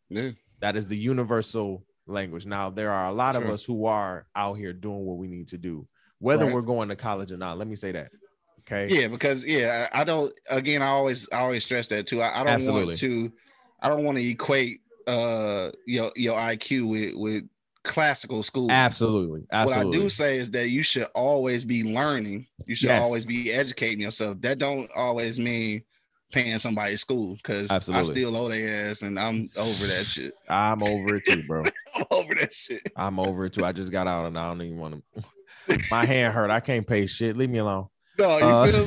Yeah. 0.09 0.31
That 0.61 0.77
is 0.77 0.87
the 0.87 0.97
universal 0.97 1.85
language. 2.07 2.47
Now, 2.47 2.71
there 2.71 2.91
are 2.91 3.11
a 3.11 3.13
lot 3.13 3.37
of 3.37 3.45
us 3.45 3.63
who 3.65 3.85
are 3.85 4.27
out 4.35 4.55
here 4.55 4.73
doing 4.73 5.05
what 5.05 5.19
we 5.19 5.27
need 5.29 5.49
to 5.49 5.59
do, 5.59 5.87
whether 6.21 6.47
Right. 6.47 6.55
we're 6.55 6.63
going 6.63 6.89
to 6.89 6.97
college 6.97 7.31
or 7.33 7.37
not. 7.37 7.59
Let 7.59 7.69
me 7.69 7.77
say 7.77 7.93
that. 7.93 8.11
Okay. 8.71 8.95
Yeah, 8.95 9.09
because 9.09 9.47
yeah, 9.47 9.89
I 9.93 10.05
don't. 10.05 10.33
Again, 10.51 10.83
I 10.83 10.89
always, 10.89 11.29
I 11.33 11.39
always 11.39 11.65
stress 11.65 11.87
that 11.89 12.07
too. 12.07 12.21
I, 12.21 12.41
I 12.41 12.45
don't 12.45 12.55
Absolutely. 12.55 12.87
want 12.87 12.99
to, 12.99 13.33
I 13.81 13.89
don't 13.89 14.05
want 14.05 14.19
to 14.19 14.25
equate 14.29 14.81
uh 15.07 15.71
your 15.87 16.13
your 16.17 16.37
IQ 16.37 16.89
with 16.89 17.15
with 17.15 17.49
classical 17.83 18.43
school. 18.43 18.71
Absolutely. 18.71 19.47
Absolutely. 19.51 19.87
What 19.87 19.97
I 19.97 20.03
do 20.03 20.09
say 20.11 20.37
is 20.37 20.51
that 20.51 20.69
you 20.69 20.83
should 20.83 21.07
always 21.15 21.65
be 21.65 21.83
learning. 21.83 22.47
You 22.67 22.75
should 22.75 22.91
Yes. 22.91 23.03
always 23.03 23.25
be 23.25 23.51
educating 23.51 24.03
yourself. 24.03 24.39
That 24.43 24.59
don't 24.59 24.91
always 24.95 25.41
mean 25.41 25.83
paying 26.31 26.59
somebody's 26.59 27.01
school 27.01 27.37
because 27.37 27.71
I 27.89 28.03
still 28.03 28.37
owe 28.37 28.51
their 28.51 28.91
ass, 28.91 29.01
and 29.01 29.19
I'm 29.19 29.47
over 29.57 29.87
that 29.87 30.05
shit. 30.05 30.35
I'm 30.51 30.83
over 30.83 31.17
it 31.17 31.25
too, 31.25 31.43
bro. 31.43 31.65
I'm 31.95 32.05
over 32.11 32.35
that 32.35 32.55
shit. 32.55 32.83
I'm 32.95 33.19
over 33.19 33.47
it 33.47 33.55
too. 33.55 33.65
I 33.65 33.73
just 33.73 33.91
got 33.91 34.07
out 34.07 34.27
and 34.27 34.39
I 34.39 34.49
don't 34.49 34.61
even 34.61 34.79
want 34.79 35.03
to. 35.15 35.25
My 35.91 36.05
hand 36.05 36.35
hurt. 36.35 36.51
I 36.51 36.61
can't 36.61 36.87
pay 36.87 37.07
shit. 37.07 37.37
Leave 37.37 37.49
me 37.49 37.59
alone. 37.59 37.89
No, 38.19 38.39
Uh, 38.39 38.87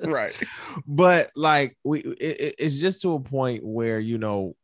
right. 0.04 0.34
but 0.86 1.30
like 1.36 1.76
we 1.84 2.00
it, 2.00 2.40
it- 2.40 2.54
it's 2.58 2.78
just 2.78 3.02
to 3.02 3.14
a 3.14 3.20
point 3.20 3.64
where 3.64 4.00
you 4.00 4.18
know 4.18 4.56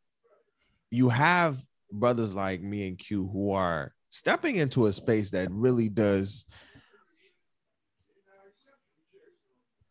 you 0.91 1.09
have 1.09 1.63
brothers 1.91 2.35
like 2.35 2.61
me 2.61 2.87
and 2.87 2.97
q 2.99 3.27
who 3.31 3.51
are 3.51 3.93
stepping 4.09 4.55
into 4.57 4.87
a 4.87 4.93
space 4.93 5.31
that 5.31 5.49
really 5.51 5.89
does 5.89 6.45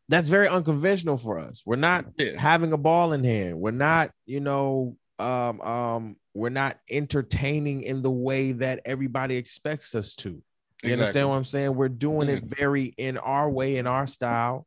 that's 0.08 0.28
very 0.28 0.48
unconventional 0.48 1.16
for 1.18 1.38
us 1.38 1.62
we're 1.66 1.76
not 1.76 2.04
Yeah. 2.18 2.38
having 2.38 2.72
a 2.72 2.76
ball 2.78 3.12
in 3.12 3.24
hand 3.24 3.58
we're 3.58 3.70
not 3.72 4.10
you 4.26 4.40
know 4.40 4.96
um 5.18 5.60
um 5.60 6.16
we're 6.34 6.48
not 6.50 6.78
entertaining 6.90 7.82
in 7.82 8.02
the 8.02 8.10
way 8.10 8.52
that 8.52 8.80
everybody 8.84 9.36
expects 9.36 9.94
us 9.94 10.14
to 10.16 10.42
you 10.82 10.90
Exactly. 10.90 10.92
understand 10.92 11.28
what 11.28 11.34
I'm 11.36 11.44
saying? 11.44 11.74
We're 11.74 11.88
doing 11.88 12.28
it 12.28 12.44
very 12.44 12.84
in 12.96 13.18
our 13.18 13.50
way, 13.50 13.76
in 13.76 13.86
our 13.86 14.06
style, 14.06 14.66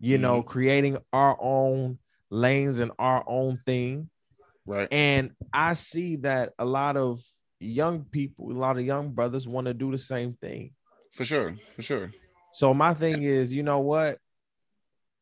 you 0.00 0.18
know, 0.18 0.40
Mm-hmm. 0.40 0.48
creating 0.48 0.98
our 1.12 1.36
own 1.40 1.98
lanes 2.30 2.78
and 2.80 2.90
our 2.98 3.22
own 3.26 3.58
thing. 3.58 4.10
Right. 4.66 4.88
And 4.90 5.30
I 5.52 5.74
see 5.74 6.16
that 6.16 6.52
a 6.58 6.64
lot 6.64 6.96
of 6.96 7.22
young 7.60 8.04
people, 8.04 8.50
a 8.50 8.52
lot 8.52 8.78
of 8.78 8.84
young 8.84 9.12
brothers 9.12 9.46
want 9.46 9.66
to 9.68 9.74
do 9.74 9.90
the 9.90 9.98
same 9.98 10.34
thing. 10.34 10.72
For 11.12 11.24
sure. 11.24 11.54
For 11.76 11.82
sure. 11.82 12.10
So 12.52 12.74
my 12.74 12.94
thing 12.94 13.22
is, 13.22 13.54
you 13.54 13.62
know 13.62 13.80
what? 13.80 14.18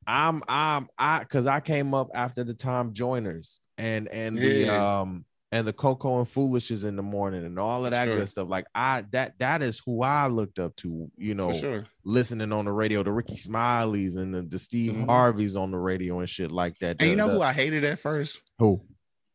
I'm 0.06 0.42
I'm 0.48 0.88
I 0.98 1.20
because 1.20 1.46
I 1.46 1.60
came 1.60 1.94
up 1.94 2.10
after 2.14 2.42
the 2.42 2.54
Tom 2.54 2.92
Joyners 2.92 3.58
and 3.78 4.08
and 4.08 4.36
the 4.36 4.66
um 4.68 5.24
and 5.52 5.68
the 5.68 5.72
Coco 5.72 6.18
and 6.18 6.28
Foolishes 6.28 6.82
in 6.82 6.96
the 6.96 7.02
morning 7.02 7.44
and 7.44 7.58
all 7.58 7.84
of 7.84 7.90
that 7.92 8.06
Sure. 8.06 8.16
good 8.16 8.28
stuff. 8.30 8.48
Like 8.48 8.64
I 8.74 9.04
that 9.12 9.38
that 9.38 9.62
is 9.62 9.80
who 9.84 10.02
I 10.02 10.26
looked 10.26 10.58
up 10.58 10.74
to, 10.76 11.10
you 11.16 11.34
know, 11.34 11.52
sure. 11.52 11.84
listening 12.04 12.50
on 12.52 12.64
the 12.64 12.72
radio, 12.72 13.02
the 13.02 13.12
Rickey 13.12 13.36
Smileys 13.36 14.16
and 14.16 14.34
the, 14.34 14.42
the 14.42 14.58
Steve 14.58 14.94
Mhm. 14.94 15.06
Harveys 15.06 15.54
on 15.54 15.70
the 15.70 15.78
radio 15.78 16.18
and 16.20 16.28
shit 16.28 16.50
like 16.50 16.78
that. 16.80 16.96
And 17.00 17.10
you 17.10 17.16
know 17.16 17.28
the- 17.28 17.34
who 17.34 17.42
I 17.42 17.52
hated 17.52 17.84
at 17.84 17.98
first? 18.00 18.42
who? 18.58 18.80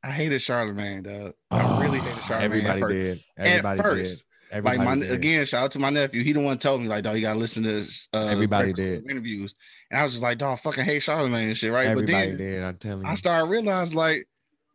I 0.03 0.11
hated 0.11 0.41
Charlemagne, 0.41 1.03
dog. 1.03 1.34
I 1.51 1.82
really 1.82 1.99
hated 1.99 2.24
Charlemagne. 2.24 2.45
Everybody 2.45 2.74
at 2.74 2.80
first. 2.80 2.93
did. 2.93 3.24
Everybody 3.38 3.80
at 3.80 3.86
first. 3.86 4.18
did. 4.18 4.24
Everybody 4.49 4.78
like 4.78 4.88
my 4.88 4.95
did. 4.95 5.11
again, 5.11 5.45
shout 5.45 5.63
out 5.65 5.72
to 5.72 5.80
my 5.80 5.89
nephew. 5.89 6.24
He 6.24 6.32
the 6.34 6.39
one 6.39 6.57
told 6.57 6.82
me 6.82 6.88
like, 6.88 7.03
dog, 7.03 7.15
you 7.15 7.22
gotta 7.22 7.38
listen 7.39 7.63
to 7.63 7.86
uh, 8.13 8.28
Everybody 8.28 8.72
did. 8.72 9.09
interviews, 9.11 9.53
and 9.91 9.99
I 9.99 10.03
was 10.03 10.13
just 10.13 10.24
like, 10.24 10.38
dog, 10.38 10.59
fucking 10.59 10.86
hate 10.86 10.99
Charlemagne 11.03 11.49
and 11.49 11.57
shit, 11.57 11.72
right? 11.74 11.88
Everybody 11.88 12.32
but 12.32 12.38
then 12.38 12.38
did. 12.38 12.63
I'm 12.63 12.78
telling 12.78 13.05
you. 13.05 13.11
I 13.11 13.15
started 13.15 13.47
realizing 13.49 13.97
like, 13.97 14.28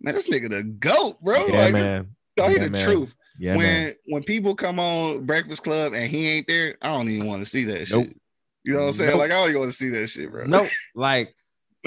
man, 0.02 0.14
this 0.14 0.28
nigga 0.28 0.50
the 0.50 0.62
goat, 0.62 1.22
bro. 1.22 1.46
yeah, 1.46 1.64
like, 1.64 1.72
man. 1.72 2.08
dog, 2.36 2.50
he 2.50 2.56
Yeah, 2.56 2.64
the 2.64 2.70
man. 2.70 2.84
truth. 2.84 3.14
Yeah, 3.38 3.56
when 3.56 3.66
man. 3.66 3.94
when 4.06 4.22
people 4.24 4.54
come 4.54 4.78
on 4.78 5.24
Breakfast 5.24 5.62
Club 5.64 5.94
and 5.94 6.10
he 6.10 6.28
ain't 6.28 6.46
there, 6.46 6.76
I 6.82 6.88
don't 6.88 7.08
even 7.08 7.26
want 7.26 7.42
to 7.42 7.48
see 7.48 7.64
that 7.64 7.88
Nope. 7.90 8.06
shit. 8.06 8.16
You 8.64 8.74
know 8.74 8.80
what 8.80 8.86
I'm 8.88 8.92
saying? 8.92 9.10
Nope. 9.10 9.18
Like, 9.20 9.30
I 9.30 9.34
don't 9.34 9.48
even 9.48 9.60
want 9.60 9.72
to 9.72 9.76
see 9.76 9.88
that 9.88 10.06
shit, 10.08 10.30
bro. 10.30 10.44
Nope. 10.44 10.70
Like, 10.94 11.34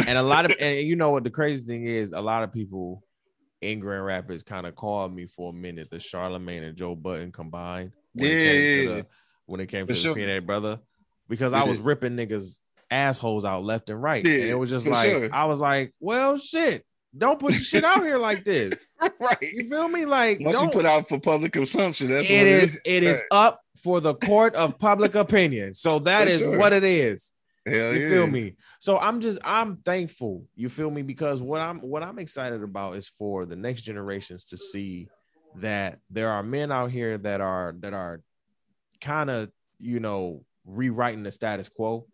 and 0.07 0.17
a 0.17 0.23
lot 0.23 0.45
of, 0.45 0.55
and 0.59 0.79
you 0.79 0.95
know 0.95 1.11
what 1.11 1.23
the 1.23 1.29
crazy 1.29 1.65
thing 1.65 1.85
is, 1.85 2.11
a 2.11 2.19
lot 2.19 2.43
of 2.43 2.51
people 2.51 3.03
in 3.61 3.79
Grand 3.79 4.05
Rapids 4.05 4.43
kind 4.43 4.67
of 4.67 4.75
called 4.75 5.15
me 5.15 5.25
for 5.25 5.51
a 5.51 5.53
minute, 5.53 5.89
the 5.89 5.99
Charlemagne 5.99 6.63
and 6.63 6.75
Joe 6.75 6.95
Budden 6.95 7.31
combined. 7.31 7.91
When 8.13 8.29
it 8.29 8.35
Yeah, 8.35 8.43
came 8.43 8.63
yeah, 8.63 8.75
to 8.75 8.83
the, 8.89 9.05
when 9.45 9.59
it 9.61 9.67
came 9.67 9.87
For 9.87 9.93
to 9.93 9.99
sure. 9.99 10.13
the 10.13 10.21
Peanut 10.21 10.45
Brother, 10.45 10.79
because 11.29 11.53
I 11.53 11.63
was 11.63 11.77
ripping 11.79 12.15
niggas 12.15 12.59
assholes 12.91 13.45
out 13.45 13.63
left 13.63 13.89
and 13.89 14.01
right, 14.01 14.25
Yeah, 14.25 14.41
and 14.41 14.49
it 14.51 14.55
was 14.55 14.69
just 14.69 14.85
like 14.87 15.11
sure. 15.11 15.29
I 15.31 15.45
was 15.45 15.59
like, 15.59 15.93
well, 15.99 16.37
shit, 16.37 16.85
don't 17.17 17.39
put 17.39 17.53
your 17.53 17.61
shit 17.63 17.83
out 17.83 18.03
here 18.03 18.17
like 18.17 18.43
this. 18.43 18.85
right. 19.19 19.37
You 19.41 19.69
feel 19.69 19.87
me? 19.87 20.05
Like, 20.05 20.39
Once 20.39 20.55
you 20.55 20.63
don't, 20.63 20.73
put 20.73 20.85
out 20.85 21.07
for 21.07 21.19
public 21.19 21.53
consumption, 21.53 22.09
that's 22.09 22.29
it 22.29 22.47
is 22.47 22.79
it 22.85 23.03
is 23.03 23.17
Right. 23.17 23.37
up 23.45 23.61
for 23.83 23.99
the 24.01 24.15
court 24.15 24.55
of 24.55 24.77
public 24.79 25.15
opinion. 25.15 25.73
So 25.73 25.99
that 25.99 26.23
For 26.27 26.33
is 26.33 26.39
sure. 26.39 26.57
what 26.57 26.73
it 26.73 26.83
is. 26.83 27.31
Hell 27.65 27.93
You 27.93 27.99
yeah. 28.01 28.09
feel 28.09 28.27
me? 28.27 28.55
So 28.79 28.97
I'm 28.97 29.21
just 29.21 29.39
I'm 29.43 29.77
thankful. 29.77 30.45
You 30.55 30.69
feel 30.69 30.91
me? 30.91 31.01
Because 31.01 31.41
what 31.41 31.61
I'm 31.61 31.79
what 31.79 32.03
I'm 32.03 32.19
excited 32.19 32.61
about 32.61 32.95
is 32.95 33.07
for 33.17 33.45
the 33.45 33.55
next 33.55 33.81
generations 33.81 34.45
to 34.45 34.57
see 34.57 35.07
that 35.55 35.99
there 36.09 36.29
are 36.29 36.43
men 36.43 36.71
out 36.71 36.91
here 36.91 37.17
that 37.17 37.41
are 37.41 37.75
that 37.79 37.93
are 37.93 38.21
kind 39.01 39.29
of 39.29 39.49
you 39.79 39.99
know 39.99 40.43
rewriting 40.65 41.23
the 41.23 41.31
status 41.31 41.69
quo. 41.69 42.07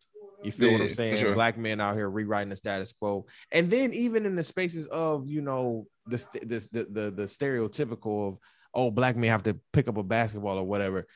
You 0.43 0.51
feel 0.51 0.71
what 0.73 0.81
I'm 0.81 0.89
saying? 0.89 1.17
sure. 1.17 1.33
Black 1.33 1.57
men 1.57 1.79
out 1.79 1.95
here 1.95 2.09
rewriting 2.09 2.49
the 2.49 2.55
status 2.55 2.91
quo, 2.91 3.25
and 3.51 3.69
then 3.69 3.93
even 3.93 4.25
in 4.25 4.35
the 4.35 4.43
spaces 4.43 4.87
of 4.87 5.27
you 5.27 5.41
know 5.41 5.87
the 6.07 6.25
this 6.43 6.67
the, 6.67 6.85
the 6.89 7.11
the 7.11 7.23
stereotypical 7.23 8.29
of 8.29 8.37
oh 8.73 8.91
black 8.91 9.15
men 9.15 9.29
have 9.29 9.43
to 9.43 9.57
pick 9.73 9.87
up 9.87 9.97
a 9.97 10.03
basketball 10.03 10.57
or 10.57 10.63
whatever. 10.65 11.07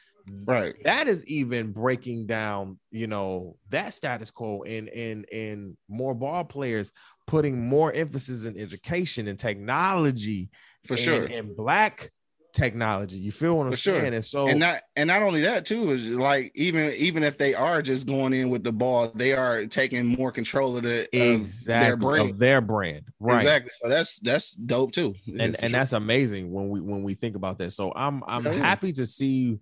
Right. 0.45 0.73
That 0.83 1.07
is 1.07 1.25
even 1.27 1.71
breaking 1.71 2.25
down, 2.25 2.79
you 2.89 3.05
know, 3.05 3.57
that 3.69 3.93
status 3.93 4.31
quo 4.31 4.63
and 4.63 4.89
and 4.89 5.25
and 5.31 5.77
more 5.87 6.15
ball 6.15 6.43
players 6.43 6.91
putting 7.27 7.67
more 7.67 7.93
emphasis 7.93 8.45
in 8.45 8.57
education 8.57 9.27
and 9.27 9.37
technology 9.37 10.49
For 10.85 10.93
and, 10.93 11.03
sure. 11.03 11.25
and 11.25 11.55
black 11.55 12.11
technology. 12.55 13.17
You 13.17 13.31
feel 13.31 13.57
what 13.57 13.67
I'm 13.67 13.73
For 13.73 13.77
sure. 13.77 13.99
saying? 13.99 14.13
And 14.13 14.25
so 14.25 14.47
and 14.47 14.59
not 14.59 14.81
and 14.95 15.07
not 15.07 15.21
only 15.21 15.41
that 15.41 15.65
too 15.65 15.91
is 15.91 16.09
like 16.11 16.51
even 16.55 16.91
even 16.97 17.23
if 17.23 17.37
they 17.37 17.53
are 17.53 17.81
just 17.81 18.07
going 18.07 18.33
in 18.33 18.49
with 18.49 18.63
the 18.63 18.71
ball, 18.71 19.11
they 19.13 19.33
are 19.33 19.65
taking 19.65 20.05
more 20.05 20.31
control 20.31 20.77
of 20.77 20.83
the 20.83 21.01
of 21.13 21.65
their 21.65 21.97
brand. 21.97 22.31
of 22.31 22.39
their 22.39 22.61
brand, 22.61 23.03
right? 23.19 23.35
Exactly. 23.35 23.71
So 23.83 23.89
that's 23.89 24.19
that's 24.19 24.53
dope 24.53 24.93
too. 24.93 25.13
And 25.27 25.41
and 25.41 25.59
sure. 25.59 25.69
that's 25.69 25.93
amazing 25.93 26.51
when 26.51 26.69
we 26.69 26.81
when 26.81 27.03
we 27.03 27.13
think 27.13 27.35
about 27.35 27.57
that. 27.59 27.73
So 27.73 27.91
I'm 27.95 28.23
I'm 28.25 28.45
yeah. 28.45 28.53
happy 28.53 28.93
to 28.93 29.05
see 29.05 29.59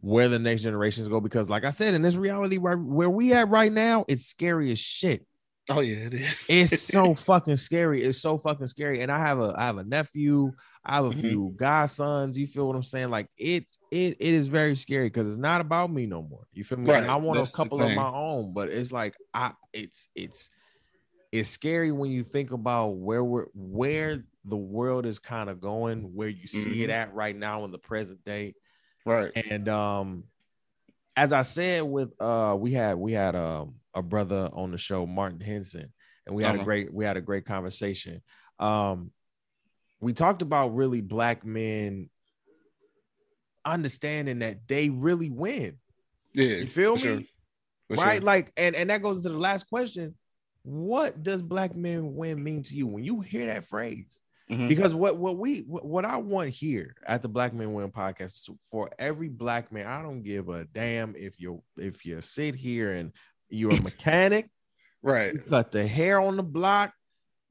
where 0.00 0.30
the 0.30 0.38
next 0.38 0.62
generations 0.62 1.08
go 1.08 1.20
because, 1.20 1.50
like 1.50 1.64
I 1.64 1.70
said, 1.70 1.94
in 1.94 2.02
this 2.02 2.14
reality 2.16 2.56
where 2.56 2.78
where 2.78 3.10
we 3.10 3.32
at 3.34 3.48
right 3.48 3.70
now, 3.70 4.04
it's 4.08 4.24
scary 4.24 4.72
as 4.72 4.78
shit. 4.78 5.26
oh 5.68 5.80
yeah, 5.80 6.06
it 6.06 6.14
is. 6.14 6.44
It's 6.48 6.82
so 6.82 7.14
fucking 7.28 7.56
scary. 7.56 8.02
It's 8.02 8.18
so 8.18 8.38
fucking 8.38 8.66
scary. 8.66 9.02
And 9.02 9.12
I 9.12 9.18
have 9.18 9.38
a 9.38 9.54
I 9.56 9.66
have 9.66 9.76
a 9.76 9.84
nephew. 9.84 10.52
I 10.84 10.96
have 10.96 11.04
a 11.04 11.12
Mhm. 11.12 11.12
few 11.12 11.52
godsons. 11.56 12.38
You 12.38 12.46
feel 12.46 12.66
what 12.66 12.76
I'm 12.76 12.82
saying? 12.82 13.10
Like 13.10 13.28
it's 13.36 13.78
it 13.90 14.16
it 14.20 14.34
is 14.34 14.48
very 14.48 14.76
scary 14.76 15.06
because 15.06 15.28
it's 15.28 15.36
not 15.36 15.60
about 15.60 15.92
me 15.92 16.06
no 16.06 16.22
more. 16.22 16.46
You 16.52 16.64
feel 16.64 16.78
me? 16.78 16.90
Right. 16.90 17.04
I 17.06 17.16
want 17.16 17.38
That's 17.38 17.48
a 17.48 17.48
couple 17.48 17.84
of 17.84 17.92
my 17.92 18.08
own, 18.10 18.54
but 18.54 18.70
it's 18.70 18.92
like 18.92 19.16
I 19.34 19.54
it's 19.72 20.08
it's 20.14 20.50
it's 21.32 21.48
scary 21.50 21.92
when 21.92 22.10
you 22.10 22.24
think 22.24 22.52
about 22.52 22.90
where 22.98 23.24
we're 23.24 23.46
where 23.54 24.24
the 24.44 24.56
world 24.56 25.06
is 25.06 25.18
kind 25.18 25.50
of 25.50 25.60
going, 25.60 26.14
where 26.14 26.28
you 26.28 26.46
see 26.48 26.82
it 26.82 26.90
Mhm. 26.90 26.90
at 26.90 27.14
right 27.14 27.36
now 27.36 27.64
in 27.64 27.70
the 27.72 27.78
present 27.78 28.24
day. 28.24 28.56
Right. 29.04 29.34
And 29.34 29.68
um 29.68 30.24
as 31.16 31.32
I 31.32 31.42
said 31.42 31.82
with 31.82 32.12
uh 32.20 32.56
we 32.58 32.72
had 32.72 32.96
we 32.98 33.12
had 33.12 33.36
um 33.36 33.76
a 33.94 34.02
brother 34.02 34.48
on 34.52 34.70
the 34.72 34.78
show, 34.78 35.06
Martin 35.06 35.40
Henson, 35.40 35.92
and 36.26 36.36
we 36.36 36.44
had 36.44 36.54
a 36.56 36.58
Uh-huh. 36.58 36.60
great 36.60 36.92
we 36.92 37.04
had 37.04 37.16
a 37.16 37.20
great 37.22 37.44
conversation. 37.46 38.22
Um 38.58 39.12
we 40.00 40.12
talked 40.12 40.42
about 40.42 40.74
really 40.74 41.00
black 41.00 41.44
men 41.44 42.08
understanding 43.64 44.40
that 44.40 44.66
they 44.68 44.88
really 44.90 45.30
win. 45.30 45.78
Yeah. 46.34 46.56
You 46.56 46.66
feel 46.66 46.94
me? 46.94 47.00
sure. 47.00 47.20
Right? 47.90 48.18
sure. 48.18 48.24
Like, 48.26 48.52
and 48.56 48.74
and 48.76 48.90
that 48.90 49.02
goes 49.02 49.18
into 49.18 49.30
the 49.30 49.38
last 49.38 49.68
question. 49.68 50.14
What 50.62 51.22
does 51.22 51.42
black 51.42 51.74
men 51.74 52.14
win 52.14 52.42
mean 52.42 52.62
to 52.64 52.74
you 52.74 52.86
when 52.86 53.04
you 53.04 53.20
hear 53.20 53.46
that 53.46 53.64
phrase? 53.66 54.20
Mhm. 54.50 54.68
Because 54.68 54.94
what 54.94 55.16
what 55.16 55.36
we 55.38 55.60
what 55.60 56.04
I 56.04 56.16
want 56.18 56.50
here 56.50 56.94
at 57.06 57.22
the 57.22 57.28
Black 57.28 57.52
Men 57.54 57.72
Win 57.72 57.90
podcast 57.92 58.50
for 58.70 58.90
every 58.98 59.28
black 59.28 59.70
man, 59.72 59.86
I 59.86 60.02
don't 60.02 60.22
give 60.22 60.48
a 60.48 60.64
damn 60.64 61.14
if 61.16 61.38
you 61.40 61.62
if 61.76 62.04
you 62.04 62.20
sit 62.20 62.54
here 62.56 62.92
and 62.92 63.12
you're 63.48 63.72
a 63.74 63.80
mechanic, 63.82 64.50
Right. 65.02 65.32
you 65.34 65.38
cut 65.40 65.70
the 65.72 65.86
hair 65.86 66.20
on 66.20 66.36
the 66.36 66.42
block, 66.42 66.92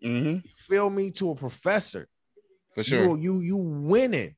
hmm 0.01 0.37
feel 0.57 0.89
me 0.89 1.11
to 1.11 1.31
a 1.31 1.35
professor. 1.35 2.07
For 2.75 2.83
sure. 2.83 3.03
You 3.03 3.17
you 3.17 3.39
you 3.41 3.57
winning. 3.57 4.35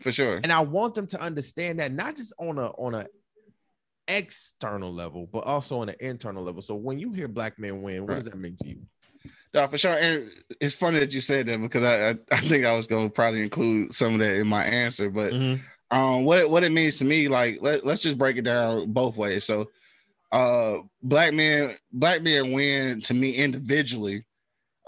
For 0.00 0.12
sure. 0.12 0.40
And 0.42 0.52
I 0.52 0.60
want 0.60 0.94
them 0.94 1.06
to 1.08 1.20
understand 1.20 1.78
that 1.78 1.92
not 1.92 2.16
just 2.16 2.32
on 2.38 2.58
a 2.58 2.68
on 2.70 2.94
a 2.94 3.06
external 4.08 4.92
level, 4.92 5.28
but 5.32 5.44
also 5.44 5.80
on 5.80 5.88
an 5.88 5.94
internal 6.00 6.42
level. 6.42 6.62
So 6.62 6.74
when 6.74 6.98
you 6.98 7.12
hear 7.12 7.28
black 7.28 7.58
men 7.58 7.82
win, 7.82 8.02
what 8.02 8.10
Right. 8.10 8.16
does 8.16 8.24
that 8.24 8.38
mean 8.38 8.56
to 8.62 8.68
you? 8.68 8.78
No, 9.54 9.66
for 9.68 9.78
sure. 9.78 9.92
And 9.92 10.28
it's 10.60 10.74
funny 10.74 10.98
that 10.98 11.12
you 11.12 11.20
said 11.20 11.46
that 11.46 11.60
because 11.60 11.82
I 11.82 12.10
I, 12.10 12.18
I 12.32 12.40
think 12.40 12.64
I 12.64 12.74
was 12.74 12.86
going 12.86 13.08
to 13.08 13.12
probably 13.12 13.42
include 13.42 13.92
some 13.92 14.14
of 14.14 14.20
that 14.20 14.36
in 14.36 14.48
my 14.48 14.64
answer. 14.64 15.10
But 15.10 15.32
um, 15.90 16.24
what 16.24 16.50
what 16.50 16.64
it 16.64 16.72
means 16.72 16.98
to 16.98 17.04
me, 17.04 17.28
like 17.28 17.58
let, 17.60 17.84
let's 17.86 18.02
just 18.02 18.18
break 18.18 18.36
it 18.36 18.42
down 18.42 18.92
both 18.92 19.16
ways. 19.16 19.44
So, 19.44 19.70
uh, 20.32 20.78
black 21.02 21.34
men 21.34 21.70
black 21.92 22.22
men 22.22 22.50
win 22.52 23.00
to 23.02 23.14
me 23.14 23.34
individually. 23.34 24.24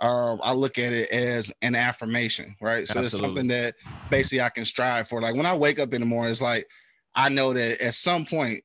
Um, 0.01 0.41
I 0.43 0.53
look 0.53 0.79
at 0.79 0.93
it 0.93 1.11
as 1.11 1.53
an 1.63 1.75
affirmation, 1.77 2.57
right? 2.61 2.87
So 2.89 3.01
it's 3.01 3.17
something 3.19 3.47
that 3.49 3.75
basically 4.11 4.41
I 4.43 4.49
can 4.49 4.65
strive 4.65 5.09
for. 5.09 5.23
Like 5.23 5.37
when 5.37 5.47
I 5.47 5.57
wake 5.57 5.79
up 5.79 5.95
in 5.95 6.01
the 6.01 6.07
morning, 6.07 6.33
it's 6.33 6.43
like 6.43 6.69
I 7.15 7.29
know 7.29 7.53
that 7.53 7.81
at 7.81 7.95
some 7.95 8.27
point 8.27 8.63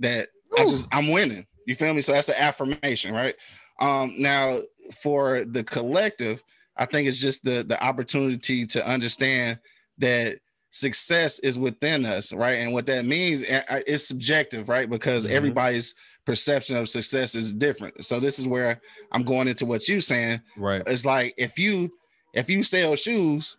that 0.00 0.28
I 0.58 0.64
just 0.64 0.86
I'm 0.92 1.08
winning. 1.08 1.46
You 1.66 1.74
feel 1.74 1.94
me? 1.94 2.02
So 2.02 2.12
that's 2.12 2.28
an 2.28 2.36
affirmation, 2.38 3.14
right? 3.14 3.34
Um, 3.80 4.14
now 4.18 4.58
for 5.02 5.44
the 5.44 5.64
collective, 5.64 6.42
I 6.76 6.84
think 6.86 7.08
it's 7.08 7.20
just 7.20 7.44
the 7.44 7.64
the 7.66 7.82
opportunity 7.82 8.66
to 8.66 8.86
understand 8.86 9.58
that 9.98 10.38
success 10.70 11.38
is 11.40 11.58
within 11.58 12.04
us, 12.06 12.32
right? 12.32 12.58
And 12.58 12.72
what 12.72 12.86
that 12.86 13.04
means 13.04 13.44
it's 13.48 14.06
subjective, 14.06 14.68
right? 14.68 14.88
Because 14.88 15.26
Mhm. 15.26 15.30
everybody's 15.30 15.94
perception 16.24 16.76
of 16.76 16.88
success 16.88 17.34
is 17.34 17.52
different. 17.52 18.04
So 18.04 18.20
this 18.20 18.38
is 18.38 18.46
where 18.46 18.80
I'm 19.12 19.22
going 19.22 19.48
into 19.48 19.66
what 19.66 19.88
you're 19.88 20.00
saying. 20.00 20.40
Right. 20.56 20.82
It's 20.86 21.04
like 21.04 21.34
if 21.36 21.58
you 21.58 21.90
if 22.34 22.48
you 22.48 22.62
sell 22.62 22.94
shoes, 22.96 23.56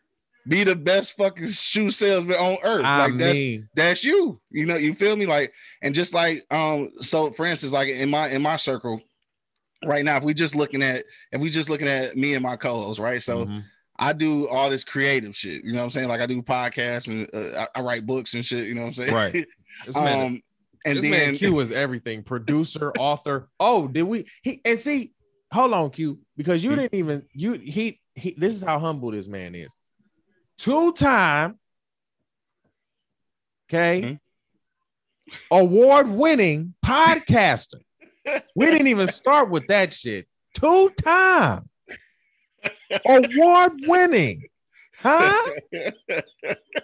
be 0.47 0.63
the 0.63 0.75
best 0.75 1.17
fucking 1.17 1.47
shoe 1.47 1.89
salesman 1.89 2.37
on 2.37 2.57
earth. 2.63 2.85
I 2.85 3.05
like 3.05 3.17
that's 3.17 3.37
mean, 3.37 3.69
that's 3.75 4.03
you. 4.03 4.39
You 4.49 4.65
know, 4.65 4.75
you 4.75 4.93
feel 4.93 5.15
me? 5.15 5.25
Like, 5.25 5.53
and 5.81 5.93
just 5.93 6.13
like 6.13 6.45
um, 6.51 6.89
so 6.99 7.31
for 7.31 7.45
instance, 7.45 7.73
like 7.73 7.89
in 7.89 8.09
my 8.09 8.29
in 8.29 8.41
my 8.41 8.55
circle 8.55 9.01
right 9.85 10.03
now, 10.03 10.17
if 10.17 10.23
we 10.23 10.33
just 10.33 10.55
looking 10.55 10.83
at 10.83 11.03
if 11.31 11.41
we 11.41 11.49
just 11.49 11.69
looking 11.69 11.87
at 11.87 12.15
me 12.15 12.33
and 12.33 12.43
my 12.43 12.55
co-host, 12.55 12.99
right? 12.99 13.21
So 13.21 13.45
mhm. 13.45 13.63
I 13.99 14.13
do 14.13 14.47
all 14.49 14.69
this 14.69 14.83
creative 14.83 15.35
shit. 15.35 15.63
You 15.63 15.73
know 15.73 15.79
what 15.79 15.85
I'm 15.85 15.91
saying? 15.91 16.07
Like 16.07 16.21
I 16.21 16.25
do 16.25 16.41
podcasts 16.41 17.07
and 17.07 17.29
uh, 17.33 17.65
I, 17.75 17.79
I 17.79 17.83
write 17.83 18.05
books 18.05 18.33
and 18.33 18.45
shit. 18.45 18.67
You 18.67 18.75
know 18.75 18.81
what 18.81 18.87
I'm 18.87 18.93
saying? 18.93 19.13
Right. 19.13 19.47
Um, 19.95 20.43
and 20.85 20.97
this 20.97 21.03
man 21.03 21.11
then 21.11 21.35
Q 21.37 21.53
was 21.53 21.71
everything. 21.71 22.23
Producer, 22.23 22.91
author. 22.97 23.49
Oh, 23.59 23.87
did 23.87 24.03
we 24.03 24.25
he 24.41 24.61
and 24.65 24.77
see, 24.79 25.13
hold 25.51 25.73
on, 25.73 25.89
Q, 25.91 26.19
because 26.37 26.63
you 26.63 26.71
Hmm. 26.71 26.77
didn't 26.77 26.95
even 26.95 27.23
you 27.33 27.53
he 27.53 27.99
he 28.15 28.35
this 28.37 28.53
is 28.55 28.61
how 28.61 28.79
humble 28.79 29.11
this 29.11 29.27
man 29.27 29.55
is. 29.55 29.73
Two-time 30.57 31.57
okay 33.69 34.19
Hmm. 35.29 35.35
award-winning 35.49 36.73
podcaster. 36.85 37.81
we 38.55 38.65
didn't 38.67 38.87
even 38.87 39.07
start 39.07 39.49
with 39.49 39.67
that 39.67 39.91
shit. 39.93 40.27
Two-time 40.53 41.67
award-winning. 43.07 44.43
Huh? 45.01 45.51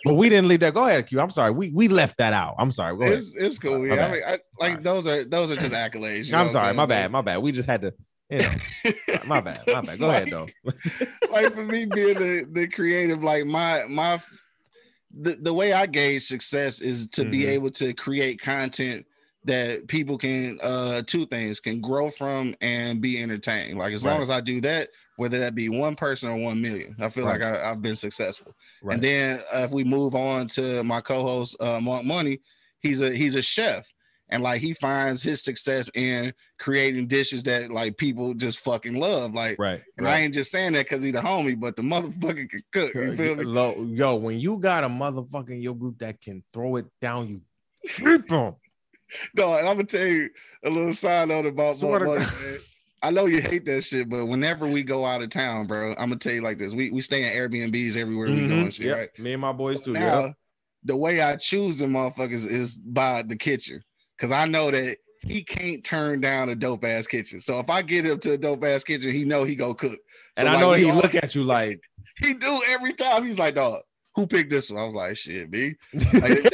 But 0.04 0.14
we 0.14 0.30
didn't 0.30 0.48
leave 0.48 0.60
that. 0.62 0.74
Go 0.74 0.86
ahead, 0.88 1.08
Q. 1.08 1.20
I'm 1.20 1.32
sorry. 1.32 1.52
We 1.52 1.70
we 1.72 1.88
left 1.88 2.18
that 2.18 2.32
out. 2.34 2.56
I'm 2.60 2.72
sorry. 2.72 2.96
Go 2.96 3.04
ahead. 3.04 3.18
it's, 3.18 3.36
it's 3.36 3.58
cool. 3.58 3.80
My 3.80 3.96
Yeah, 3.96 4.08
I 4.08 4.12
mean, 4.12 4.22
I, 4.26 4.32
like 4.32 4.42
Alright. 4.62 4.84
those 4.84 5.08
are 5.08 5.26
those 5.26 5.52
are 5.52 5.56
just 5.56 5.74
accolades. 5.74 6.26
you 6.28 6.36
I'm 6.36 6.50
sorry. 6.50 6.74
My 6.74 6.86
bad. 6.86 7.12
My 7.12 7.22
bad. 7.22 7.38
We 7.42 7.52
just 7.52 7.68
had 7.68 7.82
to, 7.82 7.94
you 8.30 8.40
know. 8.40 8.52
my 9.26 9.42
bad. 9.42 9.62
My 9.68 9.82
bad. 9.82 10.00
Go 10.00 10.10
ahead 10.10 10.30
though. 10.32 10.48
like 11.32 11.52
for 11.54 11.64
me 11.64 11.86
being 11.86 12.14
the, 12.18 12.48
the 12.52 12.68
creative, 12.68 13.24
like 13.24 13.46
my 13.46 13.84
my 13.90 14.22
the, 15.20 15.34
the 15.42 15.54
way 15.54 15.74
I 15.74 15.86
gauge 15.88 16.24
success 16.26 16.80
is 16.80 17.08
to 17.10 17.26
be 17.26 17.42
Mhm. 17.44 17.48
able 17.50 17.72
to 17.72 17.94
create 17.94 18.40
content 18.40 19.06
that 19.46 19.88
people 19.88 20.18
can 20.18 20.60
uh 20.62 21.02
two 21.08 21.26
things 21.26 21.60
can 21.60 21.82
grow 21.82 22.10
from 22.10 22.56
and 22.62 23.02
be 23.02 23.22
entertained. 23.22 23.78
Like 23.78 23.94
as 23.94 24.06
long 24.06 24.22
as 24.22 24.30
I 24.30 24.42
do 24.42 24.62
that, 24.62 24.90
whether 25.18 25.38
that 25.40 25.54
be 25.56 25.68
one 25.68 25.96
person 25.96 26.30
or 26.30 26.38
one 26.38 26.62
million, 26.62 26.96
I 27.00 27.10
feel 27.10 27.26
Right. 27.26 27.42
like 27.42 27.60
I, 27.60 27.70
I've 27.72 27.82
been 27.82 27.96
successful. 27.98 28.56
Right. 28.82 28.94
And 28.96 29.04
then 29.04 29.40
uh, 29.54 29.60
if 29.60 29.72
we 29.72 29.84
move 29.84 30.16
on 30.16 30.48
to 30.50 30.84
my 30.84 31.02
co-host 31.02 31.58
uh 31.60 31.82
Mark 31.82 32.06
Money, 32.06 32.40
he's 32.80 33.02
a 33.02 33.12
he's 33.12 33.36
a 33.36 33.42
chef. 33.42 33.88
And 34.30 34.44
like 34.44 34.60
he 34.62 34.74
finds 34.74 35.24
his 35.24 35.42
success 35.42 35.90
in 35.94 36.34
creating 36.60 37.08
dishes 37.08 37.44
that 37.44 37.72
like 37.72 37.96
people 37.96 38.34
just 38.34 38.60
fucking 38.60 38.96
love. 39.00 39.34
Like 39.34 39.58
Right. 39.58 39.82
and 39.98 40.08
I 40.08 40.20
ain't 40.20 40.34
just 40.34 40.52
saying 40.52 40.74
that 40.74 40.86
because 40.86 41.02
he's 41.02 41.14
the 41.14 41.22
homie, 41.22 41.58
but 41.60 41.76
the 41.78 41.82
motherfucker 41.82 42.50
can 42.50 42.62
cook. 42.74 42.94
You 42.94 43.14
feel 43.16 43.36
me? 43.38 43.96
Yo, 43.96 44.16
when 44.16 44.38
you 44.40 44.58
got 44.58 44.84
a 44.84 44.90
motherfucker 44.90 45.52
in 45.52 45.62
your 45.62 45.76
group 45.76 45.98
that 46.00 46.20
can 46.22 46.44
throw 46.54 46.76
it 46.76 46.86
down, 47.02 47.28
you 47.30 47.42
keep 47.90 48.28
them. 48.28 48.56
No, 49.34 49.56
and 49.56 49.68
I'm 49.68 49.76
gonna 49.78 49.86
tell 49.86 50.06
you 50.06 50.30
a 50.66 50.70
little 50.70 50.94
side 50.94 51.30
note 51.30 51.46
about 51.46 51.82
Mark 51.82 52.04
Money. 52.04 52.26
I 53.04 53.12
know 53.12 53.26
you 53.28 53.42
hate 53.42 53.66
that 53.66 53.84
shit, 53.84 54.10
but 54.10 54.26
whenever 54.26 54.68
we 54.68 54.82
go 54.84 55.06
out 55.06 55.22
of 55.22 55.30
town, 55.30 55.68
bro, 55.68 55.92
I'm 55.92 56.10
gonna 56.10 56.16
tell 56.18 56.34
you 56.34 56.42
like 56.42 56.58
this: 56.58 56.74
we 56.74 56.90
we 56.90 57.02
stay 57.02 57.24
in 57.24 57.34
Airbnbs 57.38 57.96
everywhere 57.98 58.28
we 58.30 58.48
go 58.48 58.56
Mhm. 58.56 58.62
and 58.64 58.74
shit, 58.74 58.86
Yep. 58.88 58.98
right? 58.98 59.20
Me 59.20 59.34
and 59.34 59.42
my 59.42 59.52
boys 59.52 59.82
too. 59.82 59.94
Now, 59.94 60.26
Yeah. 60.26 60.32
the 60.84 60.98
way 60.98 61.22
I 61.22 61.36
choose 61.36 61.78
the 61.78 61.86
motherfuckers 61.86 62.48
is 62.50 62.76
by 62.76 63.22
the 63.22 63.36
kitchen, 63.36 63.84
because 64.18 64.32
I 64.32 64.46
know 64.48 64.72
that 64.72 64.98
he 65.22 65.44
can't 65.44 65.84
turn 65.84 66.22
down 66.22 66.50
a 66.50 66.56
dope 66.56 66.84
ass 66.86 67.08
kitchen. 67.08 67.40
So 67.40 67.60
if 67.60 67.70
I 67.70 67.82
get 67.82 68.06
him 68.06 68.20
to 68.20 68.34
a 68.34 68.38
dope 68.38 68.64
ass 68.64 68.84
kitchen, 68.84 69.12
he 69.12 69.26
know 69.26 69.44
he 69.44 69.56
go 69.56 69.74
cook. 69.74 69.92
So, 69.92 69.98
And 70.38 70.48
I 70.50 70.54
like, 70.54 70.62
know 70.62 70.74
he 70.74 70.90
all- 70.90 70.96
look 70.98 71.16
at 71.16 71.34
you 71.36 71.44
like 71.44 71.80
he 72.18 72.34
do 72.34 72.62
every 72.70 72.94
time. 72.94 73.26
He's 73.26 73.40
like, 73.40 73.56
dog, 73.56 73.82
who 74.16 74.26
picked 74.28 74.50
this 74.50 74.72
one? 74.72 74.82
I 74.82 74.86
was 74.88 74.96
like, 74.96 75.18
shit, 75.18 75.52
B. 75.52 75.74
Like, 75.94 76.32
shit 76.42 76.54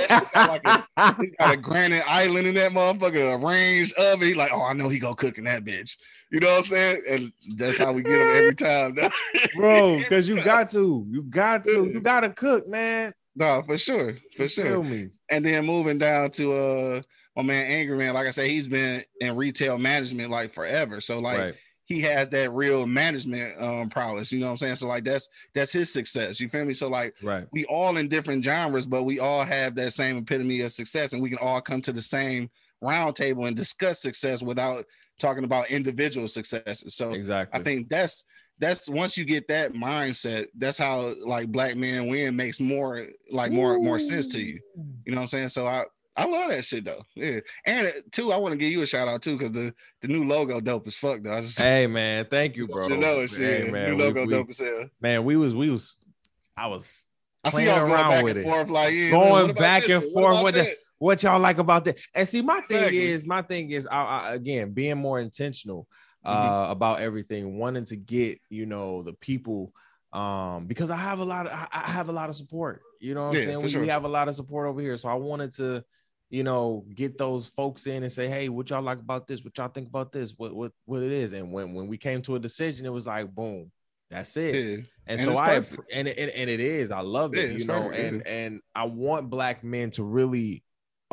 He's 1.19 1.31
got 1.39 1.53
a 1.53 1.57
granite 1.57 2.03
island 2.07 2.47
in 2.47 2.55
that 2.55 2.71
motherfucker, 2.71 3.33
a 3.33 3.37
range 3.37 3.93
of 3.93 4.21
it. 4.21 4.27
He 4.27 4.33
like, 4.33 4.51
oh, 4.53 4.61
I 4.63 4.73
know 4.73 4.89
he 4.89 4.99
go 4.99 5.13
cook 5.15 5.37
in 5.37 5.45
that 5.45 5.63
bitch. 5.63 5.95
You 6.33 6.39
know 6.39 6.49
what 6.49 6.57
I'm 6.57 6.63
saying? 6.63 7.01
And 7.07 7.31
that's 7.57 7.77
how 7.77 7.93
we 7.93 8.01
get 8.01 8.17
them 8.17 8.35
every 8.35 8.55
time. 8.55 8.97
bro, 9.55 9.97
because 9.97 10.27
you 10.27 10.43
got 10.43 10.67
to, 10.71 11.05
you 11.07 11.21
got 11.21 11.63
to, 11.65 11.85
you 11.85 12.01
gotta 12.01 12.31
cook, 12.31 12.67
man. 12.67 13.13
no, 13.35 13.61
for 13.61 13.77
sure, 13.77 14.17
for 14.35 14.47
sure. 14.47 14.81
Me? 14.81 15.09
And 15.29 15.45
then 15.45 15.63
moving 15.63 15.99
down 15.99 16.31
to 16.31 16.53
uh 16.53 17.01
my 17.35 17.43
man 17.43 17.71
Angry 17.71 17.95
Man, 17.97 18.15
like 18.15 18.25
I 18.25 18.31
said, 18.31 18.49
he's 18.49 18.67
been 18.67 19.03
in 19.21 19.35
retail 19.35 19.77
management 19.77 20.31
like 20.31 20.51
forever. 20.51 20.99
So 21.01 21.19
like 21.19 21.37
right. 21.37 21.55
he 21.85 21.97
he 21.97 22.01
has 22.01 22.29
that 22.29 22.51
real 22.51 22.87
management 22.87 23.53
um 23.61 23.91
prowess. 23.91 24.31
You 24.31 24.39
know 24.39 24.47
what 24.47 24.53
I'm 24.53 24.57
saying? 24.57 24.77
So 24.77 24.87
like 24.87 25.03
that's 25.03 25.29
that's 25.53 25.71
his 25.71 25.93
success. 25.93 26.39
You 26.39 26.49
feel 26.49 26.65
me? 26.65 26.73
So 26.73 26.89
like 26.89 27.13
right. 27.21 27.45
we 27.51 27.65
all 27.65 27.97
in 27.97 28.07
different 28.07 28.43
genres, 28.43 28.87
but 28.87 29.03
we 29.03 29.19
all 29.19 29.43
have 29.43 29.75
that 29.75 29.93
same 29.93 30.17
epitome 30.17 30.61
of 30.61 30.71
success, 30.71 31.13
and 31.13 31.21
we 31.21 31.29
can 31.29 31.37
all 31.37 31.61
come 31.61 31.83
to 31.83 31.93
the 31.93 32.01
same 32.01 32.49
round 32.81 33.15
table 33.15 33.45
and 33.45 33.55
discuss 33.55 34.01
success 34.01 34.41
without 34.41 34.83
talking 35.19 35.43
about 35.43 35.69
individual 35.69 36.27
successes. 36.27 36.95
So 36.95 37.13
exactly, 37.13 37.59
I 37.59 37.63
think 37.63 37.89
that's 37.89 38.23
that's 38.59 38.89
once 38.89 39.17
you 39.17 39.25
get 39.25 39.47
that 39.47 39.73
mindset, 39.73 40.47
that's 40.55 40.77
how 40.77 41.13
like 41.25 41.51
black 41.51 41.75
men 41.75 42.07
win 42.07 42.35
makes 42.35 42.59
more 42.59 43.03
like 43.31 43.51
more 43.51 43.75
Ooh. 43.75 43.83
more 43.83 43.99
sense 43.99 44.27
to 44.27 44.39
you. 44.39 44.59
You 45.05 45.13
know 45.13 45.17
what 45.17 45.23
I'm 45.23 45.27
saying? 45.27 45.49
So 45.49 45.67
I 45.67 45.83
I 46.15 46.25
love 46.25 46.49
that 46.49 46.63
shit 46.63 46.85
though. 46.85 47.01
Yeah. 47.15 47.39
And 47.65 47.87
uh, 47.87 47.91
two, 48.11 48.31
I 48.31 48.37
want 48.37 48.53
to 48.53 48.57
give 48.57 48.71
you 48.71 48.83
a 48.83 48.85
shout 48.85 49.07
out 49.07 49.21
too, 49.21 49.37
because 49.37 49.51
the, 49.51 49.73
the 50.01 50.07
new 50.07 50.25
logo 50.25 50.61
dope 50.61 50.85
as 50.87 50.95
fuck 50.95 51.23
though. 51.23 51.41
Just, 51.41 51.59
hey 51.59 51.87
man, 51.87 52.25
thank 52.29 52.55
you, 52.55 52.67
bro. 52.69 52.87
You 52.87 52.97
know 52.97 53.25
shit. 53.25 53.65
Hey, 53.65 53.71
man, 53.71 53.91
new 53.91 53.97
logo 53.97 54.25
we, 54.25 54.31
dope 54.31 54.49
as 54.49 54.59
hell. 54.59 54.89
Man, 55.01 55.23
we 55.23 55.35
was 55.35 55.55
we 55.55 55.69
was 55.69 55.95
I 56.55 56.67
was 56.67 57.07
I 57.43 57.49
see 57.49 57.65
y'all 57.65 57.87
going 57.87 57.91
back 57.91 58.23
and 58.23 58.37
it. 58.37 58.43
forth 58.43 58.69
like 58.69 58.93
yeah, 58.93 59.09
going 59.09 59.53
back 59.53 59.89
and 59.89 60.03
forth 60.13 60.43
with 60.43 60.55
it. 60.55 60.77
What 61.03 61.21
y'all 61.21 61.37
like 61.37 61.57
about 61.57 61.83
that? 61.83 61.99
And 62.15 62.25
see, 62.25 62.41
my 62.41 62.61
thing 62.61 62.77
exactly. 62.77 63.11
is, 63.11 63.25
my 63.25 63.41
thing 63.41 63.71
is, 63.71 63.85
I, 63.85 64.03
I, 64.03 64.33
again, 64.35 64.71
being 64.71 64.97
more 64.97 65.19
intentional 65.19 65.85
uh, 66.23 66.63
mm-hmm. 66.63 66.71
about 66.71 67.01
everything, 67.01 67.57
wanting 67.57 67.83
to 67.83 67.97
get, 67.97 68.39
you 68.49 68.65
know, 68.65 69.03
the 69.03 69.11
people, 69.11 69.73
um, 70.13 70.65
because 70.65 70.89
I 70.89 70.95
have 70.95 71.19
a 71.19 71.25
lot 71.25 71.45
of, 71.45 71.51
I, 71.51 71.91
have 71.91 72.07
a 72.07 72.13
lot 72.13 72.29
of 72.29 72.37
support. 72.37 72.83
You 73.01 73.15
know 73.15 73.27
what 73.27 73.35
I'm 73.35 73.43
saying? 73.43 73.61
We, 73.61 73.67
sure. 73.67 73.81
we 73.81 73.89
have 73.89 74.05
a 74.05 74.07
lot 74.07 74.29
of 74.29 74.35
support 74.35 74.65
over 74.65 74.79
here, 74.79 74.95
so 74.95 75.09
I 75.09 75.15
wanted 75.15 75.51
to, 75.55 75.83
you 76.29 76.45
know, 76.45 76.85
get 76.95 77.17
those 77.17 77.49
folks 77.49 77.85
in 77.85 78.03
and 78.03 78.11
say, 78.11 78.29
hey, 78.29 78.47
what 78.47 78.69
y'all 78.69 78.81
like 78.81 78.99
about 78.99 79.27
this? 79.27 79.43
What 79.43 79.57
y'all 79.57 79.67
think 79.67 79.89
about 79.89 80.13
this? 80.13 80.33
What 80.37 80.55
what 80.55 80.71
what 80.85 81.03
it 81.03 81.11
is? 81.11 81.33
And 81.33 81.51
when 81.51 81.73
when 81.73 81.87
we 81.87 81.97
came 81.97 82.21
to 82.21 82.35
a 82.35 82.39
decision, 82.39 82.85
it 82.85 82.93
was 82.93 83.07
like, 83.07 83.29
boom, 83.35 83.73
that's 84.09 84.37
it. 84.37 84.55
Yeah. 84.55 84.61
And, 85.05 85.19
and, 85.19 85.21
so 85.21 85.37
I 85.37 85.55
and, 85.91 86.07
and 86.07 86.07
and 86.07 86.49
it 86.49 86.61
is. 86.61 86.91
I 86.91 87.01
love 87.01 87.35
it, 87.35 87.51
yeah, 87.51 87.57
you 87.57 87.65
know, 87.65 87.89
perfect, 87.89 87.99
and 87.99 88.23
yeah. 88.25 88.31
and 88.31 88.61
I 88.73 88.85
want 88.85 89.29
black 89.29 89.65
men 89.65 89.89
to 89.91 90.03
really 90.03 90.62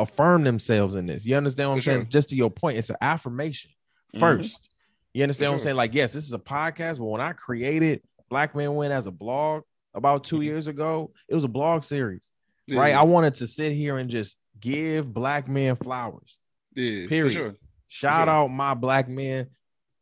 affirm 0.00 0.44
themselves 0.44 0.94
in 0.94 1.06
this. 1.06 1.24
You 1.24 1.36
understand 1.36 1.70
what 1.70 1.76
I'm 1.76 1.82
saying? 1.82 2.08
Just 2.08 2.30
to 2.30 2.36
your 2.36 2.50
point, 2.50 2.78
it's 2.78 2.90
an 2.90 2.96
affirmation 3.00 3.70
1st 4.16 4.20
mm-hmm. 4.20 4.64
You 5.12 5.24
understand 5.24 5.48
For 5.48 5.50
what 5.50 5.54
I'm 5.54 5.60
saying? 5.60 5.76
Like, 5.76 5.94
yes, 5.94 6.12
this 6.12 6.24
is 6.24 6.32
a 6.32 6.38
podcast, 6.38 6.98
but 6.98 7.06
when 7.06 7.20
I 7.20 7.32
created 7.32 8.02
Black 8.28 8.54
Men 8.54 8.76
Win 8.76 8.92
as 8.92 9.06
a 9.06 9.10
blog 9.10 9.64
about 9.92 10.22
2 10.24 10.36
mm-hmm. 10.36 10.42
years 10.44 10.66
ago, 10.68 11.12
it 11.28 11.34
was 11.34 11.44
a 11.44 11.48
blog 11.48 11.82
series. 11.82 12.26
Right? 12.70 12.94
I 12.94 13.02
wanted 13.02 13.34
to 13.34 13.48
sit 13.48 13.72
here 13.72 13.96
and 13.96 14.08
just 14.08 14.36
give 14.60 15.12
black 15.12 15.48
men 15.48 15.74
flowers. 15.74 16.38
Yeah, 16.76 17.08
period. 17.08 17.32
Sure. 17.32 17.54
Shout 17.88 18.28
out 18.28 18.48
my 18.48 18.74
black 18.74 19.08
men 19.08 19.48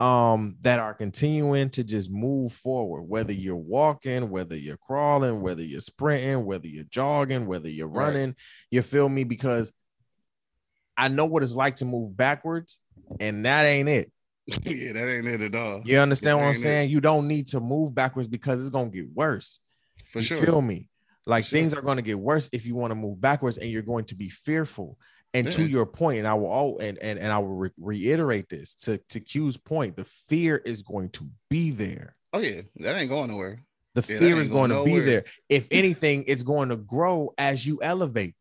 um 0.01 0.57
that 0.61 0.79
are 0.79 0.95
continuing 0.95 1.71
to 1.71 1.83
just 1.83 2.09
move 2.09 2.53
forward 2.53 3.03
whether 3.03 3.33
you're 3.33 3.57
walking 3.57 4.31
whether 4.31 4.57
you're 4.57 4.77
crawling 4.77 5.41
whether 5.41 5.63
you're 5.63 5.81
sprinting 5.81 6.45
whether 6.45 6.69
you're 6.69 6.85
jogging 6.85 7.47
whether 7.47 7.69
you're 7.69 7.89
running 7.89 8.29
right. 8.29 8.37
you 8.71 8.81
feel 8.81 9.09
me 9.09 9.25
because 9.25 9.73
i 10.99 11.09
know 11.09 11.25
what 11.25 11.43
it's 11.43 11.55
like 11.55 11.77
to 11.77 11.85
move 11.85 12.17
backwards 12.17 12.81
and 13.21 13.47
that 13.47 13.65
ain't 13.65 13.89
it 13.89 14.13
yeah 14.65 14.93
that 14.93 15.09
ain't 15.09 15.27
it 15.27 15.41
at 15.41 15.55
all 15.55 15.83
you 15.85 15.99
understand 15.99 16.39
that 16.39 16.43
what 16.43 16.49
i'm 16.49 16.55
saying 16.55 16.89
it. 16.89 16.93
you 16.93 17.01
don't 17.01 17.27
need 17.27 17.47
to 17.47 17.61
move 17.61 17.95
backwards 17.95 18.29
because 18.29 18.61
it's 18.61 18.69
gonna 18.69 18.91
get 18.91 19.07
worse 19.15 19.61
for 20.11 20.19
you 20.19 20.25
sure 20.25 20.45
feel 20.45 20.61
me 20.61 20.89
like 21.29 21.45
sure. 21.45 21.59
things 21.59 21.75
are 21.75 21.83
going 21.83 21.97
to 21.97 22.03
get 22.03 22.19
worse 22.19 22.49
if 22.53 22.65
you 22.65 22.75
want 22.75 22.91
to 22.91 22.95
move 22.95 23.21
backwards 23.21 23.59
and 23.59 23.71
you're 23.71 23.83
going 23.83 24.07
to 24.07 24.15
be 24.15 24.31
fearful. 24.31 24.97
And 25.35 25.47
yeah. 25.47 25.53
to 25.53 25.69
your 25.69 25.85
point, 25.85 26.21
and 26.21 26.27
I 26.27 26.33
will 26.33 26.47
all 26.47 26.79
and 26.79 26.97
and, 26.99 27.19
and 27.19 27.31
I 27.31 27.39
will 27.39 27.55
re- 27.55 27.71
reiterate 27.79 28.49
this 28.49 28.75
to 28.77 28.97
to 29.11 29.21
Q's 29.21 29.59
point, 29.59 29.97
the 29.97 30.07
fear 30.27 30.57
is 30.57 30.81
going 30.81 31.11
to 31.11 31.29
be 31.51 31.71
there. 31.71 32.17
Oh 32.33 32.39
yeah, 32.39 32.63
that 32.77 32.97
ain't 32.97 33.11
going 33.11 33.31
nowhere. 33.31 33.63
The 33.95 34.01
yeah, 34.11 34.19
fear 34.21 34.41
is 34.41 34.49
going, 34.49 34.71
going 34.71 34.87
to 34.87 34.91
be 34.91 35.01
there. 35.01 35.25
If 35.51 35.69
anything, 35.71 36.25
it's 36.27 36.43
going 36.43 36.71
to 36.71 36.77
grow 36.77 37.35
as 37.37 37.67
you 37.67 37.79
elevate. 37.83 38.37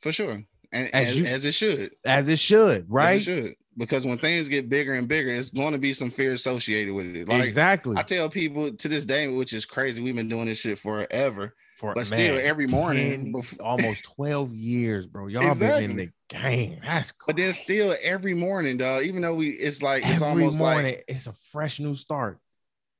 For 0.00 0.12
sure. 0.12 0.44
And 0.72 0.94
as, 0.94 1.08
as, 1.08 1.18
you, 1.18 1.26
as 1.26 1.44
it 1.44 1.52
should. 1.52 1.90
As 2.04 2.28
it 2.28 2.38
should, 2.38 2.86
right? 2.90 3.20
It 3.20 3.24
should. 3.24 3.54
Because 3.76 4.04
when 4.04 4.18
things 4.18 4.48
get 4.48 4.68
bigger 4.68 4.94
and 4.94 5.06
bigger, 5.06 5.30
it's 5.30 5.50
going 5.50 5.72
to 5.72 5.78
be 5.78 5.94
some 5.94 6.10
fear 6.10 6.32
associated 6.32 6.92
with 6.92 7.14
it. 7.14 7.28
Like, 7.28 7.44
exactly. 7.44 7.96
I 7.96 8.02
tell 8.02 8.28
people 8.28 8.72
to 8.72 8.88
this 8.88 9.04
day, 9.04 9.28
which 9.28 9.52
is 9.52 9.64
crazy. 9.64 10.02
We've 10.02 10.16
been 10.16 10.28
doing 10.28 10.46
this 10.46 10.58
shit 10.58 10.78
forever 10.78 11.54
for 11.78 11.94
but 11.94 12.10
man, 12.10 12.18
still 12.18 12.38
every 12.42 12.66
morning 12.66 13.22
10, 13.22 13.32
before, 13.32 13.64
almost 13.64 14.04
12 14.16 14.52
years 14.52 15.06
bro 15.06 15.28
y'all 15.28 15.46
exactly. 15.46 15.86
been 15.86 15.90
in 15.92 15.96
the 15.96 16.12
game 16.28 16.80
that's 16.82 17.12
but 17.24 17.36
then 17.36 17.52
still 17.52 17.94
every 18.02 18.34
morning 18.34 18.76
dog 18.76 19.04
even 19.04 19.22
though 19.22 19.34
we 19.34 19.50
it's 19.50 19.80
like 19.80 20.02
every 20.02 20.12
it's 20.12 20.22
almost 20.22 20.58
morning, 20.58 20.84
like 20.86 21.04
it's 21.06 21.28
a 21.28 21.32
fresh 21.32 21.78
new 21.78 21.94
start 21.94 22.40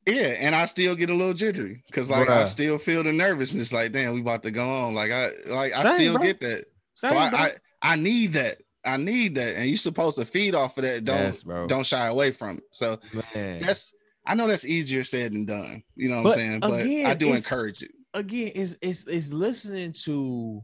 yeah 0.07 0.37
and 0.39 0.55
i 0.55 0.65
still 0.65 0.95
get 0.95 1.11
a 1.11 1.15
little 1.15 1.35
jittery 1.35 1.83
because 1.89 2.09
like 2.09 2.29
Bruh. 2.29 2.43
i 2.43 2.45
still 2.45 2.79
feel 2.79 3.03
the 3.03 3.13
nervousness 3.13 3.73
like 3.73 3.91
damn 3.91 4.15
we 4.15 4.21
about 4.21 4.45
to 4.45 4.53
go 4.53 4.69
on 4.69 4.95
like 4.95 5.11
i 5.11 5.31
like 5.47 5.73
i 5.73 5.83
Same, 5.83 5.95
still 5.97 6.15
bro. 6.15 6.23
get 6.23 6.41
that 6.41 6.67
Same, 6.99 7.11
so 7.11 7.17
I, 7.17 7.29
I, 7.29 7.51
I 7.83 7.97
need 7.97 8.35
that 8.35 8.59
I 8.85 8.97
need 8.97 9.35
that, 9.35 9.57
and 9.57 9.69
you're 9.69 9.77
supposed 9.77 10.19
to 10.19 10.25
feed 10.25 10.55
off 10.55 10.79
of 10.79 10.85
that. 10.85 11.05
Don't 11.05 11.19
yes, 11.19 11.43
don't 11.43 11.87
shy 11.87 12.07
away 12.07 12.31
from 12.31 12.59
it. 12.59 12.65
So 12.73 12.99
Man. 13.35 13.61
that's 13.61 13.93
I 14.27 14.35
know 14.35 14.47
that's 14.47 14.67
easier 14.67 15.05
said 15.05 15.33
than 15.33 15.45
done. 15.45 15.83
You 15.95 16.09
know 16.09 16.23
what 16.23 16.25
but 16.25 16.33
I'm 16.33 16.39
saying? 16.39 16.61
But 16.61 16.81
again, 16.83 17.07
I 17.07 17.15
do 17.15 17.33
encourage 17.33 17.83
it 17.83 17.91
again, 18.15 18.53
it's 18.55 18.77
it's 18.81 19.07
it's 19.07 19.33
listening 19.33 19.93
to 20.05 20.63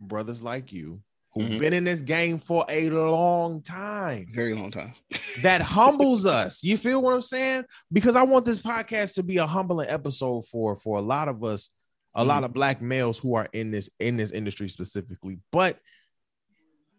brothers 0.00 0.42
like 0.42 0.72
you 0.72 1.00
who've 1.32 1.44
mm-hmm. 1.44 1.58
been 1.58 1.72
in 1.72 1.84
this 1.84 2.00
game 2.00 2.38
for 2.38 2.64
a 2.68 2.90
long 2.90 3.62
time, 3.62 4.26
very 4.32 4.54
long 4.54 4.70
time, 4.70 4.94
that 5.42 5.60
humbles 5.60 6.26
us. 6.26 6.62
You 6.62 6.76
feel 6.76 7.02
what 7.02 7.14
I'm 7.14 7.20
saying? 7.20 7.64
Because 7.92 8.16
I 8.16 8.22
want 8.22 8.44
this 8.44 8.58
podcast 8.58 9.14
to 9.14 9.22
be 9.22 9.38
a 9.38 9.46
humbling 9.46 9.88
episode 9.88 10.46
for 10.46 10.76
for 10.76 10.98
a 10.98 11.02
lot 11.02 11.28
of 11.28 11.42
us, 11.44 11.70
a 12.14 12.20
mm-hmm. 12.20 12.28
lot 12.28 12.44
of 12.44 12.52
black 12.52 12.80
males 12.80 13.18
who 13.18 13.34
are 13.34 13.48
in 13.52 13.70
this 13.70 13.90
in 14.00 14.16
this 14.16 14.30
industry 14.30 14.68
specifically, 14.68 15.38
but 15.50 15.78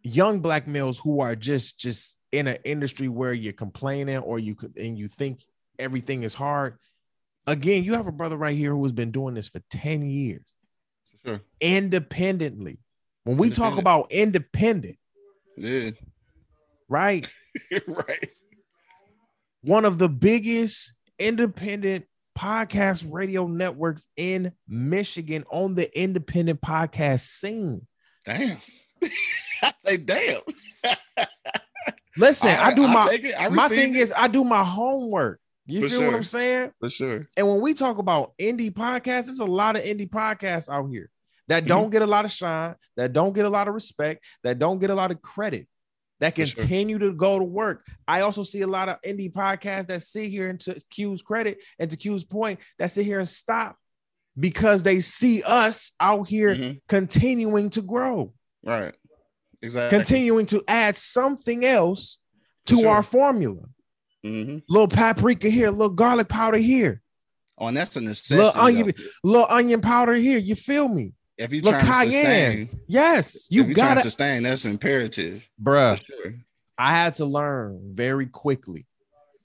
young 0.03 0.39
black 0.39 0.67
males 0.67 0.99
who 0.99 1.21
are 1.21 1.35
just 1.35 1.79
just 1.79 2.17
in 2.31 2.47
an 2.47 2.57
industry 2.63 3.07
where 3.07 3.33
you're 3.33 3.53
complaining 3.53 4.17
or 4.17 4.39
you 4.39 4.55
could 4.55 4.77
and 4.77 4.97
you 4.97 5.07
think 5.07 5.43
everything 5.79 6.23
is 6.23 6.33
hard 6.33 6.77
again, 7.47 7.83
you 7.83 7.93
have 7.93 8.07
a 8.07 8.11
brother 8.11 8.37
right 8.37 8.57
here 8.57 8.71
who 8.71 8.83
has 8.83 8.91
been 8.91 9.11
doing 9.11 9.35
this 9.35 9.47
for 9.47 9.61
10 9.71 10.03
years. 10.09 10.55
Sure. 11.23 11.41
Independently. 11.61 12.79
When 13.23 13.37
we 13.37 13.49
talk 13.49 13.79
about 13.79 14.11
independent, 14.11 14.97
yeah. 15.57 15.91
Right? 16.87 17.27
right. 17.87 18.29
One 19.61 19.85
of 19.85 19.97
the 19.97 20.09
biggest 20.09 20.93
independent 21.17 22.05
podcast 22.37 23.05
radio 23.09 23.47
networks 23.47 24.07
in 24.17 24.51
Michigan 24.67 25.43
on 25.49 25.75
the 25.75 25.99
independent 25.99 26.61
podcast 26.61 27.21
scene. 27.21 27.87
Damn. 28.25 28.57
I 29.63 29.73
say 29.85 29.97
damn. 29.97 30.41
Listen, 32.17 32.49
I, 32.49 32.67
I 32.67 32.73
do 32.73 32.87
my 32.87 33.33
I 33.37 33.49
my 33.49 33.67
thing 33.67 33.95
it. 33.95 34.01
is 34.01 34.13
I 34.15 34.27
do 34.27 34.43
my 34.43 34.63
homework. 34.63 35.39
You 35.65 35.81
For 35.81 35.89
feel 35.89 35.99
sure. 35.99 36.07
what 36.07 36.15
I'm 36.15 36.23
saying? 36.23 36.71
For 36.79 36.89
sure. 36.89 37.27
And 37.35 37.47
when 37.47 37.59
we 37.59 37.73
talk 37.73 37.97
about 37.97 38.33
indie 38.39 38.71
podcasts, 38.71 39.25
there's 39.25 39.39
a 39.39 39.45
lot 39.45 39.75
of 39.75 39.83
indie 39.83 40.09
podcasts 40.09 40.69
out 40.69 40.89
here 40.89 41.09
that 41.47 41.61
mm-hmm. 41.61 41.67
don't 41.67 41.83
mm-hmm. 41.83 41.91
get 41.91 42.01
a 42.03 42.07
lot 42.07 42.25
of 42.25 42.31
shine, 42.31 42.75
that 42.97 43.13
don't 43.13 43.33
get 43.33 43.45
a 43.45 43.49
lot 43.49 43.67
of 43.67 43.73
respect, 43.73 44.23
that 44.43 44.59
don't 44.59 44.79
get 44.79 44.91
a 44.91 44.95
lot 44.95 45.11
of 45.11 45.21
credit, 45.21 45.67
that 46.19 46.35
continue 46.35 46.99
sure. 46.99 47.09
to 47.09 47.15
go 47.15 47.39
to 47.39 47.45
work. 47.45 47.85
I 48.07 48.21
also 48.21 48.43
see 48.43 48.61
a 48.61 48.67
lot 48.67 48.89
of 48.89 49.01
indie 49.01 49.31
podcasts 49.31 49.87
that 49.87 50.01
sit 50.01 50.29
here 50.29 50.49
and 50.49 50.59
to 50.61 50.79
Q's 50.89 51.21
credit 51.21 51.59
and 51.79 51.89
to 51.91 51.97
Q's 51.97 52.23
point 52.23 52.59
that 52.79 52.91
sit 52.91 53.05
here 53.05 53.19
and 53.19 53.27
stop 53.27 53.77
because 54.39 54.83
they 54.83 54.99
see 54.99 55.43
us 55.43 55.93
out 55.99 56.27
here 56.27 56.55
mm-hmm. 56.55 56.77
continuing 56.87 57.69
to 57.71 57.81
grow. 57.81 58.33
Right. 58.63 58.93
Exactly. 59.61 59.97
Continuing 59.97 60.45
to 60.47 60.63
add 60.67 60.95
something 60.95 61.65
else 61.65 62.19
to 62.67 62.81
sure. 62.81 62.89
our 62.89 63.03
formula. 63.03 63.63
Mm-hmm. 64.25 64.59
Little 64.67 64.87
paprika 64.87 65.49
here, 65.49 65.69
little 65.69 65.89
garlic 65.89 66.27
powder 66.27 66.57
here. 66.57 67.01
Oh, 67.57 67.67
and 67.67 67.77
that's 67.77 67.95
a 67.95 68.01
necessity. 68.01 68.41
Little 68.41 68.61
onion, 68.61 68.93
little 69.23 69.47
onion 69.49 69.81
powder 69.81 70.13
here. 70.13 70.37
You 70.37 70.55
feel 70.55 70.87
me? 70.87 71.13
If 71.37 71.51
you 71.51 71.61
trying 71.61 71.81
cayenne. 71.81 72.05
to 72.05 72.11
sustain, 72.11 72.79
yes, 72.87 73.47
you 73.49 73.73
got 73.73 73.95
to 73.95 74.01
sustain. 74.01 74.43
That's 74.43 74.65
imperative, 74.65 75.47
bruh. 75.61 76.03
Sure. 76.03 76.35
I 76.77 76.91
had 76.91 77.15
to 77.15 77.25
learn 77.25 77.93
very 77.93 78.27
quickly. 78.27 78.85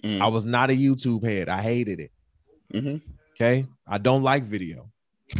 Mm. 0.02 0.20
I 0.20 0.28
was 0.28 0.44
not 0.44 0.70
a 0.70 0.72
YouTube 0.72 1.24
head. 1.24 1.48
I 1.48 1.62
hated 1.62 2.00
it. 2.00 2.12
Mm-hmm. 2.72 2.96
Okay, 3.34 3.66
I 3.86 3.98
don't 3.98 4.22
like 4.22 4.44
video. 4.44 4.90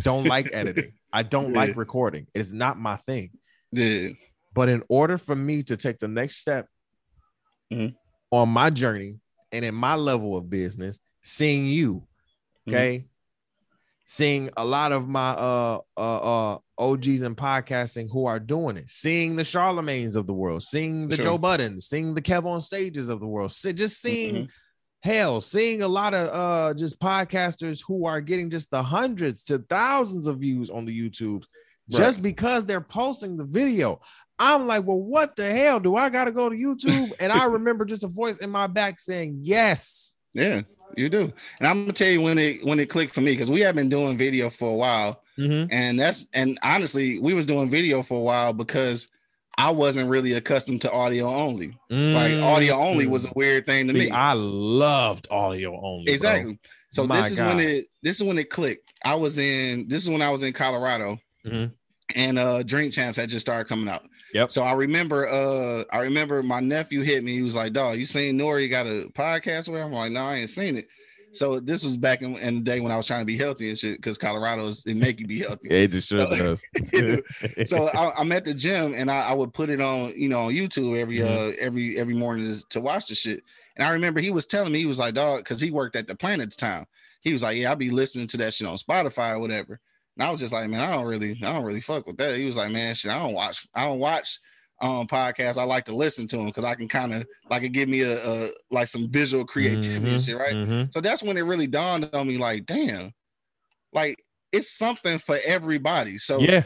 Don't 0.03 0.25
like 0.25 0.51
editing. 0.53 0.93
I 1.13 1.23
don't 1.23 1.53
yeah. 1.53 1.59
like 1.59 1.77
recording. 1.77 2.27
It's 2.35 2.53
not 2.53 2.79
my 2.79 2.97
thing. 2.97 3.31
Yeah. 3.73 4.09
But 4.53 4.69
in 4.69 4.83
order 4.89 5.19
for 5.19 5.37
me 5.37 5.63
to 5.65 5.77
take 5.77 6.01
the 6.01 6.09
next 6.09 6.37
step 6.37 6.67
mm-hmm. 7.73 7.95
on 8.31 8.49
my 8.49 8.71
journey, 8.71 9.21
and 9.53 9.65
in 9.65 9.75
my 9.75 9.95
level 9.95 10.37
of 10.37 10.51
business, 10.51 11.01
seeing 11.23 11.67
you, 11.67 11.97
mm-hmm. 11.97 12.71
okay, 12.75 12.99
mm-hmm. 12.99 13.07
Seeing 14.11 14.51
a 14.57 14.65
lot 14.65 14.91
of 14.91 15.07
my 15.07 15.31
uh 15.31 15.79
uh 15.97 16.55
uh 16.55 16.59
OGs 16.79 17.23
in 17.23 17.37
podcasting 17.37 18.09
who 18.11 18.27
are 18.27 18.41
doing 18.41 18.77
it, 18.77 18.89
seeing 18.89 19.37
the 19.37 19.45
Charlemagne's 19.45 20.17
of 20.17 20.27
the 20.27 20.33
world, 20.33 20.65
seeing 20.65 21.07
the 21.07 21.15
sure. 21.15 21.25
Joe 21.27 21.39
Buddens, 21.39 21.83
seeing 21.83 22.13
the 22.15 22.21
Kev 22.21 22.45
on 22.45 22.61
stages 22.61 23.09
of 23.09 23.21
the 23.21 23.27
world, 23.29 23.53
just 23.53 24.03
seeing 24.03 24.35
mm-hmm. 24.35 25.09
hell, 25.09 25.41
seeing 25.41 25.83
a 25.83 25.89
lot 25.89 26.13
of 26.13 26.29
uh 26.29 26.75
just 26.75 26.99
podcasters 26.99 27.85
who 27.87 28.05
are 28.05 28.21
getting 28.21 28.51
just 28.51 28.69
the 28.73 28.83
hundreds 28.83 29.45
to 29.45 29.59
thousands 29.59 30.27
of 30.27 30.41
views 30.41 30.71
on 30.71 30.87
the 30.87 31.01
YouTube 31.01 31.45
just 31.89 32.21
because 32.21 32.65
they're 32.65 32.81
posting 32.81 33.37
the 33.37 33.45
video. 33.45 34.01
I'm 34.41 34.67
like, 34.67 34.85
well, 34.85 34.99
what 34.99 35.37
the 35.37 35.49
hell? 35.49 35.79
Do 35.79 35.95
I 35.95 36.09
gotta 36.09 36.33
go 36.33 36.49
to 36.49 36.57
YouTube? 36.57 37.13
And 37.21 37.31
I 37.31 37.45
remember 37.59 37.85
just 37.85 38.03
a 38.03 38.09
voice 38.09 38.39
in 38.39 38.51
my 38.51 38.67
back 38.67 38.99
saying, 38.99 39.39
Yes. 39.43 40.17
Yeah, 40.33 40.63
you 40.97 41.09
do. 41.09 41.33
And 41.59 41.69
I'm 41.69 41.83
gonna 41.85 41.93
tell 41.93 42.11
you 42.11 42.21
when 42.21 42.39
it 42.39 42.65
when 42.65 42.79
it 42.81 42.87
clicked 42.91 43.13
for 43.15 43.21
me 43.21 43.33
because 43.33 43.51
we 43.51 43.61
have 43.61 43.75
been 43.75 43.89
doing 43.89 44.17
video 44.17 44.51
for 44.51 44.71
a 44.71 44.75
while, 44.75 45.23
Mm-hmm. 45.39 45.73
and 45.73 45.99
that's 45.99 46.27
and 46.35 46.59
honestly, 46.63 47.19
we 47.19 47.33
was 47.35 47.47
doing 47.47 47.71
video 47.71 48.03
for 48.03 48.19
a 48.19 48.23
while 48.23 48.53
because 48.53 49.09
I 49.57 49.71
wasn't 49.71 50.09
really 50.11 50.35
accustomed 50.35 50.83
to 50.83 50.93
audio 50.93 51.27
only. 51.29 51.77
Like 51.89 52.35
audio 52.41 52.75
only 52.75 53.07
was 53.07 53.25
a 53.27 53.33
weird 53.35 53.67
thing 53.67 53.87
to. 53.89 53.93
See, 53.95 53.99
me. 54.07 54.11
I 54.11 54.33
loved 54.35 55.27
audio 55.31 55.79
only. 55.83 56.05
bro. 56.07 56.15
exactly. 56.15 56.59
So 56.93 57.07
My 57.07 57.17
this 57.17 57.33
is 57.33 57.39
when 57.39 57.61
it 57.61 57.87
this 58.03 58.17
is 58.17 58.23
when 58.23 58.39
it 58.39 58.51
clicked. 58.51 58.93
I 59.05 59.15
was 59.15 59.39
in 59.39 59.89
this 59.89 60.03
is 60.03 60.11
when 60.11 60.23
I 60.23 60.31
was 60.31 60.43
in 60.43 60.53
Colorado 60.53 61.19
Mhm. 61.47 61.73
and 62.15 62.39
uh 62.39 62.63
Drink 62.63 62.93
Champs 62.93 63.17
had 63.17 63.31
just 63.31 63.47
started 63.47 63.69
coming 63.69 63.89
out. 63.89 64.03
Yep. 64.33 64.51
So 64.51 64.63
I 64.63 64.73
remember 64.73 65.27
uh 65.29 65.85
I 65.93 66.01
remember 66.01 66.43
my 66.43 66.61
nephew 66.61 67.03
hit 67.03 67.25
me. 67.25 67.33
He 67.33 67.43
was 67.43 67.57
like, 67.57 67.73
dog, 67.73 67.99
you 67.99 68.07
seen 68.07 68.41
N.O.R.E. 68.41 68.69
got 68.69 68.87
a 68.87 69.11
podcast 69.15 69.69
where 69.69 69.83
I'm 69.83 69.93
like, 69.93 70.13
no, 70.13 70.23
I 70.23 70.37
ain't 70.37 70.51
seen 70.51 70.77
it. 70.77 70.89
So 71.33 71.61
this 71.61 71.85
was 71.85 71.97
back 71.97 72.23
in, 72.23 72.37
in 72.39 72.57
the 72.57 72.61
day 72.61 72.81
when 72.81 72.91
I 72.91 72.97
was 72.97 73.07
trying 73.07 73.21
to 73.21 73.25
be 73.27 73.39
healthy 73.39 73.69
and 73.69 73.79
shit 73.79 73.97
because 73.99 74.19
Colorado's 74.19 74.85
it 74.85 74.97
make 74.97 75.21
you 75.21 75.27
be 75.27 75.39
healthy. 75.39 75.69
It 75.71 75.93
just 75.93 76.09
sure 76.09 76.27
does. 76.27 76.63
so 77.65 77.87
I, 77.89 78.13
I'm 78.19 78.33
at 78.33 78.45
the 78.45 78.55
gym 78.55 78.95
and 78.95 79.11
I, 79.11 79.21
I 79.29 79.33
would 79.33 79.53
put 79.53 79.71
it 79.71 79.81
on, 79.81 80.13
you 80.17 80.29
know, 80.29 80.41
on 80.43 80.53
YouTube 80.53 80.99
every 80.99 81.19
Mhm. 81.19 81.53
uh 81.53 81.57
every 81.61 81.99
every 81.99 82.15
morning 82.15 82.53
to, 82.53 82.65
to 82.71 82.81
watch 82.81 83.07
the 83.07 83.15
shit. 83.15 83.45
And 83.77 83.87
I 83.87 83.93
remember 83.93 84.21
he 84.21 84.31
was 84.31 84.47
telling 84.47 84.73
me 84.73 84.81
he 84.81 84.87
was 84.87 84.99
like, 84.99 85.15
dog, 85.15 85.39
because 85.39 85.61
he 85.61 85.71
worked 85.71 85.97
at 85.97 86.07
the 86.07 86.15
plant 86.17 86.43
at 86.43 86.51
the 86.51 86.57
time. 86.57 86.87
He 87.21 87.33
was 87.33 87.43
like, 87.43 87.57
yeah, 87.57 87.71
I'll 87.71 87.77
be 87.77 87.91
listening 87.91 88.27
to 88.29 88.37
that 88.39 88.53
shit 88.55 88.67
on 88.67 88.77
Spotify 88.77 89.33
or 89.33 89.39
whatever. 89.39 89.81
And 90.21 90.29
I 90.29 90.31
was 90.33 90.41
just 90.41 90.53
like, 90.53 90.69
man, 90.69 90.83
I 90.83 90.93
don't 90.93 91.07
really, 91.07 91.31
I 91.43 91.55
don't 91.55 91.65
really 91.65 91.81
fuck 91.81 92.07
with 92.07 92.19
that. 92.19 92.37
He 92.37 92.45
was 92.45 92.57
like, 92.57 92.71
man, 92.71 92.95
shit, 92.95 93.11
I 93.11 93.23
don't 93.23 93.33
watch, 93.33 93.67
I 93.75 93.87
don't 93.87 93.99
watch 93.99 94.39
um 94.83 95.07
podcasts. 95.07 95.57
I 95.57 95.63
like 95.63 95.87
to 95.87 95.95
listen 95.97 96.27
to 96.27 96.37
them 96.37 96.45
because 96.47 96.65
I 96.65 96.75
can 96.75 96.89
kind 96.89 97.15
of 97.15 97.27
like 97.49 97.63
it 97.63 97.71
give 97.71 97.89
me 97.89 98.03
a, 98.03 98.23
a 98.23 98.51
like 98.71 98.89
some 98.89 99.11
visual 99.11 99.47
creativity 99.47 100.11
and 100.11 100.21
Mhm, 100.21 100.25
shit, 100.27 100.37
right? 100.37 100.55
mhm. 100.55 100.93
So 100.93 101.01
that's 101.01 101.23
when 101.23 101.39
it 101.39 101.47
really 101.47 101.67
dawned 101.67 102.11
on 102.13 102.29
me, 102.29 102.37
like, 102.37 102.67
damn, 102.67 103.15
like 103.95 104.23
it's 104.53 104.71
something 104.71 105.19
for 105.19 105.39
everybody. 105.47 106.19
So 106.19 106.43
Yeah. 106.43 106.65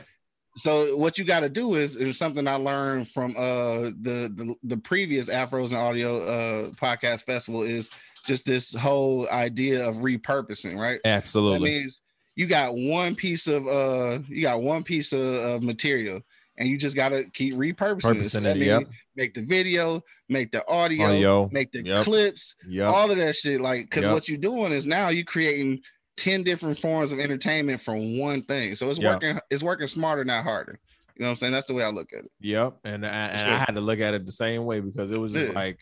so 0.56 0.96
what 0.96 1.16
you 1.16 1.24
got 1.24 1.40
to 1.40 1.48
do 1.48 1.74
is 1.76 1.94
is 1.94 2.18
something 2.18 2.48
I 2.48 2.56
learned 2.56 3.08
from 3.08 3.36
uh 3.36 3.90
the 4.00 4.32
the, 4.34 4.56
the 4.64 4.78
previous 4.78 5.28
Afros 5.28 5.68
and 5.68 5.74
Audio 5.78 6.18
uh 6.22 6.70
podcast 6.70 7.22
festival 7.22 7.62
is 7.62 7.88
just 8.26 8.46
this 8.46 8.74
whole 8.74 9.28
idea 9.30 9.88
of 9.88 9.98
repurposing, 9.98 10.76
right? 10.76 11.00
That 11.04 11.08
Absolutely. 11.08 11.70
means 11.70 12.02
you 12.36 12.46
got 12.46 12.74
one 12.74 13.14
piece 13.14 13.46
of 13.46 13.66
uh 13.66 14.18
you 14.28 14.42
got 14.42 14.60
one 14.62 14.82
piece 14.82 15.12
of, 15.12 15.20
of 15.22 15.62
material 15.62 16.20
and 16.56 16.68
you 16.68 16.78
just 16.78 16.94
got 16.94 17.08
to 17.08 17.24
keep 17.30 17.54
repurposing 17.54 18.20
it. 18.20 18.30
So 18.30 18.40
Repurposing 18.40 18.42
that 18.44 18.56
yep. 18.58 18.82
make 19.16 19.34
the 19.34 19.42
video, 19.42 20.04
make 20.28 20.52
the 20.52 20.64
audio, 20.68 21.06
Audio. 21.06 21.48
make 21.52 21.72
the 21.72 21.84
Yep. 21.84 22.04
clips, 22.04 22.54
Yep. 22.68 22.88
all 22.94 23.10
of 23.10 23.16
that 23.18 23.34
shit. 23.34 23.60
Like, 23.60 23.90
because 23.90 24.06
what 24.06 24.28
you're 24.28 24.38
doing 24.38 24.70
is 24.72 24.86
now 24.86 25.08
you're 25.08 25.24
creating 25.24 25.80
10 26.16 26.44
different 26.44 26.78
forms 26.78 27.10
of 27.10 27.18
entertainment 27.18 27.80
from 27.80 28.18
one 28.20 28.42
thing. 28.42 28.76
So 28.76 28.88
it's 28.88 29.00
working, 29.00 29.36
it's 29.50 29.64
working 29.64 29.88
smarter, 29.88 30.24
not 30.24 30.44
harder. 30.44 30.78
You 31.16 31.22
know 31.22 31.26
what 31.26 31.30
I'm 31.30 31.36
saying? 31.38 31.52
That's 31.54 31.66
the 31.66 31.74
way 31.74 31.82
I 31.82 31.90
look 31.90 32.12
at 32.12 32.24
it. 32.24 32.30
Yep. 32.40 32.76
And, 32.84 33.04
I, 33.04 33.08
and. 33.08 33.50
I 33.54 33.58
had 33.58 33.74
to 33.74 33.80
look 33.80 33.98
at 33.98 34.14
it 34.14 34.24
the 34.24 34.30
same 34.32 34.64
way 34.64 34.78
because 34.78 35.10
it 35.10 35.18
was 35.18 35.32
just 35.32 35.50
Yeah. 35.50 35.58
like, 35.58 35.78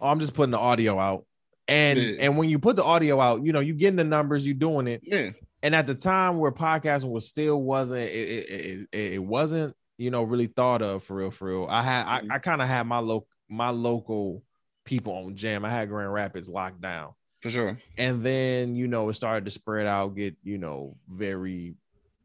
oh, 0.00 0.06
I'm 0.06 0.20
just 0.20 0.34
putting 0.34 0.52
the 0.52 0.58
audio 0.58 0.96
out. 0.98 1.26
And 1.66 1.98
Yeah. 1.98 2.16
and 2.20 2.36
when 2.38 2.50
you 2.50 2.58
put 2.60 2.76
the 2.76 2.84
audio 2.84 3.20
out, 3.20 3.42
you 3.44 3.52
know, 3.52 3.60
you 3.60 3.74
getting 3.74 3.96
the 3.96 4.04
numbers, 4.04 4.46
you 4.46 4.54
doing 4.54 4.86
it. 4.86 5.00
Yeah. 5.02 5.30
And 5.64 5.74
at 5.74 5.86
the 5.88 5.94
time 5.96 6.38
where 6.38 6.52
podcasting 6.52 7.10
was 7.10 7.26
still 7.26 7.60
wasn't 7.60 8.00
it 8.02 8.12
it, 8.12 8.88
it, 8.92 9.12
it 9.14 9.18
wasn't, 9.18 9.74
you 9.98 10.10
know, 10.12 10.22
really 10.22 10.46
thought 10.46 10.82
of 10.82 11.02
for 11.02 11.16
real, 11.16 11.30
for 11.32 11.48
real. 11.48 11.66
I 11.68 11.82
had. 11.82 12.04
I, 12.06 12.34
I 12.36 12.38
kind 12.38 12.62
of 12.62 12.68
had 12.68 12.86
my 12.86 12.98
local 12.98 13.26
my 13.48 13.70
local 13.70 14.42
people 14.84 15.12
on 15.14 15.34
jam. 15.34 15.64
I 15.64 15.70
had 15.70 15.88
Grand 15.88 16.12
Rapids 16.12 16.48
locked 16.48 16.80
down. 16.80 17.14
For 17.42 17.50
sure. 17.50 17.78
and 17.98 18.24
then 18.24 18.74
you 18.74 18.88
know 18.88 19.08
it 19.10 19.14
started 19.14 19.44
to 19.44 19.50
spread 19.50 19.86
out 19.86 20.14
get 20.16 20.34
you 20.42 20.56
know 20.56 20.96
very 21.06 21.74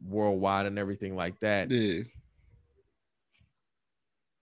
worldwide 0.02 0.66
and 0.66 0.80
everything 0.80 1.14
like 1.14 1.38
that 1.41 1.70
Yeah. 1.70 2.03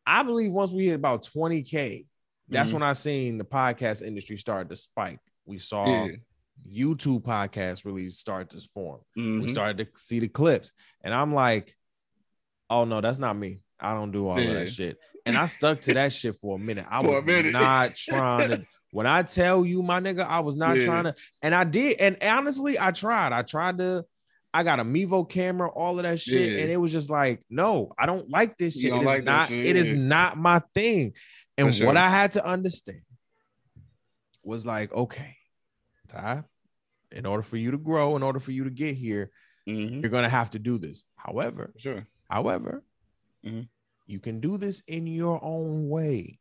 i 0.05 0.21
believe 0.21 0.51
once 0.51 0.71
we 0.71 0.85
hit 0.85 0.93
about 0.93 1.23
20k 1.23 2.05
that's 2.49 2.69
Mhm. 2.69 2.73
when 2.73 2.83
i 2.83 2.93
seen 2.93 3.39
the 3.39 3.43
podcast 3.43 4.03
industry 4.05 4.37
start 4.37 4.69
to 4.69 4.75
spike 4.75 5.19
we 5.45 5.57
saw 5.57 5.87
Yeah. 5.87 6.11
Youtube 6.69 7.23
podcasts 7.23 7.85
really 7.85 8.09
start 8.09 8.49
to 8.49 8.59
form 8.73 8.99
we 9.15 9.21
Mhm. 9.23 9.49
started 9.51 9.77
to 9.77 9.87
see 10.01 10.19
the 10.19 10.27
clips 10.27 10.71
and 11.03 11.13
i'm 11.13 11.33
like 11.33 11.73
oh 12.69 12.83
no 12.85 12.99
that's 13.01 13.19
not 13.19 13.35
me 13.37 13.59
i 13.79 13.93
don't 13.93 14.11
do 14.11 14.27
all 14.27 14.39
Yeah. 14.39 14.53
that 14.53 14.71
shit 14.71 14.97
and 15.25 15.37
i 15.37 15.45
stuck 15.45 15.81
to 15.81 15.93
that 15.93 16.11
shit 16.13 16.35
for 16.41 16.55
a 16.55 16.59
minute 16.59 16.85
i 16.89 17.01
For 17.01 17.15
was 17.15 17.23
minute. 17.25 17.53
not 17.53 17.95
trying 17.95 18.49
to 18.49 18.65
when 18.91 19.07
i 19.07 19.21
tell 19.23 19.65
you 19.65 19.81
my 19.81 19.99
nigga 19.99 20.25
i 20.25 20.39
was 20.39 20.55
not 20.55 20.75
Yeah. 20.77 20.85
trying 20.85 21.03
to 21.05 21.15
and 21.41 21.55
i 21.55 21.63
did 21.63 21.99
and 21.99 22.17
honestly 22.21 22.77
i 22.79 22.91
tried 22.91 23.31
i 23.33 23.41
tried 23.43 23.77
to 23.77 24.03
i 24.53 24.63
got 24.63 24.79
a 24.79 24.83
mevo 24.83 25.27
camera 25.29 25.69
all 25.69 25.97
of 25.99 26.03
that 26.03 26.19
shit 26.19 26.53
Yeah. 26.53 26.61
and 26.63 26.71
it 26.71 26.77
was 26.77 26.91
just 26.91 27.09
like 27.09 27.43
no 27.49 27.93
i 27.97 28.05
don't 28.05 28.29
like 28.29 28.57
this 28.57 28.73
shit 28.73 28.91
It 28.91 28.97
is 28.97 29.03
like 29.03 29.23
not 29.23 29.47
shit, 29.47 29.65
it 29.65 29.75
is 29.77 29.91
not 29.97 30.37
my 30.37 30.61
thing 30.73 31.13
and 31.57 31.73
For 31.75 31.85
what 31.85 31.97
i 31.97 32.09
had 32.09 32.33
to 32.33 32.45
understand 32.45 33.01
was 34.43 34.65
like 34.65 34.91
okay 34.93 35.36
ty 36.07 36.43
in 37.11 37.25
order 37.25 37.43
for 37.43 37.57
you 37.57 37.71
to 37.71 37.77
grow 37.77 38.15
in 38.15 38.23
order 38.23 38.39
for 38.39 38.51
you 38.51 38.63
to 38.63 38.69
get 38.69 38.95
here 38.95 39.31
Mhm. 39.67 40.01
you're 40.01 40.09
gonna 40.11 40.29
have 40.29 40.49
to 40.51 40.59
do 40.59 40.77
this. 40.77 41.03
However, 41.15 41.73
sure. 41.77 42.07
however, 42.29 42.83
Mhm. 43.45 43.67
you 44.05 44.19
can 44.19 44.39
do 44.39 44.57
this 44.57 44.81
in 44.87 45.07
your 45.07 45.43
own 45.43 45.89
way. 45.89 46.39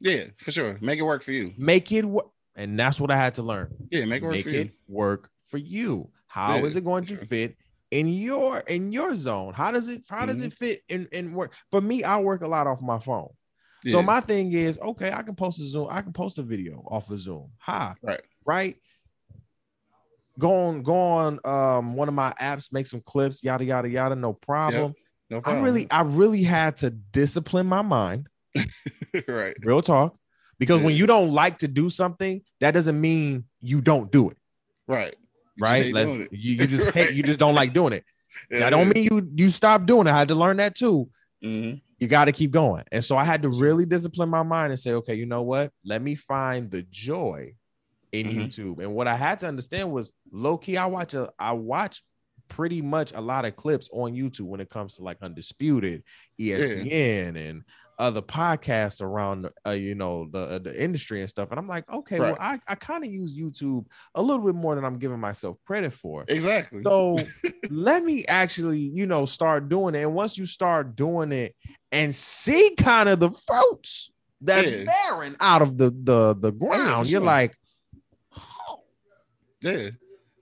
Yeah. 0.00 0.24
For 0.38 0.50
sure. 0.50 0.78
Make 0.80 0.98
it 0.98 1.02
work 1.02 1.22
for 1.22 1.32
you. 1.32 1.52
Make 1.58 1.92
it 1.92 2.04
work, 2.04 2.30
and 2.56 2.78
that's 2.78 2.98
what 2.98 3.10
I 3.10 3.16
had 3.16 3.34
to 3.36 3.42
learn. 3.42 3.88
Yeah. 3.90 4.04
Make 4.06 4.22
it 4.22 4.26
work 4.26 4.32
Make 4.34 4.44
for 4.44 4.50
it 4.50 4.66
you. 4.66 4.72
work 4.88 5.30
for 5.44 5.58
you. 5.58 6.10
How 6.26 6.56
Yeah, 6.56 6.64
is 6.64 6.76
it 6.76 6.84
going 6.84 7.04
to 7.06 7.16
sure. 7.16 7.26
fit 7.26 7.56
in 7.90 8.08
your 8.08 8.60
in 8.60 8.90
your 8.90 9.14
zone? 9.16 9.52
How 9.54 9.70
does 9.70 9.88
it 9.88 10.04
how 10.08 10.24
does 10.26 10.40
Mhm. 10.40 10.46
it 10.46 10.54
fit 10.54 10.82
in 10.88 11.06
in 11.12 11.34
work? 11.34 11.54
For 11.70 11.80
me, 11.80 12.02
I 12.04 12.18
work 12.20 12.40
a 12.40 12.48
lot 12.48 12.66
off 12.66 12.80
my 12.80 12.98
phone. 12.98 13.28
Yeah. 13.84 13.92
So 13.92 14.02
my 14.02 14.20
thing 14.20 14.52
is, 14.52 14.78
okay, 14.80 15.12
I 15.12 15.22
can 15.22 15.34
post 15.34 15.60
a 15.60 15.66
Zoom, 15.66 15.88
I 15.90 16.00
can 16.02 16.12
post 16.12 16.38
a 16.38 16.42
video 16.42 16.82
off 16.86 17.10
of 17.10 17.20
Zoom. 17.20 17.50
Hi, 17.58 17.94
Right. 18.02 18.22
right? 18.46 18.76
Go 20.38 20.52
on, 20.68 20.82
go 20.82 20.94
on 20.94 21.38
um 21.44 21.94
one 21.94 22.08
of 22.08 22.14
my 22.14 22.32
apps, 22.40 22.72
make 22.72 22.86
some 22.86 23.00
clips, 23.00 23.42
yada 23.44 23.64
yada 23.64 23.88
yada, 23.88 24.16
no 24.16 24.32
problem. 24.32 24.94
no 25.30 25.40
I 25.44 25.60
really, 25.60 25.90
I 25.90 26.02
really 26.02 26.42
had 26.42 26.78
to 26.78 26.90
discipline 26.90 27.66
my 27.66 27.82
mind, 27.82 28.28
right. 29.28 29.56
real 29.62 29.82
talk, 29.82 30.16
because 30.58 30.80
when 30.80 30.94
you 30.94 31.06
don't 31.06 31.30
like 31.30 31.58
to 31.58 31.68
do 31.68 31.90
something, 31.90 32.40
that 32.60 32.72
doesn't 32.72 32.98
mean 33.00 33.44
you 33.60 33.80
don't 33.80 34.10
do 34.10 34.30
it, 34.30 34.36
Right. 34.86 35.14
You 35.56 35.64
right? 35.64 35.86
you, 35.86 36.28
you 36.30 36.66
just 36.66 36.86
hate, 36.94 37.06
Right. 37.08 37.14
you 37.14 37.22
just 37.22 37.38
don't 37.38 37.54
like 37.54 37.72
doing 37.74 37.92
it. 37.92 38.04
Yeah, 38.50 38.60
That 38.60 38.70
don't 38.70 38.88
mean 38.88 39.04
you 39.04 39.30
you 39.34 39.50
stop 39.50 39.84
doing 39.86 40.06
it. 40.06 40.10
I 40.10 40.18
had 40.18 40.28
to 40.28 40.34
learn 40.34 40.56
that 40.56 40.74
too. 40.74 41.10
Mhm. 41.44 41.82
You 41.98 42.08
got 42.08 42.24
to 42.24 42.32
keep 42.32 42.50
going, 42.50 42.84
and 42.90 43.04
so 43.04 43.16
I 43.16 43.24
had 43.24 43.42
to 43.42 43.48
really 43.48 43.84
discipline 43.86 44.28
my 44.30 44.42
mind 44.42 44.72
and 44.72 44.80
say, 44.80 44.92
okay, 44.94 45.14
you 45.14 45.26
know 45.26 45.42
what? 45.42 45.70
Let 45.84 46.02
me 46.02 46.14
find 46.16 46.70
the 46.70 46.82
joy 46.90 47.54
in 48.12 48.26
Mhm. 48.28 48.36
YouTube. 48.36 48.78
And 48.82 48.94
what 48.94 49.08
I 49.08 49.16
had 49.16 49.38
to 49.40 49.48
understand 49.48 49.90
was 49.90 50.12
low 50.30 50.58
key. 50.58 50.76
I 50.76 50.86
watch 50.86 51.14
a, 51.14 51.30
I 51.38 51.52
watch 51.52 52.02
pretty 52.48 52.82
much 52.82 53.12
a 53.14 53.20
lot 53.20 53.44
of 53.46 53.56
clips 53.56 53.88
on 53.92 54.12
YouTube 54.12 54.42
when 54.46 54.60
it 54.60 54.68
comes 54.68 54.94
to 54.96 55.02
like 55.02 55.16
Undisputed, 55.22 56.02
ESPN, 56.38 57.36
and 57.36 57.62
other 57.98 58.20
podcasts 58.20 59.00
around, 59.00 59.48
uh, 59.66 59.70
you 59.70 59.94
know, 59.94 60.26
the 60.30 60.38
uh, 60.38 60.58
the 60.58 60.82
industry 60.82 61.20
and 61.20 61.30
stuff. 61.30 61.48
And 61.50 61.58
I'm 61.58 61.68
like, 61.68 61.90
okay, 61.90 62.18
well, 62.20 62.36
I, 62.40 62.58
I 62.66 62.74
kind 62.74 63.04
of 63.04 63.10
use 63.10 63.34
YouTube 63.34 63.86
a 64.14 64.22
little 64.22 64.44
bit 64.44 64.54
more 64.54 64.74
than 64.74 64.84
I'm 64.84 64.98
giving 64.98 65.20
myself 65.20 65.56
credit 65.66 65.92
for. 65.92 66.24
Exactly. 66.28 66.82
So 66.82 67.16
let 67.70 68.04
me 68.04 68.24
actually, 68.26 68.80
you 68.80 69.06
know, 69.06 69.24
start 69.24 69.68
doing 69.68 69.94
it. 69.94 70.00
And 70.02 70.14
once 70.14 70.36
you 70.36 70.46
start 70.46 70.96
doing 70.96 71.32
it 71.32 71.54
and 71.90 72.14
see 72.14 72.74
kind 72.76 73.08
of 73.08 73.20
the 73.20 73.30
fruits 73.46 74.10
that's 74.40 74.70
Yeah. 74.70 74.84
bearing 74.84 75.36
out 75.40 75.62
of 75.62 75.78
the 75.78 75.90
the 76.02 76.34
the 76.34 76.50
ground, 76.52 77.08
you're 77.08 77.20
sure. 77.20 77.26
like, 77.26 77.52
oh, 77.52 77.61
yeah. 79.62 79.90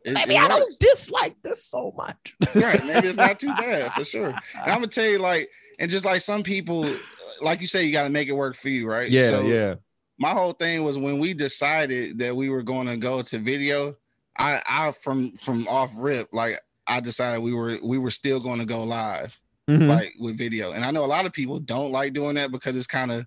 It- 0.02 0.14
maybe 0.14 0.34
it 0.34 0.38
I 0.40 0.48
works. 0.48 0.66
don't 0.66 0.80
dislike 0.80 1.36
this 1.42 1.62
so 1.64 1.92
much. 1.96 2.34
right. 2.54 2.84
Maybe 2.86 3.08
it's 3.08 3.18
not 3.18 3.38
too 3.38 3.48
bad 3.54 3.92
for 3.92 4.04
sure. 4.14 4.28
And 4.28 4.36
I'm 4.56 4.76
gonna 4.76 4.86
tell 4.86 5.04
you, 5.04 5.18
like, 5.18 5.50
and 5.78 5.90
just 5.90 6.04
like 6.06 6.22
some 6.22 6.42
people, 6.42 6.90
like 7.42 7.60
you 7.60 7.66
say, 7.66 7.84
you 7.84 7.92
got 7.92 8.04
to 8.04 8.10
make 8.10 8.28
it 8.28 8.32
work 8.32 8.54
for 8.56 8.68
you, 8.70 8.86
right? 8.88 9.08
yeah, 9.10 9.24
So 9.28 9.42
yeah. 9.42 9.74
My 10.18 10.30
whole 10.30 10.52
thing 10.52 10.84
was 10.84 10.98
when 10.98 11.18
we 11.18 11.32
decided 11.34 12.18
that 12.18 12.34
we 12.36 12.48
were 12.50 12.62
going 12.62 12.86
to 12.86 12.96
go 12.96 13.22
to 13.22 13.38
video. 13.38 13.94
I, 14.38 14.62
I 14.66 14.92
from 14.92 15.32
from 15.36 15.66
off 15.68 15.92
rip, 15.96 16.28
like 16.32 16.58
I 16.86 17.00
decided 17.00 17.42
we 17.42 17.52
were 17.52 17.78
we 17.82 17.98
were 17.98 18.10
still 18.10 18.40
going 18.40 18.58
to 18.60 18.64
go 18.66 18.84
live, 18.84 19.38
Mhm. 19.68 19.86
like 19.88 20.14
with 20.18 20.38
video. 20.38 20.72
And 20.72 20.84
I 20.84 20.90
know 20.92 21.04
a 21.04 21.06
lot 21.06 21.26
of 21.26 21.32
people 21.32 21.58
don't 21.58 21.90
like 21.92 22.12
doing 22.14 22.36
that 22.36 22.50
because 22.52 22.74
it's 22.76 22.86
kind 22.86 23.10
of 23.12 23.26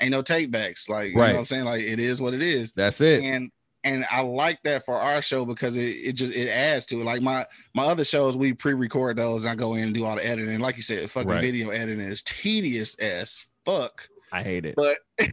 ain't 0.00 0.10
no 0.12 0.22
take 0.22 0.50
backs. 0.50 0.88
Like 0.88 1.12
you 1.12 1.18
Right. 1.18 1.28
know 1.28 1.34
what 1.34 1.40
I'm 1.40 1.46
saying? 1.46 1.64
Like 1.64 1.82
it 1.82 1.98
is 1.98 2.20
what 2.22 2.32
it 2.34 2.42
is. 2.42 2.72
That's 2.72 3.00
it. 3.02 3.22
And 3.22 3.50
and 3.86 4.04
I 4.10 4.20
like 4.20 4.62
that 4.64 4.84
for 4.84 4.96
our 5.00 5.22
show 5.22 5.44
because 5.46 5.76
it, 5.76 5.80
it 5.82 6.12
just 6.12 6.34
it 6.34 6.48
adds 6.50 6.84
to 6.86 7.00
it. 7.00 7.04
Like 7.04 7.22
my 7.22 7.46
my 7.74 7.84
other 7.84 8.04
shows, 8.04 8.36
we 8.36 8.52
pre-record 8.52 9.16
those 9.16 9.44
and 9.44 9.52
I 9.52 9.54
go 9.54 9.74
in 9.74 9.84
and 9.84 9.94
do 9.94 10.04
all 10.04 10.16
the 10.16 10.26
editing. 10.26 10.60
Like 10.60 10.76
you 10.76 10.82
said, 10.82 11.10
fucking 11.10 11.30
Right. 11.30 11.40
video 11.40 11.70
editing 11.70 12.04
is 12.04 12.20
tedious 12.22 12.94
as 12.96 13.46
fuck. 13.64 14.08
I 14.32 14.42
hate 14.42 14.66
it. 14.66 14.74
But 14.76 14.98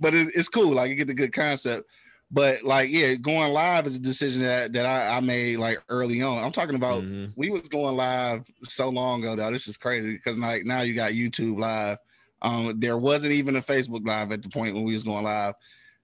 but 0.00 0.14
it's, 0.14 0.30
it's 0.36 0.48
cool. 0.48 0.72
Like 0.72 0.88
you 0.90 0.94
get 0.96 1.06
the 1.08 1.14
good 1.14 1.32
concept. 1.32 1.90
But 2.32 2.62
like 2.62 2.90
yeah, 2.90 3.14
going 3.14 3.52
live 3.52 3.86
is 3.86 3.96
a 3.96 4.00
decision 4.00 4.42
that 4.42 4.72
that 4.74 4.86
I, 4.86 5.16
I 5.16 5.20
made 5.20 5.56
like 5.58 5.82
early 5.88 6.22
on. 6.22 6.42
I'm 6.44 6.52
talking 6.52 6.76
about 6.76 7.02
Mhm. 7.02 7.32
we 7.34 7.50
was 7.50 7.68
going 7.68 7.96
live 7.96 8.46
so 8.62 8.88
long 8.88 9.20
ago 9.24 9.34
though. 9.34 9.50
This 9.50 9.66
is 9.66 9.76
crazy 9.76 10.12
because 10.12 10.38
like 10.38 10.64
now 10.64 10.82
you 10.82 10.94
got 10.94 11.12
YouTube 11.12 11.58
live. 11.58 11.98
Um, 12.42 12.78
there 12.78 12.96
wasn't 12.96 13.32
even 13.32 13.56
a 13.56 13.60
Facebook 13.62 14.06
live 14.06 14.30
at 14.32 14.42
the 14.42 14.48
point 14.48 14.74
when 14.74 14.84
we 14.84 14.92
was 14.92 15.04
going 15.04 15.24
live. 15.24 15.54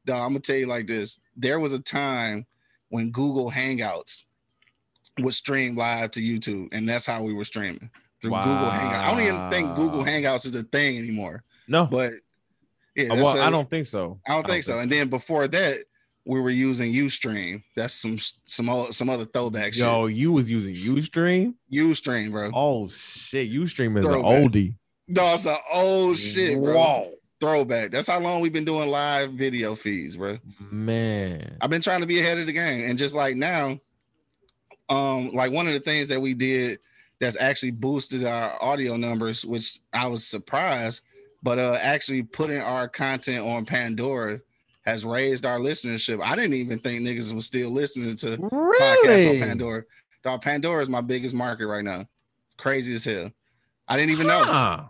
Dog, 0.06 0.22
I'm 0.22 0.28
gonna 0.30 0.40
tell 0.40 0.56
you 0.56 0.66
like 0.66 0.86
this. 0.86 1.18
There 1.36 1.60
was 1.60 1.72
a 1.72 1.78
time 1.80 2.46
when 2.88 3.10
Google 3.10 3.50
Hangouts 3.50 4.22
would 5.18 5.34
stream 5.34 5.76
live 5.76 6.10
to 6.12 6.20
YouTube, 6.20 6.68
and 6.72 6.88
that's 6.88 7.04
how 7.06 7.22
we 7.22 7.34
were 7.34 7.44
streaming 7.44 7.90
through 8.20 8.30
Google 8.30 8.70
Hangouts. 8.70 9.04
I 9.04 9.10
don't 9.10 9.20
even 9.22 9.50
think 9.50 9.74
Google 9.76 10.04
Hangouts 10.04 10.46
is 10.46 10.54
a 10.54 10.62
thing 10.62 10.98
anymore. 10.98 11.42
No, 11.68 11.86
But 11.86 12.12
yeah, 12.94 13.12
Uh, 13.12 13.16
well, 13.16 13.40
I 13.40 13.50
don't 13.50 13.68
think 13.68 13.86
so. 13.86 14.20
I 14.26 14.34
don't 14.34 14.46
think 14.46 14.64
so. 14.64 14.78
And 14.78 14.90
then 14.90 15.08
before 15.08 15.48
that, 15.48 15.80
we 16.24 16.40
were 16.40 16.50
using 16.50 16.92
UStream. 16.92 17.62
That's 17.74 17.94
some 17.94 18.18
some 18.46 18.92
some 18.92 19.10
other 19.10 19.24
throwback 19.26 19.74
shit. 19.74 19.84
Yo, 19.84 20.06
you 20.06 20.32
was 20.32 20.50
using 20.50 20.74
UStream. 20.74 21.54
UStream, 21.72 22.30
bro. 22.30 22.50
Oh 22.54 22.88
shit, 22.88 23.50
UStream 23.50 23.98
is 23.98 24.04
an 24.04 24.12
oldie. 24.22 24.74
No, 25.08 25.34
it's 25.34 25.46
an 25.46 25.56
old 25.72 26.18
shit, 26.18 26.58
bro. 26.60 26.74
Whoa, 26.74 27.12
Throwback. 27.40 27.90
That's 27.90 28.08
how 28.08 28.18
long 28.18 28.40
we've 28.40 28.52
been 28.52 28.64
doing 28.64 28.88
live 28.88 29.32
video 29.32 29.74
feeds, 29.74 30.16
bro. 30.16 30.38
man. 30.70 31.58
I've 31.60 31.70
been 31.70 31.82
trying 31.82 32.00
to 32.00 32.06
be 32.06 32.20
ahead 32.20 32.38
of 32.38 32.46
the 32.46 32.52
game, 32.52 32.88
and 32.88 32.98
just 32.98 33.14
like 33.14 33.36
now, 33.36 33.78
um, 34.88 35.30
like 35.32 35.52
one 35.52 35.66
of 35.66 35.72
the 35.72 35.80
things 35.80 36.08
that 36.08 36.20
we 36.20 36.34
did 36.34 36.78
that's 37.20 37.36
actually 37.38 37.72
boosted 37.72 38.24
our 38.24 38.62
audio 38.62 38.96
numbers, 38.96 39.44
which 39.44 39.80
I 39.92 40.06
was 40.06 40.26
surprised, 40.26 41.02
but 41.42 41.58
uh, 41.58 41.78
actually 41.80 42.22
putting 42.22 42.60
our 42.60 42.88
content 42.88 43.46
on 43.46 43.64
Pandora 43.64 44.40
has 44.84 45.04
raised 45.04 45.44
our 45.44 45.58
listenership. 45.58 46.22
I 46.22 46.36
didn't 46.36 46.54
even 46.54 46.78
think 46.78 47.00
niggas 47.00 47.32
was 47.32 47.46
still 47.46 47.70
listening 47.70 48.16
to 48.16 48.38
podcasts 48.38 49.30
on 49.30 49.48
Pandora. 49.48 49.82
Dog, 50.22 50.42
Pandora 50.42 50.82
is 50.82 50.88
my 50.88 51.00
biggest 51.00 51.34
market 51.34 51.66
right 51.66 51.84
now. 51.84 52.06
Crazy 52.56 52.94
as 52.94 53.04
hell. 53.04 53.30
I 53.88 53.96
didn't 53.96 54.12
even 54.12 54.26
know. 54.26 54.88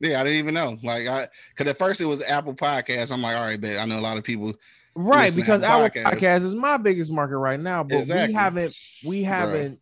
Yeah, 0.00 0.20
I 0.20 0.24
didn't 0.24 0.38
even 0.38 0.54
know. 0.54 0.76
Like 0.82 1.06
I 1.08 1.28
cause 1.56 1.66
at 1.66 1.78
first 1.78 2.00
it 2.00 2.04
was 2.06 2.22
Apple 2.22 2.54
Podcasts. 2.54 3.12
I'm 3.12 3.22
like, 3.22 3.36
all 3.36 3.44
right, 3.44 3.60
bet 3.60 3.78
I 3.78 3.84
know 3.84 3.98
a 3.98 4.02
lot 4.02 4.18
of 4.18 4.24
people. 4.24 4.52
Right, 4.94 5.34
because 5.34 5.62
Apple 5.62 5.82
our 5.82 5.90
Podcasts. 5.90 6.04
podcast 6.04 6.44
is 6.44 6.54
my 6.54 6.76
biggest 6.76 7.12
market 7.12 7.36
right 7.38 7.60
now, 7.60 7.82
but 7.82 7.96
Exactly. 7.98 8.28
we 8.28 8.34
haven't 8.34 8.76
we 9.04 9.22
haven't 9.24 9.80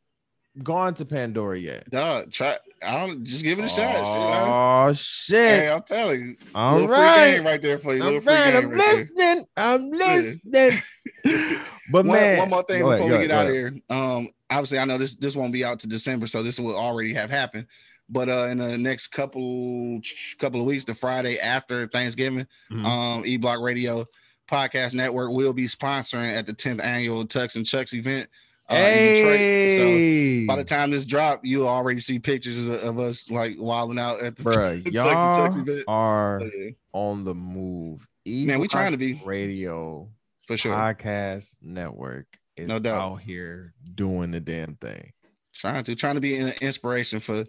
gone 0.62 0.94
to 0.94 1.04
Pandora 1.04 1.58
yet. 1.58 1.88
Dog, 1.90 2.32
try 2.32 2.56
I 2.84 3.06
don't 3.06 3.24
just 3.24 3.42
give 3.44 3.58
it 3.58 3.64
a 3.64 3.68
shot. 3.68 3.96
Oh 4.04 4.92
shit! 4.92 5.60
Hey, 5.60 5.70
I'm 5.72 5.82
telling 5.82 6.20
you. 6.20 6.36
All 6.54 6.72
little 6.74 6.88
free 6.88 6.96
right, 6.96 7.34
game 7.36 7.44
right 7.44 7.62
there 7.62 7.78
for 7.78 7.94
you. 7.94 8.02
I'm, 8.04 8.14
Little 8.14 8.20
right, 8.32 8.52
game 8.52 8.56
I'm 8.56 8.70
right 8.70 9.06
there. 9.16 9.34
listening. 9.36 9.46
I'm 9.56 9.90
listening. 9.90 10.82
but 11.90 12.04
one, 12.04 12.14
man, 12.16 12.38
one 12.40 12.50
more 12.50 12.62
thing 12.64 12.82
ahead, 12.82 12.98
before 12.98 13.08
go 13.10 13.16
we 13.18 13.22
get 13.26 13.30
ahead, 13.30 13.46
out 13.46 13.50
of 13.50 13.54
here. 13.54 13.74
Um, 13.90 14.28
obviously, 14.50 14.78
I 14.78 14.84
know 14.84 14.98
this 14.98 15.16
this 15.16 15.34
won't 15.36 15.52
be 15.52 15.64
out 15.64 15.78
to 15.80 15.86
December, 15.86 16.26
so 16.26 16.42
this 16.42 16.58
will 16.60 16.76
already 16.76 17.14
have 17.14 17.30
happened. 17.30 17.66
But 18.08 18.28
uh, 18.28 18.46
in 18.50 18.58
the 18.58 18.76
next 18.78 19.08
couple 19.08 20.00
couple 20.38 20.60
of 20.60 20.66
weeks, 20.66 20.84
the 20.84 20.94
Friday 20.94 21.38
after 21.38 21.86
Thanksgiving, 21.86 22.46
Mhm. 22.70 22.84
um, 22.84 23.26
E 23.26 23.36
Block 23.38 23.60
Radio 23.60 24.06
Podcast 24.50 24.92
Network 24.94 25.30
will 25.32 25.52
be 25.54 25.64
sponsoring 25.64 26.36
at 26.36 26.46
the 26.46 26.52
10th 26.52 26.82
annual 26.82 27.24
Tux 27.26 27.56
and 27.56 27.64
Chucks 27.64 27.94
event 27.94 28.28
uh, 28.70 28.74
in 28.74 29.14
Detroit. 29.14 30.46
So 30.46 30.46
by 30.46 30.56
the 30.56 30.64
time 30.64 30.90
this 30.90 31.06
drop, 31.06 31.40
you'll 31.44 31.66
already 31.68 32.00
see 32.00 32.18
pictures 32.18 32.68
of, 32.68 32.98
us 32.98 33.30
like 33.30 33.56
wilding 33.58 33.98
out 33.98 34.20
at 34.22 34.36
the 34.36 34.42
bruh, 34.44 34.82
Tux 34.82 34.84
and 34.84 34.94
Chucks 34.94 35.54
y'all 35.56 35.62
event. 35.62 35.84
are 35.88 36.42
yeah, 36.42 36.70
on 36.92 37.24
the 37.24 37.34
move. 37.34 38.06
E 38.26 38.44
Man, 38.44 38.60
we 38.60 38.68
trying 38.68 38.92
to 38.92 38.98
be. 38.98 39.20
radio 39.24 40.08
for 40.46 40.56
sure. 40.58 40.74
podcast 40.74 41.54
network 41.62 42.26
is 42.56 42.68
No 42.68 42.78
doubt. 42.78 42.94
out 43.02 43.16
here 43.22 43.72
doing 43.94 44.30
the 44.30 44.40
damn 44.40 44.76
thing. 44.76 45.12
trying 45.54 45.84
to 45.84 45.94
trying 45.94 46.16
to 46.16 46.20
be 46.20 46.36
an 46.36 46.52
inspiration 46.60 47.20
for 47.20 47.44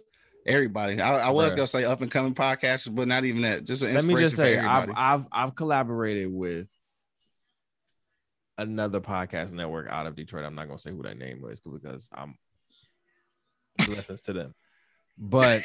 everybody. 0.46 1.00
I, 1.00 1.28
I 1.28 1.30
was 1.30 1.52
Bruh. 1.52 1.56
gonna 1.56 1.66
say 1.66 1.84
up 1.84 2.00
and 2.00 2.10
coming 2.10 2.34
podcasters, 2.34 2.94
but 2.94 3.08
not 3.08 3.24
even 3.24 3.42
that. 3.42 3.64
Just 3.64 3.82
an 3.82 3.94
Let 3.94 4.04
me 4.04 4.14
just 4.16 4.36
say, 4.36 4.58
I've. 4.58 4.90
I've 4.94 5.26
I've 5.32 5.54
collaborated 5.54 6.32
with 6.32 6.68
another 8.58 9.00
podcast 9.00 9.52
network 9.52 9.86
out 9.90 10.06
of 10.06 10.16
Detroit. 10.16 10.44
I'm 10.44 10.54
not 10.54 10.66
gonna 10.66 10.78
say 10.78 10.90
who 10.90 11.02
that 11.02 11.18
name 11.18 11.42
was 11.42 11.60
because 11.60 12.08
I'm 12.14 12.36
blessings 13.86 14.22
to 14.22 14.32
them. 14.32 14.54
But 15.18 15.64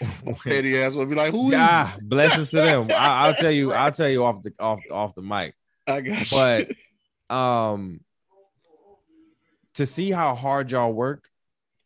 Petty 0.44 0.78
ass 0.78 0.94
will 0.94 1.06
be 1.06 1.14
like, 1.14 1.30
"Who 1.32 1.48
is?" 1.48 1.52
yeah, 1.52 1.94
blessings 2.00 2.50
to 2.50 2.56
them. 2.56 2.90
I, 2.90 3.26
I'll 3.26 3.34
tell 3.34 3.50
you, 3.50 3.72
I'll 3.72 3.92
tell 3.92 4.08
you 4.08 4.24
off 4.24 4.42
the 4.42 4.52
off 4.58 4.80
off 4.90 5.14
the 5.14 5.22
mic. 5.22 5.54
I 5.86 6.00
got 6.00 6.30
you. 6.30 6.36
But 7.28 7.34
um 7.34 8.00
to 9.74 9.86
see 9.86 10.10
how 10.10 10.34
hard 10.34 10.70
y'all 10.72 10.92
work, 10.92 11.28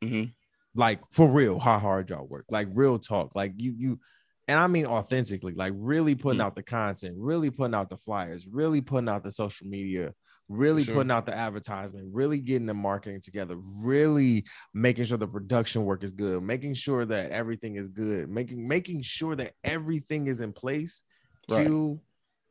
Mhm. 0.02 0.32
Like 0.74 1.00
for 1.12 1.28
real, 1.30 1.58
how 1.58 1.78
hard 1.78 2.10
y'all 2.10 2.26
work, 2.26 2.46
like 2.50 2.68
real 2.72 2.98
talk, 2.98 3.34
like 3.34 3.52
you 3.56 3.74
you 3.76 4.00
and 4.48 4.58
I 4.58 4.66
mean 4.66 4.86
authentically, 4.86 5.54
like 5.54 5.72
really 5.76 6.14
putting 6.14 6.40
Mhm. 6.40 6.42
out 6.42 6.54
the 6.56 6.62
content, 6.62 7.14
really 7.18 7.50
putting 7.50 7.74
out 7.74 7.88
the 7.90 7.96
flyers, 7.96 8.46
really 8.46 8.80
putting 8.80 9.08
out 9.08 9.22
the 9.24 9.32
social 9.32 9.66
media, 9.66 10.12
really 10.48 10.84
sure. 10.84 10.84
putting 10.84 11.10
out 11.10 11.26
the 11.26 11.34
advertisement, 11.34 12.08
really 12.12 12.40
getting 12.40 12.66
the 12.66 12.74
marketing 12.74 13.20
together, 13.22 13.56
really 13.56 14.44
making 14.74 15.04
sure 15.06 15.16
the 15.16 15.26
production 15.28 15.84
work 15.84 16.04
is 16.04 16.12
good, 16.12 16.42
making 16.42 16.74
sure 16.74 17.06
that 17.06 17.30
everything 17.30 17.76
is 17.76 17.88
good, 17.88 18.28
making 18.28 18.68
making 18.68 19.00
sure 19.02 19.34
that 19.36 19.54
everything 19.64 20.26
is 20.26 20.40
in 20.40 20.52
place. 20.52 21.04
Right. 21.48 21.74
Q 21.74 22.00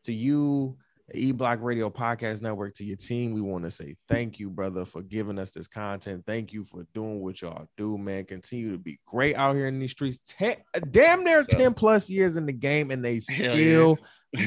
to 0.04 0.14
you, 0.14 0.78
E 1.14 1.32
Block 1.34 1.60
Radio 1.62 1.90
Podcast 1.90 2.42
Network, 2.42 2.74
to 2.76 2.86
your 2.86 2.96
team, 2.96 3.34
we 3.34 3.42
want 3.42 3.64
to 3.66 3.72
say 3.72 3.96
thank 4.08 4.40
you, 4.40 4.50
brother, 4.50 4.86
for 4.86 5.02
giving 5.02 5.38
us 5.38 5.52
this 5.52 5.68
content. 5.68 6.24
Thank 6.26 6.54
you 6.54 6.64
for 6.64 6.88
doing 6.94 7.20
what 7.20 7.42
y'all 7.42 7.68
do, 7.78 7.98
man. 7.98 8.24
Continue 8.26 8.72
to 8.72 8.78
be 8.78 9.00
great 9.06 9.36
out 9.36 9.56
here 9.56 9.68
in 9.68 9.80
these 9.80 9.92
streets. 9.92 10.22
Ten, 10.26 10.56
damn 10.92 11.24
near 11.24 11.44
10 11.44 11.74
plus 11.74 12.10
years 12.10 12.38
in 12.38 12.46
the 12.46 12.54
game, 12.54 12.90
and 12.92 13.04
they 13.04 13.20
still 13.20 13.98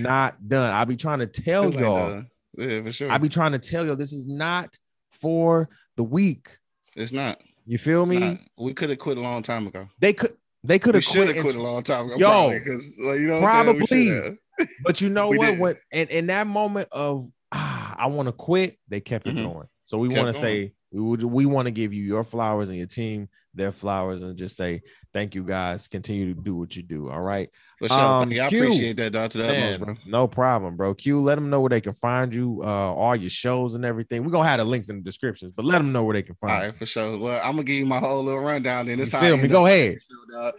not 0.00 0.48
done. 0.48 0.72
I'll 0.72 0.86
be 0.86 0.96
trying 0.96 1.18
to 1.18 1.26
tell 1.26 1.70
Still 1.70 1.80
y'all. 1.80 2.08
done. 2.10 2.30
yeah, 2.56 2.82
for 2.82 2.92
sure. 2.92 3.10
I 3.10 3.18
be 3.18 3.28
trying 3.28 3.52
to 3.52 3.58
tell 3.58 3.84
y'all 3.84 3.96
this 3.96 4.14
is 4.14 4.26
not 4.26 4.76
for 5.12 5.68
the 5.96 6.04
weak. 6.04 6.58
it's 6.94 7.12
not. 7.12 7.40
You 7.66 7.78
feel 7.78 8.02
It's 8.02 8.10
me? 8.10 8.18
not. 8.18 8.38
We 8.58 8.72
could 8.74 8.90
have 8.90 8.98
quit 8.98 9.18
a 9.18 9.20
long 9.20 9.42
time 9.42 9.66
ago. 9.66 9.88
They 9.98 10.12
could 10.14 10.36
they 10.64 10.78
could 10.78 10.94
have 10.94 11.04
quit, 11.06 11.38
quit 11.40 11.54
a 11.54 11.62
long 11.62 11.82
time 11.82 12.06
ago. 12.06 12.16
Yo, 12.16 12.50
because 12.58 12.96
like, 12.98 13.18
you 13.20 13.26
know, 13.26 13.40
what 13.40 13.50
I'm 13.50 13.86
saying? 13.86 14.16
Probably. 14.18 14.38
But 14.82 15.00
you 15.00 15.08
know 15.10 15.28
We 15.30 15.38
what? 15.38 15.58
When 15.58 15.76
and 15.92 16.08
in 16.10 16.26
that 16.28 16.46
moment 16.46 16.88
of 16.92 17.28
ah, 17.52 17.94
I 17.98 18.06
want 18.06 18.26
to 18.28 18.32
quit, 18.32 18.78
they 18.88 19.00
kept 19.00 19.26
it 19.26 19.34
Mhm. 19.36 19.42
going. 19.42 19.66
So 19.84 19.98
we 19.98 20.08
want 20.08 20.34
to 20.34 20.40
say 20.40 20.72
we 20.92 21.00
would 21.00 21.22
we 21.22 21.46
want 21.46 21.66
to 21.66 21.72
give 21.72 21.92
you 21.92 22.04
your 22.04 22.24
flowers 22.24 22.68
and 22.68 22.78
your 22.78 22.86
team 22.86 23.28
their 23.54 23.72
flowers 23.72 24.20
and 24.20 24.36
just 24.36 24.54
say 24.54 24.82
thank 25.14 25.34
you 25.34 25.42
guys. 25.42 25.88
Continue 25.88 26.34
to 26.34 26.38
do 26.40 26.54
what 26.54 26.76
you 26.76 26.82
do. 26.82 27.08
All 27.08 27.22
right, 27.22 27.48
For 27.78 27.88
sure. 27.88 27.98
Um, 27.98 28.28
Thank 28.28 28.34
you. 28.34 28.42
I 28.42 28.48
Q. 28.50 28.58
appreciate 28.64 28.96
that, 28.98 29.12
dog. 29.12 29.30
To 29.30 29.38
the 29.38 29.44
Man, 29.44 29.72
utmost, 29.74 29.98
bro. 30.04 30.10
no 30.10 30.26
problem, 30.28 30.76
bro. 30.76 30.92
Q, 30.94 31.22
let 31.22 31.36
them 31.36 31.48
know 31.48 31.60
where 31.60 31.70
they 31.70 31.80
can 31.80 31.94
find 31.94 32.34
you, 32.34 32.60
uh, 32.62 32.66
all 32.92 33.16
your 33.16 33.30
shows 33.30 33.74
and 33.74 33.82
everything. 33.84 34.24
We're 34.24 34.30
gonna 34.30 34.46
have 34.48 34.58
the 34.58 34.64
links 34.64 34.90
in 34.90 34.96
the 34.96 35.02
descriptions, 35.02 35.52
but 35.52 35.64
let 35.64 35.78
them 35.78 35.90
know 35.92 36.04
where 36.04 36.12
they 36.14 36.22
can 36.22 36.36
All 36.42 36.48
find. 36.50 36.62
right, 36.64 36.76
for 36.76 36.84
sure. 36.84 37.16
Well, 37.18 37.40
I'm 37.42 37.52
gonna 37.52 37.64
give 37.64 37.76
you 37.76 37.86
my 37.86 37.98
whole 37.98 38.22
little 38.22 38.40
rundown. 38.40 38.86
Then 38.86 38.98
you. 38.98 39.04
this 39.06 39.14
You 39.14 39.20
feel 39.20 39.36
me? 39.38 39.48
Go 39.48 39.64
ahead. 39.66 39.98
show. 40.30 40.52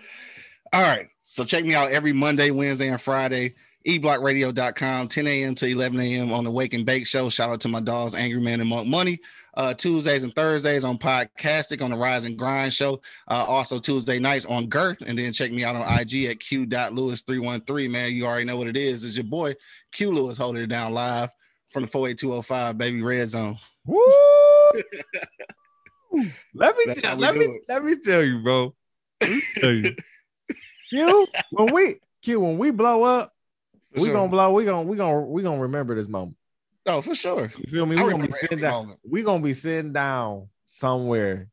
All 0.73 0.81
right. 0.81 1.05
So 1.23 1.43
check 1.43 1.65
me 1.65 1.75
out 1.75 1.91
every 1.91 2.13
Monday, 2.13 2.49
Wednesday, 2.51 2.87
and 2.89 2.99
Friday. 2.99 3.53
eblockradio.com, 3.87 5.07
10 5.07 5.27
a.m. 5.27 5.55
to 5.55 5.65
11 5.65 5.99
a.m. 6.01 6.33
on 6.33 6.43
the 6.43 6.51
Wake 6.51 6.73
and 6.73 6.85
Bake 6.85 7.07
Show. 7.07 7.29
Shout 7.29 7.49
out 7.49 7.61
to 7.61 7.69
my 7.69 7.79
dogs, 7.79 8.13
Angry 8.15 8.41
Man 8.41 8.59
and 8.59 8.69
Monk 8.69 8.87
Money. 8.87 9.19
Uh, 9.53 9.73
Tuesdays 9.73 10.23
and 10.23 10.35
Thursdays 10.35 10.83
on 10.83 10.97
Podcastic 10.97 11.81
on 11.81 11.91
the 11.91 11.97
Rise 11.97 12.25
and 12.25 12.37
Grind 12.37 12.73
Show. 12.73 13.01
Uh, 13.29 13.45
also 13.47 13.79
Tuesday 13.79 14.19
nights 14.19 14.45
on 14.45 14.67
Girth. 14.67 15.01
And 15.01 15.17
then 15.17 15.31
check 15.31 15.51
me 15.51 15.63
out 15.63 15.75
on 15.75 15.99
IG 15.99 16.25
at 16.25 16.39
q.lewis313. 16.39 17.89
Man, 17.89 18.11
you 18.11 18.25
already 18.25 18.43
know 18.43 18.57
what 18.57 18.67
it 18.67 18.77
is. 18.77 19.05
It's 19.05 19.15
your 19.15 19.23
boy 19.23 19.55
Q 19.93 20.11
Lewis 20.11 20.37
holding 20.37 20.63
it 20.63 20.67
down 20.67 20.93
live 20.93 21.31
from 21.71 21.83
the 21.83 21.87
48205 21.87 22.77
Baby 22.77 23.01
Red 23.01 23.29
Zone. 23.29 23.57
Woo! 23.85 24.03
let 26.53 26.75
me 26.75 26.93
tell, 26.93 27.15
let 27.15 27.35
me 27.35 27.45
it. 27.45 27.61
let 27.69 27.83
me 27.83 27.95
tell 28.03 28.23
you, 28.23 28.43
bro. 28.43 28.75
Let 29.21 29.29
me 29.29 29.41
tell 29.55 29.71
you. 29.71 29.95
Q, 30.89 31.27
when 31.51 31.73
we 31.73 31.95
Q, 32.21 32.41
when 32.41 32.57
we 32.57 32.71
blow 32.71 33.03
up, 33.03 33.33
we 33.95 34.05
sure. 34.05 34.13
gonna 34.13 34.29
blow. 34.29 34.51
We 34.51 34.65
gonna 34.65 34.83
we 34.83 34.97
gonna 34.97 35.21
we 35.21 35.43
gonna 35.43 35.61
remember 35.61 35.95
this 35.95 36.07
moment. 36.07 36.37
Oh, 36.85 37.01
for 37.01 37.15
sure. 37.15 37.51
You 37.57 37.71
feel 37.71 37.85
me? 37.85 37.95
We 38.01 38.09
gonna 38.09 38.25
be 38.27 38.31
sitting 38.31 38.59
down. 38.59 38.73
moment. 38.73 38.99
We 39.09 39.23
gonna 39.23 39.43
be 39.43 39.53
sitting 39.53 39.93
down 39.93 40.47
somewhere 40.65 41.49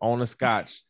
on 0.00 0.20
a 0.22 0.26
scotch, 0.26 0.82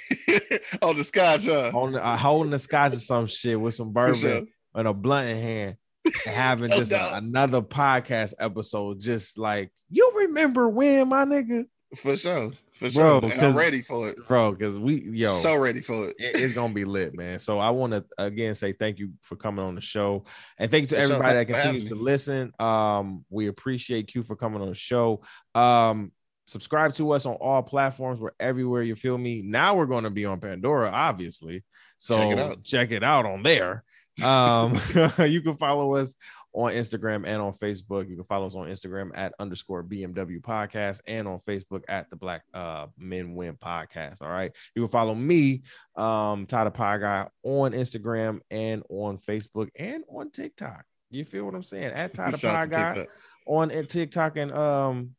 on 0.82 0.96
the 0.96 1.04
scotch, 1.04 1.46
huh? 1.46 1.70
on 1.74 1.92
the, 1.92 2.04
uh, 2.04 2.16
holding 2.16 2.50
the 2.50 2.58
scotch 2.58 2.92
or 2.94 3.00
some 3.00 3.26
shit 3.26 3.58
with 3.58 3.74
some 3.74 3.88
For 3.88 3.92
bourbon 3.92 4.16
sure. 4.20 4.42
and 4.74 4.88
a 4.88 4.92
blunt 4.92 5.28
in 5.28 5.36
hand, 5.36 5.76
having 6.24 6.70
just 6.72 6.92
a, 6.92 7.16
another 7.16 7.62
podcast 7.62 8.34
episode. 8.38 9.00
Just 9.00 9.38
like 9.38 9.70
you 9.90 10.12
remember 10.16 10.68
when, 10.68 11.08
my 11.08 11.24
nigga. 11.24 11.66
For 11.96 12.16
sure. 12.16 12.52
For 12.74 12.90
sure. 12.90 13.20
Bro, 13.20 13.30
I'm 13.30 13.56
ready 13.56 13.82
for 13.82 14.08
it. 14.08 14.26
Bro, 14.26 14.52
because 14.52 14.78
we 14.78 15.02
yo 15.02 15.32
so 15.34 15.56
ready 15.56 15.80
for 15.80 16.08
it. 16.08 16.16
it. 16.18 16.36
It's 16.36 16.54
gonna 16.54 16.74
be 16.74 16.84
lit, 16.84 17.14
man. 17.14 17.38
So 17.38 17.60
I 17.60 17.70
want 17.70 17.92
to 17.92 18.04
again 18.18 18.54
say 18.54 18.72
thank 18.72 18.98
you 18.98 19.12
for 19.22 19.36
coming 19.36 19.64
on 19.64 19.76
the 19.76 19.80
show. 19.80 20.24
And 20.58 20.70
thank 20.70 20.82
you 20.82 20.88
to 20.88 20.96
for 20.96 21.02
everybody 21.02 21.34
sure. 21.34 21.44
that 21.44 21.52
continues 21.52 21.88
to 21.88 21.94
listen. 21.94 22.52
Um, 22.58 23.24
we 23.30 23.46
appreciate 23.46 24.14
you 24.14 24.24
for 24.24 24.34
coming 24.34 24.60
on 24.60 24.68
the 24.68 24.74
show. 24.74 25.22
Um, 25.54 26.10
subscribe 26.46 26.94
to 26.94 27.12
us 27.12 27.26
on 27.26 27.34
all 27.34 27.62
platforms. 27.62 28.20
We're 28.20 28.32
everywhere. 28.40 28.82
You 28.82 28.96
feel 28.96 29.18
me? 29.18 29.42
Now 29.42 29.76
we're 29.76 29.86
going 29.86 30.04
to 30.04 30.10
be 30.10 30.24
on 30.24 30.40
Pandora, 30.40 30.90
obviously. 30.92 31.64
So 31.98 32.16
check 32.16 32.32
it 32.32 32.38
out, 32.38 32.64
check 32.64 32.90
it 32.90 33.04
out 33.04 33.24
on 33.24 33.42
there. 33.42 33.84
Um, 34.22 34.78
you 35.18 35.42
can 35.42 35.56
follow 35.56 35.94
us 35.94 36.16
on 36.54 36.72
Instagram 36.72 37.26
and 37.26 37.42
on 37.42 37.52
Facebook. 37.52 38.08
You 38.08 38.16
can 38.16 38.24
follow 38.24 38.46
us 38.46 38.54
on 38.54 38.68
Instagram 38.68 39.10
at 39.14 39.34
underscore 39.38 39.82
BMW 39.82 40.40
podcast 40.40 41.00
and 41.06 41.28
on 41.28 41.40
Facebook 41.40 41.82
at 41.88 42.08
the 42.08 42.16
Black 42.16 42.42
uh, 42.54 42.86
Men 42.96 43.34
Win 43.34 43.56
podcast. 43.56 44.22
All 44.22 44.30
right. 44.30 44.52
You 44.74 44.82
can 44.82 44.88
follow 44.88 45.14
me, 45.14 45.62
um, 45.96 46.46
Ty 46.46 46.64
the 46.64 46.70
Pod 46.70 47.00
Guy, 47.00 47.28
on 47.42 47.72
Instagram 47.72 48.40
and 48.50 48.82
on 48.88 49.18
Facebook 49.18 49.68
and 49.76 50.04
on 50.08 50.30
TikTok. 50.30 50.84
You 51.10 51.24
feel 51.24 51.44
what 51.44 51.54
I'm 51.54 51.62
saying? 51.62 51.92
At 51.92 52.14
Ty 52.14 52.30
the 52.30 52.38
Pod 52.38 52.70
Guy 52.70 53.06
on 53.46 53.68
TikTok 53.86 54.36
and 54.36 54.52
um 54.52 55.10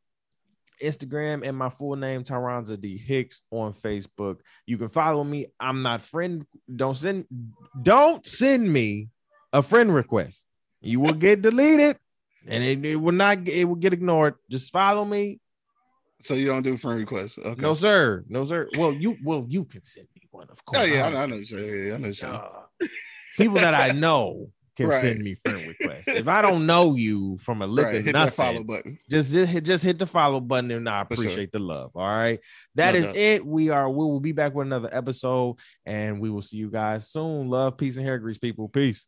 Instagram 0.81 1.47
and 1.47 1.55
my 1.55 1.69
full 1.69 1.95
name 1.95 2.23
Tyronza 2.23 2.79
D 2.79 2.97
Hicks 2.97 3.41
on 3.51 3.73
Facebook. 3.73 4.37
You 4.65 4.77
can 4.77 4.89
follow 4.89 5.23
me. 5.23 5.47
I'm 5.59 5.81
not 5.81 6.01
friend. 6.01 6.45
Don't 6.73 6.95
send 6.95 7.27
don't 7.81 8.25
send 8.25 8.71
me 8.71 9.09
a 9.53 9.61
friend 9.61 9.93
request. 9.93 10.47
You 10.85 10.99
will 10.99 11.13
get 11.13 11.41
deleted 11.41 11.97
and 12.47 12.63
it, 12.63 12.85
it 12.85 12.95
will 12.95 13.11
not 13.11 13.47
it 13.47 13.65
will 13.65 13.75
get 13.75 13.93
ignored. 13.93 14.35
Just 14.49 14.71
follow 14.71 15.05
me. 15.05 15.39
So 16.21 16.33
you 16.33 16.47
don't 16.47 16.63
do 16.63 16.77
friend 16.77 16.99
requests. 16.99 17.37
Okay. 17.37 17.61
No, 17.61 17.73
sir. 17.73 18.23
No, 18.29 18.45
sir. 18.45 18.69
Well, 18.77 18.93
you 18.93 19.17
well, 19.23 19.45
you 19.47 19.65
can 19.65 19.83
send 19.83 20.07
me 20.15 20.27
one, 20.31 20.47
of 20.49 20.63
course. 20.65 20.81
Oh, 20.81 20.85
yeah, 20.85 21.07
I 21.07 21.09
know, 21.11 21.17
I 21.19 21.25
know, 21.25 21.35
yeah, 21.37 21.95
I 21.95 21.97
know. 21.97 22.11
Uh, 22.23 22.87
people 23.37 23.57
that 23.57 23.73
I 23.73 23.89
know 23.89 24.49
can 24.75 24.87
right. 24.87 25.01
send 25.01 25.19
me 25.19 25.35
friend 25.43 25.67
requests. 25.67 26.07
If 26.07 26.27
I 26.27 26.41
don't 26.41 26.65
know 26.65 26.95
you 26.95 27.37
from 27.39 27.61
a 27.61 27.67
lick 27.67 27.85
right. 27.85 27.95
of 27.95 28.05
nothing, 28.05 28.33
follow 28.33 28.63
button. 28.63 28.97
Just, 29.09 29.33
just 29.33 29.51
hit 29.51 29.65
just 29.65 29.83
hit 29.83 29.99
the 29.99 30.05
follow 30.05 30.39
button, 30.39 30.71
and 30.71 30.87
I 30.87 31.01
appreciate 31.01 31.33
sure. 31.35 31.47
the 31.53 31.59
love. 31.59 31.91
All 31.95 32.07
right, 32.07 32.39
that 32.75 32.93
no 32.93 32.99
is 32.99 33.15
it. 33.15 33.45
We 33.45 33.69
are 33.69 33.89
we 33.89 34.05
will 34.05 34.19
be 34.19 34.31
back 34.31 34.53
with 34.53 34.67
another 34.67 34.89
episode, 34.91 35.57
and 35.85 36.19
we 36.19 36.29
will 36.29 36.41
see 36.41 36.57
you 36.57 36.69
guys 36.69 37.09
soon. 37.09 37.49
Love, 37.49 37.77
peace, 37.77 37.97
and 37.97 38.05
hair 38.05 38.19
grease, 38.19 38.37
people. 38.37 38.69
Peace. 38.69 39.05